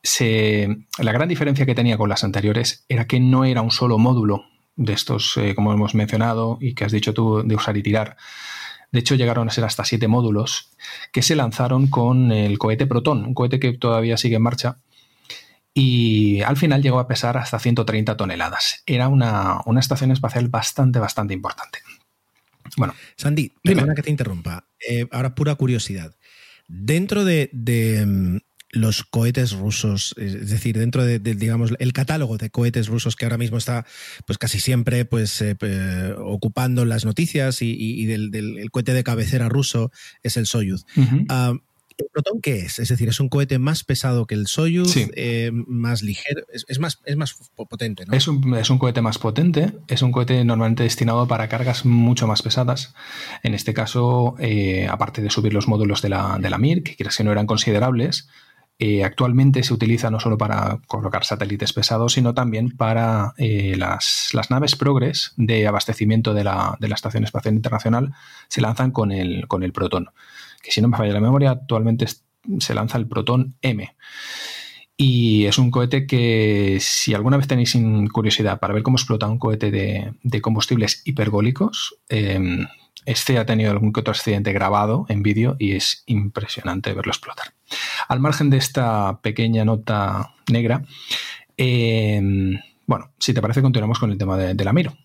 Se, 0.01 0.69
la 0.99 1.11
gran 1.11 1.29
diferencia 1.29 1.67
que 1.67 1.75
tenía 1.75 1.99
con 1.99 2.09
las 2.09 2.23
anteriores 2.23 2.85
era 2.89 3.09
que 3.09 3.19
no 3.19 3.45
era 3.45 3.63
un 3.63 3.73
solo 3.73 3.99
módulo 3.99 4.45
de 4.77 4.93
estos, 4.93 5.37
eh, 5.37 5.57
como 5.57 5.73
hemos 5.73 5.97
mencionado 5.97 6.59
y 6.61 6.75
que 6.75 6.85
has 6.85 6.93
dicho 6.93 7.13
tú, 7.13 7.43
de 7.45 7.57
usar 7.57 7.77
y 7.77 7.83
tirar. 7.83 8.17
De 8.91 9.01
hecho, 9.01 9.15
llegaron 9.15 9.49
a 9.49 9.53
ser 9.53 9.65
hasta 9.65 9.85
siete 9.85 10.09
módulos 10.09 10.71
que 11.13 11.23
se 11.23 11.37
lanzaron 11.37 11.89
con 11.89 12.33
el 12.33 12.59
cohete 12.59 12.87
Proton, 12.87 13.25
un 13.25 13.35
cohete 13.35 13.61
que 13.61 13.73
todavía 13.75 14.17
sigue 14.17 14.37
en 14.37 14.43
marcha. 14.43 14.79
Y 15.75 16.41
al 16.43 16.57
final 16.57 16.83
llegó 16.83 16.99
a 16.99 17.07
pesar 17.07 17.37
hasta 17.37 17.59
130 17.59 18.17
toneladas. 18.17 18.83
Era 18.87 19.09
una, 19.09 19.61
una 19.67 19.81
estación 19.81 20.11
espacial 20.11 20.49
bastante, 20.49 20.99
bastante 20.99 21.35
importante. 21.35 21.81
Bueno, 22.77 22.95
Sandy, 23.17 23.53
perdona 23.63 23.95
que 23.95 24.03
te 24.03 24.11
interrumpa. 24.11 24.67
Eh, 24.87 25.07
ahora, 25.13 25.35
pura 25.35 25.55
curiosidad. 25.55 26.15
Dentro 26.67 27.25
de, 27.25 27.49
de, 27.53 28.41
los 28.71 29.03
cohetes 29.05 29.53
rusos, 29.53 30.15
es 30.19 30.51
decir, 30.51 30.79
dentro 30.79 31.05
de, 31.05 31.19
de, 31.19 31.35
digamos, 31.35 31.73
el 31.79 31.93
catálogo 31.93 32.37
de 32.37 32.51
cohetes 32.51 32.89
rusos 32.89 33.17
que 33.17 33.25
ahora 33.25 33.39
mismo 33.39 33.57
está, 33.57 33.87
pues 34.27 34.39
casi 34.39 34.61
siempre, 34.61 35.05
pues 35.05 35.41
eh, 35.41 35.57
eh, 35.61 36.15
ocupando 36.19 36.85
las 36.85 37.05
noticias 37.05 37.63
y, 37.63 38.05
del, 38.07 38.31
del 38.31 38.59
el 38.59 38.71
cohete 38.71 38.93
de 38.93 39.05
cabecera 39.05 39.49
ruso 39.49 39.91
es 40.23 40.37
el 40.37 40.47
Soyuz. 40.47 40.85
Uh 40.97 41.01
-huh. 41.01 41.53
uh, 41.55 41.61
¿El 41.99 42.07
Proton 42.13 42.41
qué 42.41 42.61
es? 42.61 42.79
Es 42.79 42.91
decir, 42.91 43.09
es 43.09 43.19
un 43.19 43.29
cohete 43.29 43.59
más 43.59 43.83
pesado 43.83 44.25
que 44.27 44.37
el 44.37 44.47
Soyuz, 44.47 44.93
sí. 44.93 45.09
eh, 45.17 45.51
más 45.53 46.03
ligero, 46.05 46.43
es, 46.53 46.65
es, 46.69 46.79
más, 46.79 47.01
es 47.05 47.17
más 47.17 47.35
potente, 47.57 48.05
¿no? 48.07 48.13
Es 48.13 48.29
un, 48.29 48.55
es 48.55 48.71
un 48.71 48.79
cohete 48.79 49.03
más 49.03 49.19
potente, 49.19 49.73
es 49.89 50.03
un 50.03 50.13
cohete 50.13 50.45
normalmente 50.45 50.85
destinado 50.85 51.27
para 51.27 51.49
cargas 51.49 51.85
mucho 51.85 52.29
más 52.29 52.43
pesadas. 52.43 52.95
En 53.43 53.53
este 53.53 53.75
caso, 53.75 54.37
eh, 54.39 54.87
aparte 54.89 55.23
de 55.23 55.31
subir 55.31 55.53
los 55.53 55.67
módulos 55.67 56.01
de 56.01 56.11
la, 56.11 56.39
de 56.41 56.51
la 56.51 56.59
Mir, 56.59 56.85
que 56.85 56.95
quieras 56.95 57.17
que 57.17 57.25
no 57.25 57.33
eran 57.33 57.47
considerables, 57.47 58.29
eh, 58.81 59.03
actualmente 59.03 59.65
se 59.65 59.75
utiliza 59.75 60.09
no 60.11 60.21
solo 60.21 60.39
para 60.39 60.79
colocar 60.87 61.25
satélites 61.25 61.73
pesados, 61.73 62.13
sino 62.13 62.33
también 62.33 62.77
para 62.77 63.35
eh, 63.37 63.75
las, 63.77 64.29
las, 64.33 64.51
naves 64.51 64.77
Progress 64.77 65.33
de 65.37 65.67
abastecimiento 65.67 66.33
de 66.33 66.45
la, 66.45 66.77
de 66.79 66.89
la, 66.89 66.95
Estación 66.95 67.25
Espacial 67.25 67.55
Internacional, 67.55 68.15
se 68.47 68.61
lanzan 68.61 68.93
con 68.93 69.11
el, 69.11 69.49
con 69.49 69.65
el 69.65 69.73
Proton. 69.73 70.11
Que 70.63 70.71
si 70.71 70.81
no 70.81 70.89
me 70.89 70.97
falla 70.97 71.13
la 71.13 71.21
memoria, 71.21 71.51
actualmente 71.51 72.07
se 72.07 72.75
lanza 72.75 72.99
el 72.99 73.09
Proton 73.09 73.57
M. 73.63 73.97
Y 74.97 75.47
es 75.47 75.59
un 75.59 75.71
cohete 75.73 76.07
que, 76.07 76.79
si 76.81 77.15
alguna 77.15 77.37
vez 77.37 77.49
tenéis 77.49 77.77
curiosidad 78.13 78.61
para 78.61 78.75
ver 78.75 78.83
cómo 78.83 78.97
explota 78.97 79.29
un 79.29 79.39
cohete 79.39 79.71
de, 79.71 80.13
de 80.23 80.41
combustibles 80.41 81.03
hipergólicos, 81.05 81.97
eh, 82.09 82.67
este 83.07 83.39
ha 83.39 83.47
tenido 83.47 83.71
algún 83.71 83.93
que 83.93 84.01
otro 84.01 84.13
accidente 84.13 84.53
grabado 84.53 85.07
en 85.09 85.23
vídeo 85.23 85.57
y 85.59 85.73
es 85.73 86.03
impresionante 86.07 86.93
verlo 86.93 87.11
explotar. 87.11 87.58
Al 88.09 88.21
margen 88.21 88.51
de 88.51 88.57
esta 88.57 89.21
pequeña 89.21 89.65
nota 89.65 90.35
negra, 90.51 90.85
eh, 91.57 92.21
bueno, 92.87 93.13
si 93.19 93.35
te 93.35 93.43
parece, 93.43 93.63
continuamos 93.63 93.99
con 93.99 94.11
el 94.11 94.19
tema 94.19 94.37
de, 94.37 94.55
de 94.55 94.65
la 94.65 94.73
Miro. 94.73 94.97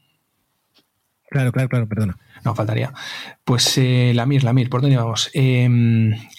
Claro, 1.29 1.51
claro, 1.51 1.67
claro, 1.67 1.89
perdona. 1.89 2.19
No, 2.45 2.53
faltaría. 2.53 2.93
Pues 3.43 3.77
eh, 3.77 4.11
la 4.13 4.25
Mir, 4.25 4.43
la 4.43 4.53
Mir, 4.53 4.69
¿por 4.69 4.81
dónde 4.81 4.97
vamos? 4.97 5.31
Eh, 5.33 5.67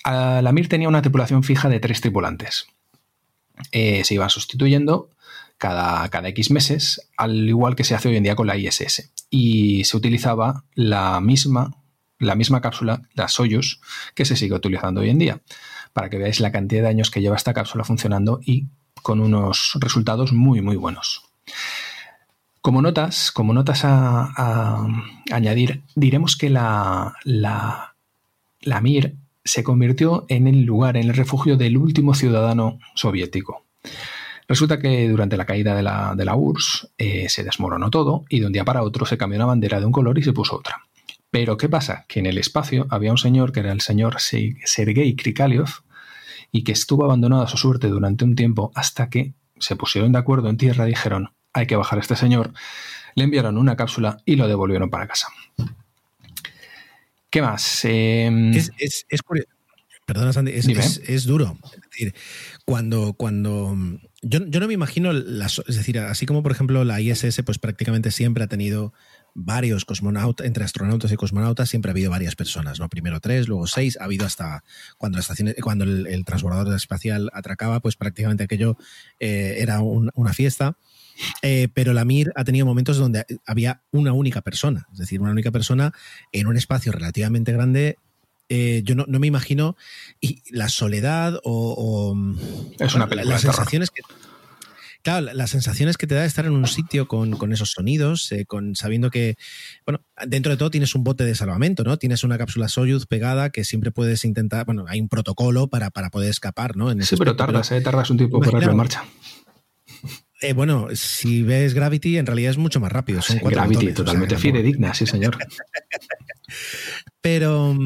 la 0.05 0.53
Mir 0.53 0.69
tenía 0.69 0.89
una 0.89 1.03
tripulación 1.03 1.43
fija 1.43 1.69
de 1.69 1.81
tres 1.81 2.01
tripulantes. 2.01 2.67
Eh, 3.73 4.05
se 4.05 4.15
iban 4.15 4.31
sustituyendo 4.31 5.11
cada, 5.59 6.09
cada 6.11 6.29
X 6.29 6.51
meses, 6.51 7.11
al 7.17 7.49
igual 7.49 7.75
que 7.75 7.85
se 7.85 7.95
hace 7.95 8.09
hoy 8.09 8.17
en 8.17 8.23
día 8.23 8.37
con 8.37 8.47
la 8.47 8.57
ISS. 8.57 9.13
Y 9.31 9.85
se 9.85 9.97
utilizaba 9.97 10.65
la 10.75 11.21
misma, 11.21 11.77
la 12.19 12.37
misma 12.37 12.61
cápsula, 12.61 13.03
la 13.15 13.29
Soyuz, 13.29 13.81
que 14.15 14.25
se 14.25 14.37
sigue 14.37 14.55
utilizando 14.55 15.01
hoy 15.01 15.11
en 15.11 15.19
día, 15.19 15.41
para 15.95 16.11
que 16.11 16.19
veáis 16.19 16.41
la 16.41 16.53
cantidad 16.53 16.83
de 16.83 16.89
años 16.89 17.11
que 17.11 17.23
lleva 17.23 17.37
esta 17.37 17.55
cápsula 17.55 17.85
funcionando 17.85 18.41
y 18.45 18.67
con 19.01 19.21
unos 19.21 19.79
resultados 19.81 20.33
muy, 20.35 20.61
muy 20.61 20.77
buenos. 20.77 21.23
Como 22.61 22.83
notas, 22.83 23.31
como 23.31 23.55
notas 23.55 23.83
a, 23.85 24.87
añadir, 25.31 25.83
diremos 25.95 26.37
que 26.37 26.51
la, 26.51 27.15
la, 27.25 27.95
la 28.61 28.81
Mir 28.81 29.17
se 29.45 29.63
convirtió 29.63 30.25
en 30.29 30.47
el 30.47 30.65
lugar, 30.65 30.97
en 30.97 31.09
el 31.09 31.15
refugio 31.15 31.57
del 31.57 31.77
último 31.77 32.15
ciudadano 32.15 32.79
soviético. 32.95 33.65
Resulta 34.49 34.79
que 34.79 35.09
durante 35.09 35.37
la 35.37 35.47
caída 35.47 35.75
de 35.75 35.83
la, 35.83 36.15
de 36.17 36.25
la 36.25 36.37
URSS 36.37 36.91
eh, 36.99 37.29
se 37.29 37.45
desmoronó 37.45 37.91
todo 37.91 38.25
y 38.29 38.41
de 38.41 38.47
un 38.47 38.53
día 38.53 38.65
para 38.65 38.83
otro 38.83 39.07
se 39.07 39.17
cambió 39.17 39.39
la 39.39 39.47
bandera 39.47 39.81
de 39.81 39.87
un 39.87 39.93
color 39.93 40.19
y 40.19 40.23
se 40.23 40.33
puso 40.33 40.57
otra. 40.57 40.83
Pero 41.35 41.57
¿qué 41.57 41.69
pasa? 41.69 42.05
Que 42.07 42.21
en 42.21 42.27
el 42.27 42.39
espacio 42.39 42.87
había 42.91 43.11
un 43.11 43.19
señor 43.19 43.51
que 43.51 43.59
era 43.59 43.73
el 43.73 43.81
señor 43.81 44.21
Sergei 44.21 45.17
Krikalev 45.17 45.69
y 46.53 46.63
que 46.63 46.71
estuvo 46.71 47.05
abandonado 47.05 47.43
a 47.43 47.49
su 47.49 47.57
suerte 47.57 47.89
durante 47.89 48.25
un 48.25 48.37
tiempo 48.37 48.71
hasta 48.77 49.11
que 49.11 49.35
se 49.59 49.75
pusieron 49.75 50.13
de 50.13 50.21
acuerdo 50.21 50.49
en 50.49 50.59
tierra 50.59 50.87
y 50.87 50.91
dijeron 50.91 51.33
hay 51.53 51.67
que 51.67 51.75
bajar 51.75 51.99
a 51.99 52.03
este 52.03 52.15
señor, 52.15 52.53
le 53.17 53.25
enviaron 53.25 53.59
una 53.59 53.75
cápsula 53.75 54.19
y 54.25 54.37
lo 54.37 54.47
devolvieron 54.47 54.91
para 54.91 55.09
casa. 55.09 55.27
¿Qué 57.31 57.43
más? 57.43 57.85
Eh, 57.85 58.31
es, 58.55 58.71
es, 58.79 59.05
es 59.09 59.23
curioso. 59.23 59.49
Perdona, 60.07 60.33
Sandy, 60.33 60.53
es, 60.53 60.69
es, 60.69 61.03
es, 61.05 61.25
duro. 61.25 61.59
Es 61.65 61.81
decir, 61.91 62.15
cuando, 62.65 63.15
cuando 63.15 63.77
yo, 64.23 64.39
yo 64.47 64.61
no 64.61 64.69
me 64.69 64.75
imagino, 64.75 65.13
las, 65.13 65.61
es 65.67 65.75
decir, 65.75 65.99
así 65.99 66.27
como 66.27 66.45
por 66.45 66.53
ejemplo 66.53 66.85
la 66.85 67.01
ISS, 67.01 67.43
pues 67.45 67.59
prácticamente 67.59 68.13
siempre 68.13 68.45
ha 68.45 68.47
tenido 68.47 68.93
varios 69.35 69.85
cosmonautas, 69.85 70.47
entre 70.47 70.65
astronautas 70.65 71.11
y 71.13 71.17
cosmonautas 71.17 71.69
siempre 71.69 71.91
ha 71.91 71.93
habido 71.93 72.11
varias 72.11 72.37
personas, 72.37 72.79
¿no? 72.79 72.89
Primero 72.89 73.21
tres, 73.21 73.49
luego 73.49 73.67
seis, 73.67 73.99
ha 74.01 74.05
habido 74.05 74.25
hasta 74.25 74.65
cuando 74.97 75.17
la 75.17 75.23
estación, 75.23 75.53
cuando 75.61 75.85
el, 75.85 76.25
transbordador 76.25 76.75
espacial 76.75 77.31
atracaba, 77.35 77.81
pues 77.81 77.97
prácticamente 77.97 78.45
aquello 78.45 78.77
eh, 79.19 79.57
era 79.59 79.81
una 79.81 80.33
fiesta. 80.33 80.77
Eh, 81.43 81.69
pero 81.73 81.93
la 81.93 82.05
Mir 82.05 82.33
ha 82.35 82.45
tenido 82.45 82.67
momentos 82.67 82.97
donde 82.97 83.25
había 83.47 83.83
una 83.93 84.13
única 84.13 84.43
persona, 84.43 84.89
es 84.93 84.99
decir, 84.99 85.21
una 85.21 85.31
única 85.31 85.53
persona 85.53 85.93
en 86.33 86.47
un 86.47 86.57
espacio 86.57 86.93
relativamente 86.93 87.53
grande. 87.53 87.99
Eh, 88.49 88.83
yo 88.85 88.95
no, 88.95 89.07
me 89.07 89.27
imagino 89.27 89.77
y 90.21 90.43
la 90.51 90.69
soledad 90.69 91.41
o, 91.45 92.15
es 92.79 92.95
una 92.95 93.09
película 93.09 93.35
las 93.35 93.43
sensaciones 93.43 93.91
que 93.91 94.03
Claro, 95.05 95.35
las 95.35 95.51
sensaciones 95.51 95.99
que 95.99 96.07
te 96.07 96.15
da 96.15 96.25
estar 96.25 96.47
en 96.47 96.53
un 96.53 96.67
sitio 96.67 97.07
con, 97.07 97.53
esos 97.53 97.73
sonidos, 97.73 98.33
eh, 98.33 98.47
con 98.47 98.75
sabiendo 98.75 99.11
que, 99.11 99.37
bueno, 99.85 100.01
dentro 100.27 100.51
de 100.51 100.57
todo 100.57 100.71
tienes 100.71 100.95
un 100.95 101.05
bote 101.05 101.25
de 101.25 101.35
salvamento, 101.35 101.85
¿no? 101.85 101.99
Tienes 101.99 102.25
una 102.25 102.39
cápsula 102.39 102.69
Soyuz 102.69 103.05
pegada 103.05 103.51
que 103.51 103.65
siempre 103.65 103.91
puedes 103.91 104.25
intentar, 104.25 104.65
bueno, 104.65 104.87
hay 104.89 105.03
un 105.03 105.11
protocolo 105.11 105.69
para, 105.69 105.91
para 105.91 106.09
poder 106.09 106.31
escapar, 106.31 106.75
¿no? 106.75 106.91
sí, 107.03 107.17
pero 107.19 107.37
tardas, 107.37 107.71
¿eh? 107.73 107.83
Tardas 107.83 108.09
un 108.09 108.17
tiempo 108.17 108.41
ponerlo 108.41 108.71
en 108.71 108.77
marcha. 108.79 109.05
Eh, 110.41 110.55
bueno, 110.55 110.89
si 110.95 111.43
ves 111.43 111.75
Gravity, 111.75 112.17
en 112.17 112.25
realidad 112.25 112.53
es 112.53 112.59
mucho 112.59 112.81
más 112.81 112.91
rápido. 112.91 113.21
Son 113.21 113.39
Gravity, 113.43 113.93
totalmente 113.93 114.39
fidedigna, 114.39 114.95
sí, 114.95 115.07
señor. 115.07 115.37
Pero 117.21 117.77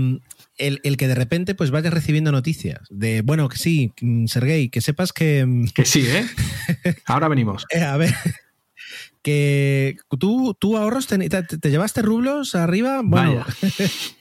mm, 0.58 0.76
el, 0.82 0.96
que 0.96 1.08
de 1.08 1.14
repente 1.14 1.54
pues 1.54 1.70
vayas 1.70 1.92
recibiendo 1.92 2.32
noticias 2.32 2.80
de, 2.90 3.22
bueno, 3.22 3.48
que 3.48 3.58
sí, 3.58 3.92
mm, 4.00 4.26
Sergey, 4.26 4.68
que 4.68 4.80
sepas 4.80 5.12
que... 5.12 5.44
Mm, 5.46 5.68
que 5.74 5.84
sí, 5.84 6.06
¿eh? 6.06 6.26
Ahora 7.06 7.28
venimos. 7.28 7.66
Eh, 7.70 7.82
a 7.82 7.96
ver, 7.96 8.14
que 9.22 9.96
tú, 10.18 10.56
tú 10.58 10.76
ahorros, 10.76 11.06
te, 11.06 11.18
te, 11.28 11.70
llevaste 11.70 12.02
rublos 12.02 12.54
arriba, 12.54 13.00
bueno... 13.04 13.44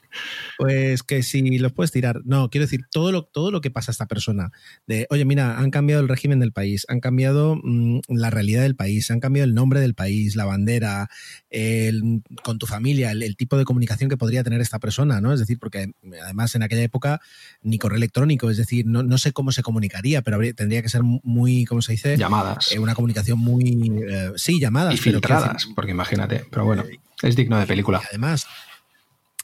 Pues 0.58 1.02
que 1.02 1.22
si 1.22 1.58
los 1.58 1.72
puedes 1.72 1.92
tirar. 1.92 2.22
No, 2.24 2.50
quiero 2.50 2.66
decir, 2.66 2.86
todo 2.90 3.12
lo, 3.12 3.24
todo 3.24 3.50
lo 3.50 3.60
que 3.60 3.70
pasa 3.70 3.90
a 3.90 3.92
esta 3.92 4.06
persona. 4.06 4.50
De, 4.86 5.06
oye, 5.10 5.24
mira, 5.24 5.58
han 5.58 5.70
cambiado 5.70 6.02
el 6.02 6.08
régimen 6.08 6.40
del 6.40 6.52
país, 6.52 6.86
han 6.88 7.00
cambiado 7.00 7.56
mm, 7.62 8.00
la 8.08 8.30
realidad 8.30 8.62
del 8.62 8.76
país, 8.76 9.10
han 9.10 9.20
cambiado 9.20 9.46
el 9.46 9.54
nombre 9.54 9.80
del 9.80 9.94
país, 9.94 10.36
la 10.36 10.44
bandera, 10.44 11.08
el, 11.50 12.22
con 12.42 12.58
tu 12.58 12.66
familia, 12.66 13.12
el, 13.12 13.36
tipo 13.36 13.56
de 13.56 13.64
comunicación 13.64 14.10
que 14.10 14.16
podría 14.16 14.42
tener 14.42 14.60
esta 14.60 14.78
persona, 14.78 15.20
¿no? 15.20 15.32
Es 15.32 15.40
decir, 15.40 15.58
porque 15.58 15.92
además 16.22 16.54
en 16.54 16.62
aquella 16.62 16.82
época 16.82 17.20
ni 17.62 17.78
correo 17.78 17.96
electrónico, 17.96 18.50
es 18.50 18.56
decir, 18.56 18.86
no, 18.86 19.02
no 19.02 19.18
sé 19.18 19.32
cómo 19.32 19.52
se 19.52 19.62
comunicaría, 19.62 20.22
pero 20.22 20.38
tendría 20.54 20.82
que 20.82 20.88
ser 20.88 21.02
muy, 21.02 21.64
¿cómo 21.64 21.82
se 21.82 21.92
dice? 21.92 22.16
Llamadas. 22.16 22.72
Eh, 22.72 22.78
una 22.78 22.94
comunicación 22.94 23.38
muy. 23.38 24.02
Eh, 24.08 24.32
sí, 24.36 24.60
llamadas. 24.60 24.94
Y 24.94 24.96
filtradas, 24.96 25.68
porque 25.74 25.92
imagínate, 25.92 26.44
pero 26.50 26.64
bueno, 26.64 26.84
eh, 26.84 26.98
es 27.22 27.36
digno 27.36 27.58
de 27.58 27.66
película. 27.66 28.02
Además, 28.08 28.46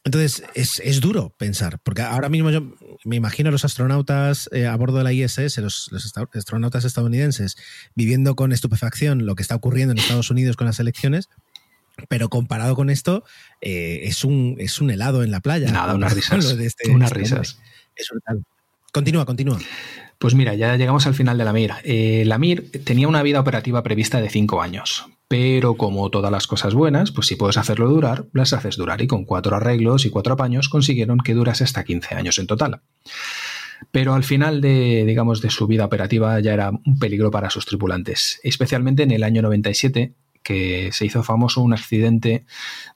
entonces, 0.04 0.44
es, 0.54 1.00
duro 1.00 1.34
pensar, 1.38 1.78
porque 1.82 2.02
ahora 2.02 2.28
mismo 2.28 2.50
yo 2.50 2.74
me 3.04 3.16
imagino 3.16 3.48
a 3.48 3.52
los 3.52 3.64
astronautas 3.64 4.50
eh, 4.52 4.66
a 4.66 4.76
bordo 4.76 4.98
de 4.98 5.04
la 5.04 5.12
ISS, 5.14 5.56
los, 5.58 5.90
astronautas 6.34 6.84
estadounidenses, 6.84 7.56
viviendo 7.94 8.36
con 8.36 8.52
estupefacción 8.52 9.24
lo 9.24 9.34
que 9.34 9.42
está 9.42 9.54
ocurriendo 9.54 9.92
en 9.92 9.98
Estados 9.98 10.30
Unidos 10.30 10.56
con 10.56 10.66
las 10.66 10.78
elecciones, 10.78 11.30
pero 12.08 12.28
comparado 12.28 12.76
con 12.76 12.90
esto, 12.90 13.24
eh, 13.62 14.00
es, 14.02 14.24
un, 14.24 14.56
es 14.58 14.80
un 14.82 14.90
helado 14.90 15.22
en 15.22 15.30
la 15.30 15.40
playa. 15.40 15.72
Nada, 15.72 15.94
unas 15.94 16.14
risas. 16.14 16.44
Este 16.44 16.90
unas 16.90 17.10
risas. 17.10 17.58
Es 17.96 18.10
Continúa, 18.92 19.24
continúa. 19.24 19.58
Pues 20.18 20.34
mira, 20.34 20.54
ya 20.54 20.76
llegamos 20.76 21.06
al 21.06 21.14
final 21.14 21.38
de 21.38 21.44
la 21.44 21.52
MIR. 21.52 21.72
Eh, 21.82 22.24
la 22.26 22.38
MIR 22.38 22.70
tenía 22.84 23.08
una 23.08 23.22
vida 23.22 23.40
operativa 23.40 23.82
prevista 23.82 24.20
de 24.20 24.28
cinco 24.28 24.62
años, 24.62 25.06
pero 25.36 25.74
como 25.74 26.08
todas 26.10 26.30
las 26.30 26.46
cosas 26.46 26.74
buenas, 26.74 27.10
pues 27.10 27.26
si 27.26 27.34
puedes 27.34 27.56
hacerlo 27.56 27.88
durar, 27.88 28.26
las 28.32 28.52
haces 28.52 28.76
durar 28.76 29.02
y 29.02 29.08
con 29.08 29.24
cuatro 29.24 29.56
arreglos 29.56 30.06
y 30.06 30.10
cuatro 30.10 30.34
apaños 30.34 30.68
consiguieron 30.68 31.18
que 31.18 31.34
durase 31.34 31.64
hasta 31.64 31.82
15 31.82 32.14
años 32.14 32.38
en 32.38 32.46
total. 32.46 32.82
Pero 33.90 34.14
al 34.14 34.22
final 34.22 34.60
de, 34.60 35.02
digamos, 35.04 35.42
de 35.42 35.50
su 35.50 35.66
vida 35.66 35.86
operativa 35.86 36.38
ya 36.38 36.54
era 36.54 36.70
un 36.70 37.00
peligro 37.00 37.32
para 37.32 37.50
sus 37.50 37.66
tripulantes, 37.66 38.38
especialmente 38.44 39.02
en 39.02 39.10
el 39.10 39.24
año 39.24 39.42
97, 39.42 40.14
que 40.44 40.90
se 40.92 41.04
hizo 41.04 41.24
famoso 41.24 41.62
un 41.62 41.72
accidente 41.72 42.46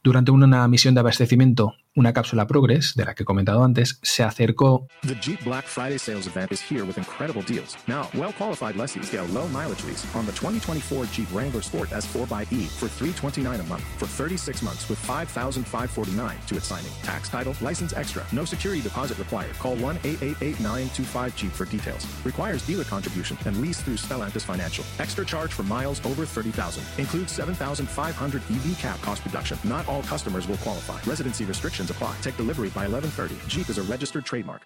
durante 0.05 0.31
una 0.31 0.69
misión 0.69 0.95
de 0.95 1.01
abastecimiento 1.01 1.75
una 1.97 2.13
cápsula 2.13 2.47
Progress, 2.47 2.95
de 2.95 3.05
la 3.05 3.15
que 3.15 3.25
he 3.25 3.27
comentado 3.27 3.65
antes, 3.65 3.99
se 4.03 4.23
acercó. 4.23 4.87
The 5.03 5.17
Jeep 5.17 5.43
Black 5.45 5.65
Friday 5.65 5.99
sales 5.99 6.27
event 6.27 6.53
is 6.53 6.61
here 6.61 6.85
with 6.85 6.97
incredible 6.97 7.43
deals. 7.43 7.77
Now, 7.87 8.09
well-qualified 8.15 8.77
lessees 8.77 9.11
get 9.11 9.21
a 9.21 9.33
low 9.33 9.49
mileage 9.49 9.83
lease 9.85 10.07
on 10.15 10.25
the 10.25 10.33
2024 10.33 11.07
Jeep 11.07 11.29
Wrangler 11.33 11.63
Sport 11.63 11.91
S4xE 11.91 12.69
for 12.79 12.89
329 12.89 13.61
a 13.61 13.65
month 13.65 13.83
for 13.99 14.07
36 14.07 14.63
months 14.63 14.89
with 14.89 14.99
$5,549 15.07 16.47
to 16.47 16.57
its 16.57 16.67
signing. 16.67 16.93
Tax 17.03 17.29
title, 17.29 17.55
license 17.61 17.93
extra. 17.95 18.25
No 18.33 18.45
security 18.45 18.81
deposit 18.81 19.19
required. 19.19 19.55
Call 19.59 19.77
1-888-925-JEEP 19.77 21.51
for 21.51 21.65
details. 21.65 22.07
Requires 22.25 22.65
dealer 22.65 22.85
contribution 22.85 23.37
and 23.45 23.61
lease 23.61 23.81
through 23.81 23.97
Stellantis 23.97 24.43
Financial. 24.43 24.85
Extra 24.99 25.25
charge 25.25 25.53
for 25.53 25.65
miles 25.65 26.05
over 26.07 26.25
30,000. 26.25 26.85
Includes 26.99 27.33
7,500 27.33 28.43
EV 28.51 28.79
cap 28.79 29.01
cost 29.03 29.25
reduction. 29.25 29.59
Not 29.65 29.89
all 29.89 30.03
customers 30.03 30.47
will 30.47 30.59
qualify. 30.59 31.01
Residency 31.09 31.45
restrictions 31.79 31.91
apply. 31.91 32.21
Take 32.21 32.37
delivery 32.37 32.71
by 32.71 32.87
1130. 32.87 33.35
Jeep 33.49 33.69
is 33.69 33.79
a 33.79 33.83
registered 33.83 34.25
trademark. 34.25 34.63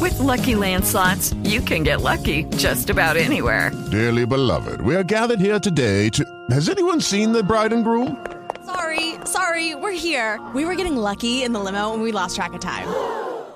With 0.00 0.18
lucky 0.18 0.54
landslots, 0.54 1.34
you 1.48 1.60
can 1.60 1.82
get 1.82 2.00
lucky 2.00 2.44
just 2.56 2.90
about 2.90 3.16
anywhere. 3.16 3.70
Dearly 3.90 4.26
beloved, 4.26 4.80
we 4.80 4.96
are 4.96 5.04
gathered 5.04 5.40
here 5.40 5.60
today 5.60 6.10
to. 6.10 6.24
Has 6.50 6.68
anyone 6.68 7.00
seen 7.00 7.32
the 7.32 7.42
bride 7.42 7.72
and 7.72 7.84
groom? 7.84 8.24
Sorry, 8.64 9.14
sorry, 9.24 9.74
we're 9.74 9.92
here. 9.92 10.40
We 10.54 10.64
were 10.64 10.74
getting 10.74 10.96
lucky 10.96 11.44
in 11.44 11.52
the 11.52 11.60
limo 11.60 11.94
and 11.94 12.02
we 12.02 12.12
lost 12.12 12.36
track 12.36 12.52
of 12.54 12.60
time. 12.60 12.88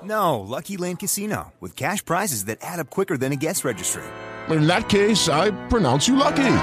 No, 0.03 0.39
Lucky 0.39 0.77
Land 0.77 0.99
Casino, 0.99 1.53
with 1.59 1.75
cash 1.75 2.03
prizes 2.03 2.45
that 2.45 2.57
add 2.61 2.79
up 2.79 2.89
quicker 2.89 3.17
than 3.17 3.31
a 3.31 3.35
guest 3.35 3.63
registry. 3.63 4.03
In 4.49 4.67
that 4.67 4.89
case, 4.89 5.29
I 5.29 5.51
pronounce 5.67 6.07
you 6.07 6.15
lucky. 6.15 6.57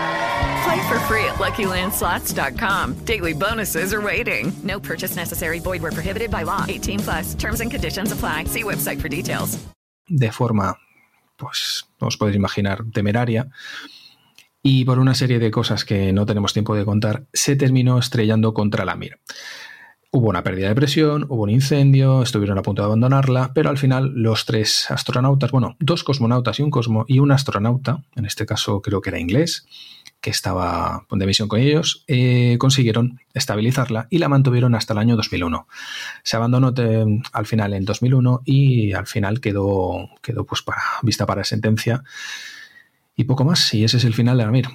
Play 0.64 0.88
for 0.88 0.98
free 1.06 1.24
at 1.24 1.38
LuckyLandSlots.com. 1.38 3.04
Daily 3.04 3.32
bonuses 3.34 3.92
are 3.92 4.00
waiting. 4.02 4.52
No 4.64 4.80
purchase 4.80 5.16
necessary. 5.16 5.60
Void 5.60 5.82
were 5.82 5.92
prohibited 5.92 6.30
by 6.30 6.44
law. 6.44 6.64
18 6.68 6.98
plus. 7.00 7.34
Terms 7.34 7.60
and 7.60 7.70
conditions 7.70 8.12
apply. 8.12 8.44
See 8.44 8.64
website 8.64 9.00
for 9.00 9.08
details. 9.08 9.58
De 10.08 10.32
forma, 10.32 10.78
pues, 11.36 11.86
os 12.00 12.16
podéis 12.16 12.36
imaginar, 12.36 12.84
temeraria. 12.92 13.48
Y 14.62 14.84
por 14.84 14.98
una 14.98 15.14
serie 15.14 15.38
de 15.38 15.50
cosas 15.50 15.84
que 15.84 16.12
no 16.12 16.26
tenemos 16.26 16.52
tiempo 16.52 16.74
de 16.74 16.84
contar, 16.84 17.26
se 17.32 17.56
terminó 17.56 17.98
estrellando 17.98 18.52
contra 18.52 18.84
la 18.84 18.96
mira. 18.96 19.18
Hubo 20.10 20.30
una 20.30 20.42
pérdida 20.42 20.68
de 20.68 20.74
presión, 20.74 21.26
hubo 21.28 21.42
un 21.42 21.50
incendio, 21.50 22.22
estuvieron 22.22 22.56
a 22.56 22.62
punto 22.62 22.80
de 22.80 22.86
abandonarla, 22.86 23.52
pero 23.52 23.68
al 23.68 23.76
final 23.76 24.10
los 24.14 24.46
tres 24.46 24.90
astronautas, 24.90 25.50
bueno, 25.50 25.76
dos 25.80 26.02
cosmonautas 26.02 26.58
y 26.58 26.62
un 26.62 26.70
cosmo 26.70 27.04
y 27.06 27.18
un 27.18 27.30
astronauta, 27.30 28.02
en 28.16 28.24
este 28.24 28.46
caso 28.46 28.80
creo 28.80 29.02
que 29.02 29.10
era 29.10 29.18
inglés, 29.18 29.66
que 30.22 30.30
estaba 30.30 31.06
de 31.10 31.26
misión 31.26 31.46
con 31.46 31.60
ellos, 31.60 32.04
eh, 32.06 32.56
consiguieron 32.58 33.20
estabilizarla 33.34 34.06
y 34.08 34.16
la 34.16 34.30
mantuvieron 34.30 34.74
hasta 34.74 34.94
el 34.94 34.98
año 34.98 35.14
2001. 35.14 35.68
Se 36.22 36.36
abandonó 36.36 36.72
al 37.32 37.46
final 37.46 37.74
en 37.74 37.84
2001 37.84 38.42
y 38.46 38.94
al 38.94 39.06
final 39.06 39.42
quedó, 39.42 40.08
quedó 40.22 40.46
pues 40.46 40.62
para, 40.62 40.80
vista 41.02 41.26
para 41.26 41.44
sentencia 41.44 42.02
y 43.14 43.24
poco 43.24 43.44
más. 43.44 43.74
Y 43.74 43.84
ese 43.84 43.98
es 43.98 44.04
el 44.04 44.14
final 44.14 44.38
de 44.38 44.44
la 44.44 44.50
MIR 44.52 44.68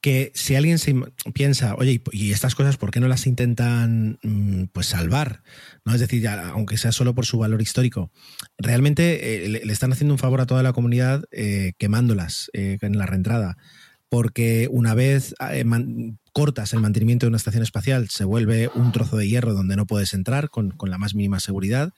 que 0.00 0.32
si 0.34 0.54
alguien 0.54 0.78
se 0.78 0.94
piensa, 1.34 1.74
oye, 1.74 2.02
y 2.12 2.32
estas 2.32 2.54
cosas, 2.54 2.76
¿por 2.76 2.90
qué 2.90 3.00
no 3.00 3.08
las 3.08 3.26
intentan 3.26 4.18
mm, 4.22 4.64
pues 4.72 4.86
salvar? 4.86 5.42
¿No? 5.84 5.94
Es 5.94 6.00
decir, 6.00 6.26
aunque 6.28 6.78
sea 6.78 6.92
solo 6.92 7.14
por 7.14 7.26
su 7.26 7.38
valor 7.38 7.60
histórico, 7.60 8.10
realmente 8.56 9.44
eh, 9.44 9.48
le, 9.48 9.72
están 9.72 9.92
haciendo 9.92 10.14
un 10.14 10.18
favor 10.18 10.40
a 10.40 10.46
toda 10.46 10.62
la 10.62 10.72
comunidad 10.72 11.24
eh, 11.32 11.72
quemándolas 11.78 12.50
eh, 12.54 12.78
en 12.80 12.98
la 12.98 13.06
reentrada. 13.06 13.56
Porque 14.08 14.66
una 14.72 14.94
vez 14.94 15.34
cortas 16.32 16.72
el 16.72 16.80
mantenimiento 16.80 17.26
de 17.26 17.28
una 17.28 17.36
estación 17.36 17.62
espacial, 17.62 18.08
se 18.08 18.24
vuelve 18.24 18.68
un 18.74 18.90
trozo 18.90 19.16
de 19.16 19.28
hierro 19.28 19.54
donde 19.54 19.76
no 19.76 19.86
puedes 19.86 20.14
entrar 20.14 20.50
con, 20.50 20.72
con 20.72 20.90
la 20.90 20.98
más 20.98 21.14
mínima 21.14 21.38
seguridad 21.38 21.92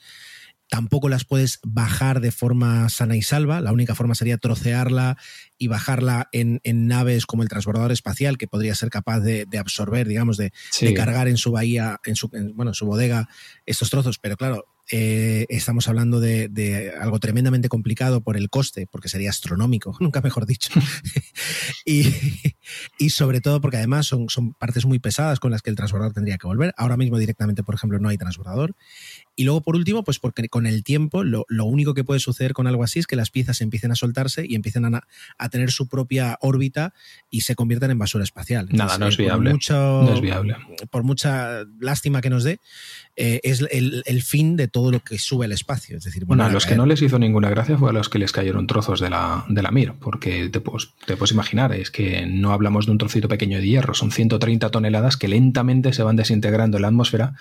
tampoco 0.72 1.10
las 1.10 1.26
puedes 1.26 1.60
bajar 1.62 2.22
de 2.22 2.32
forma 2.32 2.88
sana 2.88 3.14
y 3.14 3.20
salva. 3.20 3.60
La 3.60 3.72
única 3.72 3.94
forma 3.94 4.14
sería 4.14 4.38
trocearla 4.38 5.18
y 5.58 5.68
bajarla 5.68 6.30
en, 6.32 6.62
naves 6.64 7.26
como 7.26 7.42
el 7.42 7.50
transbordador 7.50 7.92
espacial, 7.92 8.38
que 8.38 8.48
podría 8.48 8.74
ser 8.74 8.88
capaz 8.88 9.20
de, 9.20 9.46
absorber, 9.60 10.08
digamos, 10.08 10.38
de, 10.38 10.50
cargar 10.96 11.28
en 11.28 11.36
su 11.36 11.52
bahía, 11.52 12.00
en 12.06 12.16
su, 12.16 12.30
bueno, 12.54 12.70
en 12.70 12.74
su 12.74 12.86
bodega 12.86 13.28
estos 13.66 13.90
trozos. 13.90 14.18
Pero 14.18 14.38
claro, 14.38 14.64
eh, 14.90 15.46
estamos 15.48 15.88
hablando 15.88 16.20
de, 16.20 16.92
algo 17.00 17.18
tremendamente 17.20 17.68
complicado 17.68 18.22
por 18.22 18.36
el 18.36 18.50
coste, 18.50 18.86
porque 18.90 19.08
sería 19.08 19.30
astronómico, 19.30 19.96
nunca 20.00 20.20
mejor 20.20 20.46
dicho. 20.46 20.70
y, 21.84 23.10
sobre 23.10 23.40
todo 23.40 23.60
porque 23.60 23.76
además 23.76 24.06
son, 24.06 24.28
son 24.28 24.54
partes 24.54 24.86
muy 24.86 24.98
pesadas 24.98 25.38
con 25.38 25.50
las 25.50 25.62
que 25.62 25.70
el 25.70 25.76
transbordador 25.76 26.14
tendría 26.14 26.38
que 26.38 26.46
volver. 26.46 26.74
Ahora 26.76 26.96
mismo 26.96 27.18
directamente, 27.18 27.62
por 27.62 27.74
ejemplo, 27.74 27.98
no 27.98 28.08
hay 28.08 28.18
transbordador. 28.18 28.74
Y 29.34 29.44
luego, 29.44 29.62
por 29.62 29.76
último, 29.76 30.04
pues 30.04 30.18
porque 30.18 30.48
con 30.48 30.66
el 30.66 30.84
tiempo 30.84 31.24
lo, 31.24 31.46
lo, 31.48 31.64
único 31.64 31.94
que 31.94 32.04
puede 32.04 32.20
suceder 32.20 32.52
con 32.52 32.66
algo 32.66 32.84
así 32.84 32.98
es 32.98 33.06
que 33.06 33.16
las 33.16 33.30
piezas 33.30 33.60
empiecen 33.60 33.90
a 33.90 33.94
soltarse 33.94 34.44
y 34.46 34.54
empiecen 34.54 34.84
a, 34.84 35.06
a 35.38 35.48
tener 35.48 35.70
su 35.70 35.88
propia 35.88 36.36
órbita 36.40 36.92
y 37.30 37.42
se 37.42 37.54
conviertan 37.54 37.90
en 37.90 37.98
basura 37.98 38.24
espacial. 38.24 38.68
Entonces, 38.70 38.86
Nada, 38.86 38.98
no 38.98 39.06
es 39.06 39.16
viable. 39.16 39.50
Por 39.50 39.54
mucho, 39.54 39.74
no 39.74 40.14
es 40.14 40.20
viable. 40.20 40.56
Por 40.90 41.02
mucha 41.02 41.64
lástima 41.80 42.20
que 42.20 42.30
nos 42.30 42.44
dé, 42.44 42.60
eh, 43.16 43.40
es 43.42 43.64
el, 43.70 44.02
el, 44.06 44.22
fin 44.22 44.56
de 44.56 44.68
todo 44.68 44.90
lo 44.90 45.00
que 45.00 45.18
sube 45.18 45.46
al 45.46 45.52
espacio. 45.52 45.96
Es 45.96 46.04
decir, 46.04 46.24
bueno, 46.24 46.44
a 46.44 46.48
los 46.50 46.66
que 46.66 46.76
no 46.76 46.86
les 46.86 47.02
hizo 47.02 47.18
ninguna 47.18 47.50
gracia 47.50 47.76
fue 47.76 47.90
a 47.90 47.92
los 47.92 48.09
que 48.09 48.18
les 48.18 48.32
cayeron 48.32 48.66
trozos 48.66 49.00
de 49.00 49.10
la, 49.10 49.44
de 49.48 49.62
la 49.62 49.70
Mir, 49.70 49.92
porque 50.00 50.48
te, 50.48 50.60
puedes, 50.60 50.90
te 51.06 51.16
puedes 51.16 51.32
imaginar, 51.32 51.72
es 51.72 51.90
que 51.90 52.26
no 52.26 52.52
hablamos 52.52 52.86
de 52.86 52.92
un 52.92 52.98
trocito 52.98 53.28
pequeño 53.28 53.59
de 53.59 53.66
hierro, 53.66 53.94
son 53.94 54.12
130 54.12 54.70
toneladas 54.70 55.16
que 55.16 55.28
lentamente 55.28 55.92
se 55.92 56.02
van 56.02 56.16
desintegrando 56.16 56.78
en 56.78 56.82
la 56.82 56.88
atmósfera 56.88 57.34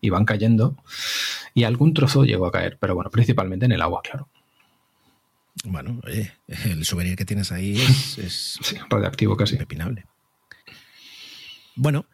y 0.00 0.10
van 0.10 0.24
cayendo. 0.24 0.76
Y 1.54 1.64
algún 1.64 1.94
trozo 1.94 2.24
llegó 2.24 2.46
a 2.46 2.52
caer, 2.52 2.78
pero 2.80 2.94
bueno, 2.94 3.10
principalmente 3.10 3.66
en 3.66 3.72
el 3.72 3.82
agua, 3.82 4.00
claro. 4.02 4.28
Bueno, 5.64 6.00
eh, 6.06 6.30
el 6.64 6.84
souvenir 6.84 7.16
que 7.16 7.24
tienes 7.24 7.52
ahí 7.52 7.80
es, 7.80 8.18
es 8.18 8.58
sí, 8.62 8.76
radioactivo 8.88 9.36
casi. 9.36 9.54
Impepinable. 9.54 10.06
Bueno, 11.76 12.06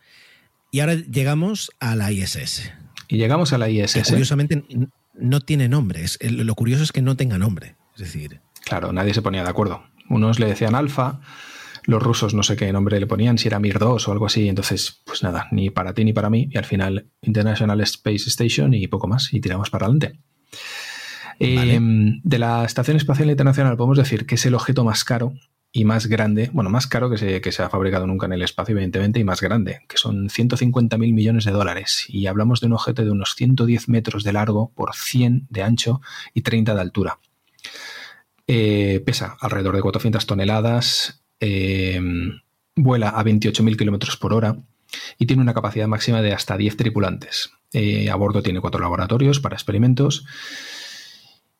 y 0.71 0.81
ahora 0.81 0.95
llegamos 0.95 1.73
a 1.81 1.97
la 1.97 2.13
ISS. 2.13 2.73
Y 3.09 3.19
llegamos 3.19 3.53
a 3.53 3.59
la 3.59 3.69
ISS. 3.69 3.95
Que 3.95 4.03
curiosamente 4.03 4.65
no 5.15 5.41
tiene 5.41 5.69
nombre. 5.69 6.05
Lo 6.21 6.55
curioso 6.55 6.83
es 6.83 6.93
que 6.93 7.03
no 7.03 7.17
tenga 7.17 7.39
nombre. 7.39 7.77
Es 7.95 8.01
decir. 8.01 8.41
Claro, 8.65 8.93
nadie 8.93 9.15
se 9.15 9.23
ponía 9.23 9.43
de 9.43 9.49
acuerdo. 9.49 9.85
Unos 10.09 10.39
le 10.39 10.47
decían 10.47 10.75
alfa, 10.75 11.21
los 11.87 12.03
rusos 12.03 12.35
no 12.35 12.43
sé 12.43 12.57
qué 12.57 12.73
nombre 12.73 13.01
le 13.01 13.07
ponían, 13.07 13.39
si 13.39 13.49
era 13.49 13.59
Mir 13.59 13.79
2 13.79 14.09
o 14.09 14.13
algo 14.13 14.27
así. 14.27 14.49
Entonces, 14.49 15.03
pues 15.05 15.23
nada, 15.23 15.49
ni 15.53 15.71
para 15.71 15.95
ti 15.95 16.05
ni 16.05 16.13
para 16.13 16.31
mí. 16.31 16.49
Y 16.51 16.59
al 16.59 16.65
final, 16.65 17.09
International 17.23 17.81
Space 17.81 18.29
Station 18.29 18.75
y 18.75 18.87
poco 18.89 19.07
más. 19.07 19.33
Y 19.33 19.41
tiramos 19.41 19.71
para 19.71 19.87
adelante. 19.87 20.19
Vale. 21.39 21.75
Eh, 21.75 21.81
de 21.81 22.39
la 22.39 22.65
Estación 22.65 22.97
Espacial 22.97 23.31
Internacional 23.31 23.77
podemos 23.77 23.99
decir 23.99 24.27
que 24.27 24.37
es 24.37 24.47
el 24.47 24.55
objeto 24.55 24.85
más 24.85 25.05
caro 25.05 25.35
y 25.73 25.85
más 25.85 26.07
grande, 26.07 26.49
bueno, 26.55 26.71
más 26.71 26.87
caro 26.87 27.11
que 27.11 27.19
se, 27.19 27.43
que 27.43 27.53
se 27.53 27.63
ha 27.63 27.69
fabricado 27.69 28.07
nunca 28.07 28.25
en 28.25 28.33
el 28.33 28.43
espacio, 28.43 28.73
evidentemente, 28.73 29.21
y 29.21 29.25
más 29.25 29.43
grande, 29.43 29.81
que 29.89 29.99
son 29.99 30.31
150 30.31 30.97
mil 30.97 31.13
millones 31.13 31.45
de 31.45 31.53
dólares. 31.53 32.07
Y 32.09 32.27
hablamos 32.29 32.61
de 32.61 32.69
un 32.69 32.73
objeto 32.73 33.05
de 33.05 33.11
unos 33.11 33.35
110 33.35 33.89
metros 33.91 34.25
de 34.25 34.33
largo 34.33 34.73
por 34.75 34.95
100 34.95 35.47
de 35.51 35.63
ancho 35.63 36.01
y 36.33 36.41
30 36.41 36.75
de 36.75 36.81
altura. 36.81 37.19
Eh, 38.47 39.03
pesa 39.05 39.37
alrededor 39.41 39.77
de 39.77 39.83
400 39.83 40.25
toneladas, 40.25 41.26
eh, 41.41 42.01
vuela 42.75 43.11
a 43.11 43.25
28.000 43.25 43.77
kilómetros 43.77 44.17
por 44.17 44.33
hora 44.33 44.57
y 45.19 45.27
tiene 45.27 45.43
una 45.43 45.55
capacidad 45.55 45.89
máxima 45.89 46.23
de 46.23 46.33
hasta 46.33 46.57
10 46.57 46.77
tripulantes. 46.77 47.51
Eh, 47.73 48.11
a 48.11 48.17
bordo 48.17 48.43
tiene 48.43 48.61
cuatro 48.61 48.81
laboratorios 48.81 49.41
para 49.41 49.57
experimentos 49.57 50.25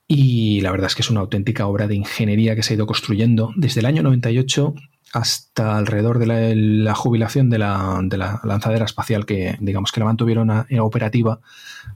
y 0.07 0.61
la 0.61 0.71
verdad 0.71 0.87
es 0.87 0.95
que 0.95 1.03
es 1.03 1.11
una 1.11 1.21
auténtica 1.21 1.67
obra 1.67 1.89
de 1.89 1.97
ingeniería 1.97 2.55
que 2.55 2.63
se 2.63 2.73
ha 2.73 2.77
ido 2.77 2.87
construyendo 2.87 3.53
desde 3.57 3.81
el 3.81 3.87
año 3.87 4.03
98 4.03 4.75
hasta 5.13 5.77
alrededor 5.77 6.19
de 6.19 6.27
la, 6.27 6.55
la 6.55 6.95
jubilación 6.95 7.51
de 7.51 7.59
la, 7.59 7.99
de 8.03 8.17
la, 8.17 8.41
lanzadera 8.45 8.85
espacial 8.85 9.27
que 9.27 9.57
digamos 9.61 9.91
que 9.91 10.01
la 10.01 10.07
mantuvieron 10.07 10.67
operativa 10.81 11.41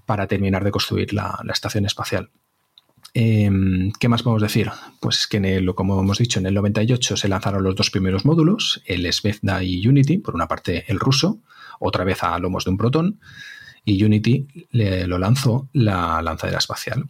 para 0.07 0.27
terminar 0.27 0.65
de 0.65 0.71
construir 0.73 1.13
la 1.13 1.41
estación 1.53 1.87
espacial. 1.87 2.31
Eh, 3.15 3.51
¿Qué 3.99 4.09
más 4.09 4.23
podemos 4.23 4.43
decir? 4.43 4.71
Pues 5.01 5.27
que, 5.27 5.39
en 5.39 5.45
el, 5.45 5.75
como 5.75 6.01
hemos 6.01 6.19
dicho, 6.19 6.39
en 6.39 6.47
el 6.47 6.55
98 6.55 7.17
se 7.17 7.29
lanzaron 7.29 7.63
los 7.63 7.75
dos 7.75 7.91
primeros 7.91 8.25
módulos, 8.25 8.83
el 8.87 9.11
Svezda 9.13 9.63
y 9.63 9.87
Unity, 9.87 10.19
por 10.19 10.35
una 10.35 10.49
parte 10.49 10.85
el 10.89 11.01
ruso, 11.01 11.39
otra 11.79 12.05
vez 12.05 12.23
a 12.23 12.39
lomos 12.39 12.65
de 12.65 12.71
un 12.71 12.79
protón, 12.79 13.21
y 13.85 14.03
Unity 14.05 14.47
le, 14.71 15.07
lo 15.07 15.19
lanzó 15.19 15.69
la 15.73 16.23
lanzadera 16.23 16.59
espacial. 16.59 17.09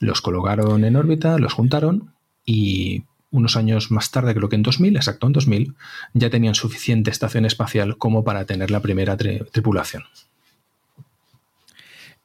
Los 0.00 0.20
colocaron 0.20 0.84
en 0.84 0.96
órbita, 0.96 1.38
los 1.38 1.52
juntaron 1.52 2.14
y 2.44 3.04
unos 3.30 3.56
años 3.56 3.90
más 3.90 4.10
tarde, 4.10 4.34
creo 4.34 4.48
que 4.48 4.56
en 4.56 4.62
2000, 4.62 4.96
exacto 4.96 5.26
en 5.26 5.32
2000, 5.32 5.74
ya 6.14 6.30
tenían 6.30 6.54
suficiente 6.54 7.10
estación 7.10 7.44
espacial 7.44 7.96
como 7.96 8.24
para 8.24 8.44
tener 8.44 8.70
la 8.70 8.80
primera 8.80 9.16
tri 9.16 9.40
tripulación. 9.52 10.02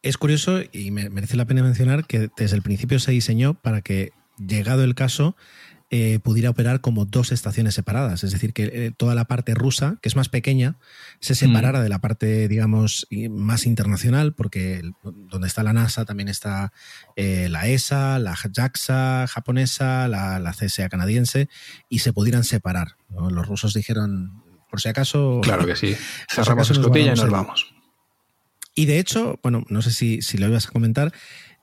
Es 0.05 0.19
curioso 0.19 0.59
y 0.71 0.91
merece 0.91 1.35
la 1.35 1.45
pena 1.45 1.63
mencionar 1.63 2.05
que 2.05 2.29
desde 2.37 2.55
el 2.55 2.61
principio 2.61 2.99
se 2.99 3.11
diseñó 3.11 3.55
para 3.55 3.81
que, 3.81 4.13
llegado 4.37 4.83
el 4.83 4.93
caso, 4.93 5.35
eh, 5.89 6.19
pudiera 6.19 6.51
operar 6.51 6.79
como 6.79 7.05
dos 7.05 7.31
estaciones 7.31 7.73
separadas. 7.73 8.23
Es 8.23 8.29
decir, 8.29 8.53
que 8.53 8.65
eh, 8.65 8.91
toda 8.95 9.15
la 9.15 9.25
parte 9.25 9.55
rusa, 9.55 9.97
que 10.03 10.09
es 10.09 10.15
más 10.15 10.29
pequeña, 10.29 10.77
se 11.21 11.33
separara 11.33 11.79
mm. 11.79 11.81
de 11.81 11.89
la 11.89 11.97
parte, 12.01 12.47
digamos, 12.47 13.07
más 13.31 13.65
internacional, 13.65 14.35
porque 14.35 14.77
el, 14.77 14.93
donde 15.03 15.47
está 15.47 15.63
la 15.63 15.73
NASA 15.73 16.05
también 16.05 16.29
está 16.29 16.71
eh, 17.15 17.47
la 17.49 17.67
ESA, 17.67 18.19
la 18.19 18.35
JAXA 18.35 19.25
japonesa, 19.25 20.07
la, 20.07 20.37
la 20.37 20.51
CSA 20.51 20.87
canadiense, 20.87 21.49
y 21.89 21.99
se 21.99 22.13
pudieran 22.13 22.43
separar. 22.43 22.89
¿no? 23.09 23.31
Los 23.31 23.47
rusos 23.47 23.73
dijeron, 23.73 24.43
por 24.69 24.81
si 24.81 24.89
acaso. 24.89 25.41
Claro 25.41 25.65
que 25.65 25.75
sí. 25.75 25.97
Cerramos 26.29 26.67
si 26.67 26.73
escotilla 26.73 27.13
y 27.13 27.15
nos 27.15 27.31
vamos. 27.31 27.74
Y 28.75 28.85
de 28.85 28.99
hecho, 28.99 29.39
bueno, 29.41 29.63
no 29.69 29.81
sé 29.81 29.91
si, 29.91 30.21
si 30.21 30.37
lo 30.37 30.47
ibas 30.47 30.67
a 30.67 30.71
comentar, 30.71 31.13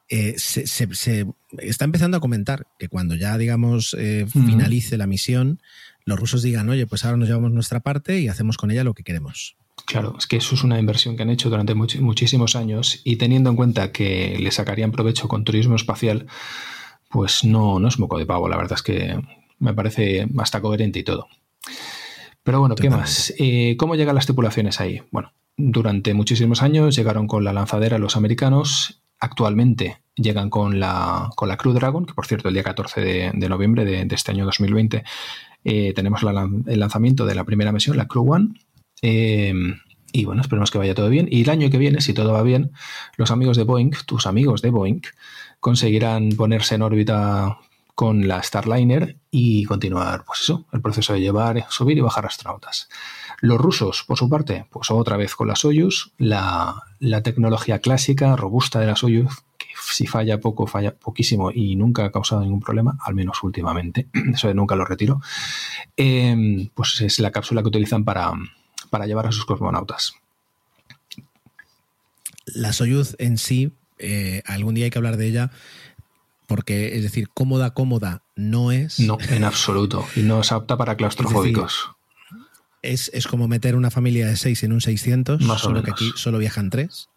eh, 0.09 0.34
se, 0.39 0.66
se, 0.66 0.93
se, 0.94 1.26
está 1.59 1.84
empezando 1.84 2.16
a 2.16 2.20
comentar 2.20 2.66
que 2.78 2.89
cuando 2.89 3.14
ya, 3.14 3.39
digamos, 3.39 3.94
eh, 3.98 4.26
finalice 4.26 4.97
la 4.97 5.06
misión, 5.06 5.60
los 6.05 6.18
rusos 6.18 6.43
digan, 6.43 6.68
oye, 6.68 6.86
pues 6.86 7.05
ahora 7.05 7.16
nos 7.16 7.28
llevamos 7.28 7.52
nuestra 7.52 7.80
parte 7.80 8.20
y 8.20 8.28
hacemos 8.28 8.56
con 8.56 8.70
ella 8.70 8.84
lo 8.84 8.94
que 8.94 9.05
queremos. 9.05 9.56
Claro, 9.86 10.14
es 10.18 10.26
que 10.26 10.36
eso 10.36 10.55
es 10.55 10.64
una 10.64 10.78
inversión 10.78 11.16
que 11.16 11.22
han 11.22 11.30
hecho 11.30 11.51
durante 11.51 11.74
much 11.74 11.97
muchísimos 11.97 12.56
años 12.56 13.01
y 13.05 13.16
teniendo 13.16 13.51
en 13.51 13.56
cuenta 13.56 13.93
que 13.93 14.36
le 14.39 14.51
sacarían 14.51 14.93
provecho 14.93 15.28
con 15.28 15.44
turismo 15.44 15.76
espacial, 15.76 16.26
pues 17.10 17.44
no, 17.44 17.78
no 17.78 17.89
es 17.89 17.98
moco 17.98 18.18
de 18.18 18.26
pavo, 18.26 18.48
la 18.48 18.56
verdad 18.56 18.74
es 18.74 18.82
que 18.82 19.20
me 19.59 19.74
parece 19.74 20.26
hasta 20.39 20.60
coherente 20.60 20.98
y 20.98 21.05
todo. 21.05 21.28
Pero 22.43 22.60
bueno, 22.60 22.74
¿qué 22.74 22.90
más? 22.90 23.32
Eh, 23.39 23.76
¿Cómo 23.78 23.94
llegan 23.94 24.14
las 24.14 24.26
tripulaciones 24.26 24.80
ahí? 24.80 25.02
Bueno, 25.10 25.32
durante 25.56 26.14
muchísimos 26.14 26.62
años 26.62 26.96
llegaron 26.96 27.26
con 27.26 27.44
la 27.44 27.52
lanzadera 27.52 27.98
los 27.98 28.16
americanos. 28.16 29.02
Actualmente 29.18 30.02
llegan 30.16 30.50
con 30.50 30.80
la, 30.80 31.30
con 31.36 31.48
la 31.48 31.56
Crew 31.56 31.72
Dragon, 31.72 32.06
que 32.06 32.14
por 32.14 32.26
cierto 32.26 32.48
el 32.48 32.54
día 32.54 32.64
14 32.64 33.00
de, 33.00 33.30
de 33.34 33.48
noviembre 33.48 33.84
de, 33.84 34.06
este 34.14 34.32
año 34.32 34.44
2020 34.44 35.04
eh, 35.64 35.92
tenemos 35.94 36.22
el 36.22 36.80
lanzamiento 36.80 37.24
de 37.24 37.34
la 37.34 37.44
primera 37.44 37.72
misión, 37.72 37.96
la 37.96 38.08
Crew 38.08 38.32
One. 38.32 38.54
Eh, 39.02 39.54
y 40.12 40.24
bueno, 40.26 40.42
esperemos 40.42 40.70
que 40.70 40.78
vaya 40.78 40.94
todo 40.94 41.08
bien. 41.08 41.28
Y 41.30 41.42
el 41.42 41.50
año 41.50 41.70
que 41.70 41.78
viene, 41.78 42.00
si 42.00 42.12
todo 42.12 42.32
va 42.32 42.42
bien, 42.42 42.72
los 43.16 43.30
amigos 43.30 43.56
de 43.56 43.64
Boeing, 43.64 43.92
tus 44.06 44.26
amigos 44.26 44.60
de 44.60 44.70
Boeing, 44.70 45.00
conseguirán 45.60 46.30
ponerse 46.30 46.74
en 46.74 46.82
órbita 46.82 47.58
con 47.94 48.27
la 48.27 48.43
Starliner 48.43 49.16
y 49.31 49.64
continuar, 49.64 50.24
pues 50.24 50.40
eso, 50.40 50.64
el 50.73 50.81
proceso 50.81 51.12
de 51.12 51.20
llevar, 51.20 51.66
subir 51.69 51.98
y 51.98 52.01
bajar 52.01 52.27
astronautas. 52.27 52.89
Los 53.40 53.60
rusos, 53.60 54.05
por 54.06 54.16
su 54.16 54.28
parte, 54.28 54.66
pues 54.70 54.90
otra 54.90 55.16
vez 55.16 55.35
con 55.35 55.48
la 55.48 55.56
Soyuz, 55.56 56.12
la, 56.16 56.82
la 57.01 57.23
tecnología 57.23 57.81
clásica, 57.81 58.36
robusta 58.36 58.81
de 58.81 58.86
la 58.86 58.97
Soyuz, 58.97 59.43
que 59.59 59.66
si 59.82 60.06
falla 60.06 60.40
poco, 60.40 60.66
falla 60.66 60.94
poquísimo 60.94 61.51
y 61.51 61.77
nunca 61.77 62.05
ha 62.05 62.12
causado 62.12 62.43
ningún 62.43 62.60
problema, 62.60 62.97
al 63.05 63.14
menos 63.14 63.43
últimamente, 63.43 64.09
eso 64.32 64.48
de 64.48 64.55
nunca 64.55 64.74
lo 64.74 64.85
retiro, 64.85 65.20
eh, 65.97 66.70
pues 66.74 67.01
es 67.01 67.19
la 67.19 67.31
cápsula 67.31 67.62
que 67.62 67.69
utilizan 67.69 68.05
para, 68.05 68.32
para 68.90 69.06
llevar 69.06 69.27
a 69.27 69.32
sus 69.32 69.44
cosmonautas. 69.44 70.14
La 72.47 72.73
Soyuz 72.73 73.16
en 73.19 73.39
sí, 73.39 73.73
eh, 73.98 74.43
algún 74.47 74.74
día 74.74 74.85
hay 74.85 74.90
que 74.90 74.98
hablar 74.98 75.16
de 75.16 75.27
ella, 75.28 75.51
porque 76.47 76.97
es 76.97 77.02
decir, 77.02 77.28
cómoda, 77.32 77.74
cómoda 77.74 78.23
no 78.36 78.73
es. 78.73 79.01
No, 79.01 79.19
en 79.31 79.44
absoluto. 79.44 80.06
Y 80.16 80.20
no 80.20 80.40
es 80.40 80.52
apta 80.52 80.77
para 80.77 80.97
claustrofóbicos. 80.97 81.73
Es 82.82 82.90
decir, 82.90 83.10
es, 83.10 83.10
es, 83.14 83.27
como 83.27 83.48
meter 83.48 83.77
una 83.77 83.90
familia 83.90 84.27
de 84.27 84.36
seis 84.36 84.62
en 84.64 84.73
un 84.73 84.81
600, 84.81 85.40
Más 85.43 85.60
solo 85.60 85.82
que 85.82 85.93
aquí 85.93 86.10
solo 86.16 86.39
viajan 86.39 86.69
tres. 86.69 87.09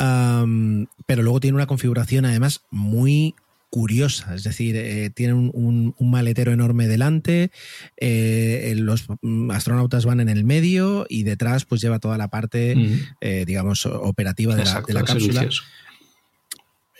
Um, 0.00 0.86
pero 1.06 1.22
luego 1.22 1.40
tiene 1.40 1.56
una 1.56 1.66
configuración 1.66 2.24
además 2.24 2.62
muy 2.70 3.34
curiosa, 3.70 4.34
es 4.34 4.44
decir, 4.44 4.76
eh, 4.76 5.10
tiene 5.10 5.34
un, 5.34 5.50
un, 5.52 5.94
un, 5.98 6.10
maletero 6.10 6.52
enorme 6.52 6.86
delante, 6.86 7.50
eh, 7.96 8.74
los 8.76 9.06
astronautas 9.50 10.04
van 10.06 10.20
en 10.20 10.28
el 10.28 10.44
medio 10.44 11.04
y 11.08 11.24
detrás 11.24 11.64
pues 11.64 11.80
lleva 11.80 11.98
toda 11.98 12.16
la 12.16 12.28
parte, 12.28 12.76
mm. 12.76 13.00
eh, 13.20 13.44
digamos, 13.46 13.84
operativa 13.84 14.54
de 14.54 14.62
Exacto, 14.62 14.92
la, 14.92 15.00
de 15.00 15.06
la 15.06 15.12
cápsula. 15.12 15.40
Servicios. 15.40 15.64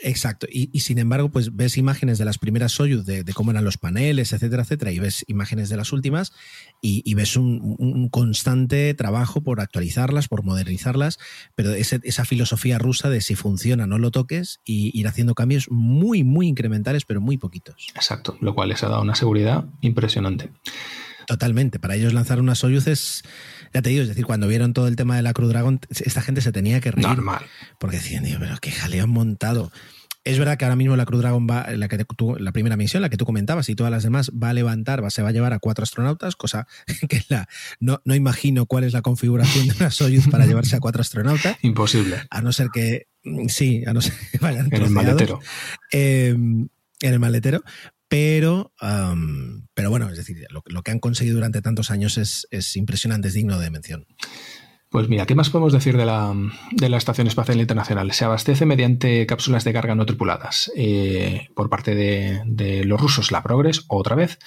Exacto. 0.06 0.46
Y, 0.48 0.70
y, 0.72 0.80
sin 0.80 0.98
embargo, 0.98 1.30
pues 1.30 1.56
ves 1.56 1.76
imágenes 1.76 2.16
de 2.18 2.24
las 2.24 2.38
primeras 2.38 2.70
Soyuz, 2.70 3.04
de, 3.04 3.24
de, 3.24 3.32
cómo 3.32 3.50
eran 3.50 3.64
los 3.64 3.76
paneles, 3.76 4.32
etcétera, 4.32 4.62
etcétera, 4.62 4.92
y 4.92 5.00
ves 5.00 5.24
imágenes 5.26 5.68
de 5.68 5.76
las 5.76 5.92
últimas, 5.92 6.32
y, 6.80 7.02
y 7.04 7.14
ves 7.14 7.36
un, 7.36 7.74
un, 7.78 8.08
constante 8.08 8.94
trabajo 8.94 9.42
por 9.42 9.60
actualizarlas, 9.60 10.28
por 10.28 10.44
modernizarlas, 10.44 11.18
pero 11.56 11.72
ese, 11.72 12.00
esa 12.04 12.24
filosofía 12.24 12.78
rusa 12.78 13.10
de 13.10 13.20
si 13.20 13.34
funciona, 13.34 13.88
no 13.88 13.98
lo 13.98 14.12
toques, 14.12 14.60
y 14.64 14.96
ir 14.96 15.08
haciendo 15.08 15.34
cambios 15.34 15.68
muy, 15.72 16.22
muy 16.22 16.46
incrementales, 16.46 17.04
pero 17.04 17.20
muy 17.20 17.36
poquitos. 17.36 17.88
Exacto, 17.96 18.38
lo 18.40 18.54
cual 18.54 18.68
les 18.68 18.84
ha 18.84 18.88
dado 18.88 19.02
una 19.02 19.16
seguridad 19.16 19.64
impresionante. 19.80 20.50
Totalmente. 21.26 21.80
Para 21.80 21.96
ellos 21.96 22.12
lanzar 22.12 22.38
una 22.38 22.54
Soyuz 22.54 22.86
es, 22.86 23.24
ya 23.74 23.82
te 23.82 23.90
digo, 23.90 24.02
es 24.02 24.08
decir, 24.08 24.24
cuando 24.24 24.46
vieron 24.46 24.72
todo 24.72 24.86
el 24.86 24.94
tema 24.94 25.16
de 25.16 25.22
la 25.22 25.32
Crew 25.32 25.48
Dragon, 25.48 25.80
esta 25.90 26.22
gente 26.22 26.40
se 26.40 26.52
tenía 26.52 26.80
que 26.80 26.92
reír. 26.92 27.08
Normal. 27.08 27.44
Porque 27.78 27.96
decían, 27.96 28.22
Dios, 28.22 28.38
pero 28.38 28.56
qué 28.60 28.70
jaleo 28.70 29.02
han 29.02 29.10
montado. 29.10 29.72
Es 30.26 30.40
verdad 30.40 30.58
que 30.58 30.64
ahora 30.64 30.74
mismo 30.74 30.96
la 30.96 31.06
Crew 31.06 31.20
Dragon 31.20 31.46
va, 31.48 31.70
la, 31.76 31.86
que 31.86 32.04
tú, 32.04 32.34
la 32.36 32.50
primera 32.50 32.76
misión, 32.76 33.00
la 33.00 33.08
que 33.08 33.16
tú 33.16 33.24
comentabas, 33.24 33.68
y 33.68 33.76
todas 33.76 33.92
las 33.92 34.02
demás, 34.02 34.32
va 34.32 34.50
a 34.50 34.52
levantar, 34.54 35.02
va, 35.02 35.08
se 35.08 35.22
va 35.22 35.28
a 35.28 35.32
llevar 35.32 35.52
a 35.52 35.60
cuatro 35.60 35.84
astronautas, 35.84 36.34
cosa 36.34 36.66
que 37.08 37.22
la, 37.28 37.48
no, 37.78 38.02
no 38.04 38.12
imagino 38.12 38.66
cuál 38.66 38.82
es 38.82 38.92
la 38.92 39.02
configuración 39.02 39.68
de 39.68 39.74
una 39.78 39.92
Soyuz 39.92 40.26
para 40.28 40.44
llevarse 40.46 40.74
a 40.74 40.80
cuatro 40.80 41.00
astronautas. 41.00 41.56
Imposible. 41.62 42.16
A 42.28 42.42
no 42.42 42.52
ser 42.52 42.70
que, 42.74 43.06
sí, 43.46 43.84
a 43.86 43.92
no 43.92 44.00
ser 44.00 44.14
que 44.32 44.38
vayan 44.38 44.68
En 44.68 44.82
el 44.82 44.90
maletero. 44.90 45.38
Eh, 45.92 46.30
en 46.30 46.68
el 47.00 47.20
maletero. 47.20 47.62
Pero, 48.08 48.72
um, 48.82 49.66
pero 49.74 49.90
bueno, 49.90 50.10
es 50.10 50.16
decir, 50.16 50.44
lo, 50.50 50.62
lo, 50.66 50.82
que 50.82 50.90
han 50.90 50.98
conseguido 50.98 51.36
durante 51.36 51.62
tantos 51.62 51.92
años 51.92 52.18
es, 52.18 52.48
es 52.50 52.76
impresionante, 52.76 53.28
es 53.28 53.34
digno 53.34 53.60
de 53.60 53.70
mención. 53.70 54.06
Pues 54.88 55.08
mira, 55.08 55.26
¿qué 55.26 55.34
más 55.34 55.50
podemos 55.50 55.72
decir 55.72 55.96
de 55.96 56.06
la, 56.06 56.32
de 56.70 56.88
la, 56.88 56.96
Estación 56.96 57.26
Espacial 57.26 57.58
Internacional? 57.58 58.12
Se 58.12 58.24
abastece 58.24 58.66
mediante 58.66 59.26
cápsulas 59.26 59.64
de 59.64 59.72
carga 59.72 59.96
no 59.96 60.06
tripuladas 60.06 60.70
eh, 60.76 61.48
por 61.54 61.68
parte 61.68 61.94
de, 61.94 62.84
los 62.84 63.00
rusos, 63.00 63.32
la 63.32 63.42
Progress, 63.42 63.84
otra 63.88 64.14
vez. 64.14 64.38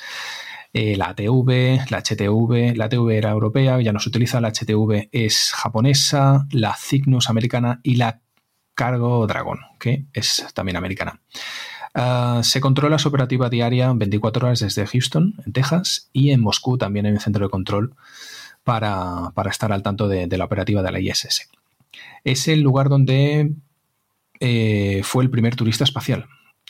Eh, 0.72 0.96
la 0.96 1.10
ATV, 1.10 1.90
la 1.90 2.02
HTV, 2.02 2.78
la 2.78 2.86
ATV 2.86 3.10
era 3.10 3.32
europea, 3.32 3.82
ya 3.82 3.92
no 3.92 4.00
se 4.00 4.10
utiliza, 4.10 4.40
la 4.40 4.52
HTV 4.52 5.10
es 5.12 5.52
japonesa, 5.54 6.48
la 6.52 6.76
Cygnus 6.76 7.30
americana 7.30 7.82
y 7.84 7.96
la 7.96 8.22
Cargo 8.76 9.28
Dragon, 9.28 9.60
que 9.78 10.06
es 10.14 10.46
también 10.54 10.78
americana. 10.78 11.20
Uh, 11.96 12.44
se 12.44 12.62
controla 12.62 13.00
su 13.00 13.10
operativa 13.10 13.50
diaria 13.50 13.92
24 13.94 14.46
horas 14.46 14.60
desde 14.60 14.86
Houston, 14.86 15.34
en 15.46 15.52
Texas, 15.52 16.10
y 16.14 16.30
en 16.30 16.40
Moscú 16.40 16.78
también 16.78 17.08
hay 17.08 17.12
un 17.12 17.20
centro 17.20 17.46
de 17.46 17.50
control 17.50 17.96
para, 18.70 19.50
estar 19.50 19.72
al 19.72 19.82
tanto 19.82 20.08
de, 20.08 20.28
la 20.38 20.46
operativa 20.46 20.84
de 20.84 20.92
la 20.92 21.00
ISS. 21.00 21.50
Es 22.24 22.48
el 22.48 22.62
lugar 22.62 22.88
donde 22.88 23.52
eh, 24.40 25.02
fue 25.04 25.24
el 25.24 25.32
primer 25.32 25.56
turista 25.56 25.84
espacial. 25.84 26.28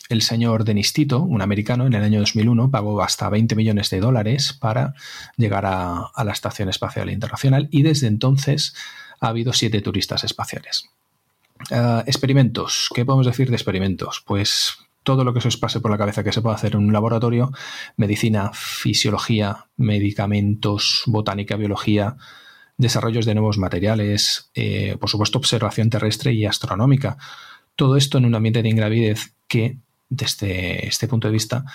El 0.08 0.22
señor 0.22 0.64
Denis 0.64 0.94
Tito, 0.94 1.22
un 1.22 1.42
americano, 1.42 1.86
en 1.86 1.94
el 1.94 2.02
año 2.02 2.20
2001 2.22 2.72
pagó 2.72 3.02
hasta 3.04 3.30
20 3.30 3.54
millones 3.56 3.90
de 3.90 4.00
dólares 4.00 4.54
para 4.54 4.94
llegar 5.36 5.66
a, 5.66 6.10
la 6.24 6.32
Estación 6.32 6.70
Espacial 6.70 7.10
Internacional 7.10 7.68
y 7.70 7.84
desde 7.84 8.08
entonces 8.08 8.74
ha 9.20 9.28
habido 9.28 9.52
siete 9.52 9.82
turistas 9.82 10.24
espaciales. 10.24 10.86
Uh, 11.70 12.00
experimentos. 12.08 12.90
¿Qué 12.96 13.04
podemos 13.04 13.26
decir 13.26 13.50
de 13.50 13.58
experimentos? 13.58 14.24
Pues 14.26 14.78
todo 15.10 15.24
lo 15.24 15.34
que 15.34 15.42
se 15.42 15.48
os 15.48 15.58
pase 15.58 15.80
por 15.80 15.90
la 15.90 15.98
cabeza 15.98 16.24
que 16.24 16.32
se 16.32 16.40
puede 16.40 16.54
hacer 16.54 16.76
en 16.76 16.86
un 16.86 16.94
laboratorio, 16.94 17.52
medicina, 17.98 18.52
fisiología, 18.54 19.66
medicamentos, 19.76 21.02
botánica, 21.08 21.56
biología, 21.56 22.16
desarrollos 22.78 23.26
de 23.26 23.34
nuevos 23.34 23.58
materiales, 23.58 24.52
eh, 24.54 24.98
por 25.00 25.10
supuesto 25.10 25.40
observación 25.40 25.90
terrestre 25.90 26.32
y 26.34 26.46
astronómica. 26.46 27.18
Todo 27.76 27.98
esto 27.98 28.20
en 28.20 28.26
un 28.26 28.36
ambiente 28.36 28.62
de 28.62 28.70
ingravidez 28.70 29.34
que, 29.48 29.80
desde 30.10 30.88
este 30.88 31.08
punto 31.08 31.28
de 31.28 31.34
vista, 31.34 31.66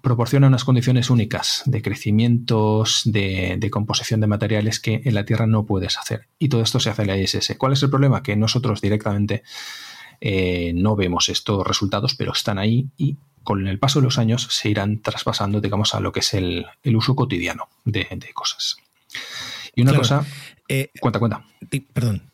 proporciona 0.00 0.46
unas 0.46 0.62
condiciones 0.62 1.10
únicas 1.10 1.62
de 1.66 1.82
crecimientos, 1.82 3.02
de, 3.04 3.56
de, 3.58 3.70
composición 3.70 4.20
de 4.20 4.28
materiales 4.28 4.78
que 4.78 5.02
en 5.04 5.14
la 5.16 5.24
Tierra 5.24 5.48
no 5.48 5.66
puedes 5.66 5.98
hacer. 5.98 6.28
Y 6.38 6.48
todo 6.48 6.62
esto 6.62 6.78
se 6.78 6.90
hace 6.90 7.02
en 7.02 7.08
la 7.08 7.18
ISS. 7.18 7.56
¿Cuál 7.58 7.72
es 7.72 7.82
el 7.82 7.90
problema? 7.90 8.22
Que 8.22 8.36
nosotros 8.36 8.80
directamente 8.80 9.42
eh, 10.20 10.72
no 10.74 10.96
vemos 10.96 11.28
estos 11.28 11.66
resultados, 11.66 12.14
pero 12.14 12.32
están 12.32 12.58
ahí 12.58 12.88
y 12.96 13.16
con 13.42 13.66
el 13.66 13.78
paso 13.78 14.00
de 14.00 14.04
los 14.04 14.18
años 14.18 14.46
se 14.50 14.68
irán 14.68 15.00
traspasando, 15.00 15.60
digamos, 15.60 15.94
a 15.94 16.00
lo 16.00 16.12
que 16.12 16.20
es 16.20 16.34
el, 16.34 16.66
el 16.82 16.96
uso 16.96 17.16
cotidiano 17.16 17.68
de, 17.84 18.06
de, 18.10 18.32
cosas. 18.34 18.76
Y 19.74 19.82
una 19.82 19.92
claro, 19.92 20.02
cosa... 20.02 20.26
Eh, 20.68 20.90
cuenta, 21.00 21.18
cuenta. 21.18 21.44
Perdón. 21.92 22.30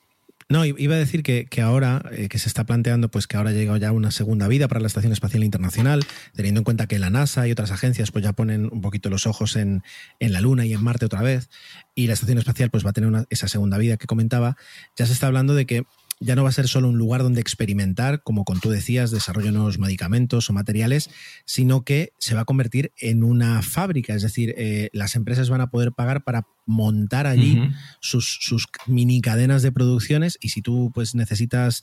No, 0.49 0.65
iba 0.65 0.95
a 0.95 0.99
decir 0.99 1.25
que, 1.25 1.47
que 1.47 1.61
ahora 1.61 2.09
eh, 2.13 2.29
que 2.29 2.39
se 2.39 2.47
está 2.47 2.63
planteando 2.63 3.11
pues 3.11 3.27
que 3.27 3.37
ahora 3.37 3.51
ha 3.51 3.53
llegado 3.53 3.79
ya 3.79 3.91
una 3.91 4.13
segunda 4.13 4.47
vida 4.47 4.69
para 4.69 4.81
la 4.81 4.87
Estación 4.87 5.13
Espacial 5.13 5.43
Internacional, 5.43 6.05
teniendo 6.37 6.61
en 6.61 6.65
cuenta 6.65 6.87
que 6.87 7.01
la 7.01 7.11
NASA 7.11 7.49
y 7.49 7.51
otras 7.51 7.73
agencias 7.73 8.13
pues 8.13 8.23
ya 8.23 8.33
ponen 8.33 8.69
un 8.71 8.81
poquito 8.81 9.11
los 9.11 9.27
ojos 9.27 9.57
en, 9.57 9.83
en 10.21 10.33
la 10.33 10.41
Luna 10.41 10.65
y 10.65 10.73
en 10.73 10.85
Marte 10.85 11.07
otra 11.07 11.21
vez, 11.21 11.51
y 11.97 12.07
la 12.07 12.13
Estación 12.13 12.39
Espacial 12.39 12.71
pues 12.71 12.87
va 12.87 12.91
a 12.91 12.93
tener 12.93 13.09
una, 13.09 13.25
esa 13.29 13.49
segunda 13.49 13.77
vida 13.77 13.97
que 13.97 14.07
comentaba, 14.07 14.57
ya 14.97 15.07
se 15.07 15.15
está 15.15 15.27
hablando 15.27 15.53
de 15.55 15.67
que 15.67 15.85
ya 16.21 16.35
no 16.35 16.43
va 16.43 16.49
a 16.49 16.53
ser 16.53 16.69
solo 16.69 16.89
un 16.89 16.99
lugar 16.99 17.23
donde 17.23 17.41
experimentar, 17.41 18.23
como 18.23 18.45
con 18.45 18.61
tú 18.61 18.71
decías, 18.71 19.11
desarrollo 19.11 19.47
de 19.47 19.53
nuevos 19.53 19.79
medicamentos 19.79 20.49
o 20.49 20.53
materiales, 20.53 21.11
sino 21.45 21.85
que 21.85 22.13
se 22.19 22.35
va 22.35 22.43
a 22.43 22.45
convertir 22.45 22.93
en 22.99 23.23
una 23.23 23.63
fábrica, 23.63 24.15
es 24.15 24.23
decir, 24.23 24.55
eh, 24.57 24.91
las 24.93 25.15
empresas 25.15 25.51
van 25.51 25.61
a 25.61 25.71
poder 25.71 25.93
pagar 25.93 26.25
para 26.25 26.47
montar 26.67 27.27
allí 27.27 27.59
uh 27.59 27.65
-huh. 27.65 27.75
sus, 28.01 28.39
sus, 28.43 28.67
mini 28.87 29.21
cadenas 29.21 29.63
de 29.63 29.73
producciones 29.73 30.37
y 30.41 30.51
si 30.51 30.63
tú 30.63 30.91
pues 30.95 31.15
necesitas, 31.15 31.83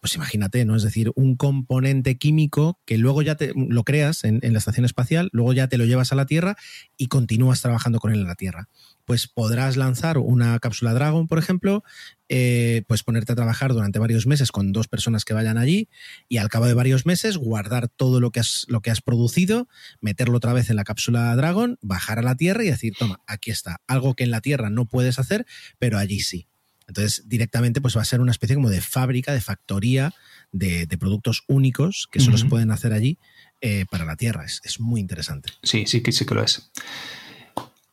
pues 0.00 0.14
imagínate, 0.16 0.64
¿no? 0.64 0.74
Es 0.74 0.82
decir, 0.82 1.12
un 1.14 1.36
componente 1.36 2.16
químico 2.16 2.80
que 2.84 2.98
luego 2.98 3.22
ya 3.22 3.36
te, 3.36 3.52
lo 3.54 3.84
creas 3.84 4.24
en, 4.24 4.40
en 4.42 4.52
la 4.52 4.58
estación 4.58 4.84
espacial, 4.84 5.28
luego 5.32 5.52
ya 5.52 5.68
te 5.68 5.78
lo 5.78 5.84
llevas 5.84 6.12
a 6.12 6.16
la 6.16 6.26
Tierra 6.26 6.56
y 6.96 7.06
continúas 7.06 7.60
trabajando 7.60 8.00
con 8.00 8.12
él 8.12 8.20
en 8.20 8.26
la 8.26 8.34
Tierra 8.34 8.68
pues 9.04 9.28
podrás 9.28 9.76
lanzar 9.76 10.18
una 10.18 10.58
cápsula 10.58 10.94
Dragon, 10.94 11.26
por 11.26 11.38
ejemplo, 11.38 11.82
eh, 12.28 12.82
pues 12.86 13.02
ponerte 13.02 13.32
a 13.32 13.36
trabajar 13.36 13.72
durante 13.72 13.98
varios 13.98 14.26
meses 14.26 14.52
con 14.52 14.72
dos 14.72 14.88
personas 14.88 15.24
que 15.24 15.34
vayan 15.34 15.58
allí 15.58 15.88
y 16.28 16.38
al 16.38 16.48
cabo 16.48 16.66
de 16.66 16.74
varios 16.74 17.04
meses 17.04 17.36
guardar 17.36 17.88
todo 17.88 18.20
lo 18.20 18.30
que 18.30 18.40
has, 18.40 18.64
lo 18.68 18.80
que 18.80 18.90
has 18.90 19.02
producido, 19.02 19.68
meterlo 20.00 20.38
otra 20.38 20.52
vez 20.52 20.70
en 20.70 20.76
la 20.76 20.84
cápsula 20.84 21.34
Dragon, 21.36 21.78
bajar 21.82 22.18
a 22.18 22.22
la 22.22 22.36
Tierra 22.36 22.64
y 22.64 22.70
decir, 22.70 22.94
toma, 22.98 23.20
aquí 23.26 23.50
está, 23.50 23.80
algo 23.86 24.14
que 24.14 24.21
en 24.22 24.30
la 24.30 24.40
Tierra 24.40 24.70
no 24.70 24.86
puedes 24.86 25.18
hacer, 25.18 25.46
pero 25.78 25.98
allí 25.98 26.20
sí. 26.20 26.46
Entonces, 26.88 27.28
directamente, 27.28 27.80
pues 27.80 27.96
va 27.96 28.02
a 28.02 28.04
ser 28.04 28.20
una 28.20 28.32
especie 28.32 28.56
como 28.56 28.68
de 28.68 28.80
fábrica, 28.80 29.32
de 29.32 29.40
factoría 29.40 30.12
de, 30.50 30.86
de 30.86 30.98
productos 30.98 31.44
únicos 31.46 32.08
que 32.10 32.20
solo 32.20 32.34
uh 32.34 32.38
-huh. 32.38 32.42
se 32.42 32.48
pueden 32.48 32.70
hacer 32.70 32.92
allí 32.92 33.18
eh, 33.60 33.86
para 33.90 34.04
la 34.04 34.16
Tierra. 34.16 34.44
Es, 34.44 34.60
es 34.64 34.80
muy 34.80 35.00
interesante. 35.00 35.50
Sí, 35.62 35.84
sí 35.86 36.02
que 36.02 36.12
sí 36.12 36.26
que 36.26 36.34
lo 36.34 36.42
es. 36.42 36.70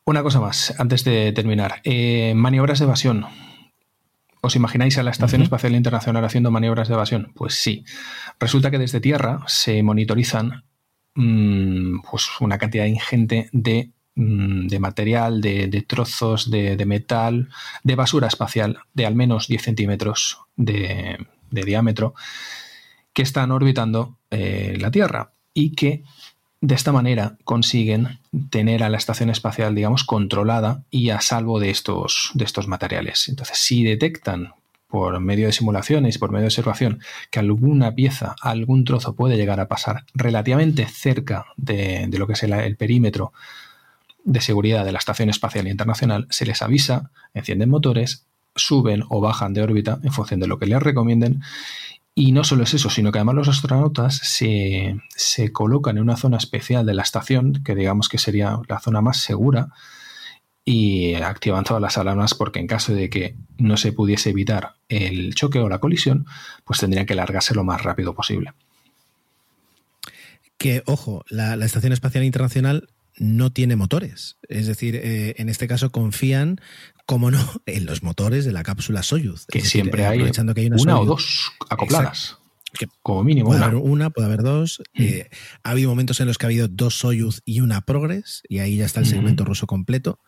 Una 0.05 0.23
cosa 0.23 0.41
más, 0.41 0.73
antes 0.79 1.03
de 1.03 1.31
terminar. 1.33 1.81
Eh, 1.83 2.33
maniobras 2.35 2.79
de 2.79 2.85
evasión. 2.85 3.25
¿Os 4.41 4.55
imagináis 4.55 4.97
a 4.97 5.03
la 5.03 5.11
Estación 5.11 5.41
uh 5.41 5.43
-huh. 5.43 5.47
Espacial 5.47 5.75
Internacional 5.75 6.25
haciendo 6.25 6.49
maniobras 6.49 6.87
de 6.87 6.95
evasión? 6.95 7.31
Pues 7.35 7.53
sí. 7.53 7.83
Resulta 8.39 8.71
que 8.71 8.79
desde 8.79 8.99
Tierra 8.99 9.43
se 9.47 9.83
monitorizan 9.83 10.63
mmm, 11.13 11.99
pues 12.09 12.25
una 12.39 12.57
cantidad 12.57 12.85
ingente 12.85 13.49
de, 13.51 13.91
de 14.19 14.79
material, 14.79 15.39
de, 15.41 15.85
trozos 15.87 16.51
de, 16.51 16.85
metal, 16.85 17.49
de 17.83 17.95
basura 17.95 18.27
espacial 18.27 18.79
de 18.93 19.05
al 19.05 19.15
menos 19.15 19.47
10 19.47 19.61
centímetros 19.61 20.39
de, 20.57 21.25
diámetro 21.49 22.13
que 23.13 23.21
están 23.21 23.51
orbitando 23.51 24.17
eh, 24.29 24.77
la 24.79 24.91
Tierra 24.91 25.31
y 25.53 25.71
que 25.71 26.03
de 26.61 26.75
esta 26.75 26.91
manera 26.91 27.37
consiguen 27.45 28.19
tener 28.49 28.83
a 28.83 28.89
la 28.89 28.97
estación 28.97 29.29
espacial, 29.29 29.73
digamos, 29.73 30.03
controlada 30.03 30.83
y 30.91 31.11
a 31.11 31.21
salvo 31.21 31.59
de 31.59 31.69
estos, 31.69 32.31
de 32.33 32.43
estos 32.43 32.67
materiales. 32.67 33.29
Entonces, 33.29 33.57
si 33.57 33.83
detectan 33.83 34.53
por 34.89 35.19
medio 35.19 35.45
de 35.45 35.53
simulaciones 35.53 36.17
por 36.17 36.31
medio 36.31 36.43
de 36.43 36.47
observación 36.47 36.99
que 37.29 37.39
alguna 37.39 37.93
pieza, 37.93 38.35
algún 38.41 38.83
trozo 38.83 39.15
puede 39.15 39.37
llegar 39.37 39.59
a 39.59 39.67
pasar 39.67 40.03
relativamente 40.13 40.85
cerca 40.87 41.45
de, 41.55 42.09
lo 42.11 42.25
que 42.27 42.33
es 42.33 42.43
el, 42.43 42.75
perímetro 42.75 43.31
de 44.23 44.41
seguridad 44.41 44.85
de 44.85 44.91
la 44.91 44.99
Estación 44.99 45.29
Espacial 45.29 45.67
Internacional, 45.67 46.27
se 46.29 46.45
les 46.45 46.61
avisa, 46.61 47.11
encienden 47.33 47.69
motores, 47.69 48.25
suben 48.55 49.03
o 49.09 49.21
bajan 49.21 49.53
de 49.53 49.61
órbita 49.61 49.99
en 50.03 50.11
función 50.11 50.39
de 50.39 50.47
lo 50.47 50.59
que 50.59 50.65
les 50.65 50.81
recomienden 50.81 51.41
y 52.15 52.33
no 52.33 52.43
solo 52.43 52.63
es 52.63 52.73
eso, 52.73 52.89
sino 52.89 53.11
que 53.11 53.19
además 53.19 53.35
los 53.35 53.47
astronautas 53.47 54.17
se, 54.17 54.99
se, 55.15 55.53
colocan 55.53 55.95
en 55.95 56.03
una 56.03 56.17
zona 56.17 56.35
especial 56.35 56.85
de 56.85 56.93
la 56.93 57.03
estación, 57.03 57.63
que 57.63 57.75
digamos 57.75 58.09
que 58.09 58.17
sería 58.17 58.59
la 58.67 58.79
zona 58.79 58.99
más 58.99 59.21
segura, 59.21 59.69
y 60.65 61.13
activan 61.15 61.63
todas 61.63 61.81
las 61.81 61.97
alarmas 61.97 62.33
porque 62.33 62.59
en 62.59 62.67
caso 62.67 62.93
de 62.93 63.09
que 63.09 63.37
no 63.57 63.77
se 63.77 63.93
pudiese 63.93 64.31
evitar 64.31 64.75
el 64.89 65.33
choque 65.33 65.59
o 65.59 65.69
la 65.69 65.79
colisión, 65.79 66.25
pues 66.65 66.79
tendrían 66.79 67.05
que 67.05 67.15
largarse 67.15 67.55
lo 67.55 67.63
más 67.63 67.83
rápido 67.83 68.13
posible. 68.13 68.51
Que, 70.57 70.83
ojo, 70.87 71.23
la, 71.29 71.55
la 71.55 71.65
Estación 71.65 71.93
Espacial 71.93 72.25
Internacional 72.25 72.89
no 73.19 73.51
tiene 73.51 73.75
motores. 73.75 74.37
Es 74.47 74.67
decir, 74.67 74.95
eh, 74.95 75.35
en 75.37 75.49
este 75.49 75.67
caso 75.67 75.91
confían, 75.91 76.59
como 77.05 77.29
no, 77.31 77.39
en 77.65 77.85
los 77.85 78.01
motores 78.01 78.45
de 78.45 78.51
la 78.51 78.63
cápsula 78.63 79.03
Soyuz. 79.03 79.45
Que 79.47 79.61
siempre 79.61 80.05
hay 80.05 80.19
que 80.19 80.61
hay 80.61 80.67
una, 80.67 80.81
una 80.81 80.99
o 80.99 81.05
dos 81.05 81.51
acopladas. 81.69 82.37
Que 82.71 82.87
como 83.01 83.23
mínimo 83.23 83.47
puede 83.47 83.59
una. 83.59 83.65
haber 83.67 83.81
una, 83.81 84.09
puede 84.11 84.27
haber 84.27 84.43
dos. 84.43 84.81
Mm. 84.93 85.01
Eh, 85.01 85.29
ha 85.63 85.71
habido 85.71 85.89
momentos 85.89 86.19
en 86.19 86.27
los 86.27 86.37
que 86.37 86.45
ha 86.45 86.49
habido 86.49 86.67
dos 86.67 86.99
Soyuz 86.99 87.41
y 87.43 87.61
una 87.61 87.81
Progress, 87.81 88.43
y 88.47 88.59
ahí 88.59 88.77
ya 88.77 88.85
está 88.85 88.99
el 88.99 89.07
segmento 89.07 89.43
mm. 89.43 89.47
ruso 89.47 89.67
completo. 89.67 90.19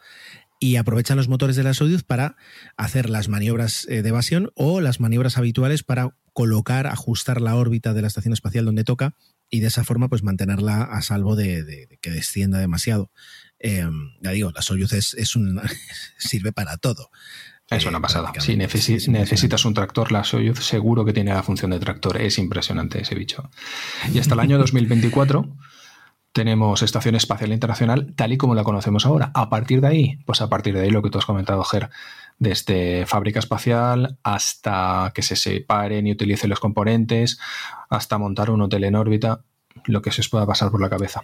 Y 0.60 0.76
aprovechan 0.76 1.18
los 1.18 1.28
motores 1.28 1.56
de 1.56 1.64
la 1.64 1.74
Soyuz 1.74 2.04
para 2.04 2.36
hacer 2.78 3.10
las 3.10 3.30
maniobras 3.30 3.88
eh, 3.90 4.02
de 4.02 4.10
evasión 4.10 4.52
o 4.56 4.80
las 4.82 5.00
maniobras 5.00 5.38
habituales 5.38 5.84
para 5.84 6.16
colocar, 6.34 6.88
ajustar 6.88 7.42
la 7.42 7.56
órbita 7.56 7.94
de 7.94 8.02
la 8.02 8.08
estación 8.08 8.34
espacial 8.34 8.66
donde 8.66 8.84
toca 8.84 9.16
y 9.52 9.60
de 9.60 9.68
esa 9.68 9.84
forma 9.84 10.10
pues 10.10 10.24
mantenerla 10.24 10.82
a 10.82 11.04
salvo 11.04 11.36
de, 11.36 11.64
de, 11.64 11.86
de 11.86 11.98
que 11.98 12.10
descienda 12.10 12.58
demasiado. 12.58 13.12
Eh, 13.60 13.88
ya 14.22 14.32
digo, 14.32 14.52
la 14.52 14.64
Soyuz 14.64 14.94
es, 14.94 15.14
es 15.14 15.36
un, 15.36 15.62
sirve 16.18 16.52
para 16.52 16.78
todo. 16.78 17.12
Es 17.70 17.86
una 17.86 18.02
pasada. 18.02 18.34
Si 18.40 18.58
necesitas 18.58 19.64
un 19.64 19.74
tractor, 19.74 20.12
la 20.12 20.26
Soyuz 20.26 20.60
seguro 20.60 21.06
que 21.06 21.14
tiene 21.14 21.34
la 21.34 21.42
función 21.42 21.72
de 21.72 21.80
tractor. 21.80 22.20
Es 22.20 22.38
impresionante 22.38 23.02
ese 23.02 23.16
bicho. 23.16 23.50
Y 24.14 24.20
hasta 24.20 24.34
el 24.34 24.42
año 24.42 24.58
2024 24.58 25.56
tenemos 26.34 26.82
Estación 26.82 27.16
Espacial 27.16 27.54
Internacional 27.54 28.14
tal 28.16 28.34
y 28.34 28.38
como 28.38 28.56
la 28.56 28.66
conocemos 28.66 29.06
ahora. 29.06 29.32
A 29.34 29.50
partir 29.50 29.80
de 29.80 29.88
ahí, 29.88 30.20
pues 30.26 30.42
a 30.42 30.50
partir 30.50 30.74
de 30.74 30.82
ahí 30.82 30.90
lo 30.90 31.02
que 31.02 31.10
tú 31.10 31.18
has 31.18 31.26
comentado, 31.26 31.64
Ger, 31.64 31.90
desde 32.42 33.06
fábrica 33.06 33.38
espacial 33.38 34.18
hasta 34.24 35.12
que 35.14 35.22
se 35.22 35.36
separen 35.36 36.08
y 36.08 36.14
utilicen 36.14 36.50
los 36.50 36.60
componentes, 36.60 37.40
hasta 37.88 38.18
montar 38.18 38.50
un 38.50 38.62
hotel 38.62 38.84
en 38.84 38.96
órbita, 38.96 39.44
lo 39.86 40.02
que 40.02 40.12
se 40.12 40.22
os 40.22 40.30
pueda 40.30 40.48
pasar 40.48 40.72
por 40.72 40.82
la 40.82 40.90
cabeza. 40.90 41.22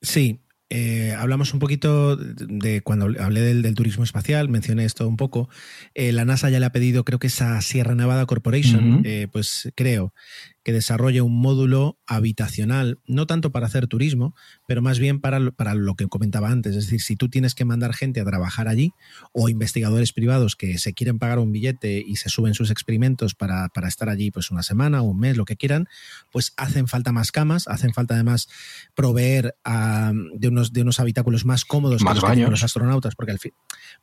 Sí, 0.00 0.40
eh, 0.70 1.14
hablamos 1.18 1.52
un 1.52 1.60
poquito 1.60 2.16
de 2.16 2.80
cuando 2.80 3.04
hablé 3.20 3.42
del, 3.42 3.74
turismo 3.74 4.02
espacial, 4.02 4.48
mencioné 4.48 4.86
esto 4.86 5.06
un 5.06 5.18
poco. 5.18 5.50
Eh, 5.92 6.12
la 6.12 6.24
NASA 6.24 6.48
ya 6.48 6.58
le 6.58 6.64
ha 6.64 6.72
pedido, 6.72 7.04
creo 7.04 7.18
que 7.18 7.26
esa 7.26 7.60
Sierra 7.60 7.94
Nevada 7.94 8.24
Corporation, 8.24 9.02
eh, 9.04 9.28
pues 9.30 9.70
creo 9.74 10.14
que 10.62 10.72
desarrolle 10.72 11.22
un 11.22 11.40
módulo 11.40 11.98
habitacional, 12.06 12.98
no 13.06 13.26
tanto 13.26 13.50
para 13.50 13.66
hacer 13.66 13.86
turismo, 13.86 14.34
pero 14.66 14.82
más 14.82 14.98
bien 14.98 15.20
para, 15.20 15.50
para, 15.52 15.74
lo 15.74 15.94
que 15.94 16.06
comentaba 16.06 16.50
antes. 16.50 16.76
Es 16.76 16.84
decir, 16.84 17.00
si 17.00 17.16
tú 17.16 17.28
tienes 17.28 17.54
que 17.54 17.64
mandar 17.64 17.94
gente 17.94 18.20
a 18.20 18.24
trabajar 18.24 18.68
allí 18.68 18.92
o 19.32 19.48
investigadores 19.48 20.12
privados 20.12 20.56
que 20.56 20.78
se 20.78 20.92
quieren 20.92 21.18
pagar 21.18 21.38
un 21.38 21.52
billete 21.52 22.04
y 22.06 22.16
se 22.16 22.28
suben 22.28 22.54
sus 22.54 22.70
experimentos 22.70 23.34
para, 23.34 23.68
para 23.68 23.88
estar 23.88 24.08
allí 24.08 24.30
pues 24.30 24.50
una 24.50 24.62
semana 24.62 25.00
o 25.00 25.04
un 25.04 25.18
mes, 25.18 25.36
lo 25.36 25.44
que 25.44 25.56
quieran, 25.56 25.88
pues 26.30 26.52
hacen 26.56 26.88
falta 26.88 27.12
más 27.12 27.32
camas, 27.32 27.66
hacen 27.66 27.94
falta 27.94 28.14
además 28.14 28.48
proveer 28.94 29.54
de, 30.34 30.48
unos, 30.48 30.72
de 30.72 30.82
unos 30.82 31.00
habitáculos 31.00 31.44
más 31.44 31.64
cómodos 31.64 32.02
más 32.02 32.22
que 32.22 32.36
los, 32.36 32.50
los 32.50 32.64
astronautas, 32.64 33.14
porque 33.14 33.32
al 33.32 33.38
fin, 33.38 33.52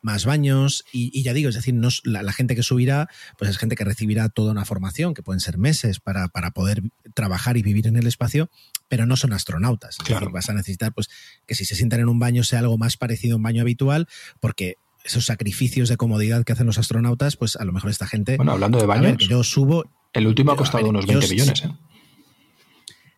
más 0.00 0.24
baños 0.24 0.84
y, 0.92 1.22
ya 1.22 1.32
digo, 1.34 1.48
es 1.48 1.54
decir, 1.54 1.74
no, 1.74 1.88
la, 2.04 2.22
la, 2.22 2.32
gente 2.32 2.54
que 2.54 2.62
subirá, 2.62 3.08
pues 3.36 3.50
es 3.50 3.58
gente 3.58 3.76
que 3.76 3.84
recibirá 3.84 4.28
toda 4.28 4.52
una 4.52 4.64
formación, 4.64 5.14
que 5.14 5.22
pueden 5.22 5.40
ser 5.40 5.58
meses 5.58 6.00
para, 6.00 6.28
para 6.28 6.47
poder 6.52 6.82
trabajar 7.14 7.56
y 7.56 7.62
vivir 7.62 7.86
en 7.86 7.96
el 7.96 8.06
espacio, 8.06 8.50
pero 8.88 9.06
no 9.06 9.16
son 9.16 9.32
astronautas. 9.32 9.98
Claro. 9.98 10.30
vas 10.30 10.48
a 10.48 10.54
necesitar 10.54 10.92
pues, 10.92 11.08
que 11.46 11.54
si 11.54 11.64
se 11.64 11.74
sientan 11.74 12.00
en 12.00 12.08
un 12.08 12.18
baño 12.18 12.44
sea 12.44 12.60
algo 12.60 12.78
más 12.78 12.96
parecido 12.96 13.34
a 13.34 13.36
un 13.36 13.42
baño 13.42 13.62
habitual, 13.62 14.08
porque 14.40 14.76
esos 15.04 15.26
sacrificios 15.26 15.88
de 15.88 15.96
comodidad 15.96 16.44
que 16.44 16.52
hacen 16.52 16.66
los 16.66 16.78
astronautas, 16.78 17.36
pues 17.36 17.56
a 17.56 17.64
lo 17.64 17.72
mejor 17.72 17.90
esta 17.90 18.06
gente... 18.06 18.36
Bueno, 18.36 18.52
hablando 18.52 18.78
de 18.78 18.86
baños, 18.86 19.16
yo 19.18 19.42
subo... 19.42 19.84
El 20.12 20.26
último 20.26 20.52
ha 20.52 20.56
costado 20.56 20.88
unos 20.88 21.06
20 21.06 21.28
millones. 21.28 21.64
¿eh? 21.64 21.70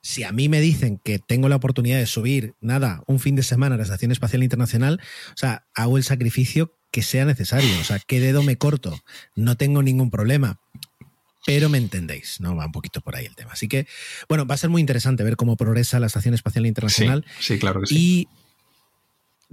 Si 0.03 0.25
a 0.25 0.33
mí 0.33 0.49
me 0.49 0.61
dicen 0.61 0.99
que 1.03 1.19
tengo 1.19 1.49
la 1.49 1.57
oportunidad 1.57 1.99
de 1.99 2.07
subir, 2.07 2.55
nada, 2.61 3.03
un 3.07 3.21
fin 3.21 3.37
de 3.37 3.43
semana 3.43 3.75
a 3.75 3.79
la 3.79 3.85
Estación 3.85 4.13
Espacial 4.13 4.43
Internacional, 4.43 5.01
o 5.29 5.37
sea, 5.37 5.67
hago 5.75 5.99
el 5.99 6.05
sacrificio 6.05 6.75
que 6.91 7.03
sea 7.03 7.25
necesario. 7.25 7.71
O 7.81 7.85
sea, 7.85 7.99
¿qué 7.99 8.19
dedo 8.21 8.43
me 8.43 8.57
corto? 8.57 8.99
No 9.37 9.57
tengo 9.57 9.83
ningún 9.83 10.11
problema 10.11 10.59
pero 11.47 11.69
me 11.69 11.79
entendéis, 11.79 12.41
¿no? 12.41 12.57
Va 12.57 12.67
un 12.67 12.73
poquito 12.73 13.01
por 13.01 13.17
ahí 13.17 13.27
el 13.27 13.35
tema. 13.35 13.53
Así 13.53 13.69
que, 13.69 13.87
bueno, 14.29 14.47
va 14.47 14.55
a 14.55 14.59
ser 14.59 14.71
muy 14.71 14.81
interesante 14.81 15.25
ver 15.25 15.37
cómo 15.37 15.57
progresa 15.57 16.01
la 16.01 16.07
Estación 16.07 16.35
Espacial 16.35 16.67
Internacional. 16.67 17.25
Sí, 17.39 17.59
claro 17.59 17.81
que 17.81 17.87
sí. 17.87 17.97
Y 17.97 18.29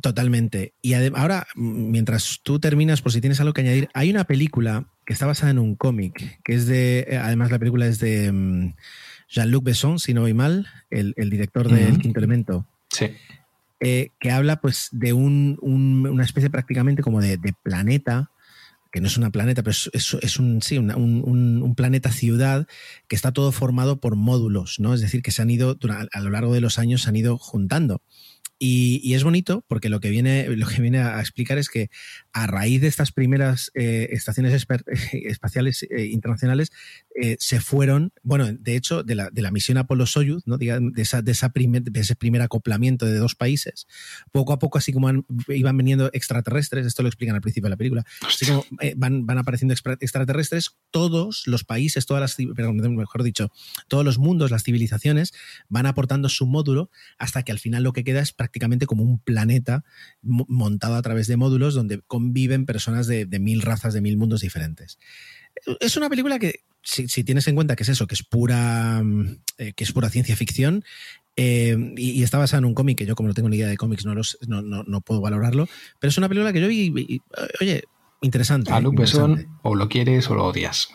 totalmente. 0.01 0.73
Y 0.81 0.93
ahora, 0.93 1.47
mientras 1.55 2.41
tú 2.43 2.59
terminas, 2.59 3.01
por 3.01 3.11
si 3.11 3.21
tienes 3.21 3.39
algo 3.39 3.53
que 3.53 3.61
añadir, 3.61 3.89
hay 3.93 4.09
una 4.09 4.25
película 4.25 4.87
que 5.05 5.13
está 5.13 5.25
basada 5.25 5.51
en 5.51 5.59
un 5.59 5.75
cómic, 5.75 6.41
que 6.43 6.53
es 6.53 6.67
de, 6.67 7.07
eh, 7.09 7.17
además 7.17 7.51
la 7.51 7.59
película 7.59 7.87
es 7.87 7.99
de 7.99 8.31
mm, 8.31 8.75
Jean-Luc 9.29 9.63
Besson, 9.63 9.99
si 9.99 10.13
no 10.13 10.21
voy 10.21 10.33
mal, 10.33 10.67
el, 10.89 11.13
director 11.29 11.69
del 11.69 11.99
Quinto 11.99 12.19
Elemento. 12.19 12.67
Sí. 12.89 13.07
Eh, 13.79 14.09
que 14.19 14.31
habla 14.31 14.59
pues 14.59 14.89
de 14.91 15.13
un, 15.13 15.57
una 15.61 16.23
especie 16.23 16.49
prácticamente 16.49 17.03
como 17.03 17.21
de, 17.21 17.37
de 17.37 17.53
planeta 17.63 18.31
que 18.97 19.01
no 19.01 19.07
es 19.07 19.17
una 19.17 19.29
planeta, 19.29 19.61
pero 19.61 19.75
es, 19.93 20.39
un, 20.39 20.59
sí, 20.63 20.79
un, 20.79 21.73
planeta 21.77 22.11
ciudad 22.11 22.67
que 23.07 23.15
está 23.15 23.31
todo 23.31 23.51
formado 23.51 23.99
por 23.99 24.15
módulos, 24.15 24.79
¿no? 24.79 24.95
Es 24.95 25.01
decir, 25.01 25.21
que 25.21 25.29
se 25.29 25.43
han 25.43 25.51
ido, 25.51 25.77
a 26.11 26.19
lo 26.19 26.31
largo 26.31 26.51
de 26.51 26.61
los 26.61 26.79
años, 26.79 27.03
se 27.03 27.09
han 27.09 27.15
ido 27.15 27.37
juntando. 27.37 28.01
Y, 28.59 29.13
es 29.13 29.23
bonito 29.23 29.63
porque 29.67 29.89
lo 29.89 29.99
que, 29.99 30.09
viene, 30.09 30.47
lo 30.49 30.67
que 30.67 30.81
viene 30.81 30.99
a 30.99 31.19
explicar 31.19 31.59
es 31.59 31.69
que 31.69 31.89
a 32.33 32.47
raíz 32.47 32.81
de 32.81 32.87
estas 32.87 33.11
primeras 33.11 33.71
eh, 33.75 34.07
estaciones 34.11 34.53
espaciales 35.11 35.83
eh, 35.83 36.05
internacionales 36.05 36.71
eh, 37.15 37.37
se 37.39 37.59
fueron, 37.59 38.13
bueno, 38.23 38.51
de 38.51 38.75
hecho, 38.75 39.03
de 39.03 39.13
la, 39.13 39.29
de 39.31 39.41
la 39.43 39.51
misión 39.51 39.77
Apolo-Soyuz, 39.77 40.47
¿no? 40.47 40.57
de, 40.57 40.81
esa, 40.97 41.21
de, 41.21 41.31
esa 41.31 41.51
de 41.53 41.99
ese 41.99 42.15
primer 42.15 42.41
acoplamiento 42.41 43.05
de 43.05 43.17
dos 43.17 43.35
países, 43.35 43.87
poco 44.31 44.53
a 44.53 44.59
poco, 44.59 44.79
así 44.79 44.91
como 44.91 45.11
iban 45.49 45.77
viniendo 45.77 46.09
extraterrestres, 46.13 46.87
esto 46.87 47.03
lo 47.03 47.09
explican 47.09 47.35
al 47.35 47.41
principio 47.41 47.67
de 47.67 47.71
la 47.71 47.77
película, 47.77 48.05
así 48.27 48.45
como 48.47 48.65
van, 48.95 49.25
van 49.25 49.37
apareciendo 49.37 49.73
extraterrestres, 49.73 50.77
todos 50.91 51.43
los 51.47 51.63
países, 51.63 52.05
todas 52.05 52.21
las, 52.21 52.47
mejor 52.47 53.23
dicho, 53.23 53.51
todos 53.87 54.05
los 54.05 54.17
mundos, 54.17 54.51
las 54.51 54.63
civilizaciones, 54.63 55.33
van 55.69 55.85
aportando 55.85 56.29
su 56.29 56.45
módulo 56.45 56.89
hasta 57.17 57.43
que 57.43 57.51
al 57.51 57.59
final 57.59 57.83
lo 57.83 57.93
que 57.93 58.03
queda 58.03 58.21
es 58.21 58.33
prácticamente 58.33 58.85
como 58.85 59.03
un 59.03 59.19
planeta 59.19 59.83
montado 60.21 60.95
a 60.95 61.01
través 61.01 61.27
de 61.27 61.37
módulos 61.37 61.73
donde 61.73 62.01
conviven 62.07 62.65
personas 62.65 63.07
de, 63.07 63.25
mil 63.39 63.61
razas, 63.61 63.93
de 63.93 64.01
mil 64.01 64.17
mundos 64.17 64.41
diferentes. 64.41 64.97
Es 65.79 65.97
una 65.97 66.09
película 66.09 66.39
que, 66.39 66.61
si, 66.83 67.23
tienes 67.23 67.47
en 67.47 67.55
cuenta 67.55 67.75
que 67.75 67.83
es 67.83 67.89
eso, 67.89 68.07
que 68.07 68.15
es 68.15 68.23
pura, 68.23 69.01
mm, 69.03 69.39
eh, 69.57 69.73
que 69.73 69.83
es 69.83 69.91
pura 69.91 70.09
ciencia 70.09 70.35
ficción, 70.35 70.83
eh, 71.35 71.77
y, 71.97 72.23
está 72.23 72.39
basada 72.39 72.59
en 72.59 72.65
un 72.65 72.73
cómic 72.73 72.97
que 72.97 73.05
yo, 73.05 73.15
como 73.15 73.27
no 73.27 73.35
tengo 73.35 73.49
ni 73.49 73.57
idea 73.57 73.67
de 73.67 73.77
cómics, 73.77 74.05
no, 74.05 74.15
los, 74.15 74.39
no, 74.47 75.01
puedo 75.01 75.21
valorarlo, 75.21 75.69
pero 75.99 76.09
es 76.09 76.17
una 76.17 76.27
película 76.27 76.51
que 76.51 76.61
yo 76.61 76.67
vi, 76.67 77.21
oye, 77.61 77.83
interesante. 78.21 78.71
A 78.71 78.79
Luke 78.79 79.01
Besson 79.01 79.59
o 79.61 79.75
lo 79.75 79.89
quieres 79.89 80.29
o 80.29 80.35
lo 80.35 80.45
odias. 80.45 80.89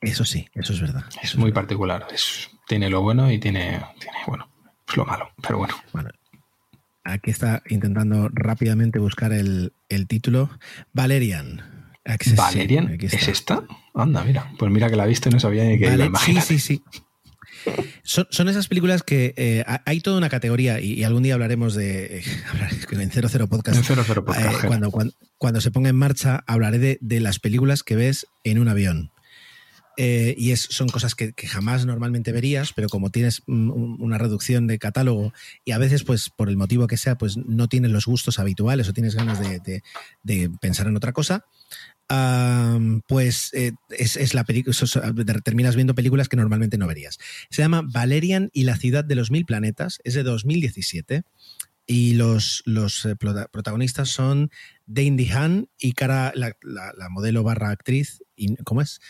Eso 0.00 0.24
sí, 0.24 0.48
eso 0.54 0.72
es 0.72 0.80
verdad. 0.80 1.04
Es 1.22 1.36
muy 1.36 1.52
particular. 1.52 2.06
tiene 2.68 2.90
lo 2.90 3.02
bueno 3.02 3.30
y 3.30 3.38
tiene, 3.38 3.82
tiene 3.98 4.18
bueno, 4.26 4.48
lo 4.94 5.04
malo, 5.04 5.30
pero 5.42 5.58
bueno. 5.58 5.74
aquí 7.04 7.30
está 7.30 7.62
intentando 7.68 8.28
rápidamente 8.32 8.98
buscar 8.98 9.32
el, 9.32 9.72
título. 10.08 10.50
Valerian. 10.92 11.92
¿Valerian? 12.36 12.96
¿Es 13.00 13.28
esta? 13.28 13.64
Anda, 13.94 14.22
mira. 14.22 14.52
Pues 14.58 14.70
mira 14.70 14.88
que 14.88 14.96
la 14.96 15.06
viste 15.06 15.28
y 15.28 15.32
no 15.32 15.40
sabía 15.40 15.64
ni 15.64 15.78
que 15.78 15.92
iba 15.92 16.18
Sí, 16.18 16.40
sí, 16.40 16.58
sí. 16.58 16.84
Son, 18.02 18.48
esas 18.48 18.68
películas 18.68 19.02
que 19.02 19.34
eh, 19.36 19.64
hay 19.84 20.00
toda 20.00 20.18
una 20.18 20.28
categoría 20.28 20.80
y, 20.80 21.02
algún 21.04 21.22
día 21.22 21.34
hablaremos 21.34 21.74
de 21.74 22.22
en 22.90 23.10
00 23.10 23.48
Podcast. 23.48 23.78
En 23.78 23.84
00 23.84 24.24
Podcast. 24.24 24.64
Eh, 24.64 24.66
cuando, 24.66 24.92
cuando, 25.38 25.60
se 25.60 25.70
ponga 25.70 25.88
en 25.88 25.96
marcha 25.96 26.44
hablaré 26.46 26.78
de, 26.78 26.98
de, 27.00 27.20
las 27.20 27.38
películas 27.38 27.82
que 27.82 27.96
ves 27.96 28.26
en 28.44 28.58
un 28.58 28.68
avión. 28.68 29.10
Eh, 29.98 30.34
y 30.36 30.50
es, 30.50 30.60
son 30.60 30.88
cosas 30.88 31.14
que, 31.14 31.32
jamás 31.46 31.86
normalmente 31.86 32.30
verías, 32.30 32.72
pero 32.74 32.88
como 32.88 33.10
tienes 33.10 33.42
una 33.46 34.18
reducción 34.18 34.66
de 34.66 34.78
catálogo 34.78 35.32
y 35.64 35.72
a 35.72 35.78
veces, 35.78 36.04
pues 36.04 36.28
por 36.28 36.50
el 36.50 36.56
motivo 36.58 36.86
que 36.86 36.98
sea, 36.98 37.16
pues 37.16 37.38
no 37.38 37.68
tienes 37.68 37.90
los 37.90 38.04
gustos 38.04 38.38
habituales 38.38 38.88
o 38.88 38.92
tienes 38.92 39.14
ganas 39.14 39.40
de, 39.40 40.52
pensar 40.60 40.86
en 40.86 40.96
otra 40.96 41.12
cosa, 41.12 41.46
pues 43.08 43.50
eh, 43.54 43.72
es, 43.90 44.34
la 44.34 44.44
película, 44.44 44.74
terminas 45.44 45.76
viendo 45.76 45.94
películas 45.94 46.28
que 46.28 46.36
normalmente 46.36 46.78
no 46.78 46.86
verías. 46.86 47.18
Se 47.50 47.62
llama 47.62 47.82
Valerian 47.84 48.50
y 48.52 48.64
la 48.64 48.76
ciudad 48.76 49.04
de 49.04 49.14
los 49.14 49.30
mil 49.30 49.44
planetas, 49.44 49.98
es 50.04 50.14
de 50.14 50.22
2017 50.22 51.24
y 51.86 52.14
los, 52.14 52.62
los 52.66 53.04
eh, 53.04 53.16
protagonistas 53.16 54.08
son 54.08 54.50
Dane 54.86 55.32
Han 55.32 55.68
y 55.78 55.92
Cara, 55.92 56.32
la, 56.34 56.56
modelo 57.10 57.42
barra 57.42 57.70
actriz, 57.70 58.22
¿cómo 58.64 58.82
es? 58.82 59.00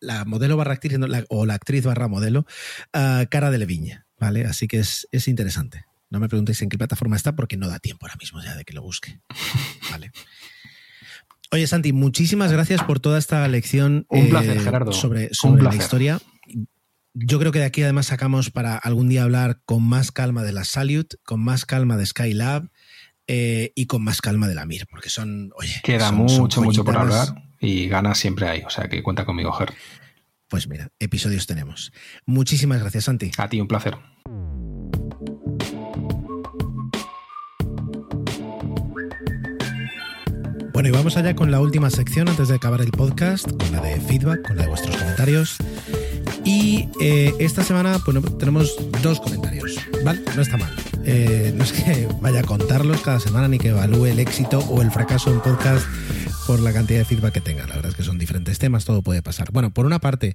la 0.00 0.24
modelo 0.24 0.56
barra 0.56 0.72
actriz 0.72 0.94
o 1.28 1.46
la 1.46 1.54
actriz 1.54 1.84
barra 1.84 2.08
modelo, 2.08 2.46
uh, 2.94 3.26
Cara 3.30 3.50
de 3.50 3.58
Leviña, 3.58 4.06
¿vale? 4.18 4.46
Así 4.46 4.66
que 4.66 4.78
es, 4.78 5.06
interesante. 5.28 5.84
No 6.08 6.18
me 6.18 6.28
preguntéis 6.28 6.60
en 6.62 6.70
qué 6.70 6.78
plataforma 6.78 7.16
está 7.16 7.36
porque 7.36 7.56
no 7.56 7.68
da 7.68 7.78
tiempo 7.78 8.06
ahora 8.06 8.16
mismo 8.18 8.42
ya 8.42 8.56
de 8.56 8.64
que 8.64 8.72
lo 8.72 8.82
busque. 8.82 9.20
Vale. 9.90 10.10
Oye, 11.52 11.66
Santi, 11.66 11.92
muchísimas 11.92 12.52
gracias 12.52 12.82
por 12.84 13.00
toda 13.00 13.18
esta 13.18 13.46
lección 13.48 14.06
Un 14.08 14.28
placer, 14.28 14.56
eh, 14.56 14.60
Gerardo. 14.60 14.92
sobre, 14.92 15.30
la 15.42 15.74
historia. 15.74 16.20
Yo 17.12 17.40
creo 17.40 17.50
que 17.50 17.58
de 17.58 17.64
aquí 17.64 17.82
además 17.82 18.06
sacamos 18.06 18.50
para 18.50 18.76
algún 18.76 19.08
día 19.08 19.24
hablar 19.24 19.60
con 19.64 19.82
más 19.82 20.12
calma 20.12 20.44
de 20.44 20.52
la 20.52 20.64
Salute, 20.64 21.16
con 21.24 21.42
más 21.42 21.66
calma 21.66 21.96
de 21.96 22.06
Skylab 22.06 22.70
eh, 23.26 23.72
y 23.74 23.86
con 23.86 24.04
más 24.04 24.20
calma 24.20 24.46
de 24.46 24.54
la 24.54 24.64
Mir, 24.64 24.86
porque 24.88 25.10
son, 25.10 25.50
oye, 25.56 25.80
queda 25.82 26.12
mucho, 26.12 26.62
mucho 26.62 26.84
por 26.84 26.96
hablar 26.96 27.28
y 27.58 27.88
ganas 27.88 28.18
siempre 28.18 28.48
hay. 28.48 28.62
O 28.62 28.70
sea 28.70 28.88
que 28.88 29.02
cuenta 29.02 29.24
conmigo, 29.24 29.52
Ger. 29.52 29.72
Pues 30.48 30.68
mira, 30.68 30.90
episodios 30.98 31.46
tenemos. 31.46 31.92
Muchísimas 32.26 32.80
gracias, 32.80 33.04
Santi. 33.04 33.32
A 33.38 33.48
ti, 33.48 33.60
un 33.60 33.68
placer. 33.68 33.96
Bueno, 40.80 40.94
y 40.94 40.96
vamos 40.96 41.18
allá 41.18 41.36
con 41.36 41.50
la 41.50 41.60
última 41.60 41.90
sección 41.90 42.26
antes 42.30 42.48
de 42.48 42.54
acabar 42.54 42.80
el 42.80 42.90
podcast, 42.90 43.46
con 43.52 43.70
la 43.70 43.82
de 43.82 44.00
feedback, 44.00 44.48
con 44.48 44.56
la 44.56 44.62
de 44.62 44.68
vuestros 44.70 44.96
comentarios. 44.96 45.58
Y 46.42 46.88
eh, 47.02 47.34
esta 47.38 47.62
semana 47.62 47.98
pues, 48.02 48.16
tenemos 48.38 48.74
dos 49.02 49.20
comentarios, 49.20 49.76
¿vale? 50.06 50.22
No 50.34 50.40
está 50.40 50.56
mal. 50.56 50.74
Eh, 51.04 51.52
no 51.54 51.64
es 51.64 51.74
que 51.74 52.08
vaya 52.22 52.40
a 52.40 52.44
contarlos 52.44 53.02
cada 53.02 53.20
semana 53.20 53.46
ni 53.46 53.58
que 53.58 53.68
evalúe 53.68 54.06
el 54.06 54.20
éxito 54.20 54.60
o 54.60 54.80
el 54.80 54.90
fracaso 54.90 55.30
en 55.30 55.42
podcast 55.42 55.86
por 56.46 56.60
la 56.60 56.72
cantidad 56.72 57.00
de 57.00 57.04
feedback 57.04 57.34
que 57.34 57.42
tenga. 57.42 57.66
La 57.66 57.74
verdad 57.74 57.90
es 57.90 57.96
que 57.96 58.02
son 58.02 58.16
diferentes 58.16 58.58
temas, 58.58 58.86
todo 58.86 59.02
puede 59.02 59.20
pasar. 59.20 59.52
Bueno, 59.52 59.74
por 59.74 59.84
una 59.84 59.98
parte, 59.98 60.34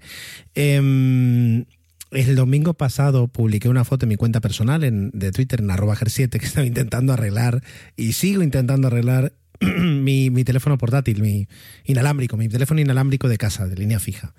em, 0.53 1.65
el 2.11 2.35
domingo 2.35 2.75
pasado 2.75 3.29
publiqué 3.29 3.67
una 3.67 3.83
foto 3.83 4.05
en 4.05 4.09
mi 4.09 4.15
cuenta 4.15 4.41
personal 4.41 5.11
de 5.11 5.31
Twitter 5.31 5.61
en 5.61 5.71
arroba 5.71 5.97
7 6.05 6.37
que 6.37 6.45
estaba 6.45 6.67
intentando 6.67 7.13
arreglar 7.13 7.63
y 7.95 8.13
sigo 8.13 8.43
intentando 8.43 8.89
arreglar 8.89 9.33
mi, 9.79 10.29
mi 10.29 10.43
teléfono 10.43 10.77
portátil, 10.77 11.21
mi 11.21 11.47
inalámbrico, 11.85 12.37
mi 12.37 12.49
teléfono 12.49 12.81
inalámbrico 12.81 13.27
de 13.27 13.37
casa, 13.37 13.67
de 13.67 13.75
línea 13.75 13.99
fija 13.99 14.33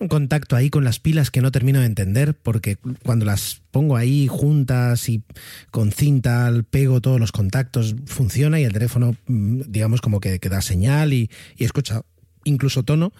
un 0.00 0.08
contacto 0.08 0.56
ahí 0.56 0.70
con 0.70 0.84
las 0.84 1.00
pilas 1.00 1.30
que 1.30 1.40
no 1.40 1.50
termino 1.50 1.80
de 1.80 1.86
entender, 1.86 2.34
porque 2.34 2.78
cuando 3.04 3.24
las 3.24 3.62
pongo 3.70 3.96
ahí 3.96 4.28
juntas 4.28 5.08
y 5.08 5.22
con 5.70 5.92
cinta 5.92 6.52
pego 6.70 7.00
todos 7.00 7.18
los 7.18 7.32
contactos, 7.32 7.96
funciona 8.06 8.60
y 8.60 8.64
el 8.64 8.72
teléfono, 8.72 9.16
mm, 9.26 9.62
digamos, 9.68 10.00
como 10.00 10.20
que, 10.20 10.38
da 10.38 10.62
señal 10.62 11.12
y, 11.12 11.30
escucha 11.58 12.02
incluso 12.44 12.82
tono, 12.82 13.12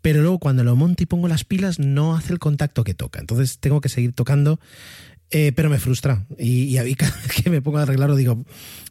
pero 0.00 0.22
luego 0.22 0.38
cuando 0.40 0.64
lo 0.64 0.74
monto 0.74 1.02
y 1.02 1.06
pongo 1.06 1.28
las 1.28 1.44
pilas 1.44 1.78
no 1.78 2.16
hace 2.16 2.32
el 2.32 2.40
contacto 2.40 2.82
que 2.82 2.94
toca. 2.94 3.20
Entonces 3.20 3.58
tengo 3.58 3.80
que 3.80 3.88
seguir 3.88 4.12
tocando, 4.12 4.58
eh, 5.32 5.52
pero 5.54 5.68
me 5.70 5.78
frustra. 5.78 6.24
Y, 6.38 6.78
y, 6.78 6.94
cada 6.96 7.16
vez 7.16 7.42
que 7.42 7.50
me 7.50 7.60
pongo 7.60 7.78
a 7.78 7.82
arreglarlo 7.82 8.16
digo, 8.16 8.44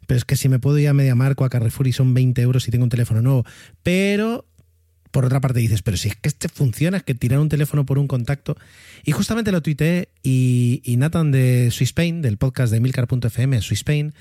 pero 0.08 0.18
es 0.18 0.26
que 0.26 0.36
si 0.36 0.50
me 0.50 0.60
puedo 0.60 0.78
ir 0.78 0.90
a 0.90 0.94
Media 0.94 1.16
Marco, 1.16 1.46
a 1.46 1.50
Carrefour 1.50 1.88
y 1.88 1.94
son 1.94 2.14
20 2.14 2.42
euros 2.42 2.68
y 2.68 2.72
tengo 2.72 2.84
un 2.84 2.90
teléfono 2.90 3.22
nuevo. 3.22 3.46
Pero 3.84 4.46
por 5.12 5.26
otra 5.26 5.42
parte 5.42 5.60
dices, 5.60 5.82
pero 5.82 5.98
si 5.98 6.08
es 6.08 6.16
que 6.16 6.30
este 6.30 6.50
funciona, 6.50 6.98
es 6.98 7.04
que 7.04 7.14
tirar 7.14 7.40
un 7.40 7.50
teléfono 7.50 7.86
por 7.86 8.00
un 8.00 8.08
contacto. 8.08 8.58
Y 9.04 9.12
justamente 9.12 9.52
lo 9.52 9.62
tuiteé 9.62 10.10
y, 10.24 10.96
Nathan 10.98 11.32
de 11.32 11.68
Spain, 11.68 12.22
del 12.22 12.38
podcast 12.38 12.72
de 12.72 12.80
milcar.fm, 12.80 13.62
Swispain, 13.62 14.14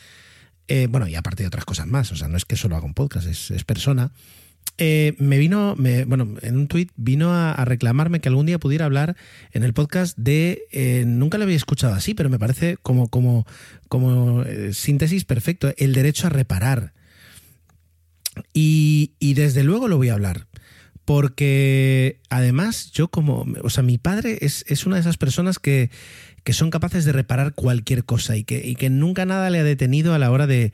eh, 0.69 0.87
bueno, 0.89 1.09
y 1.09 1.15
aparte 1.15 1.43
de 1.43 1.47
otras 1.47 1.65
cosas 1.65 1.87
más, 1.87 2.13
o 2.13 2.17
sea, 2.17 2.29
no 2.29 2.37
es 2.37 2.45
que 2.45 2.57
solo 2.57 2.77
haga 2.77 2.87
un 2.87 2.95
podcast, 2.95 3.27
es, 3.27 3.65
persona, 3.65 4.13
eh, 4.81 5.15
me 5.19 5.39
vino, 5.39 5.77
bueno, 6.07 6.35
en 6.43 6.57
un 6.57 6.67
tuit 6.67 6.91
vino 6.97 7.33
a, 7.33 7.65
reclamarme 7.65 8.21
que 8.21 8.29
algún 8.29 8.47
día 8.47 8.59
pudiera 8.59 8.87
hablar 8.87 9.15
en 9.53 9.63
el 9.63 9.75
podcast 9.75 10.17
de, 10.19 10.63
eh, 10.73 11.05
nunca 11.07 11.39
lo 11.39 11.45
había 11.45 11.57
escuchado 11.57 11.95
así, 11.95 12.15
pero 12.15 12.31
me 12.31 12.39
parece 12.39 12.79
como, 12.79 13.09
como, 13.09 13.47
como 13.89 14.43
síntesis 14.73 15.25
perfecto, 15.25 15.73
el 15.77 15.93
derecho 15.93 16.27
a 16.27 16.31
reparar. 16.31 16.95
Y, 18.55 19.13
y 19.19 19.35
desde 19.35 19.63
luego 19.63 19.87
lo 19.87 19.99
voy 19.99 20.09
a 20.09 20.15
hablar 20.15 20.47
porque 21.11 22.21
además 22.29 22.93
yo 22.93 23.09
como, 23.09 23.45
o 23.65 23.69
sea, 23.69 23.83
mi 23.83 23.99
padre 23.99 24.39
es, 24.43 24.87
una 24.87 24.95
de 24.95 25.01
esas 25.01 25.17
personas 25.17 25.59
que, 25.59 25.91
son 26.53 26.71
capaces 26.71 27.05
de 27.05 27.13
reparar 27.13 27.55
cualquier 27.55 28.05
cosa 28.05 28.37
y 28.37 28.45
que, 28.45 28.67
y 28.67 28.75
que, 28.75 28.91
nunca 28.91 29.25
nada 29.25 29.51
le 29.51 29.59
ha 29.59 29.65
detenido 29.65 30.15
a 30.15 30.19
la 30.19 30.31
hora 30.31 30.47
de, 30.47 30.73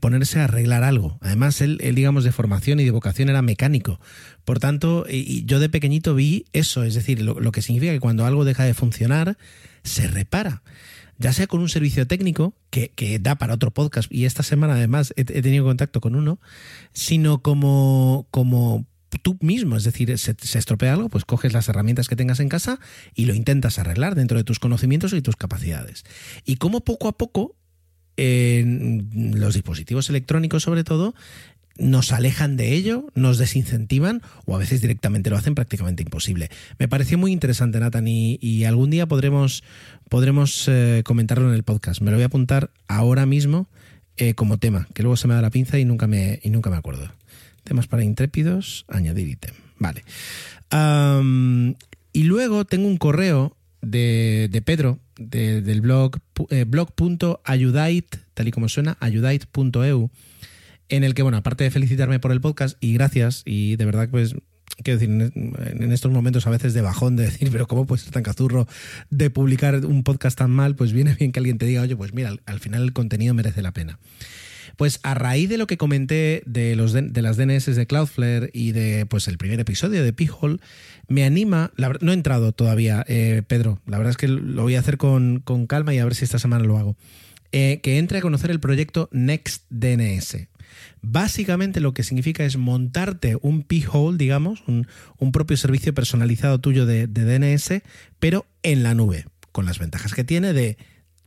ponerse 0.00 0.40
a 0.40 0.44
arreglar 0.44 0.82
algo. 0.84 1.18
Además, 1.20 1.60
él, 1.60 1.78
digamos, 1.94 2.24
de 2.24 2.32
formación 2.32 2.80
y 2.80 2.84
de 2.84 2.90
vocación 2.90 3.28
era 3.28 3.42
mecánico. 3.42 4.00
Por 4.44 4.58
tanto, 4.58 5.06
yo 5.08 5.60
de 5.60 5.68
pequeñito 5.68 6.14
vi 6.14 6.46
eso, 6.52 6.84
es 6.84 6.94
decir, 6.94 7.20
lo, 7.22 7.52
que 7.52 7.62
significa 7.62 7.92
que 7.92 8.00
cuando 8.00 8.26
algo 8.26 8.44
deja 8.44 8.64
de 8.64 8.74
funcionar, 8.74 9.36
se 9.82 10.06
repara 10.06 10.62
ya 11.18 11.32
sea 11.32 11.46
con 11.46 11.60
un 11.60 11.68
servicio 11.68 12.04
técnico, 12.08 12.56
que, 12.70 13.18
da 13.20 13.36
para 13.36 13.54
otro 13.54 13.70
podcast, 13.70 14.10
y 14.12 14.24
esta 14.24 14.42
semana 14.42 14.74
además 14.74 15.14
he, 15.14 15.20
he, 15.20 15.42
tenido 15.42 15.64
contacto 15.64 16.00
con 16.00 16.16
uno, 16.16 16.40
sino 16.94 17.42
como, 17.42 18.26
como 18.32 18.86
tú 19.18 19.36
mismo, 19.40 19.76
es 19.76 19.84
decir, 19.84 20.16
se, 20.18 20.58
estropea 20.58 20.94
algo, 20.94 21.08
pues 21.08 21.24
coges 21.24 21.52
las 21.52 21.68
herramientas 21.68 22.08
que 22.08 22.16
tengas 22.16 22.40
en 22.40 22.48
casa 22.48 22.78
y 23.14 23.26
lo 23.26 23.34
intentas 23.34 23.78
arreglar 23.78 24.14
dentro 24.14 24.38
de 24.38 24.44
tus 24.44 24.58
conocimientos 24.58 25.12
y 25.12 25.22
tus 25.22 25.36
capacidades. 25.36 26.04
Y 26.44 26.56
como 26.56 26.80
poco 26.82 27.08
a 27.08 27.16
poco 27.16 27.56
los 28.16 29.54
dispositivos 29.54 30.10
electrónicos 30.10 30.62
sobre 30.62 30.84
todo 30.84 31.14
nos 31.78 32.12
alejan 32.12 32.56
de 32.56 32.74
ello, 32.74 33.06
nos 33.14 33.38
desincentivan 33.38 34.22
o 34.44 34.54
a 34.54 34.58
veces 34.58 34.80
directamente 34.82 35.30
lo 35.30 35.36
hacen 35.36 35.54
prácticamente 35.54 36.02
imposible. 36.02 36.50
Me 36.78 36.88
pareció 36.88 37.18
muy 37.18 37.32
interesante, 37.32 37.80
Nathan, 37.80 38.06
y, 38.06 38.64
algún 38.64 38.90
día 38.90 39.06
podremos, 39.06 39.64
podremos 40.08 40.68
eh, 40.68 41.02
comentarlo 41.04 41.48
en 41.48 41.54
el 41.54 41.62
podcast. 41.62 42.02
Me 42.02 42.10
lo 42.10 42.18
voy 42.18 42.24
a 42.24 42.26
apuntar 42.26 42.70
ahora 42.88 43.26
mismo 43.26 43.68
eh, 44.16 44.34
como 44.34 44.58
tema, 44.58 44.86
que 44.94 45.02
luego 45.02 45.16
se 45.16 45.28
me 45.28 45.34
da 45.34 45.42
la 45.42 45.50
pinza 45.50 45.78
y 45.78 45.84
nunca 45.84 46.06
me, 46.06 46.40
y 46.42 46.50
nunca 46.50 46.70
me 46.70 46.76
acuerdo. 46.76 47.10
Temas 47.64 47.86
para 47.86 48.04
intrépidos, 48.04 48.84
añadir 48.88 49.28
ítem. 49.28 49.54
Vale. 49.78 50.04
y 52.12 52.22
luego 52.24 52.64
tengo 52.64 52.86
un 52.86 52.96
correo 52.98 53.56
de, 53.80 54.62
Pedro 54.64 55.00
del 55.16 55.80
blog 55.80 56.18
eh, 56.50 56.64
blog.ayudait, 56.64 58.16
tal 58.34 58.48
y 58.48 58.50
como 58.50 58.68
suena, 58.68 58.96
ayudait.eu, 59.00 60.10
en 60.88 61.04
el 61.04 61.14
que, 61.14 61.22
bueno, 61.22 61.38
aparte 61.38 61.64
de 61.64 61.70
felicitarme 61.70 62.20
por 62.20 62.32
el 62.32 62.40
podcast 62.40 62.76
y 62.80 62.92
gracias, 62.94 63.42
y 63.44 63.76
de 63.76 63.84
verdad, 63.84 64.08
pues 64.10 64.34
quiero 64.82 64.98
decir, 64.98 65.32
en 65.34 65.92
estos 65.92 66.10
momentos 66.12 66.46
a 66.46 66.50
veces 66.50 66.74
de 66.74 66.80
bajón 66.80 67.16
de 67.16 67.24
decir, 67.24 67.50
pero 67.50 67.66
¿cómo 67.66 67.86
puedes 67.86 68.04
ser 68.04 68.12
tan 68.12 68.22
cazurro 68.22 68.66
de 69.10 69.30
publicar 69.30 69.84
un 69.84 70.02
podcast 70.02 70.38
tan 70.38 70.50
mal? 70.50 70.76
Pues 70.76 70.92
viene 70.92 71.14
bien 71.14 71.32
que 71.32 71.40
alguien 71.40 71.58
te 71.58 71.66
diga, 71.66 71.82
oye, 71.82 71.96
pues 71.96 72.14
mira, 72.14 72.34
al 72.46 72.60
final 72.60 72.82
el 72.82 72.92
contenido 72.92 73.34
merece 73.34 73.62
la 73.62 73.72
pena. 73.72 73.98
Pues 74.76 75.00
a 75.02 75.14
raíz 75.14 75.48
de 75.48 75.58
lo 75.58 75.66
que 75.66 75.76
comenté 75.76 76.42
de, 76.46 76.76
los 76.76 76.92
de, 76.92 77.22
las 77.22 77.36
DNS 77.36 77.74
de 77.74 77.86
Cloudflare 77.86 78.50
y 78.52 78.72
de 78.72 79.06
pues 79.06 79.28
el 79.28 79.38
primer 79.38 79.60
episodio 79.60 80.02
de 80.04 80.12
P-Hole, 80.12 80.58
me 81.08 81.24
anima, 81.24 81.72
no 82.00 82.12
he 82.12 82.14
entrado 82.14 82.52
todavía, 82.52 83.04
eh, 83.08 83.42
Pedro, 83.46 83.80
la 83.86 83.98
verdad 83.98 84.12
es 84.12 84.16
que 84.16 84.28
lo 84.28 84.62
voy 84.62 84.76
a 84.76 84.80
hacer 84.80 84.96
con, 84.96 85.42
calma 85.68 85.94
y 85.94 85.98
a 85.98 86.04
ver 86.04 86.14
si 86.14 86.24
esta 86.24 86.38
semana 86.38 86.64
lo 86.64 86.78
hago, 86.78 86.96
eh, 87.52 87.80
que 87.82 87.98
entre 87.98 88.18
a 88.18 88.22
conocer 88.22 88.50
el 88.50 88.60
proyecto 88.60 89.08
NextDNS. 89.12 90.48
Básicamente 91.02 91.80
lo 91.80 91.92
que 91.92 92.02
significa 92.02 92.44
es 92.44 92.56
montarte 92.56 93.36
un 93.42 93.62
P-Hole, 93.62 94.16
digamos, 94.16 94.62
un, 94.66 95.32
propio 95.32 95.56
servicio 95.56 95.92
personalizado 95.92 96.60
tuyo 96.60 96.86
de, 96.86 97.06
de 97.06 97.24
DNS, 97.24 97.82
pero 98.18 98.46
en 98.62 98.82
la 98.82 98.94
nube, 98.94 99.26
con 99.50 99.66
las 99.66 99.78
ventajas 99.78 100.14
que 100.14 100.24
tiene 100.24 100.52
de 100.52 100.78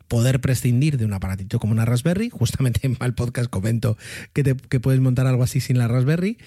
poder 0.08 0.42
prescindir 0.42 0.98
de 0.98 1.06
un 1.06 1.14
aparatito 1.14 1.60
como 1.60 1.74
una 1.74 1.86
Raspberry. 1.86 2.30
Justamente 2.30 2.82
en 2.84 2.98
el 3.00 3.14
podcast 3.14 3.50
comento 3.50 3.98
que, 4.34 4.44
te, 4.44 4.56
puedes 4.56 5.02
montar 5.02 5.28
algo 5.28 5.44
así 5.44 5.60
sin 5.60 5.78
la 5.78 5.88
Raspberry. 5.88 6.38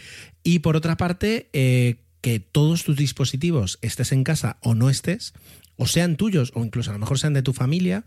Y 0.43 0.61
por 0.61 0.77
otra 0.77 0.97
parte, 0.97 1.49
eh, 1.53 1.97
que 2.21 2.41
todos 2.41 2.85
tus 2.85 2.97
dispositivos, 2.97 3.79
estés 3.83 4.13
en 4.13 4.25
casa 4.25 4.59
o 4.63 4.75
no 4.75 4.91
estés, 4.91 5.35
o 5.77 5.87
sean 5.87 6.17
tuyos 6.17 6.53
o 6.55 6.65
incluso 6.65 6.91
a 6.91 6.95
lo 6.95 6.99
mejor 6.99 7.19
sean 7.19 7.35
de 7.35 7.43
tu 7.43 7.53
familia, 7.53 8.05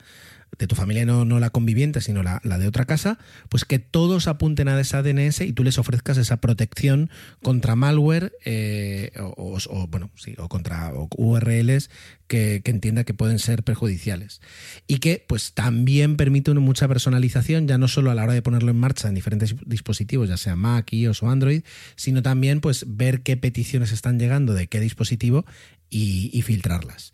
de 0.57 0.67
tu 0.67 0.75
familia 0.75 1.05
no, 1.05 1.25
no 1.25 1.39
la 1.39 1.49
conviviente, 1.49 2.01
sino 2.01 2.23
la, 2.23 2.39
de 2.43 2.67
otra 2.67 2.85
casa, 2.85 3.17
pues 3.49 3.65
que 3.65 3.79
todos 3.79 4.27
apunten 4.27 4.67
a 4.67 4.79
esa 4.79 5.01
DNS 5.01 5.41
y 5.41 5.53
tú 5.53 5.63
les 5.63 5.77
ofrezcas 5.77 6.17
esa 6.17 6.37
protección 6.37 7.09
contra 7.41 7.75
malware 7.75 8.33
eh, 8.45 9.11
o, 9.17 9.87
bueno, 9.87 10.11
sí, 10.15 10.35
o 10.37 10.49
contra 10.49 10.91
URLs 10.93 11.89
que, 12.27 12.61
entienda 12.65 13.03
que 13.03 13.13
pueden 13.13 13.39
ser 13.39 13.63
perjudiciales. 13.63 14.41
Y 14.87 14.97
que 14.97 15.23
pues 15.27 15.53
también 15.53 16.17
permite 16.17 16.53
mucha 16.53 16.87
personalización, 16.87 17.67
ya 17.67 17.77
no 17.77 17.87
solo 17.87 18.11
a 18.11 18.15
la 18.15 18.23
hora 18.23 18.33
de 18.33 18.41
ponerlo 18.41 18.71
en 18.71 18.79
marcha 18.79 19.07
en 19.07 19.15
diferentes 19.15 19.55
dispositivos, 19.65 20.29
ya 20.29 20.37
sea 20.37 20.55
Mac, 20.55 20.91
iOS 20.91 21.23
o 21.23 21.29
Android, 21.29 21.63
sino 21.95 22.21
también 22.21 22.61
pues 22.61 22.85
ver 22.87 23.21
qué 23.21 23.37
peticiones 23.37 23.91
están 23.91 24.19
llegando 24.19 24.53
de 24.53 24.67
qué 24.67 24.79
dispositivo 24.79 25.45
y 25.89 26.41
filtrarlas 26.43 27.13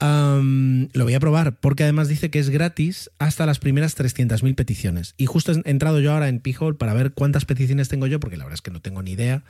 lo 0.00 1.04
voy 1.04 1.14
a 1.14 1.20
probar 1.20 1.58
porque 1.58 1.84
además 1.84 2.08
dice 2.08 2.30
que 2.30 2.38
es 2.38 2.50
gratis 2.50 3.10
hasta 3.18 3.46
las 3.46 3.58
primeras 3.58 3.96
300.000 3.96 4.54
peticiones. 4.54 5.14
Y 5.16 5.26
justo 5.26 5.52
he 5.52 5.70
entrado 5.70 6.00
yo 6.00 6.12
ahora 6.12 6.28
en 6.28 6.40
Pijol 6.40 6.76
para 6.76 6.94
ver 6.94 7.12
cuántas 7.12 7.44
peticiones 7.44 7.88
tengo 7.88 8.06
yo, 8.06 8.20
porque 8.20 8.36
la 8.36 8.44
verdad 8.44 8.56
es 8.56 8.62
que 8.62 8.70
no 8.70 8.80
tengo 8.80 9.02
ni 9.02 9.12
idea. 9.12 9.44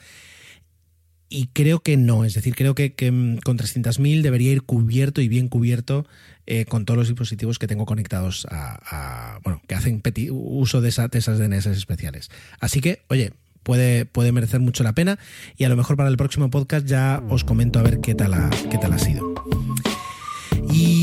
Y 1.29 1.49
creo 1.49 1.81
que 1.81 1.97
no, 1.97 2.25
es 2.25 2.35
decir, 2.35 2.55
creo 2.55 2.77
que, 2.77 2.93
mm, 3.11 3.39
con 3.39 3.59
300.000 3.59 4.23
debería 4.23 4.53
ir 4.53 4.63
cubierto 4.63 5.21
y 5.21 5.29
bien 5.29 5.49
cubierto 5.49 6.07
eh, 6.47 6.67
con 6.67 6.85
todos 6.85 6.99
los 6.99 7.09
dispositivos 7.09 7.59
que 7.59 7.67
tengo 7.67 7.85
conectados 7.85 8.47
a, 8.49 9.41
bueno, 9.43 9.61
que 9.67 9.75
hacen 9.75 10.01
uso 10.31 10.81
de, 10.81 10.89
esa, 10.89 11.09
de 11.09 11.19
esas 11.19 11.39
DNS 11.39 11.67
especiales. 11.67 12.31
Así 12.61 12.81
que, 12.81 13.03
oye, 13.09 13.33
puede, 13.65 14.05
puede 14.05 14.31
merecer 14.31 14.61
mucho 14.61 14.85
la 14.85 14.93
pena 14.93 15.19
y 15.57 15.65
a 15.65 15.69
lo 15.69 15.77
mejor 15.77 15.97
para 15.97 16.09
el 16.09 16.17
próximo 16.17 16.49
podcast 16.51 16.87
ya 16.87 17.21
os 17.29 17.43
comento 17.43 17.81
a 17.81 17.83
ver 17.83 18.01
qué 18.01 18.15
tal 18.15 18.33
qué 18.71 18.79
tal 18.79 18.93
ha 18.93 18.99
sido. 18.99 19.35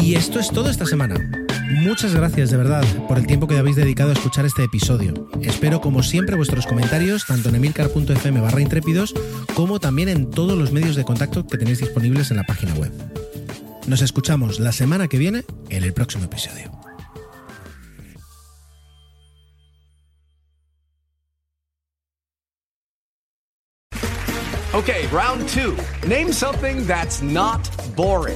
Y 0.03 0.15
esto 0.15 0.37
es 0.41 0.49
todo 0.49 0.69
esta 0.69 0.85
semana. 0.85 1.15
Muchas 1.71 2.13
gracias 2.13 2.51
de 2.51 2.57
verdad 2.57 2.83
por 3.07 3.17
el 3.17 3.25
tiempo 3.25 3.47
que 3.47 3.57
habéis 3.57 3.77
dedicado 3.77 4.09
a 4.09 4.13
escuchar 4.13 4.45
este 4.45 4.65
episodio. 4.65 5.29
Espero 5.41 5.79
como 5.79 6.03
siempre 6.03 6.35
vuestros 6.35 6.67
comentarios 6.67 7.25
tanto 7.25 7.47
en 7.47 7.55
emilcar.fm 7.55 8.41
barra 8.41 8.59
intrépidos 8.59 9.13
como 9.53 9.79
también 9.79 10.09
en 10.09 10.29
todos 10.29 10.57
los 10.57 10.73
medios 10.73 10.97
de 10.97 11.05
contacto 11.05 11.47
que 11.47 11.57
tenéis 11.57 11.79
disponibles 11.79 12.31
en 12.31 12.37
la 12.37 12.43
página 12.43 12.73
web. 12.73 12.91
Nos 13.87 14.01
escuchamos 14.01 14.59
la 14.59 14.73
semana 14.73 15.07
que 15.07 15.17
viene 15.17 15.45
en 15.69 15.85
el 15.85 15.93
próximo 15.93 16.25
episodio. 16.25 16.69
Okay, 24.73 25.07
round 25.13 25.47
two. 25.47 25.77
Name 26.05 26.33
something 26.33 26.85
that's 26.85 27.21
not 27.21 27.61
boring. 27.95 28.35